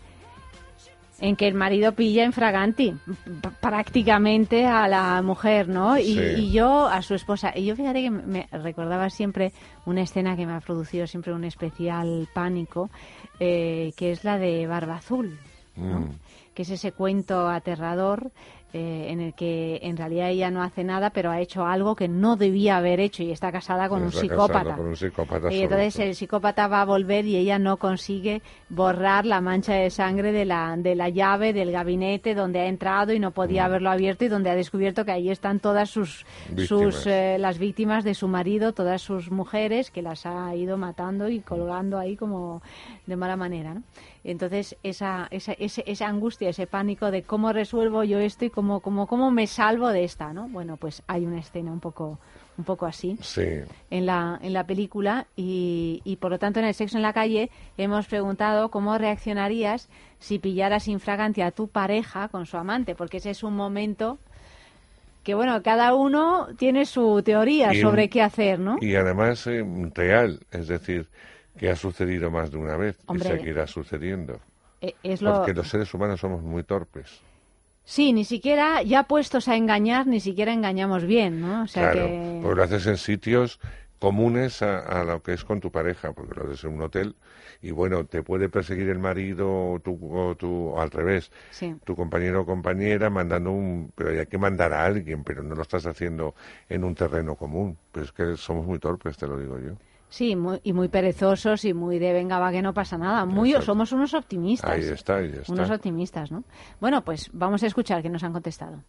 en 1.21 1.37
que 1.37 1.47
el 1.47 1.53
marido 1.53 1.93
pilla 1.93 2.25
en 2.25 2.33
fraganti 2.33 2.95
prácticamente 3.61 4.65
a 4.65 4.89
la 4.89 5.21
mujer, 5.21 5.69
¿no? 5.69 5.99
Y, 5.99 6.15
Sí. 6.15 6.21
y 6.39 6.53
yo 6.53 6.87
a 6.89 7.03
su 7.03 7.15
esposa. 7.15 7.53
Y 7.55 7.67
yo 7.67 7.77
fíjate 7.77 8.01
que 8.01 8.11
me 8.11 8.49
recordaba 8.51 9.11
siempre 9.11 9.53
una 9.85 10.01
escena 10.01 10.37
que 10.37 10.47
me 10.47 10.55
ha 10.55 10.61
producido 10.61 11.07
siempre 11.07 11.35
un 11.35 11.45
especial 11.45 12.27
pánico, 12.33 12.89
eh, 13.39 13.93
que 13.95 14.11
es 14.13 14.25
la 14.25 14.39
de 14.39 14.67
Barba 14.67 14.97
Azul, 14.97 15.39
¿no? 15.77 16.01
Mm. 16.01 16.19
que 16.55 16.63
es 16.63 16.71
ese 16.71 16.93
cuento 16.93 17.49
aterrador 17.51 18.31
eh, 18.73 19.07
en 19.11 19.21
el 19.21 19.35
que 19.35 19.81
en 19.83 19.97
realidad 19.97 20.31
ella 20.31 20.51
no 20.51 20.63
hace 20.63 20.85
nada, 20.85 21.11
pero 21.11 21.31
ha 21.31 21.41
hecho 21.41 21.67
algo 21.67 21.95
que 21.97 22.09
no 22.09 22.37
debía 22.37 22.77
haber 22.79 23.01
hecho 23.01 23.23
y 23.23 23.31
está 23.31 23.53
casada 23.53 23.89
con 23.89 24.03
un 24.03 24.13
psicópata. 24.13 24.53
casado 24.65 24.77
con 24.77 24.87
un 24.87 24.97
psicópata 24.97 25.53
Y 25.53 25.63
entonces 25.63 25.99
el 25.99 26.15
psicópata 26.15 26.69
va 26.69 26.81
a 26.83 26.85
volver 26.85 27.27
y 27.27 27.37
ella 27.37 27.59
no 27.59 27.77
consigue 27.77 28.41
borrar 28.71 29.27
la 29.27 29.41
mancha 29.41 29.75
de 29.75 29.91
sangre 29.91 30.33
de 30.33 30.45
la, 30.45 30.75
de 30.79 30.95
la 30.95 31.09
llave 31.09 31.53
del 31.53 31.71
gabinete 31.73 32.35
donde 32.35 32.61
ha 32.61 32.67
entrado 32.67 33.13
y 33.13 33.19
no 33.19 33.31
Mm. 33.31 33.35
podía 33.35 33.65
haberlo 33.65 33.91
abierto 33.91 34.25
y 34.25 34.29
donde 34.29 34.51
ha 34.51 34.55
descubierto 34.55 35.05
que 35.05 35.13
ahí 35.13 35.31
están 35.31 35.59
todas 35.61 35.91
sus, 35.91 36.25
Víctimas. 36.49 36.69
sus 36.69 37.07
eh, 37.07 37.37
las 37.39 37.59
víctimas 37.59 38.05
de 38.05 38.15
su 38.15 38.29
marido, 38.29 38.73
todas 38.73 39.03
sus 39.03 39.31
mujeres 39.31 39.91
que 39.91 40.03
las 40.03 40.27
ha 40.27 40.55
ido 40.55 40.77
matando 40.77 41.29
y 41.29 41.41
colgando 41.41 41.99
ahí 41.99 42.17
como 42.17 42.63
de 43.07 43.17
mala 43.17 43.37
manera, 43.37 43.75
¿no? 43.75 43.83
Entonces 44.25 44.77
esa, 44.83 45.27
esa, 45.31 45.53
ese- 45.55 45.85
esa 45.87 46.07
angustia, 46.09 46.49
ese 46.51 46.67
pánico 46.67 47.11
de 47.11 47.23
cómo 47.23 47.53
resuelvo 47.53 48.05
yo 48.05 48.19
esto 48.19 48.45
y 48.45 48.51
cómo, 48.51 48.81
cómo, 48.81 49.07
cómo 49.07 49.31
me 49.31 49.47
salvo 49.47 49.89
de 49.89 50.05
esta, 50.05 50.33
¿no? 50.33 50.49
Bueno, 50.49 50.77
pues 50.77 51.03
hay 51.09 51.27
una 51.27 51.39
escena 51.41 51.73
un 51.73 51.81
poco, 51.81 52.19
un 52.57 52.65
poco 52.65 52.87
así 52.87 53.19
Sí. 53.21 53.47
en 53.91 54.07
la, 54.07 54.39
en 54.43 54.53
la 54.53 54.65
película 54.65 55.27
y, 55.37 56.03
y 56.05 56.17
por 56.17 56.31
lo 56.31 56.39
tanto 56.39 56.61
en 56.61 56.67
el 56.67 56.75
sexo 56.75 56.97
en 56.99 57.03
la 57.03 57.13
calle 57.13 57.51
hemos 57.77 58.07
preguntado 58.07 58.71
cómo 58.71 58.97
reaccionarías 58.97 59.89
si 60.21 60.39
pillaras 60.39 60.87
infragante 60.87 61.43
a 61.43 61.51
tu 61.51 61.67
pareja 61.69 62.29
con 62.29 62.47
su 62.47 62.57
amante, 62.57 62.95
porque 62.95 63.17
ese 63.17 63.31
es 63.31 63.43
un 63.43 63.57
momento 63.57 64.19
que 65.25 65.35
bueno, 65.35 65.63
cada 65.63 65.95
uno 65.95 66.49
tiene 66.59 66.85
su 66.85 67.23
teoría 67.25 67.73
Y 67.75 67.81
sobre 67.81 68.09
qué 68.09 68.23
hacer, 68.23 68.59
¿no? 68.59 68.79
Y 68.81 68.97
además 68.97 69.47
eh, 69.47 69.65
real, 69.95 70.41
es 70.51 70.67
decir, 70.69 71.09
que 71.63 71.71
ha 71.71 71.77
sucedido 71.77 72.29
más 72.29 72.51
de 72.51 72.57
una 72.59 72.77
vez 72.77 72.99
Hombre. 73.07 73.29
y 73.29 73.39
seguirá 73.39 73.69
sucediendo. 73.69 74.41
Eh, 74.81 74.97
Es 75.05 75.23
lo... 75.23 75.33
Porque 75.33 75.55
los 75.55 75.69
seres 75.69 75.95
humanos 75.95 76.19
somos 76.19 76.43
muy 76.43 76.65
torpes. 76.65 77.21
Sí, 77.85 78.13
ni 78.13 78.25
siquiera, 78.25 78.83
ya 78.83 79.05
puestos 79.05 79.47
a 79.47 79.55
engañar, 79.55 80.09
ni 80.09 80.19
siquiera 80.19 80.53
engañamos 80.53 81.05
bien, 81.05 81.41
¿no? 81.41 81.63
O 81.63 81.67
sea 81.69 81.93
claro, 81.93 82.09
que... 82.09 82.41
porque 82.43 82.57
lo 82.57 82.63
haces 82.65 82.87
en 82.89 82.97
sitios 82.97 83.61
comunes 84.01 84.61
a, 84.63 84.81
a 84.81 85.05
lo 85.05 85.23
que 85.23 85.35
es 85.35 85.45
con 85.45 85.61
tu 85.61 85.71
pareja, 85.71 86.13
porque 86.13 86.35
lo 86.35 86.47
haces 86.47 86.65
en 86.65 86.73
un 86.73 86.83
hotel 86.83 87.15
y 87.61 87.71
bueno, 87.71 88.05
te 88.07 88.25
puede 88.25 88.49
perseguir 88.49 88.89
el 88.89 88.99
marido 88.99 89.49
o 89.75 89.79
tu, 89.79 89.97
o 90.13 90.35
tu- 90.35 90.71
o 90.71 90.81
al 90.81 90.91
revés, 90.91 91.31
Sí. 91.53 91.77
tu 91.85 91.95
compañero 91.95 92.41
o 92.41 92.45
compañera 92.47 93.09
mandando 93.09 93.53
un... 93.53 93.93
Pero 93.95 94.19
hay 94.19 94.27
que 94.27 94.39
mandar 94.39 94.73
a 94.73 94.85
alguien, 94.85 95.23
pero 95.23 95.45
no 95.45 95.55
lo 95.55 95.63
estás 95.63 95.87
haciendo 95.87 96.35
en 96.69 96.83
un 96.83 96.97
terreno 96.97 97.37
común. 97.37 97.79
Pero 97.93 98.05
es 98.07 98.11
que 98.11 98.37
somos 98.37 98.67
muy 98.67 98.81
torpes, 98.81 99.17
te 99.17 99.29
lo 99.29 99.39
digo 99.39 99.61
yo. 99.61 99.75
Sí, 100.13 100.37
muy- 100.37 100.61
y 100.63 100.75
muy 100.75 100.89
perezosos 100.89 101.65
y 101.65 101.73
muy 101.73 101.99
de 101.99 102.13
venga, 102.13 102.39
va, 102.39 102.53
que 102.53 102.61
no 102.61 102.75
pasa 102.75 102.99
nada. 102.99 103.25
Muy, 103.25 103.55
somos 103.63 103.93
unos 103.93 104.13
optimistas. 104.13 104.71
Ahí 104.71 104.83
está, 104.85 105.17
ahí 105.17 105.33
está. 105.41 105.51
Unos 105.51 105.71
optimistas, 105.71 106.31
¿no? 106.31 106.45
Bueno, 106.83 107.03
pues 107.03 107.31
vamos 107.33 107.63
a 107.63 107.67
escuchar 107.67 108.03
que 108.03 108.11
nos 108.11 108.23
han 108.23 108.35
contestado. 108.35 108.83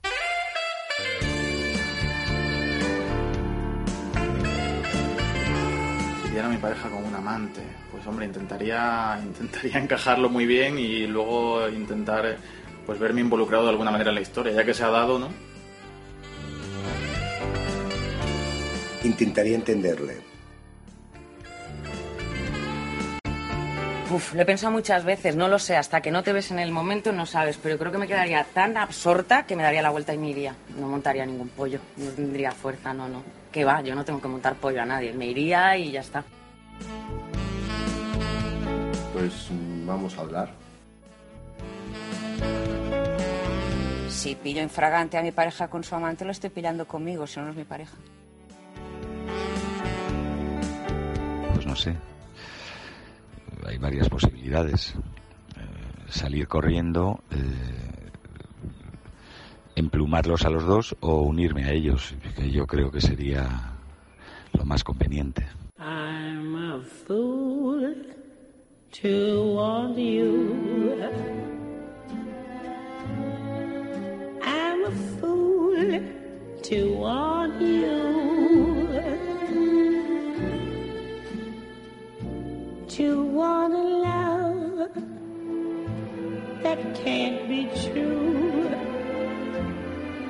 Si 6.22 6.28
pillara 6.30 6.48
a 6.48 6.52
mi 6.52 6.58
pareja 6.58 6.90
con 6.90 7.04
un 7.04 7.16
amante, 7.16 7.62
pues 7.92 8.06
hombre, 8.08 8.26
intentaría, 8.26 9.20
intentaría 9.24 9.78
encajarlo 9.80 10.30
muy 10.30 10.46
bien 10.46 10.78
y 10.78 11.08
luego 11.08 11.70
intentar 11.70 12.38
pues 12.86 13.00
verme 13.00 13.22
involucrado 13.22 13.64
de 13.64 13.70
alguna 13.70 13.92
manera 13.92 14.10
en 14.10 14.16
la 14.16 14.22
historia, 14.22 14.52
ya 14.54 14.66
que 14.66 14.74
se 14.74 14.84
ha 14.84 14.90
dado, 14.90 15.20
¿no? 15.20 15.30
Intentaría 19.04 19.56
entenderle. 19.56 20.33
Uf, 24.12 24.34
lo 24.34 24.42
he 24.42 24.46
pensado 24.46 24.72
muchas 24.72 25.06
veces, 25.06 25.36
no 25.36 25.48
lo 25.48 25.58
sé, 25.58 25.76
hasta 25.76 26.02
que 26.02 26.12
no 26.12 26.22
te 26.22 26.34
ves 26.34 26.52
en 26.52 26.60
el 26.60 26.72
momento 26.72 27.12
no 27.12 27.26
sabes, 27.26 27.58
pero 27.58 27.80
creo 27.80 27.92
que 27.92 27.98
me 27.98 28.08
quedaría 28.08 28.44
tan 28.44 28.78
absorta 28.78 29.46
que 29.46 29.56
me 29.56 29.64
daría 29.64 29.82
la 29.82 29.90
vuelta 29.90 30.14
y 30.14 30.18
me 30.18 30.30
iría. 30.30 30.56
No 30.78 30.88
montaría 30.88 31.26
ningún 31.26 31.50
pollo, 31.50 31.80
no 31.98 32.12
tendría 32.12 32.52
fuerza, 32.52 32.94
no, 32.94 33.08
no. 33.08 33.24
Que 33.52 33.66
va, 33.66 33.82
yo 33.82 33.96
no 33.96 34.06
tengo 34.06 34.22
que 34.22 34.28
montar 34.28 34.56
pollo 34.56 34.82
a 34.82 34.86
nadie, 34.86 35.14
me 35.14 35.26
iría 35.28 35.78
y 35.78 35.92
ya 35.92 36.02
está. 36.02 36.24
Pues 39.14 39.48
vamos 39.86 40.18
a 40.18 40.22
hablar. 40.22 40.50
Si 44.10 44.36
pillo 44.36 44.62
infragante 44.62 45.18
a 45.18 45.24
mi 45.24 45.32
pareja 45.32 45.70
con 45.70 45.84
su 45.84 45.96
amante, 45.96 46.24
lo 46.24 46.32
estoy 46.32 46.52
pillando 46.52 46.86
conmigo, 46.88 47.26
si 47.26 47.40
no, 47.40 47.46
no 47.46 47.52
es 47.52 47.58
mi 47.58 47.64
pareja. 47.64 47.96
Pues 51.54 51.66
no 51.66 51.76
sé. 51.76 51.96
Hay 53.66 53.78
varias 53.78 54.10
posibilidades. 54.10 54.94
Eh, 55.56 56.10
salir 56.10 56.48
corriendo, 56.48 57.24
eh, 57.32 58.12
emplumarlos 59.76 60.46
a 60.46 60.50
los 60.50 60.66
dos 60.66 60.96
o 61.00 61.22
unirme 61.22 61.66
a 61.66 61.72
ellos, 61.72 62.16
que 62.36 62.52
yo 62.52 62.66
creo 62.68 62.92
que 62.92 63.02
sería 63.02 63.74
lo 64.54 64.66
más 64.66 64.84
conveniente. 64.84 65.48
True. 87.82 88.70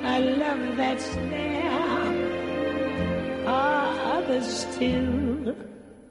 A 0.02 0.18
love 0.20 0.76
that's 0.76 1.14
there 1.14 1.70
are 3.46 4.18
others 4.18 4.66
too. 4.76 5.54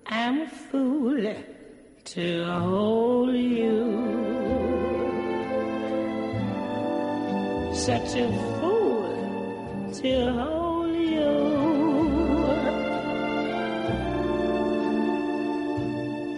I'm 0.06 0.42
a 0.42 0.48
fool 0.48 1.36
to 2.06 2.46
hold 2.46 3.36
you. 3.36 3.82
Such 7.74 8.16
a 8.16 8.28
fool 8.60 9.92
to 10.02 10.32
hold 10.34 10.96
you. 10.96 11.34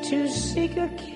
To 0.10 0.18
seek 0.30 0.78
a 0.78 0.88
kiss, 0.90 1.15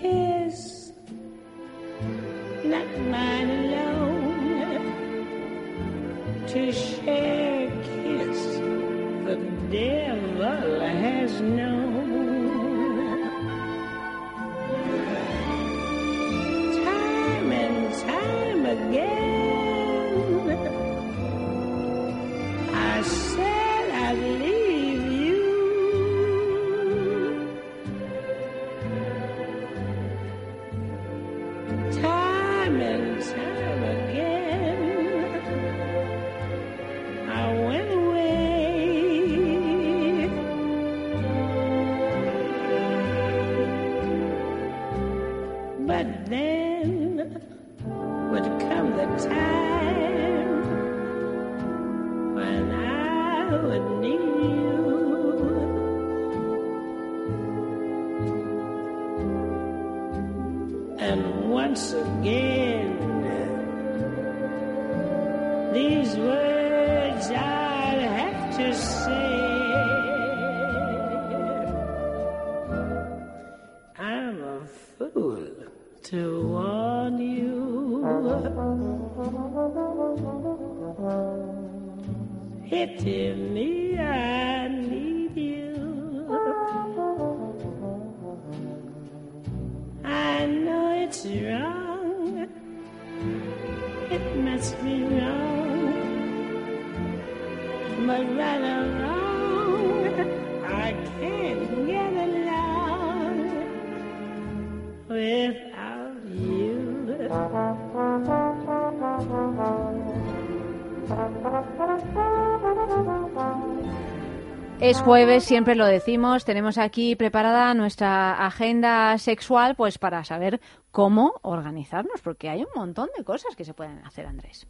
Es 114.90 115.02
jueves, 115.02 115.44
siempre 115.44 115.76
lo 115.76 115.86
decimos, 115.86 116.46
tenemos 116.46 116.80
aquí 116.80 117.16
preparada 117.16 117.76
nuestra 117.76 118.44
agenda 118.48 119.16
sexual 119.20 119.76
pues 119.76 120.00
para 120.00 120.24
saber 120.24 120.60
cómo 120.90 121.36
organizarnos, 121.44 122.22
porque 122.24 122.50
hay 122.50 122.62
un 122.62 122.70
montón 122.74 123.08
de 123.16 123.24
cosas 123.24 123.56
que 123.56 123.66
se 123.66 123.76
pueden 123.76 124.04
hacer, 124.04 124.26
Andrés. 124.26 124.66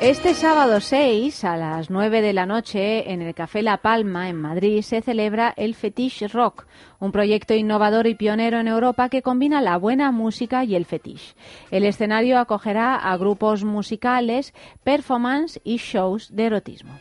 Este 0.00 0.34
sábado 0.34 0.80
6 0.80 1.42
a 1.44 1.56
las 1.56 1.88
9 1.88 2.20
de 2.20 2.34
la 2.34 2.44
noche 2.44 3.10
en 3.10 3.22
el 3.22 3.34
Café 3.34 3.62
La 3.62 3.78
Palma 3.78 4.28
en 4.28 4.36
Madrid 4.36 4.82
se 4.82 5.00
celebra 5.00 5.54
el 5.56 5.74
Fetish 5.74 6.30
Rock, 6.32 6.66
un 7.00 7.12
proyecto 7.12 7.54
innovador 7.54 8.06
y 8.06 8.14
pionero 8.14 8.60
en 8.60 8.68
Europa 8.68 9.08
que 9.08 9.22
combina 9.22 9.62
la 9.62 9.78
buena 9.78 10.12
música 10.12 10.64
y 10.64 10.76
el 10.76 10.84
fetish. 10.84 11.34
El 11.70 11.84
escenario 11.84 12.38
acogerá 12.38 12.94
a 12.94 13.16
grupos 13.16 13.64
musicales, 13.64 14.52
performance 14.84 15.58
y 15.64 15.78
shows 15.78 16.36
de 16.36 16.44
erotismo. 16.44 16.92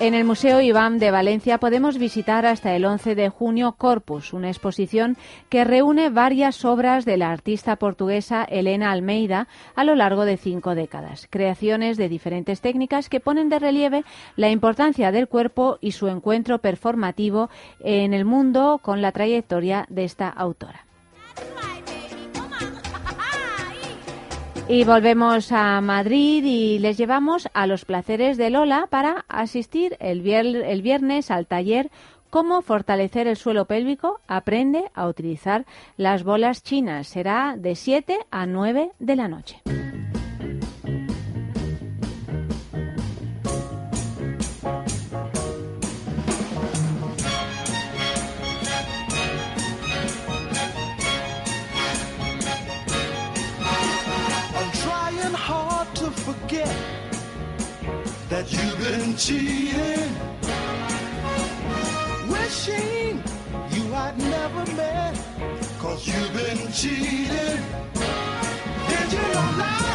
En 0.00 0.12
el 0.12 0.24
Museo 0.24 0.60
IBAM 0.60 0.98
de 0.98 1.12
Valencia 1.12 1.58
podemos 1.58 1.98
visitar 1.98 2.46
hasta 2.46 2.74
el 2.74 2.84
11 2.84 3.14
de 3.14 3.28
junio 3.28 3.76
Corpus, 3.78 4.32
una 4.32 4.48
exposición 4.48 5.16
que 5.48 5.62
reúne 5.62 6.10
varias 6.10 6.64
obras 6.64 7.04
de 7.04 7.16
la 7.16 7.30
artista 7.30 7.76
portuguesa 7.76 8.42
Elena 8.42 8.90
Almeida 8.90 9.46
a 9.76 9.84
lo 9.84 9.94
largo 9.94 10.24
de 10.24 10.36
cinco 10.36 10.74
décadas. 10.74 11.28
Creaciones 11.30 11.96
de 11.96 12.08
diferentes 12.08 12.60
técnicas 12.60 13.08
que 13.08 13.20
ponen 13.20 13.48
de 13.48 13.60
relieve 13.60 14.04
la 14.34 14.50
importancia 14.50 15.12
del 15.12 15.28
cuerpo 15.28 15.78
y 15.80 15.92
su 15.92 16.08
encuentro 16.08 16.58
performativo 16.58 17.48
en 17.78 18.14
el 18.14 18.24
mundo 18.24 18.80
con 18.82 19.00
la 19.00 19.12
trayectoria 19.12 19.86
de 19.88 20.04
esta 20.04 20.28
autora. 20.28 20.84
Y 24.68 24.84
volvemos 24.84 25.52
a 25.52 25.80
Madrid 25.80 26.42
y 26.44 26.78
les 26.78 26.96
llevamos 26.96 27.48
a 27.52 27.66
los 27.66 27.84
placeres 27.84 28.36
de 28.38 28.50
Lola 28.50 28.86
para 28.90 29.24
asistir 29.28 29.96
el, 30.00 30.22
vier- 30.22 30.64
el 30.64 30.82
viernes 30.82 31.30
al 31.30 31.46
taller 31.46 31.90
Cómo 32.30 32.62
fortalecer 32.62 33.28
el 33.28 33.36
suelo 33.36 33.66
pélvico. 33.66 34.18
Aprende 34.26 34.90
a 34.94 35.06
utilizar 35.06 35.66
las 35.96 36.24
bolas 36.24 36.64
chinas. 36.64 37.06
Será 37.06 37.54
de 37.56 37.76
7 37.76 38.18
a 38.32 38.46
9 38.46 38.90
de 38.98 39.14
la 39.16 39.28
noche. 39.28 39.60
You've 58.52 58.78
been 58.78 59.16
cheating. 59.16 60.16
Wishing 62.28 63.22
you 63.70 63.92
had 63.92 64.18
never 64.18 64.64
met, 64.74 65.18
cause 65.78 66.06
you've 66.06 66.32
been 66.32 66.72
cheating. 66.72 67.62
Did 68.88 69.12
you 69.12 69.22
know 69.32 69.54
lies 69.58 69.93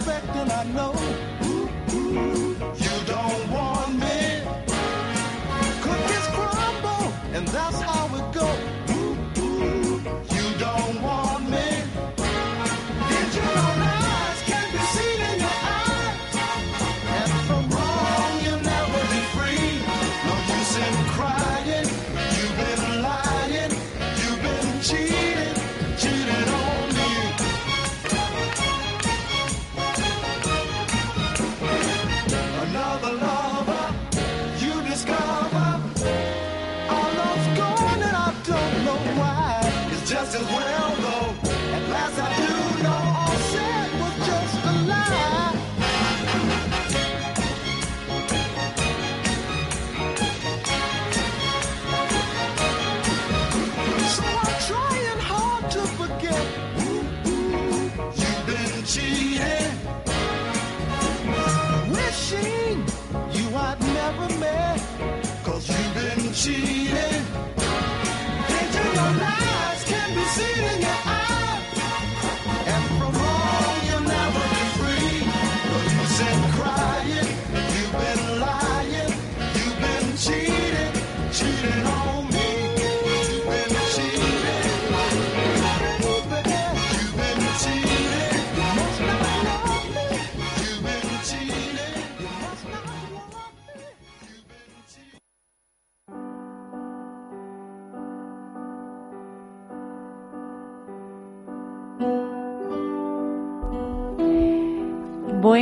I 0.00 0.64
know. 0.72 1.41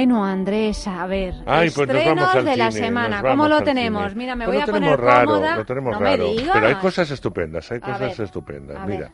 Bueno, 0.01 0.24
Andrés, 0.24 0.89
a 0.89 1.06
ver, 1.06 1.35
Ay, 1.44 1.68
pues 1.68 1.86
nos 1.86 2.05
vamos 2.06 2.35
al 2.35 2.44
de 2.47 2.56
la 2.56 2.70
cine, 2.70 2.86
semana, 2.86 3.20
¿cómo 3.20 3.47
lo 3.48 3.60
tenemos? 3.60 4.05
cine. 4.05 4.14
Mira, 4.18 4.35
me 4.35 4.47
Pues 4.47 4.56
voy 4.56 4.56
lo 4.56 4.62
a 4.62 4.74
tenemos 4.74 4.97
poner 4.97 5.14
raro, 5.14 5.27
cómoda. 5.27 5.56
Lo 5.56 5.64
tenemos 5.66 5.93
no 5.93 6.01
me 6.01 6.06
raro, 6.06 6.24
digas. 6.24 6.51
pero 6.55 6.66
hay 6.68 6.74
cosas 6.77 7.10
estupendas, 7.10 7.70
hay 7.70 7.81
cosas 7.81 8.01
ver, 8.16 8.20
estupendas. 8.22 8.86
Mira, 8.89 9.12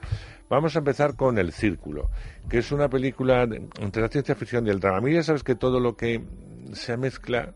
vamos 0.49 0.77
a 0.77 0.79
empezar 0.79 1.17
con 1.17 1.39
El 1.39 1.51
Círculo, 1.51 2.09
que 2.49 2.59
es 2.59 2.71
una 2.71 2.89
película 2.89 3.43
entre 3.81 4.01
la 4.01 4.07
ciencia 4.09 4.37
ficción 4.37 4.65
y 4.69 4.71
el 4.71 4.79
drama. 4.79 4.99
A 4.99 5.01
mí 5.01 5.13
ya 5.13 5.25
sabes 5.25 5.43
que 5.43 5.57
todo 5.57 5.81
lo 5.81 5.97
que 5.97 6.23
se 6.73 6.97
mezcla 6.97 7.53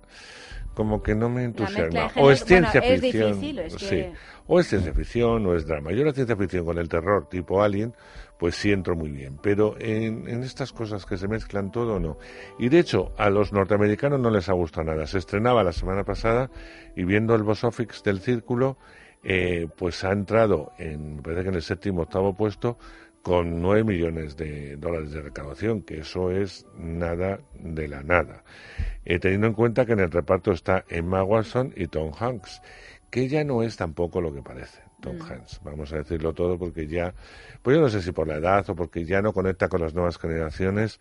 como 0.75 1.01
que 1.01 1.15
no 1.15 1.29
me 1.29 1.45
entusiasma. 1.45 2.09
género- 2.09 2.27
O 2.27 2.33
es 2.33 2.45
ciencia 2.45 2.81
bueno, 2.81 2.95
es 2.97 3.01
ficción, 3.01 3.33
difícil, 3.41 3.59
es 3.61 3.77
que- 3.77 3.87
sí. 3.87 4.07
O 4.49 4.59
es 4.59 4.67
ciencia 4.67 4.93
ficción 4.93 5.47
o 5.47 5.55
es 5.55 5.65
drama. 5.67 5.93
Yo 5.93 6.05
la 6.05 6.13
ciencia 6.13 6.35
ficción 6.35 6.65
con 6.65 6.79
el 6.79 6.89
terror 6.89 7.29
tipo 7.29 7.63
Alien, 7.63 7.95
pues 8.41 8.57
sí 8.57 8.73
entro 8.73 8.97
muy 8.97 9.11
bien. 9.11 9.39
Pero 9.43 9.77
en, 9.79 10.27
estas 10.43 10.73
cosas 10.73 11.05
que 11.05 11.19
se 11.19 11.29
mezclan 11.29 11.71
todo, 11.71 12.01
no. 12.01 12.17
Y 12.59 12.71
de 12.71 12.79
hecho, 12.79 13.13
a 13.19 13.29
los 13.29 13.53
norteamericanos 13.53 14.19
no 14.19 14.31
les 14.31 14.49
ha 14.49 14.55
gustado 14.55 14.87
nada. 14.87 15.07
Se 15.07 15.19
estrenaba 15.19 15.63
la 15.63 15.73
semana 15.73 16.05
pasada 16.05 16.51
y 16.97 17.05
viendo 17.05 17.35
el 17.35 17.43
box 17.43 17.65
office 17.65 18.01
del 18.03 18.21
Círculo, 18.21 18.79
eh, 19.23 19.69
pues 19.77 20.03
ha 20.05 20.13
entrado 20.13 20.73
en, 20.79 21.17
me 21.17 21.23
parece 21.23 21.43
que 21.43 21.49
en 21.51 21.55
el 21.57 21.63
séptimo 21.63 22.03
octavo 22.03 22.35
puesto 22.35 22.79
con 23.21 23.61
9 23.61 23.85
millones 23.85 24.39
de 24.39 24.77
dólares 24.77 25.13
de 25.13 25.21
recaudación, 25.21 25.83
que 25.83 25.99
eso 25.99 26.31
es 26.31 26.67
nada 26.79 27.41
de 27.53 27.89
la 27.89 28.03
nada. 28.03 28.43
Eh, 29.05 29.19
teniendo 29.19 29.49
en 29.49 29.53
cuenta 29.53 29.85
que 29.85 29.93
en 29.93 30.01
el 30.01 30.11
reparto 30.11 30.53
está 30.53 30.87
Emma 30.89 31.23
Watson 31.23 31.75
y 31.77 31.89
Tom 31.89 32.13
Hanks, 32.19 32.63
que 33.11 33.29
ya 33.29 33.45
no 33.45 33.63
es 33.63 33.77
tampoco 33.77 34.23
lo 34.23 34.33
que 34.33 34.41
parece. 34.41 34.90
Tom 35.01 35.19
Hanks, 35.21 35.61
vamos 35.65 35.93
a 35.93 35.97
decirlo 35.97 36.35
todo 36.35 36.59
porque 36.59 36.87
ya, 36.87 37.15
pues 37.63 37.77
yo 37.77 37.81
no 37.83 37.89
sé 37.89 38.03
si 38.03 38.13
por 38.13 38.29
la 38.29 38.37
edad 38.37 38.69
o 38.71 38.75
porque 38.77 39.05
ya 39.05 39.23
no 39.23 39.33
conecta 39.33 39.69
con 39.69 39.81
las 39.81 39.95
nuevas 39.95 40.19
generaciones 40.19 41.01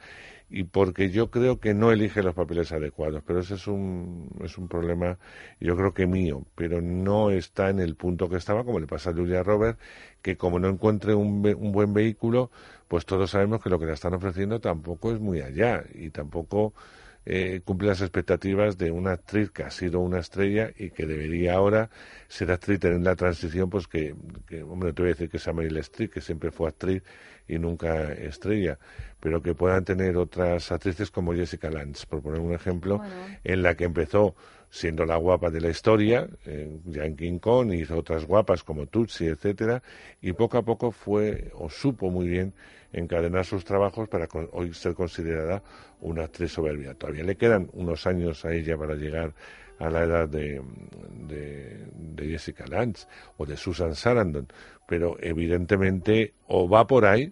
y 0.49 0.63
porque 0.63 1.11
yo 1.11 1.29
creo 1.29 1.59
que 1.59 1.73
no 1.73 1.91
elige 1.91 2.23
los 2.23 2.33
papeles 2.33 2.71
adecuados, 2.71 3.21
pero 3.25 3.39
ese 3.39 3.55
es 3.55 3.67
un, 3.67 4.29
es 4.43 4.57
un 4.57 4.67
problema 4.67 5.19
yo 5.59 5.75
creo 5.77 5.93
que 5.93 6.07
mío, 6.07 6.45
pero 6.55 6.81
no 6.81 7.29
está 7.31 7.69
en 7.69 7.79
el 7.79 7.95
punto 7.95 8.29
que 8.29 8.37
estaba, 8.37 8.63
como 8.63 8.79
le 8.79 8.87
pasa 8.87 9.11
a 9.11 9.13
Julia 9.13 9.43
Roberts, 9.43 9.79
que 10.21 10.37
como 10.37 10.59
no 10.59 10.69
encuentre 10.69 11.13
un, 11.13 11.45
un 11.57 11.71
buen 11.71 11.93
vehículo, 11.93 12.51
pues 12.87 13.05
todos 13.05 13.31
sabemos 13.31 13.61
que 13.61 13.69
lo 13.69 13.79
que 13.79 13.85
le 13.85 13.93
están 13.93 14.13
ofreciendo 14.13 14.59
tampoco 14.59 15.11
es 15.11 15.19
muy 15.19 15.41
allá 15.41 15.83
y 15.93 16.09
tampoco 16.09 16.73
eh, 17.25 17.61
cumple 17.63 17.89
las 17.89 18.01
expectativas 18.01 18.77
de 18.77 18.91
una 18.91 19.11
actriz 19.11 19.51
que 19.51 19.63
ha 19.63 19.69
sido 19.69 19.99
una 19.99 20.19
estrella 20.19 20.71
y 20.77 20.89
que 20.89 21.05
debería 21.05 21.55
ahora 21.55 21.89
ser 22.27 22.51
actriz, 22.51 22.79
tener 22.79 23.01
la 23.01 23.15
transición, 23.15 23.69
pues 23.69 23.87
que, 23.87 24.15
que, 24.47 24.63
hombre, 24.63 24.89
no 24.89 24.95
te 24.95 25.01
voy 25.01 25.11
a 25.11 25.13
decir 25.13 25.29
que 25.29 25.39
sea 25.39 25.53
Meryl 25.53 25.77
Streep, 25.77 26.13
que 26.13 26.21
siempre 26.21 26.51
fue 26.51 26.69
actriz 26.69 27.03
y 27.47 27.57
nunca 27.57 28.13
estrella, 28.13 28.77
pero 29.19 29.41
que 29.41 29.55
puedan 29.55 29.83
tener 29.83 30.17
otras 30.17 30.71
actrices 30.71 31.11
como 31.11 31.33
Jessica 31.33 31.69
Lange, 31.69 32.05
por 32.07 32.21
poner 32.21 32.39
un 32.39 32.53
ejemplo, 32.53 33.01
en 33.43 33.63
la 33.63 33.75
que 33.75 33.85
empezó 33.85 34.35
siendo 34.69 35.03
la 35.05 35.17
guapa 35.17 35.49
de 35.49 35.61
la 35.61 35.69
historia, 35.69 36.27
eh, 36.45 36.79
ya 36.85 37.05
en 37.05 37.15
King 37.15 37.39
Kong 37.39 37.73
hizo 37.73 37.97
otras 37.97 38.25
guapas 38.25 38.63
como 38.63 38.85
Tutsi, 38.85 39.25
etcétera, 39.25 39.81
y 40.21 40.33
poco 40.33 40.59
a 40.59 40.61
poco 40.61 40.91
fue 40.91 41.51
o 41.55 41.69
supo 41.69 42.11
muy 42.11 42.27
bien 42.27 42.53
encadenar 42.93 43.45
sus 43.45 43.63
trabajos 43.65 44.07
para 44.09 44.27
con- 44.27 44.49
hoy 44.51 44.73
ser 44.73 44.93
considerada 44.93 45.61
una 46.01 46.23
actriz 46.23 46.51
soberbia. 46.51 46.93
Todavía 46.93 47.23
le 47.23 47.35
quedan 47.35 47.69
unos 47.73 48.07
años 48.07 48.45
a 48.45 48.53
ella 48.53 48.77
para 48.77 48.95
llegar 48.95 49.33
a 49.79 49.89
la 49.89 50.03
edad 50.03 50.27
de, 50.27 50.61
de, 51.27 52.27
Jessica 52.27 52.65
Lange 52.67 53.05
o 53.37 53.45
de 53.45 53.55
Susan 53.55 53.95
Sarandon, 53.95 54.47
pero 54.87 55.17
evidentemente 55.21 56.33
o 56.47 56.67
va 56.67 56.85
por 56.85 57.05
ahí 57.05 57.31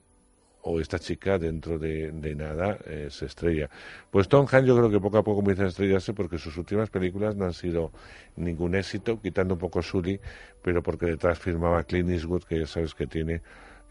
o 0.61 0.79
esta 0.79 0.99
chica 0.99 1.37
dentro 1.37 1.77
de, 1.77 2.11
de 2.11 2.35
nada 2.35 2.77
eh, 2.85 3.07
se 3.09 3.25
estrella. 3.25 3.69
Pues 4.11 4.27
Tom 4.27 4.47
Hanks 4.49 4.67
yo 4.67 4.75
creo 4.75 4.89
que 4.89 4.99
poco 4.99 5.17
a 5.17 5.23
poco 5.23 5.37
comienza 5.41 5.63
a 5.63 5.67
estrellarse 5.67 6.13
porque 6.13 6.37
sus 6.37 6.57
últimas 6.57 6.89
películas 6.89 7.35
no 7.35 7.45
han 7.45 7.53
sido 7.53 7.91
ningún 8.35 8.75
éxito, 8.75 9.21
quitando 9.21 9.53
un 9.53 9.59
poco 9.59 9.81
Sully, 9.81 10.19
pero 10.61 10.81
porque 10.81 11.05
detrás 11.05 11.39
firmaba 11.39 11.83
Clint 11.83 12.09
Eastwood, 12.09 12.43
que 12.43 12.59
ya 12.59 12.67
sabes 12.67 12.93
que 12.95 13.07
tiene 13.07 13.41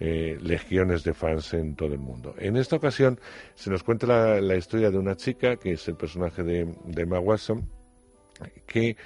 eh, 0.01 0.39
legiones 0.41 1.05
de 1.05 1.15
fans 1.15 1.55
en 1.55 1.75
todo 1.75 1.95
el 1.95 2.01
mundo. 2.01 2.35
En 2.39 2.57
esta 2.57 2.77
ocasión 2.77 3.19
se 3.55 3.71
nos 3.71 3.83
cuenta 3.83 4.07
la, 4.41 4.57
historia 4.57 4.91
de 4.91 4.99
una 4.99 5.17
chica, 5.17 5.57
que 5.57 5.73
es 5.73 5.89
el 5.89 5.97
personaje 5.97 6.43
de, 6.43 6.75
de 6.85 7.03
Emma 7.03 7.19
Watson, 7.19 7.69
que 8.67 8.97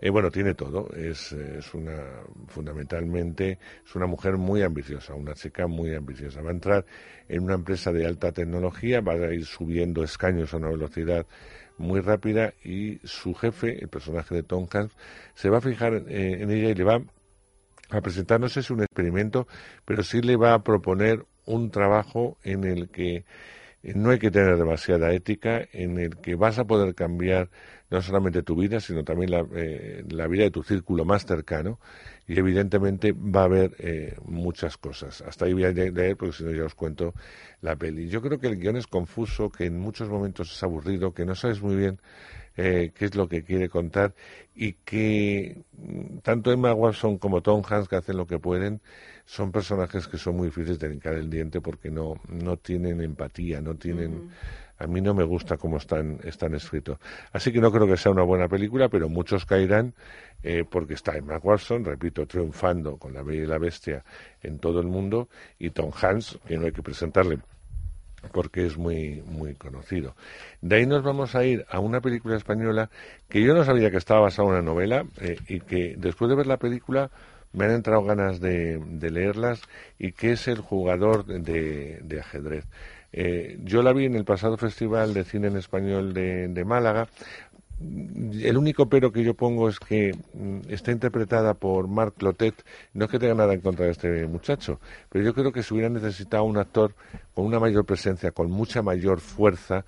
eh, 0.00 0.10
bueno 0.10 0.30
tiene 0.30 0.54
todo 0.54 0.88
es, 0.96 1.32
es 1.32 1.74
una 1.74 2.22
fundamentalmente 2.48 3.58
es 3.84 3.94
una 3.94 4.06
mujer 4.06 4.36
muy 4.36 4.62
ambiciosa 4.62 5.14
una 5.14 5.34
chica 5.34 5.66
muy 5.66 5.94
ambiciosa 5.94 6.40
va 6.40 6.50
a 6.50 6.54
entrar 6.54 6.86
en 7.28 7.42
una 7.42 7.54
empresa 7.54 7.92
de 7.92 8.06
alta 8.06 8.32
tecnología 8.32 9.00
va 9.00 9.12
a 9.12 9.34
ir 9.34 9.44
subiendo 9.44 10.02
escaños 10.02 10.54
a 10.54 10.56
una 10.56 10.70
velocidad 10.70 11.26
muy 11.76 12.00
rápida 12.00 12.54
y 12.64 12.98
su 13.04 13.34
jefe 13.34 13.82
el 13.82 13.88
personaje 13.88 14.34
de 14.34 14.42
Tom 14.42 14.66
Hanks 14.70 14.96
se 15.34 15.50
va 15.50 15.58
a 15.58 15.62
fijar 15.62 15.94
eh, 16.08 16.42
en 16.42 16.50
ella 16.50 16.70
y 16.70 16.74
le 16.74 16.84
va 16.84 17.02
a 17.90 18.00
presentar, 18.00 18.40
no 18.40 18.48
sé 18.48 18.62
si 18.62 18.72
un 18.72 18.82
experimento, 18.82 19.46
pero 19.84 20.02
sí 20.02 20.20
le 20.20 20.36
va 20.36 20.54
a 20.54 20.62
proponer 20.62 21.26
un 21.46 21.70
trabajo 21.70 22.38
en 22.44 22.64
el 22.64 22.88
que 22.90 23.24
eh, 23.82 23.92
no 23.94 24.10
hay 24.10 24.18
que 24.18 24.30
tener 24.30 24.56
demasiada 24.56 25.12
ética, 25.12 25.66
en 25.72 25.98
el 25.98 26.16
que 26.18 26.34
vas 26.34 26.58
a 26.58 26.64
poder 26.64 26.94
cambiar 26.94 27.50
no 27.90 28.00
solamente 28.02 28.42
tu 28.42 28.56
vida, 28.56 28.80
sino 28.80 29.04
también 29.04 29.30
la, 29.30 29.44
eh, 29.56 30.04
la 30.08 30.28
vida 30.28 30.44
de 30.44 30.50
tu 30.50 30.62
círculo 30.62 31.04
más 31.04 31.26
cercano. 31.26 31.80
Y 32.30 32.38
evidentemente 32.38 33.10
va 33.10 33.40
a 33.40 33.44
haber 33.46 33.74
eh, 33.80 34.14
muchas 34.24 34.76
cosas. 34.76 35.20
Hasta 35.20 35.46
ahí 35.46 35.52
voy 35.52 35.64
a 35.64 35.72
leer, 35.72 36.16
porque 36.16 36.32
si 36.32 36.44
no 36.44 36.52
ya 36.52 36.62
os 36.62 36.76
cuento 36.76 37.12
la 37.60 37.74
peli. 37.74 38.08
Yo 38.08 38.22
creo 38.22 38.38
que 38.38 38.46
el 38.46 38.56
guion 38.56 38.76
es 38.76 38.86
confuso, 38.86 39.50
que 39.50 39.64
en 39.64 39.80
muchos 39.80 40.08
momentos 40.08 40.52
es 40.52 40.62
aburrido, 40.62 41.12
que 41.12 41.24
no 41.24 41.34
sabes 41.34 41.60
muy 41.60 41.74
bien 41.74 41.98
eh, 42.56 42.92
qué 42.94 43.06
es 43.06 43.16
lo 43.16 43.28
que 43.28 43.42
quiere 43.42 43.68
contar 43.68 44.14
y 44.54 44.74
que 44.74 45.64
mm, 45.76 46.18
tanto 46.18 46.52
Emma 46.52 46.72
Watson 46.72 47.18
como 47.18 47.40
Tom 47.40 47.64
Hanks, 47.68 47.88
que 47.88 47.96
hacen 47.96 48.16
lo 48.16 48.28
que 48.28 48.38
pueden, 48.38 48.80
son 49.24 49.50
personajes 49.50 50.06
que 50.06 50.16
son 50.16 50.36
muy 50.36 50.46
difíciles 50.46 50.78
de 50.78 50.94
hincar 50.94 51.14
el 51.14 51.30
diente 51.30 51.60
porque 51.60 51.90
no, 51.90 52.14
no 52.28 52.58
tienen 52.58 53.00
empatía, 53.00 53.60
no 53.60 53.74
tienen... 53.74 54.30
A 54.80 54.86
mí 54.86 55.00
no 55.02 55.12
me 55.12 55.24
gusta 55.24 55.58
cómo 55.58 55.76
están, 55.76 56.18
están 56.24 56.54
escritos. 56.54 56.98
Así 57.32 57.52
que 57.52 57.60
no 57.60 57.70
creo 57.70 57.86
que 57.86 57.98
sea 57.98 58.10
una 58.10 58.22
buena 58.22 58.48
película, 58.48 58.88
pero 58.88 59.10
muchos 59.10 59.44
caerán 59.44 59.94
eh, 60.42 60.64
porque 60.68 60.94
está 60.94 61.16
Emma 61.16 61.36
Watson, 61.36 61.84
repito, 61.84 62.26
triunfando 62.26 62.96
con 62.96 63.12
La 63.12 63.22
Bella 63.22 63.42
y 63.42 63.46
la 63.46 63.58
Bestia 63.58 64.02
en 64.42 64.58
todo 64.58 64.80
el 64.80 64.86
mundo, 64.86 65.28
y 65.58 65.68
Tom 65.70 65.90
Hanks, 65.92 66.38
que 66.48 66.56
no 66.56 66.64
hay 66.64 66.72
que 66.72 66.82
presentarle 66.82 67.38
porque 68.32 68.66
es 68.66 68.76
muy 68.76 69.22
muy 69.26 69.54
conocido. 69.54 70.14
De 70.60 70.76
ahí 70.76 70.86
nos 70.86 71.02
vamos 71.02 71.34
a 71.34 71.44
ir 71.44 71.64
a 71.70 71.78
una 71.78 72.00
película 72.00 72.36
española 72.36 72.90
que 73.28 73.42
yo 73.42 73.54
no 73.54 73.64
sabía 73.64 73.90
que 73.90 73.96
estaba 73.96 74.20
basada 74.20 74.48
en 74.48 74.54
una 74.54 74.62
novela 74.62 75.04
eh, 75.20 75.38
y 75.48 75.60
que 75.60 75.94
después 75.96 76.28
de 76.28 76.36
ver 76.36 76.46
la 76.46 76.58
película 76.58 77.10
me 77.52 77.64
han 77.64 77.72
entrado 77.72 78.04
ganas 78.04 78.40
de, 78.40 78.78
de 78.78 79.10
leerlas 79.10 79.62
y 79.98 80.12
que 80.12 80.32
es 80.32 80.48
El 80.48 80.60
jugador 80.60 81.24
de, 81.24 81.98
de 82.02 82.20
ajedrez. 82.20 82.66
Eh, 83.12 83.58
yo 83.64 83.82
la 83.82 83.92
vi 83.92 84.04
en 84.06 84.14
el 84.14 84.24
pasado 84.24 84.56
Festival 84.56 85.14
de 85.14 85.24
Cine 85.24 85.48
en 85.48 85.56
Español 85.56 86.12
de, 86.14 86.48
de 86.48 86.64
Málaga. 86.64 87.08
El 87.82 88.58
único 88.58 88.90
pero 88.90 89.10
que 89.10 89.24
yo 89.24 89.32
pongo 89.34 89.68
es 89.68 89.78
que 89.80 90.12
mm, 90.34 90.60
está 90.68 90.92
interpretada 90.92 91.54
por 91.54 91.88
Marc 91.88 92.14
Clotet. 92.18 92.54
No 92.92 93.06
es 93.06 93.10
que 93.10 93.18
tenga 93.18 93.34
nada 93.34 93.54
en 93.54 93.60
contra 93.62 93.86
de 93.86 93.92
este 93.92 94.26
muchacho, 94.26 94.78
pero 95.08 95.24
yo 95.24 95.32
creo 95.32 95.50
que 95.50 95.62
se 95.62 95.72
hubiera 95.72 95.88
necesitado 95.88 96.44
un 96.44 96.58
actor 96.58 96.94
con 97.34 97.46
una 97.46 97.58
mayor 97.58 97.86
presencia, 97.86 98.32
con 98.32 98.50
mucha 98.50 98.82
mayor 98.82 99.20
fuerza. 99.20 99.84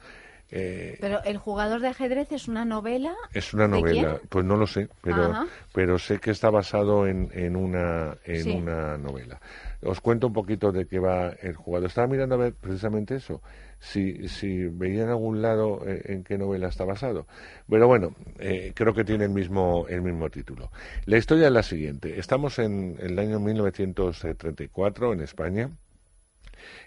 eh, 0.50 0.96
Pero 1.02 1.22
el 1.24 1.36
jugador 1.36 1.80
de 1.80 1.88
ajedrez 1.88 2.32
es 2.32 2.48
una 2.48 2.64
novela. 2.64 3.14
es 3.34 3.52
una 3.52 3.64
¿De 3.64 3.68
novela, 3.68 4.18
pues 4.28 4.44
no 4.44 4.56
lo 4.56 4.66
sé, 4.66 4.88
pero, 5.02 5.24
Ajá. 5.24 5.46
pero 5.74 5.98
sé 5.98 6.18
que 6.18 6.30
está 6.30 6.48
basado 6.50 7.06
en, 7.06 7.28
en, 7.34 7.56
una, 7.56 8.16
en 8.24 8.42
Sí. 8.42 8.50
una 8.52 8.96
novela. 8.96 9.38
Os 9.82 10.00
cuento 10.00 10.28
un 10.28 10.32
poquito 10.32 10.72
de 10.72 10.86
qué 10.86 10.98
va 10.98 11.30
el 11.30 11.54
jugador. 11.54 11.88
Estaba 11.88 12.06
mirando 12.06 12.36
a 12.36 12.38
ver 12.38 12.54
precisamente 12.54 13.16
eso, 13.16 13.42
si, 13.78 14.28
si 14.28 14.66
veía 14.66 15.02
en 15.02 15.08
algún 15.08 15.42
lado 15.42 15.86
eh, 15.86 16.02
en 16.06 16.24
qué 16.24 16.38
novela 16.38 16.68
está 16.68 16.84
basado. 16.84 17.26
Pero 17.68 17.88
bueno, 17.88 18.14
eh, 18.38 18.72
creo 18.74 18.94
que 18.94 19.04
tiene 19.04 19.24
el 19.24 19.30
mismo, 19.30 19.86
el 19.88 20.02
mismo 20.02 20.30
título. 20.30 20.70
La 21.06 21.18
historia 21.18 21.48
es 21.48 21.52
la 21.52 21.62
siguiente. 21.62 22.18
Estamos 22.18 22.58
en 22.58 22.96
el 23.00 23.18
año 23.18 23.40
1934 23.40 25.12
en 25.12 25.20
España 25.20 25.70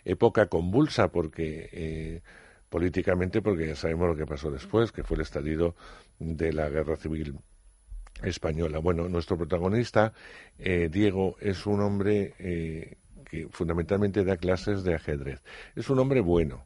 época 0.03 0.47
convulsa 0.47 1.09
porque 1.09 1.69
eh, 1.71 2.21
políticamente 2.69 3.41
porque 3.41 3.67
ya 3.67 3.75
sabemos 3.75 4.07
lo 4.07 4.15
que 4.15 4.25
pasó 4.25 4.51
después 4.51 4.91
que 4.91 5.03
fue 5.03 5.15
el 5.15 5.21
estallido 5.21 5.75
de 6.19 6.53
la 6.53 6.69
guerra 6.69 6.95
civil 6.95 7.37
española. 8.23 8.79
Bueno 8.79 9.07
nuestro 9.09 9.37
protagonista 9.37 10.13
eh, 10.57 10.89
Diego 10.91 11.35
es 11.39 11.65
un 11.65 11.81
hombre 11.81 12.33
eh, 12.39 12.97
que 13.29 13.47
fundamentalmente 13.49 14.23
da 14.23 14.37
clases 14.37 14.83
de 14.83 14.95
ajedrez. 14.95 15.41
Es 15.75 15.89
un 15.89 15.99
hombre 15.99 16.21
bueno 16.21 16.65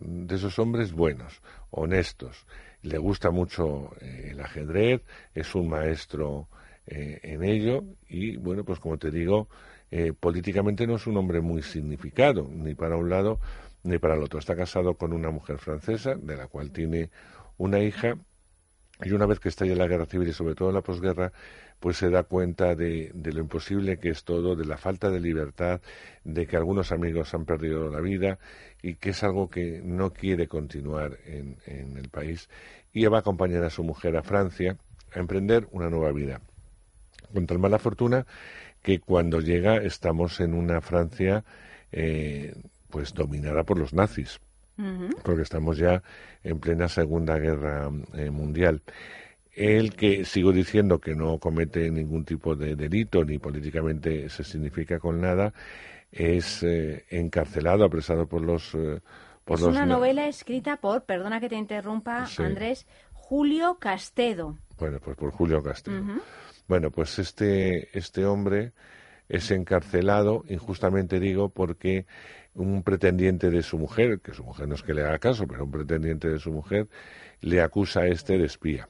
de 0.00 0.34
esos 0.34 0.58
hombres 0.58 0.92
buenos 0.92 1.42
honestos. 1.70 2.46
Le 2.82 2.98
gusta 2.98 3.30
mucho 3.30 3.90
eh, 4.00 4.30
el 4.32 4.40
ajedrez 4.40 5.02
es 5.34 5.54
un 5.54 5.68
maestro 5.68 6.48
eh, 6.86 7.20
en 7.22 7.44
ello 7.44 7.84
y 8.08 8.36
bueno 8.36 8.64
pues 8.64 8.80
como 8.80 8.98
te 8.98 9.10
digo 9.10 9.48
políticamente 10.20 10.86
no 10.86 10.96
es 10.96 11.06
un 11.06 11.18
hombre 11.18 11.42
muy 11.42 11.62
significado, 11.62 12.48
ni 12.50 12.74
para 12.74 12.96
un 12.96 13.10
lado 13.10 13.38
ni 13.82 13.98
para 13.98 14.14
el 14.14 14.22
otro. 14.22 14.38
Está 14.38 14.56
casado 14.56 14.94
con 14.94 15.12
una 15.12 15.30
mujer 15.30 15.58
francesa, 15.58 16.14
de 16.14 16.36
la 16.36 16.46
cual 16.46 16.70
tiene 16.70 17.10
una 17.58 17.80
hija, 17.80 18.16
y 19.04 19.12
una 19.12 19.26
vez 19.26 19.40
que 19.40 19.48
estalla 19.48 19.74
la 19.74 19.86
guerra 19.86 20.06
civil 20.06 20.28
y 20.28 20.32
sobre 20.32 20.54
todo 20.54 20.70
la 20.70 20.82
posguerra, 20.82 21.32
pues 21.80 21.96
se 21.96 22.10
da 22.10 22.22
cuenta 22.22 22.74
de, 22.74 23.10
lo 23.14 23.40
imposible 23.40 23.98
que 23.98 24.10
es 24.10 24.24
todo, 24.24 24.54
de 24.54 24.64
la 24.64 24.76
falta 24.76 25.10
de 25.10 25.20
libertad, 25.20 25.80
de 26.24 26.46
que 26.46 26.56
algunos 26.56 26.92
amigos 26.92 27.34
han 27.34 27.44
perdido 27.44 27.88
la 27.90 28.00
vida 28.00 28.38
y 28.80 28.94
que 28.94 29.10
es 29.10 29.24
algo 29.24 29.50
que 29.50 29.80
no 29.82 30.12
quiere 30.12 30.46
continuar 30.46 31.18
en, 31.26 31.56
en 31.66 31.96
el 31.96 32.08
país. 32.08 32.48
Y 32.92 33.04
va 33.06 33.18
a 33.18 33.20
acompañar 33.20 33.64
a 33.64 33.70
su 33.70 33.82
mujer 33.82 34.16
a 34.16 34.22
Francia 34.22 34.76
a 35.12 35.18
emprender 35.18 35.66
una 35.72 35.90
nueva 35.90 36.12
vida. 36.12 36.40
Con 37.32 37.46
tal 37.46 37.58
mala 37.58 37.78
fortuna 37.78 38.26
que 38.82 39.00
cuando 39.00 39.40
llega 39.40 39.76
estamos 39.76 40.40
en 40.40 40.54
una 40.54 40.80
Francia 40.80 41.44
eh, 41.90 42.54
pues 42.90 43.14
dominada 43.14 43.64
por 43.64 43.78
los 43.78 43.92
nazis 43.94 44.40
porque 45.22 45.42
estamos 45.42 45.76
ya 45.78 46.02
en 46.42 46.58
plena 46.58 46.88
Segunda 46.88 47.38
Guerra 47.38 47.90
eh, 48.14 48.30
Mundial. 48.30 48.82
Él 49.54 49.94
que 49.94 50.24
sigo 50.24 50.50
diciendo 50.52 50.98
que 50.98 51.14
no 51.14 51.38
comete 51.38 51.90
ningún 51.90 52.24
tipo 52.24 52.56
de 52.56 52.74
delito 52.74 53.24
ni 53.24 53.38
políticamente 53.38 54.28
se 54.30 54.44
significa 54.44 54.98
con 54.98 55.20
nada, 55.20 55.52
es 56.10 56.62
eh, 56.62 57.04
encarcelado, 57.10 57.84
apresado 57.84 58.26
por 58.26 58.40
los 58.42 58.74
eh, 58.74 59.00
por 59.44 59.56
Es 59.58 59.62
los 59.64 59.70
una 59.72 59.84
na- 59.86 59.94
novela 59.94 60.26
escrita 60.28 60.76
por, 60.78 61.04
perdona 61.04 61.40
que 61.40 61.48
te 61.48 61.56
interrumpa, 61.56 62.26
Sí. 62.26 62.42
Andrés, 62.42 62.86
Julio 63.12 63.76
Castedo. 63.78 64.56
Bueno, 64.78 64.98
pues 65.00 65.16
por 65.16 65.30
Julio 65.32 65.62
Castelo. 65.62 66.00
Ujú. 66.02 66.20
Bueno, 66.68 66.90
pues 66.90 67.18
este, 67.18 67.96
este 67.96 68.24
hombre 68.24 68.72
es 69.28 69.50
encarcelado, 69.50 70.44
injustamente 70.48 71.18
digo, 71.20 71.48
porque 71.50 72.06
un 72.54 72.82
pretendiente 72.82 73.50
de 73.50 73.62
su 73.62 73.78
mujer, 73.78 74.20
que 74.20 74.34
su 74.34 74.44
mujer 74.44 74.68
no 74.68 74.74
es 74.74 74.82
que 74.82 74.94
le 74.94 75.02
haga 75.02 75.18
caso, 75.18 75.46
pero 75.46 75.64
un 75.64 75.70
pretendiente 75.70 76.28
de 76.28 76.38
su 76.38 76.52
mujer, 76.52 76.88
le 77.40 77.60
acusa 77.60 78.00
a 78.00 78.06
este 78.06 78.38
de 78.38 78.46
espía. 78.46 78.88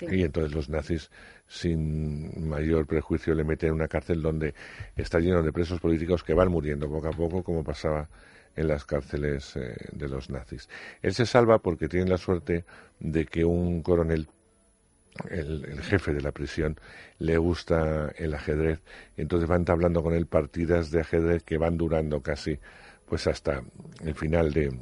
Y 0.00 0.22
entonces 0.22 0.54
los 0.54 0.68
nazis, 0.68 1.10
sin 1.46 2.48
mayor 2.48 2.86
prejuicio, 2.86 3.34
le 3.34 3.44
meten 3.44 3.68
en 3.68 3.74
una 3.74 3.88
cárcel 3.88 4.22
donde 4.22 4.54
está 4.96 5.18
lleno 5.18 5.42
de 5.42 5.52
presos 5.52 5.80
políticos 5.80 6.24
que 6.24 6.34
van 6.34 6.50
muriendo 6.50 6.88
poco 6.88 7.08
a 7.08 7.12
poco, 7.12 7.42
como 7.42 7.62
pasaba 7.62 8.08
en 8.56 8.68
las 8.68 8.84
cárceles 8.84 9.56
eh, 9.56 9.74
de 9.92 10.08
los 10.08 10.30
nazis. 10.30 10.68
Él 11.02 11.14
se 11.14 11.26
salva 11.26 11.58
porque 11.58 11.88
tiene 11.88 12.10
la 12.10 12.18
suerte 12.18 12.64
de 13.00 13.26
que 13.26 13.44
un 13.44 13.82
coronel 13.82 14.28
el, 15.30 15.80
jefe 15.82 16.12
de 16.14 16.20
la 16.20 16.32
prisión 16.32 16.76
le 17.18 17.36
gusta 17.36 18.12
el 18.16 18.34
ajedrez 18.34 18.80
entonces 19.16 19.50
va 19.50 19.56
entablando 19.56 20.02
con 20.02 20.14
él 20.14 20.26
partidas 20.26 20.90
de 20.90 21.00
ajedrez 21.00 21.42
que 21.42 21.58
van 21.58 21.76
durando 21.76 22.22
casi 22.22 22.58
pues 23.06 23.26
hasta 23.26 23.62
el 24.02 24.14
final 24.14 24.52
de, 24.52 24.72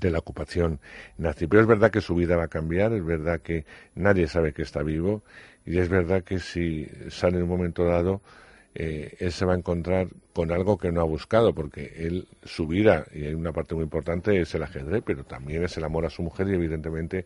de 0.00 0.10
la 0.10 0.18
ocupación 0.18 0.80
nazi. 1.18 1.46
Pero 1.46 1.62
es 1.62 1.68
verdad 1.68 1.90
que 1.90 2.00
su 2.00 2.14
vida 2.14 2.36
va 2.36 2.44
a 2.44 2.48
cambiar, 2.48 2.92
es 2.92 3.04
verdad 3.04 3.40
que 3.40 3.64
nadie 3.94 4.26
sabe 4.26 4.52
que 4.52 4.62
está 4.62 4.82
vivo 4.82 5.22
y 5.64 5.78
es 5.78 5.88
verdad 5.88 6.24
que 6.24 6.38
si 6.38 6.88
sale 7.08 7.36
en 7.36 7.44
un 7.44 7.48
momento 7.48 7.84
dado 7.84 8.20
eh, 8.74 9.16
él 9.18 9.32
se 9.32 9.44
va 9.44 9.54
a 9.54 9.56
encontrar 9.56 10.08
con 10.32 10.52
algo 10.52 10.78
que 10.78 10.92
no 10.92 11.00
ha 11.00 11.04
buscado, 11.04 11.52
porque 11.52 11.92
él, 11.96 12.28
su 12.44 12.68
vida, 12.68 13.04
y 13.12 13.26
hay 13.26 13.34
una 13.34 13.52
parte 13.52 13.74
muy 13.74 13.82
importante, 13.82 14.40
es 14.40 14.54
el 14.54 14.62
ajedrez, 14.62 15.02
pero 15.04 15.24
también 15.24 15.64
es 15.64 15.76
el 15.76 15.84
amor 15.84 16.06
a 16.06 16.10
su 16.10 16.22
mujer 16.22 16.48
y 16.48 16.54
evidentemente 16.54 17.24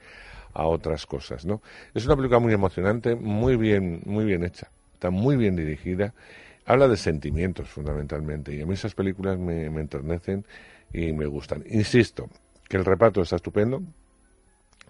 a 0.55 0.67
otras 0.67 1.05
cosas, 1.07 1.45
¿no? 1.45 1.61
Es 1.93 2.07
una 2.07 2.17
película 2.17 2.39
muy 2.39 2.53
emocionante, 2.53 3.15
muy 3.17 3.57
bien, 3.57 4.03
muy 4.07 4.25
bien 4.25 4.45
hecha, 4.45 4.71
está 4.95 5.11
muy 5.11 5.37
bien 5.37 5.57
dirigida, 5.57 6.15
habla 6.65 6.89
de 6.89 6.97
sentimientos 6.97 7.69
fundamentalmente, 7.69 8.55
y 8.55 8.63
a 8.63 8.67
mí 8.67 8.75
esas 8.75 8.95
películas 8.95 9.39
me, 9.39 9.67
enternecen 9.67 10.47
y 10.93 11.13
me 11.13 11.27
gustan. 11.27 11.65
Insisto, 11.69 12.31
que 12.69 12.77
el 12.77 12.85
reparto 12.85 13.21
está 13.21 13.37
estupendo, 13.37 13.83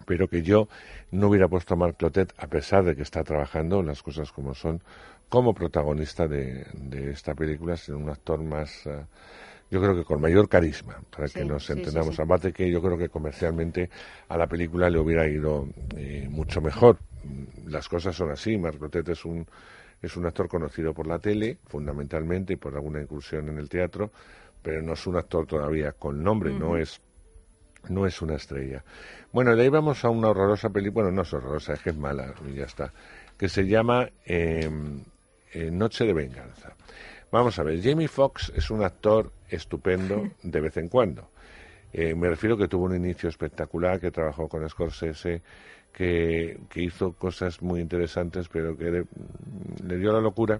pero 0.05 0.27
que 0.27 0.43
yo 0.43 0.67
no 1.11 1.29
hubiera 1.29 1.47
puesto 1.47 1.73
a 1.73 1.77
Marc 1.77 1.97
Clotet, 1.97 2.33
a 2.37 2.47
pesar 2.47 2.83
de 2.83 2.95
que 2.95 3.01
está 3.01 3.23
trabajando 3.23 3.81
las 3.81 4.03
cosas 4.03 4.31
como 4.31 4.53
son, 4.53 4.81
como 5.29 5.55
protagonista 5.55 6.27
de, 6.27 6.67
de 6.73 7.09
esta 7.09 7.33
película, 7.33 7.75
sino 7.75 7.97
un 7.97 8.09
actor 8.09 8.43
más, 8.43 8.85
eh, 8.85 9.03
yo 9.71 9.81
creo 9.81 9.95
que 9.95 10.03
con 10.03 10.21
mayor 10.21 10.47
carisma, 10.47 11.01
para 11.15 11.29
que 11.29 11.43
Sí, 11.43 11.45
nos 11.45 11.69
sí, 11.69 11.85
sí, 11.85 12.01
entendamos. 12.01 12.19
sí. 12.19 12.19
Aparte 12.19 12.53
que 12.53 12.69
yo 12.71 12.81
creo 12.81 12.97
que 12.97 13.09
comercialmente 13.09 13.89
a 14.29 14.37
la 14.37 14.47
película 14.47 14.89
le 14.89 14.99
hubiera 14.99 15.27
ido 15.27 15.67
eh, 15.97 16.27
mucho 16.29 16.61
mejor. 16.61 16.99
Las 17.65 17.89
cosas 17.89 18.15
son 18.15 18.31
así, 18.31 18.57
Marc 18.57 18.77
Clotet 18.77 19.09
es 19.09 19.25
un, 19.25 19.45
es 20.01 20.15
un 20.17 20.25
actor 20.25 20.47
conocido 20.47 20.93
por 20.93 21.07
la 21.07 21.19
tele, 21.19 21.57
fundamentalmente, 21.67 22.53
y 22.53 22.57
por 22.57 22.75
alguna 22.75 23.01
incursión 23.01 23.49
en 23.49 23.57
el 23.57 23.69
teatro, 23.69 24.11
pero 24.61 24.81
no 24.81 24.93
es 24.93 25.07
un 25.07 25.17
actor 25.17 25.47
todavía 25.47 25.93
con 25.93 26.23
nombre, 26.23 26.53
no 26.53 26.77
es 26.77 27.01
no 27.89 28.05
es 28.07 28.21
una 28.21 28.35
estrella. 28.35 28.83
Bueno, 29.31 29.55
de 29.55 29.63
ahí 29.63 29.69
vamos 29.69 30.03
a 30.05 30.09
una 30.09 30.29
horrorosa 30.29 30.69
película, 30.69 31.03
bueno, 31.05 31.15
no 31.17 31.21
es 31.21 31.33
horrorosa, 31.33 31.73
es 31.73 31.81
que 31.81 31.91
es 31.91 31.97
mala 31.97 32.33
y 32.47 32.55
ya 32.55 32.65
está, 32.65 32.93
que 33.37 33.47
se 33.47 33.67
llama 33.67 34.09
eh, 34.25 34.69
eh, 35.53 35.69
Noche 35.71 36.05
de 36.05 36.13
Venganza. 36.13 36.73
Vamos 37.31 37.59
a 37.59 37.63
ver, 37.63 37.81
Jamie 37.81 38.07
Foxx 38.07 38.51
es 38.55 38.69
un 38.71 38.83
actor 38.83 39.31
estupendo 39.49 40.29
de 40.43 40.61
vez 40.61 40.77
en 40.77 40.87
cuando. 40.89 41.29
Eh, 41.91 42.13
me 42.15 42.29
refiero 42.29 42.57
que 42.57 42.67
tuvo 42.67 42.85
un 42.85 42.95
inicio 42.95 43.29
espectacular, 43.29 43.99
que 43.99 44.11
trabajó 44.11 44.47
con 44.47 44.67
Scorsese, 44.69 45.41
que, 45.93 46.59
que 46.69 46.81
hizo 46.83 47.13
cosas 47.13 47.61
muy 47.61 47.79
interesantes, 47.79 48.47
pero 48.49 48.77
que 48.77 48.85
le, 48.91 49.03
le 49.85 49.97
dio 49.97 50.11
la 50.11 50.19
locura 50.19 50.59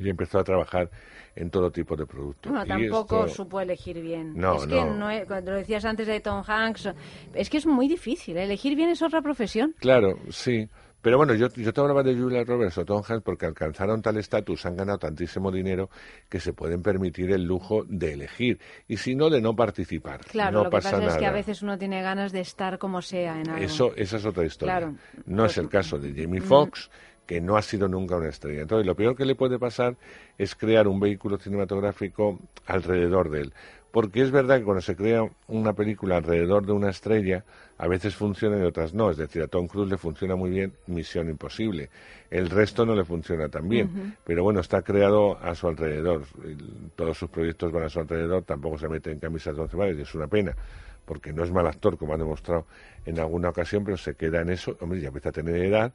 y 0.00 0.08
empezó 0.08 0.38
a 0.38 0.44
trabajar 0.44 0.90
en 1.36 1.50
todo 1.50 1.70
tipo 1.70 1.96
de 1.96 2.06
productos. 2.06 2.50
Bueno, 2.50 2.64
Y 2.64 2.68
tampoco 2.88 3.26
esto- 3.26 3.36
supo 3.42 3.60
elegir 3.60 4.00
bien. 4.00 4.32
No, 4.34 4.56
es 4.56 4.66
que 4.66 4.74
no. 4.74 4.94
no 4.96 5.10
es- 5.10 5.26
cuando 5.26 5.50
lo 5.52 5.58
decías 5.58 5.84
antes 5.84 6.06
de 6.06 6.20
Tom 6.20 6.42
Hanks, 6.46 6.88
es 7.34 7.50
que 7.50 7.58
es 7.58 7.66
muy 7.66 7.88
difícil. 7.88 8.36
¿eh? 8.38 8.44
Elegir 8.44 8.74
bien 8.74 8.88
es 8.88 9.02
otra 9.02 9.20
profesión. 9.20 9.74
Claro, 9.78 10.18
sí. 10.30 10.66
Pero 11.02 11.16
bueno, 11.18 11.34
yo, 11.34 11.48
yo 11.48 11.72
te 11.72 11.80
hablaba 11.80 12.02
de 12.04 12.14
Julia 12.16 12.44
Roberts 12.44 12.78
o 12.78 12.84
Tom 12.84 13.02
Hanks 13.06 13.24
porque 13.24 13.44
alcanzaron 13.46 14.00
tal 14.00 14.16
estatus, 14.16 14.64
han 14.66 14.76
ganado 14.76 14.98
tantísimo 14.98 15.50
dinero 15.50 15.90
que 16.28 16.38
se 16.40 16.52
pueden 16.52 16.80
permitir 16.82 17.32
el 17.32 17.42
lujo 17.44 17.84
de 17.88 18.12
elegir. 18.14 18.60
Y 18.86 18.96
si 18.96 19.14
no, 19.16 19.28
de 19.28 19.40
no 19.40 19.54
participar. 19.56 20.20
Claro, 20.26 20.58
no 20.58 20.64
lo 20.64 20.70
que 20.70 20.76
pasa 20.76 20.92
nada. 20.98 21.08
es 21.12 21.16
que 21.16 21.26
a 21.26 21.32
veces 21.32 21.60
uno 21.62 21.76
tiene 21.76 22.00
ganas 22.02 22.30
de 22.32 22.40
estar 22.40 22.78
como 22.78 23.02
sea 23.02 23.40
en 23.40 23.50
algo. 23.50 23.64
Eso, 23.64 23.92
esa 23.96 24.16
es 24.16 24.24
otra 24.24 24.44
historia. 24.44 24.78
Claro. 24.78 24.94
No 25.26 25.44
es 25.44 25.58
el 25.58 25.68
caso 25.68 25.98
de 25.98 26.10
Jamie 26.14 26.40
Mm. 26.40 26.44
Foxx, 26.44 26.90
que 27.26 27.40
no 27.40 27.56
ha 27.56 27.62
sido 27.62 27.88
nunca 27.88 28.16
una 28.16 28.28
estrella. 28.28 28.62
Entonces, 28.62 28.86
lo 28.86 28.94
peor 28.94 29.16
que 29.16 29.24
le 29.24 29.34
puede 29.34 29.58
pasar 29.58 29.96
es 30.38 30.54
crear 30.54 30.86
un 30.86 31.00
vehículo 31.00 31.36
cinematográfico 31.38 32.38
alrededor 32.66 33.30
de 33.30 33.40
él. 33.42 33.54
Porque 33.92 34.22
es 34.22 34.30
verdad 34.30 34.58
que 34.58 34.64
cuando 34.64 34.80
se 34.80 34.96
crea 34.96 35.28
una 35.48 35.74
película 35.74 36.16
alrededor 36.16 36.64
de 36.64 36.72
una 36.72 36.88
estrella, 36.88 37.44
a 37.76 37.86
veces 37.86 38.14
funciona 38.16 38.58
y 38.58 38.62
otras 38.62 38.94
no. 38.94 39.10
Es 39.10 39.18
decir, 39.18 39.42
a 39.42 39.48
Tom 39.48 39.66
Cruise 39.68 39.90
le 39.90 39.98
funciona 39.98 40.34
muy 40.34 40.48
bien 40.50 40.72
Misión 40.86 41.28
Imposible. 41.28 41.90
El 42.30 42.48
resto 42.48 42.86
no 42.86 42.96
le 42.96 43.04
funciona 43.04 43.50
tan 43.50 43.68
bien. 43.68 44.16
Pero 44.24 44.44
bueno, 44.44 44.60
está 44.60 44.80
creado 44.80 45.38
a 45.38 45.54
su 45.54 45.68
alrededor. 45.68 46.22
Todos 46.96 47.18
sus 47.18 47.28
proyectos 47.28 47.70
van 47.70 47.84
a 47.84 47.88
su 47.90 48.00
alrededor. 48.00 48.44
Tampoco 48.44 48.78
se 48.78 48.88
mete 48.88 49.10
en 49.12 49.18
camisas 49.18 49.54
de 49.54 49.60
once 49.60 49.76
varas 49.76 49.94
y 49.98 50.00
es 50.00 50.14
una 50.14 50.26
pena. 50.26 50.56
Porque 51.04 51.32
no 51.34 51.44
es 51.44 51.50
mal 51.52 51.66
actor, 51.66 51.98
como 51.98 52.14
ha 52.14 52.16
demostrado 52.16 52.64
en 53.04 53.18
alguna 53.18 53.50
ocasión, 53.50 53.84
pero 53.84 53.98
se 53.98 54.14
queda 54.14 54.40
en 54.40 54.48
eso. 54.50 54.74
Hombre, 54.80 55.00
ya 55.00 55.08
empieza 55.08 55.28
a 55.28 55.32
tener 55.32 55.56
edad 55.56 55.92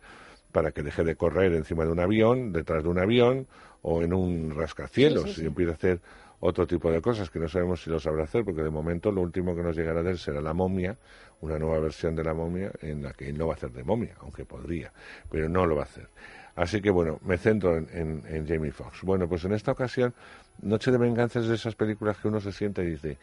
para 0.51 0.71
que 0.71 0.83
deje 0.83 1.03
de 1.03 1.15
correr 1.15 1.53
encima 1.53 1.83
de 1.83 1.91
un 1.91 1.99
avión, 1.99 2.53
detrás 2.53 2.83
de 2.83 2.89
un 2.89 2.99
avión 2.99 3.47
o 3.81 4.01
en 4.03 4.13
un 4.13 4.53
rascacielos 4.55 5.23
Sí, 5.23 5.29
sí, 5.29 5.35
sí. 5.35 5.43
y 5.43 5.45
empieza 5.47 5.71
a 5.71 5.75
hacer 5.75 5.99
otro 6.39 6.67
tipo 6.67 6.91
de 6.91 7.01
cosas 7.01 7.29
que 7.29 7.39
no 7.39 7.47
sabemos 7.47 7.81
si 7.83 7.89
lo 7.89 7.99
sabrá 7.99 8.23
hacer 8.25 8.45
porque 8.45 8.61
de 8.63 8.69
momento 8.69 9.11
lo 9.11 9.21
último 9.21 9.55
que 9.55 9.63
nos 9.63 9.75
llegará 9.75 10.03
de 10.03 10.11
él 10.11 10.17
será 10.19 10.39
la 10.41 10.53
momia, 10.53 10.97
una 11.41 11.57
nueva 11.57 11.79
versión 11.79 12.15
de 12.15 12.23
la 12.23 12.33
momia 12.33 12.71
en 12.81 13.03
la 13.03 13.13
que 13.13 13.29
él 13.29 13.37
no 13.37 13.47
va 13.47 13.53
a 13.53 13.55
hacer 13.55 13.71
de 13.71 13.83
momia, 13.83 14.15
aunque 14.21 14.45
podría, 14.45 14.91
pero 15.29 15.49
no 15.49 15.65
lo 15.65 15.75
va 15.75 15.81
a 15.81 15.85
hacer. 15.85 16.07
Así 16.55 16.81
que 16.81 16.89
bueno, 16.89 17.19
me 17.23 17.37
centro 17.37 17.77
en, 17.77 18.23
en- 18.27 18.47
Jamie 18.47 18.71
Foxx. 18.71 19.03
Bueno, 19.03 19.27
pues 19.29 19.45
en 19.45 19.53
esta 19.53 19.71
ocasión, 19.71 20.13
Noche 20.61 20.91
de 20.91 20.97
Venganza 20.97 21.39
es 21.39 21.47
de 21.47 21.55
esas 21.55 21.75
películas 21.75 22.17
que 22.17 22.27
uno 22.27 22.39
se 22.41 22.51
sienta 22.51 22.81
y 22.83 22.87
dice, 22.91 23.17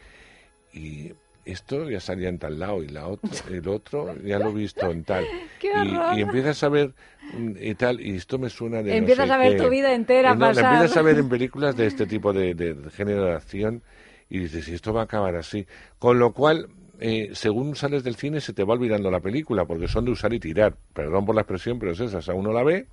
y 0.73 1.13
esto 1.45 1.89
ya 1.91 2.01
salía 2.01 2.29
en 2.29 2.39
tal 2.39 2.59
lado 2.59 2.83
y 2.83 2.89
la 2.89 3.07
otro, 3.07 3.31
el 3.51 3.69
otro 3.69 4.17
ya 4.23 4.39
lo 4.39 4.51
he 4.51 4.55
visto 4.55 4.91
en 4.91 5.05
tal. 5.05 5.25
¡Qué 5.61 5.69
y, 5.75 6.19
y 6.19 6.21
empiezas 6.23 6.63
a 6.63 6.69
ver 6.69 6.95
mm, 7.29 7.53
y 7.61 7.75
tal, 7.75 8.01
y 8.01 8.17
esto 8.17 8.39
me 8.39 8.51
suena 8.51 8.83
de... 8.83 8.95
no 8.95 8.97
Empiezas 8.99 9.29
sé 9.29 9.33
a 9.33 9.37
ver 9.39 9.57
qué. 9.57 9.65
tu 9.65 9.71
vida 9.71 9.95
entera 9.95 10.35
no, 10.35 10.47
la 10.47 10.49
pasar. 10.49 10.75
empiezas 10.75 10.97
a 10.97 11.03
ver 11.03 11.19
en 11.19 11.29
películas 11.29 11.77
de 11.77 11.87
este 11.87 12.07
tipo 12.07 12.33
de, 12.33 12.55
de- 12.55 12.75
de 12.75 12.91
género 12.91 13.25
de 13.25 13.33
acción 13.35 13.83
y 14.31 14.39
dices, 14.39 14.69
y 14.69 14.75
esto 14.75 14.93
va 14.93 15.03
a 15.03 15.05
acabar 15.05 15.37
así. 15.37 15.67
Con 15.99 16.19
lo 16.19 16.33
cual, 16.33 16.69
eh, 16.99 17.31
según 17.35 17.77
sales 17.77 18.03
del 18.05 18.17
cine 18.17 18.41
se 18.41 18.53
te 18.53 18.65
va 18.65 18.75
olvidando 18.75 19.11
la 19.11 19.21
película, 19.21 19.65
porque 19.67 19.87
son 19.89 20.05
de 20.07 20.13
usar 20.13 20.33
y 20.33 20.41
tirar. 20.41 20.77
Perdón 20.95 21.27
por 21.27 21.35
la 21.35 21.43
expresión, 21.43 21.79
pero 21.79 21.93
es 21.93 22.01
esa. 22.01 22.19
O 22.19 22.23
sea, 22.23 22.35
uno 22.35 22.53
la 22.53 22.63
ve, 22.63 22.87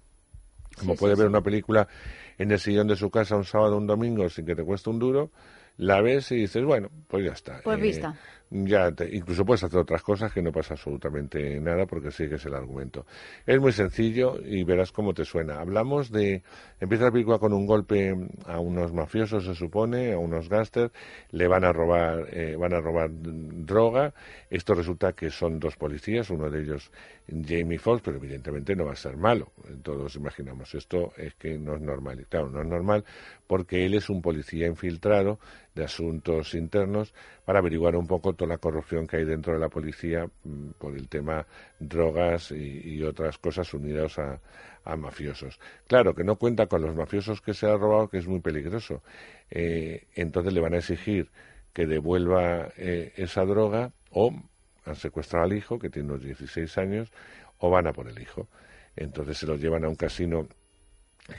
como 0.77 0.93
Sí, 0.93 0.97
puede 0.99 1.13
sí, 1.15 1.19
ver 1.19 1.27
sí. 1.27 1.29
una 1.29 1.41
película 1.41 1.87
en 2.37 2.51
el 2.51 2.59
sillón 2.59 2.87
de 2.87 2.95
su 2.95 3.09
casa 3.09 3.35
un 3.35 3.45
sábado 3.45 3.75
o 3.75 3.77
un 3.77 3.87
domingo 3.87 4.27
sin 4.29 4.45
que 4.45 4.55
te 4.55 4.63
cueste 4.63 4.89
un 4.89 4.99
duro, 4.99 5.31
la 5.77 6.01
ves 6.01 6.31
y 6.31 6.35
dices, 6.35 6.63
bueno, 6.63 6.89
pues 7.07 7.25
ya 7.25 7.31
está. 7.33 7.61
Pues 7.63 7.77
Eh, 7.77 7.81
vista. 7.81 8.15
Ya 8.51 8.91
te- 8.91 9.15
incluso 9.15 9.45
puedes 9.45 9.63
hacer 9.63 9.79
otras 9.79 10.03
cosas 10.03 10.31
que 10.33 10.41
no 10.41 10.51
pasa 10.51 10.73
absolutamente 10.73 11.59
nada 11.59 11.85
porque 11.85 12.11
sigues 12.11 12.45
el 12.45 12.53
argumento. 12.53 13.05
Es 13.45 13.59
muy 13.59 13.71
sencillo 13.71 14.37
y 14.43 14.63
verás 14.63 14.91
cómo 14.91 15.13
te 15.13 15.25
suena. 15.25 15.59
Hablamos 15.59 16.11
de 16.11 16.43
empieza 16.79 17.05
la 17.05 17.11
película 17.11 17.39
con 17.39 17.53
un 17.53 17.65
golpe 17.65 18.13
a 18.45 18.59
unos 18.59 18.93
mafiosos 18.93 19.45
se 19.45 19.55
supone, 19.55 20.13
a 20.13 20.17
unos 20.19 20.49
gángsters, 20.49 20.91
le 21.31 21.47
van 21.47 21.63
a 21.63 21.71
robar 21.71 22.27
eh, 22.31 22.55
van 22.57 22.73
a 22.73 22.81
robar 22.81 23.09
droga. 23.11 24.13
Esto 24.49 24.73
resulta 24.73 25.13
que 25.13 25.29
son 25.29 25.59
dos 25.59 25.75
policías, 25.77 26.29
uno 26.29 26.49
de 26.49 26.61
ellos 26.61 26.91
Jamie 27.27 27.77
Foxx, 27.79 28.01
pero 28.03 28.17
evidentemente 28.17 28.75
no 28.75 28.85
va 28.85 28.93
a 28.93 28.95
ser 28.95 29.15
malo. 29.17 29.51
Todos 29.83 30.15
imaginamos 30.15 30.73
esto 30.75 31.13
es 31.17 31.35
que 31.35 31.57
no 31.57 31.75
es 31.75 31.81
normal. 31.81 32.19
Y 32.19 32.25
claro, 32.25 32.49
no 32.49 32.61
es 32.61 32.67
normal 32.67 33.05
porque 33.47 33.85
él 33.85 33.93
es 33.93 34.09
un 34.09 34.21
policía 34.21 34.67
infiltrado 34.67 35.39
de 35.75 35.85
asuntos 35.85 36.53
internos 36.53 37.13
para 37.45 37.59
averiguar 37.59 37.95
un 37.95 38.07
poco 38.07 38.33
toda 38.33 38.49
la 38.49 38.57
corrupción 38.57 39.07
que 39.07 39.17
hay 39.17 39.25
dentro 39.25 39.53
de 39.53 39.59
la 39.59 39.69
policía 39.69 40.25
mm, 40.43 40.71
por 40.77 40.95
el 40.95 41.07
tema 41.07 41.45
drogas 41.79 42.51
y, 42.51 43.01
otras 43.03 43.37
cosas 43.37 43.73
unidas 43.73 44.19
a, 44.19 44.39
a 44.83 44.95
mafiosos. 44.95 45.59
Claro 45.87 46.13
que 46.13 46.23
no 46.23 46.35
cuenta 46.35 46.67
con 46.67 46.81
los 46.81 46.95
mafiosos 46.95 47.41
que 47.41 47.53
se 47.53 47.67
ha 47.67 47.75
robado, 47.77 48.09
que 48.09 48.17
es 48.17 48.27
muy 48.27 48.41
peligroso. 48.41 49.01
Eh, 49.49 50.07
entonces 50.15 50.53
le 50.53 50.61
van 50.61 50.73
a 50.73 50.77
exigir 50.77 51.29
que 51.73 51.85
devuelva 51.85 52.69
eh, 52.77 53.13
esa 53.15 53.43
droga 53.43 53.91
o 54.11 54.33
han 54.85 54.95
secuestrado 54.95 55.45
al 55.45 55.53
hijo, 55.53 55.79
que 55.79 55.89
tiene 55.89 56.09
unos 56.09 56.23
16 56.23 56.77
años, 56.77 57.11
o 57.59 57.69
van 57.69 57.87
a 57.87 57.93
por 57.93 58.07
el 58.07 58.19
hijo. 58.19 58.47
Entonces 58.95 59.37
se 59.37 59.47
lo 59.47 59.55
llevan 59.55 59.85
a 59.85 59.89
un 59.89 59.95
casino 59.95 60.47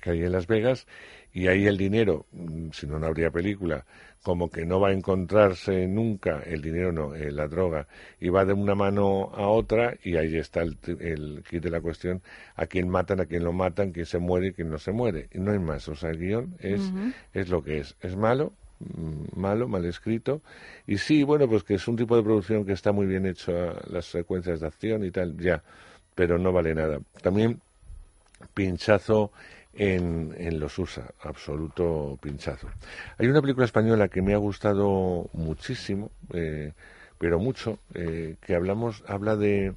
que 0.00 0.10
hay 0.10 0.22
en 0.22 0.32
Las 0.32 0.46
Vegas 0.46 0.86
y 1.32 1.46
ahí 1.48 1.66
el 1.66 1.76
dinero, 1.76 2.26
mm, 2.32 2.70
si 2.72 2.86
no, 2.86 2.98
no 2.98 3.06
habría 3.06 3.30
película, 3.30 3.84
como 4.22 4.50
que 4.50 4.64
no 4.64 4.78
va 4.78 4.88
a 4.88 4.92
encontrarse 4.92 5.86
nunca, 5.88 6.42
el 6.44 6.62
dinero 6.62 6.92
no, 6.92 7.14
eh, 7.14 7.32
la 7.32 7.48
droga, 7.48 7.88
y 8.20 8.28
va 8.28 8.44
de 8.44 8.52
una 8.52 8.74
mano 8.74 9.30
a 9.34 9.48
otra 9.48 9.96
y 10.04 10.16
ahí 10.16 10.36
está 10.36 10.62
el, 10.62 10.78
el 11.00 11.42
kit 11.48 11.62
de 11.62 11.70
la 11.70 11.80
cuestión, 11.80 12.22
a 12.54 12.66
quién 12.66 12.88
matan, 12.88 13.20
a 13.20 13.26
quién 13.26 13.44
lo 13.44 13.52
matan, 13.52 13.92
quién 13.92 14.06
se 14.06 14.18
muere 14.18 14.48
y 14.48 14.52
quién 14.52 14.70
no 14.70 14.78
se 14.78 14.92
muere. 14.92 15.28
Y 15.32 15.38
no 15.38 15.52
hay 15.52 15.58
más, 15.58 15.88
o 15.88 15.96
sea, 15.96 16.10
el 16.10 16.18
guion 16.18 16.54
es, 16.60 16.92
es 17.32 17.48
lo 17.48 17.64
que 17.64 17.78
es. 17.78 17.96
Es 18.00 18.16
malo, 18.16 18.52
mm, 18.78 19.40
malo, 19.40 19.66
mal 19.66 19.84
escrito, 19.86 20.42
y 20.86 20.98
sí, 20.98 21.24
bueno, 21.24 21.48
pues 21.48 21.64
que 21.64 21.74
es 21.74 21.88
un 21.88 21.96
tipo 21.96 22.14
de 22.16 22.22
producción 22.22 22.64
que 22.64 22.72
está 22.72 22.92
muy 22.92 23.06
bien 23.06 23.26
hecho, 23.26 23.52
a 23.52 23.82
las 23.90 24.06
secuencias 24.06 24.60
de 24.60 24.66
acción 24.68 25.04
y 25.04 25.10
tal, 25.10 25.36
ya, 25.36 25.62
pero 26.14 26.38
no 26.38 26.52
vale 26.52 26.74
nada. 26.74 27.00
También 27.22 27.60
pinchazo 28.54 29.32
en, 29.75 30.34
en 30.36 30.60
los 30.60 30.78
USA, 30.78 31.12
absoluto 31.23 32.18
pinchazo. 32.20 32.68
Hay 33.18 33.26
una 33.26 33.41
película 33.41 33.65
española 33.65 34.09
que 34.09 34.23
me 34.23 34.34
ha 34.34 34.39
gustado 34.39 35.31
muchísimo, 35.33 36.10
eh, 36.33 36.73
pero 37.18 37.39
mucho, 37.39 37.78
eh, 37.94 38.36
que 38.41 38.55
hablamos, 38.55 39.05
habla 39.07 39.36
de, 39.36 39.75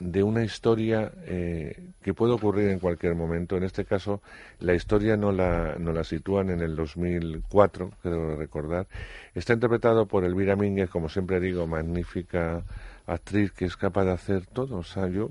de 0.00 0.22
una 0.22 0.44
historia 0.44 1.12
eh, 1.24 1.90
que 2.02 2.14
puede 2.14 2.32
ocurrir 2.32 2.68
en 2.68 2.78
cualquier 2.78 3.14
momento. 3.14 3.56
En 3.56 3.62
este 3.62 3.84
caso, 3.84 4.20
la 4.60 4.74
historia 4.74 5.16
no 5.16 5.32
la, 5.32 5.76
no 5.78 5.92
la 5.92 6.04
sitúan 6.04 6.50
en 6.50 6.60
el 6.60 6.76
2004, 6.76 7.90
creo 8.02 8.36
recordar. 8.36 8.86
Está 9.34 9.54
interpretado 9.54 10.06
por 10.06 10.24
Elvira 10.24 10.56
Mínguez, 10.56 10.90
como 10.90 11.08
siempre 11.08 11.40
digo, 11.40 11.66
magnífica 11.66 12.64
actriz 13.06 13.52
que 13.52 13.64
es 13.64 13.76
capaz 13.76 14.04
de 14.04 14.12
hacer 14.12 14.46
todo. 14.46 14.78
O 14.78 14.84
sea, 14.84 15.08
yo 15.08 15.30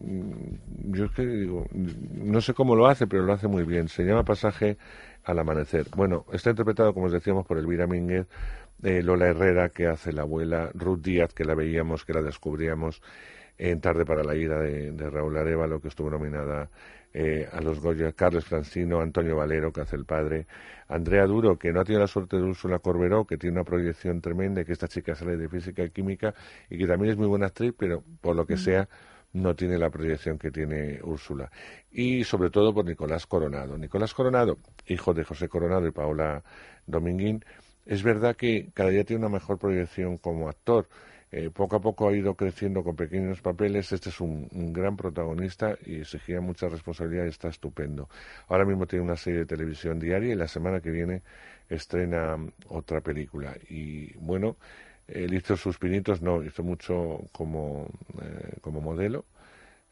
yo 0.00 1.04
es 1.06 1.10
que 1.12 1.26
digo, 1.26 1.66
no 1.72 2.40
sé 2.40 2.54
cómo 2.54 2.76
lo 2.76 2.86
hace, 2.86 3.06
pero 3.06 3.22
lo 3.22 3.32
hace 3.32 3.48
muy 3.48 3.64
bien. 3.64 3.88
Se 3.88 4.04
llama 4.04 4.24
Pasaje 4.24 4.76
al 5.24 5.38
Amanecer. 5.38 5.86
Bueno, 5.96 6.24
está 6.32 6.50
interpretado, 6.50 6.94
como 6.94 7.06
os 7.06 7.12
decíamos, 7.12 7.46
por 7.46 7.58
Elvira 7.58 7.86
Mínguez, 7.86 8.26
eh, 8.82 9.02
Lola 9.02 9.28
Herrera, 9.28 9.68
que 9.70 9.86
hace 9.86 10.12
la 10.12 10.22
abuela, 10.22 10.70
Ruth 10.74 11.00
Díaz, 11.02 11.32
que 11.34 11.44
la 11.44 11.54
veíamos, 11.54 12.04
que 12.04 12.12
la 12.12 12.22
descubríamos 12.22 13.02
en 13.58 13.80
Tarde 13.80 14.04
para 14.04 14.24
la 14.24 14.34
Ira 14.34 14.58
de, 14.60 14.92
de 14.92 15.10
Raúl 15.10 15.36
Arevalo, 15.36 15.80
que 15.80 15.88
estuvo 15.88 16.10
nominada 16.10 16.70
eh, 17.14 17.48
a 17.52 17.60
los 17.60 17.80
Goya, 17.80 18.12
Carlos 18.12 18.44
Francino, 18.46 19.00
Antonio 19.00 19.36
Valero, 19.36 19.72
que 19.72 19.82
hace 19.82 19.96
el 19.96 20.04
padre, 20.04 20.46
Andrea 20.88 21.26
Duro, 21.26 21.58
que 21.58 21.72
no 21.72 21.80
ha 21.80 21.84
tenido 21.84 22.00
la 22.00 22.06
suerte 22.08 22.36
de 22.36 22.42
Úrsula 22.42 22.78
Corberó, 22.78 23.26
que 23.26 23.36
tiene 23.36 23.56
una 23.56 23.64
proyección 23.64 24.20
tremenda, 24.20 24.64
que 24.64 24.72
esta 24.72 24.88
chica 24.88 25.14
sale 25.14 25.36
de 25.36 25.48
física 25.48 25.84
y 25.84 25.90
química, 25.90 26.34
y 26.70 26.78
que 26.78 26.86
también 26.86 27.12
es 27.12 27.18
muy 27.18 27.26
buena 27.28 27.46
actriz, 27.46 27.74
pero 27.78 28.02
por 28.20 28.34
lo 28.34 28.46
que 28.46 28.54
Mm. 28.54 28.58
sea, 28.58 28.88
no 29.32 29.54
tiene 29.54 29.78
la 29.78 29.90
proyección 29.90 30.38
que 30.38 30.50
tiene 30.50 31.00
Úrsula. 31.02 31.50
Y 31.90 32.24
sobre 32.24 32.50
todo 32.50 32.74
por 32.74 32.84
Nicolás 32.84 33.26
Coronado. 33.26 33.78
Nicolás 33.78 34.14
Coronado, 34.14 34.58
hijo 34.86 35.14
de 35.14 35.24
José 35.24 35.48
Coronado 35.48 35.86
y 35.86 35.90
Paola 35.92 36.42
Dominguín, 36.86 37.44
es 37.86 38.02
verdad 38.02 38.36
que 38.36 38.70
cada 38.74 38.90
día 38.90 39.04
tiene 39.04 39.26
una 39.26 39.34
mejor 39.34 39.58
proyección 39.58 40.16
como 40.18 40.48
actor. 40.48 40.88
Eh, 41.32 41.48
poco 41.48 41.76
a 41.76 41.80
poco 41.80 42.08
ha 42.08 42.12
ido 42.14 42.34
creciendo 42.34 42.84
con 42.84 42.94
pequeños 42.94 43.40
papeles. 43.40 43.90
Este 43.92 44.10
es 44.10 44.20
un, 44.20 44.48
un 44.52 44.72
gran 44.72 44.96
protagonista 44.96 45.76
y 45.86 46.00
exigía 46.00 46.40
mucha 46.42 46.68
responsabilidad 46.68 47.24
y 47.24 47.28
está 47.28 47.48
estupendo. 47.48 48.08
Ahora 48.48 48.66
mismo 48.66 48.86
tiene 48.86 49.04
una 49.04 49.16
serie 49.16 49.40
de 49.40 49.46
televisión 49.46 49.98
diaria 49.98 50.32
y 50.32 50.36
la 50.36 50.46
semana 50.46 50.80
que 50.80 50.90
viene 50.90 51.22
estrena 51.70 52.36
otra 52.68 53.00
película. 53.00 53.56
Y 53.68 54.12
bueno, 54.18 54.56
él 55.08 55.34
hizo 55.34 55.56
sus 55.56 55.78
pinitos, 55.78 56.22
no, 56.22 56.42
hizo 56.42 56.62
mucho 56.62 57.20
como, 57.32 57.88
eh, 58.22 58.56
como 58.60 58.80
modelo, 58.80 59.24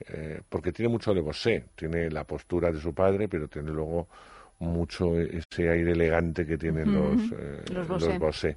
eh, 0.08 0.40
porque 0.48 0.72
tiene 0.72 0.88
mucho 0.88 1.12
de 1.12 1.20
Bosé, 1.20 1.64
tiene 1.74 2.10
la 2.10 2.24
postura 2.24 2.70
de 2.70 2.80
su 2.80 2.94
padre, 2.94 3.28
pero 3.28 3.48
tiene 3.48 3.70
luego 3.70 4.08
mucho 4.60 5.18
ese 5.18 5.68
aire 5.70 5.92
elegante 5.92 6.46
que 6.46 6.56
tienen 6.58 6.92
los, 6.92 7.32
eh, 7.32 7.62
Los 7.72 7.88
los 7.88 8.18
Bosé. 8.18 8.56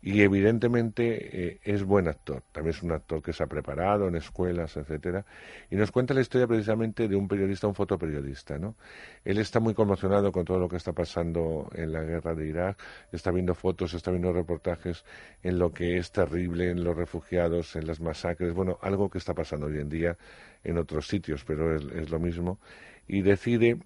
Y 0.00 0.22
evidentemente 0.22 1.48
eh, 1.48 1.60
es 1.64 1.82
buen 1.82 2.06
actor, 2.06 2.44
también 2.52 2.76
es 2.76 2.82
un 2.84 2.92
actor 2.92 3.20
que 3.20 3.32
se 3.32 3.42
ha 3.42 3.46
preparado 3.48 4.06
en 4.06 4.14
escuelas, 4.14 4.76
etcétera, 4.76 5.26
y 5.70 5.76
nos 5.76 5.90
cuenta 5.90 6.14
la 6.14 6.20
historia 6.20 6.46
precisamente 6.46 7.08
de 7.08 7.16
un 7.16 7.26
periodista, 7.26 7.66
un 7.66 7.74
fotoperiodista, 7.74 8.58
¿no? 8.58 8.76
Él 9.24 9.38
está 9.38 9.58
muy 9.58 9.74
conmocionado 9.74 10.30
con 10.30 10.44
todo 10.44 10.60
lo 10.60 10.68
que 10.68 10.76
está 10.76 10.92
pasando 10.92 11.68
en 11.74 11.92
la 11.92 12.02
guerra 12.02 12.34
de 12.34 12.46
Irak, 12.46 12.78
está 13.10 13.32
viendo 13.32 13.56
fotos, 13.56 13.92
está 13.92 14.12
viendo 14.12 14.32
reportajes 14.32 15.04
en 15.42 15.58
lo 15.58 15.72
que 15.72 15.96
es 15.96 16.12
terrible, 16.12 16.70
en 16.70 16.84
los 16.84 16.96
refugiados, 16.96 17.74
en 17.74 17.88
las 17.88 18.00
masacres, 18.00 18.54
bueno, 18.54 18.78
algo 18.82 19.10
que 19.10 19.18
está 19.18 19.34
pasando 19.34 19.66
hoy 19.66 19.78
en 19.78 19.88
día 19.88 20.16
en 20.62 20.78
otros 20.78 21.08
sitios, 21.08 21.44
pero 21.44 21.74
es, 21.74 21.82
es 21.92 22.08
lo 22.10 22.20
mismo, 22.20 22.60
y 23.08 23.22
decide 23.22 23.78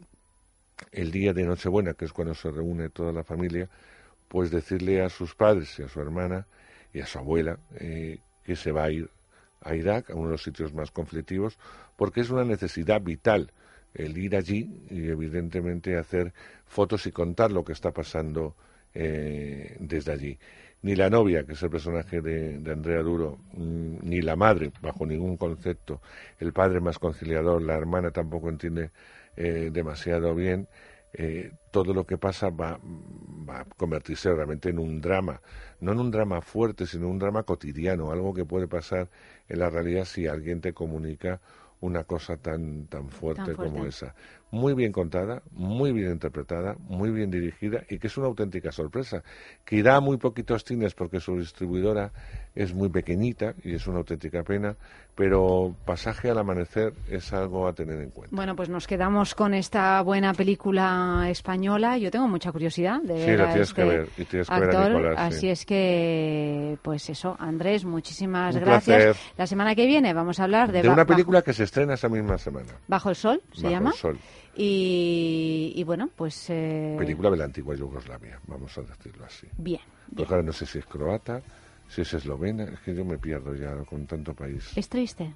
el 0.90 1.10
día 1.10 1.32
de 1.32 1.44
Nochebuena, 1.44 1.94
que 1.94 2.04
es 2.04 2.12
cuando 2.12 2.34
se 2.34 2.50
reúne 2.50 2.90
toda 2.90 3.12
la 3.12 3.24
familia, 3.24 3.68
pues 4.32 4.50
decirle 4.50 5.02
a 5.02 5.10
sus 5.10 5.34
padres 5.34 5.78
y 5.78 5.82
a 5.82 5.88
su 5.88 6.00
hermana 6.00 6.46
y 6.94 7.00
a 7.00 7.06
su 7.06 7.18
abuela 7.18 7.58
eh, 7.74 8.18
que 8.42 8.56
se 8.56 8.72
va 8.72 8.84
a 8.84 8.90
ir 8.90 9.10
a 9.60 9.74
Irak, 9.74 10.08
a 10.08 10.14
uno 10.14 10.28
de 10.28 10.32
los 10.32 10.42
sitios 10.42 10.72
más 10.72 10.90
conflictivos, 10.90 11.58
porque 11.96 12.22
es 12.22 12.30
una 12.30 12.42
necesidad 12.42 13.02
vital 13.02 13.52
el 13.92 14.16
ir 14.16 14.34
allí 14.34 14.70
y 14.88 15.08
evidentemente 15.08 15.98
hacer 15.98 16.32
fotos 16.64 17.06
y 17.06 17.12
contar 17.12 17.52
lo 17.52 17.62
que 17.62 17.74
está 17.74 17.90
pasando 17.90 18.56
eh, 18.94 19.76
desde 19.80 20.12
allí. 20.12 20.38
Ni 20.80 20.96
la 20.96 21.10
novia, 21.10 21.44
que 21.44 21.52
es 21.52 21.62
el 21.62 21.68
personaje 21.68 22.22
de, 22.22 22.54
Andrea 22.72 23.02
Duro, 23.02 23.38
mm, 23.52 23.96
ni 24.00 24.22
la 24.22 24.34
madre, 24.34 24.72
bajo 24.80 25.04
ningún 25.04 25.36
concepto, 25.36 26.00
el 26.40 26.54
padre 26.54 26.80
más 26.80 26.98
conciliador, 26.98 27.60
la 27.60 27.74
hermana 27.76 28.12
tampoco 28.12 28.48
entiende 28.48 28.92
eh, 29.36 29.68
demasiado 29.70 30.34
bien, 30.34 30.68
eh, 31.14 31.52
todo 31.70 31.92
lo 31.92 32.06
que 32.06 32.16
pasa 32.18 32.48
va, 32.50 32.78
va 33.48 33.60
a 33.60 33.64
convertirse 33.64 34.32
realmente 34.32 34.70
en 34.70 34.78
un 34.78 35.00
drama, 35.00 35.40
no 35.80 35.92
en 35.92 36.00
un 36.00 36.10
drama 36.10 36.40
fuerte, 36.40 36.86
sino 36.86 37.06
en 37.06 37.12
un 37.12 37.18
drama 37.18 37.42
cotidiano, 37.42 38.10
algo 38.10 38.32
que 38.32 38.44
puede 38.44 38.66
pasar 38.68 39.08
en 39.48 39.58
la 39.58 39.68
realidad 39.70 40.04
si 40.04 40.26
alguien 40.26 40.60
te 40.60 40.72
comunica 40.72 41.40
una 41.80 42.04
cosa 42.04 42.36
tan, 42.36 42.86
tan 42.86 43.08
fuerte, 43.10 43.42
Tan 43.44 43.56
fuerte. 43.56 43.72
como 43.74 43.86
esa. 43.86 44.14
Muy 44.52 44.72
bien 44.74 44.92
contada, 44.92 45.42
muy 45.50 45.92
bien 45.92 46.12
interpretada, 46.12 46.76
muy 46.78 47.10
bien 47.10 47.30
dirigida 47.30 47.82
y 47.90 47.98
que 47.98 48.06
es 48.06 48.16
una 48.16 48.28
auténtica 48.28 48.70
sorpresa, 48.70 49.24
que 49.64 49.76
irá 49.76 49.96
a 49.96 50.00
muy 50.00 50.16
poquitos 50.16 50.64
cines 50.64 50.94
porque 50.94 51.18
su 51.18 51.36
distribuidora 51.38 52.12
es 52.54 52.72
muy 52.72 52.88
pequeñita 52.88 53.54
y 53.64 53.74
es 53.74 53.86
una 53.88 53.98
auténtica 53.98 54.44
pena, 54.44 54.76
pero 55.14 55.74
Pasaje 55.84 56.30
al 56.30 56.38
Amanecer 56.38 56.94
es 57.10 57.32
algo 57.32 57.66
a 57.68 57.74
tener 57.74 58.00
en 58.00 58.10
cuenta. 58.10 58.34
Bueno, 58.34 58.56
pues 58.56 58.68
nos 58.70 58.86
quedamos 58.86 59.34
con 59.34 59.52
esta 59.52 60.00
buena 60.02 60.32
película 60.32 61.26
española. 61.28 61.98
Yo 61.98 62.10
tengo 62.10 62.28
mucha 62.28 62.50
curiosidad 62.50 63.00
de 63.02 63.18
Sí, 63.24 63.26
ver 63.30 63.38
la 63.40 63.44
a 63.44 63.52
tienes 63.52 63.74
que 63.74 63.82
este 63.82 63.96
ver, 63.96 64.08
y 64.16 64.24
tienes 64.24 64.48
que 64.48 64.60
ver 64.60 64.76
a. 64.76 64.88
Nicolás, 64.88 65.16
sí. 65.16 65.36
Así 65.36 65.48
es 65.50 65.66
que, 65.66 66.78
pues 66.82 67.10
eso, 67.10 67.36
Andrés, 67.38 67.84
muchísimas 67.84 68.54
Un 68.54 68.62
gracias. 68.62 69.02
placer. 69.04 69.16
La 69.36 69.46
semana 69.46 69.74
que 69.74 69.86
viene 69.86 70.14
vamos 70.14 70.40
a 70.40 70.44
hablar 70.44 70.72
de, 70.72 70.82
De 70.82 70.88
una 70.88 71.04
Bajo- 71.04 71.08
película 71.08 71.42
que 71.42 71.52
se 71.52 71.64
estrena 71.64 71.94
esa 71.94 72.08
misma 72.08 72.38
semana. 72.38 72.72
Bajo, 72.88 73.10
el 73.10 73.16
Sol, 73.16 73.42
se 73.52 73.62
Bajo 73.64 73.74
llama. 73.74 73.90
el 73.90 73.96
Sol. 73.96 74.18
Y, 74.54 75.72
y 75.76 75.84
bueno, 75.84 76.08
pues... 76.16 76.46
eh, 76.50 76.96
Película 76.98 77.30
de 77.30 77.36
la 77.36 77.44
antigua 77.44 77.74
Yugoslavia, 77.74 78.38
vamos 78.46 78.76
a 78.78 78.82
decirlo 78.82 79.24
así. 79.24 79.46
Bien. 79.56 79.80
Porque 80.16 80.32
ahora 80.34 80.44
no 80.46 80.52
sé 80.52 80.66
si 80.66 80.78
es 80.78 80.86
croata, 80.86 81.40
si 81.94 82.00
es 82.02 82.14
eslovena, 82.14 82.64
es 82.64 82.80
que 82.80 82.94
yo 82.94 83.04
me 83.04 83.18
pierdo 83.18 83.54
ya 83.54 83.76
con 83.84 84.06
tanto 84.06 84.32
país. 84.34 84.76
¿Es 84.76 84.88
triste? 84.88 85.34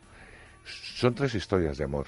Son 0.64 1.14
tres 1.14 1.34
historias 1.34 1.76
de 1.78 1.84
amor. 1.84 2.06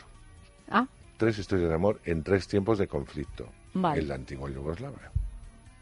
Ah, 0.70 0.86
Tres 1.18 1.38
historias 1.38 1.68
de 1.68 1.74
amor 1.74 2.00
en 2.04 2.22
tres 2.22 2.46
tiempos 2.46 2.78
de 2.78 2.86
conflicto. 2.86 3.48
Vale. 3.74 4.00
En 4.00 4.08
la 4.08 4.14
antigua 4.14 4.48
Yugoslavia. 4.50 5.10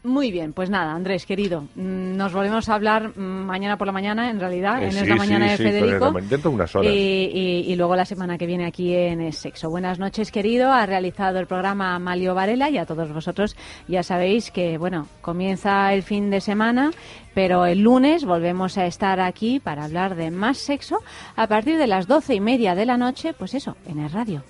Muy 0.07 0.31
bien. 0.31 0.53
Pues 0.53 0.69
nada, 0.69 0.93
Andrés, 0.93 1.25
querido, 1.25 1.61
mm, 1.75 2.15
nos 2.17 2.33
volvemos 2.33 2.67
a 2.69 2.73
hablar 2.75 3.09
mm, 3.15 3.21
mañana 3.21 3.77
por 3.77 3.85
la 3.87 3.93
mañana, 3.93 4.29
en 4.31 4.39
realidad, 4.39 4.81
Eh, 4.81 4.85
en 4.85 4.91
sí, 4.93 4.97
esta 4.99 5.13
sí, 5.13 5.19
mañana 5.19 5.51
de 5.51 5.57
sí, 5.57 5.63
Federico. 5.63 6.05
ama- 6.05 6.21
dentro 6.21 6.49
de 6.49 6.55
unas 6.55 6.75
horas. 6.75 6.91
Y, 6.91 6.97
y- 6.97 7.71
y 7.71 7.75
luego 7.75 7.95
la 7.95 8.05
semana 8.05 8.37
que 8.37 8.45
viene 8.47 8.65
aquí 8.65 8.95
en 8.95 9.31
Sexo. 9.33 9.69
Buenas 9.69 9.99
noches, 9.99 10.31
querido. 10.31 10.71
Ha 10.71 10.85
realizado 10.85 11.39
el 11.39 11.45
programa 11.47 11.95
Amalio 11.95 12.33
Varela 12.33 12.69
y 12.69 12.77
a 12.77 12.85
todos 12.85 13.11
vosotros 13.13 13.55
ya 13.87 14.01
sabéis 14.01 14.49
que, 14.51 14.77
bueno, 14.77 15.07
comienza 15.21 15.93
el 15.93 16.01
fin 16.03 16.29
de 16.29 16.41
semana, 16.41 16.91
pero 17.35 17.65
el 17.65 17.79
lunes 17.81 18.25
volvemos 18.25 18.77
a 18.77 18.85
estar 18.85 19.19
aquí 19.19 19.59
para 19.59 19.83
hablar 19.85 20.15
de 20.15 20.31
más 20.31 20.57
sexo 20.57 20.97
a 21.35 21.47
partir 21.47 21.77
de 21.77 21.87
las 21.87 22.07
doce 22.07 22.33
y 22.35 22.39
media 22.39 22.73
de 22.73 22.85
la 22.85 22.97
noche, 22.97 23.33
pues 23.33 23.53
eso, 23.53 23.75
en 23.85 23.99
el 23.99 24.09
radio. 24.11 24.41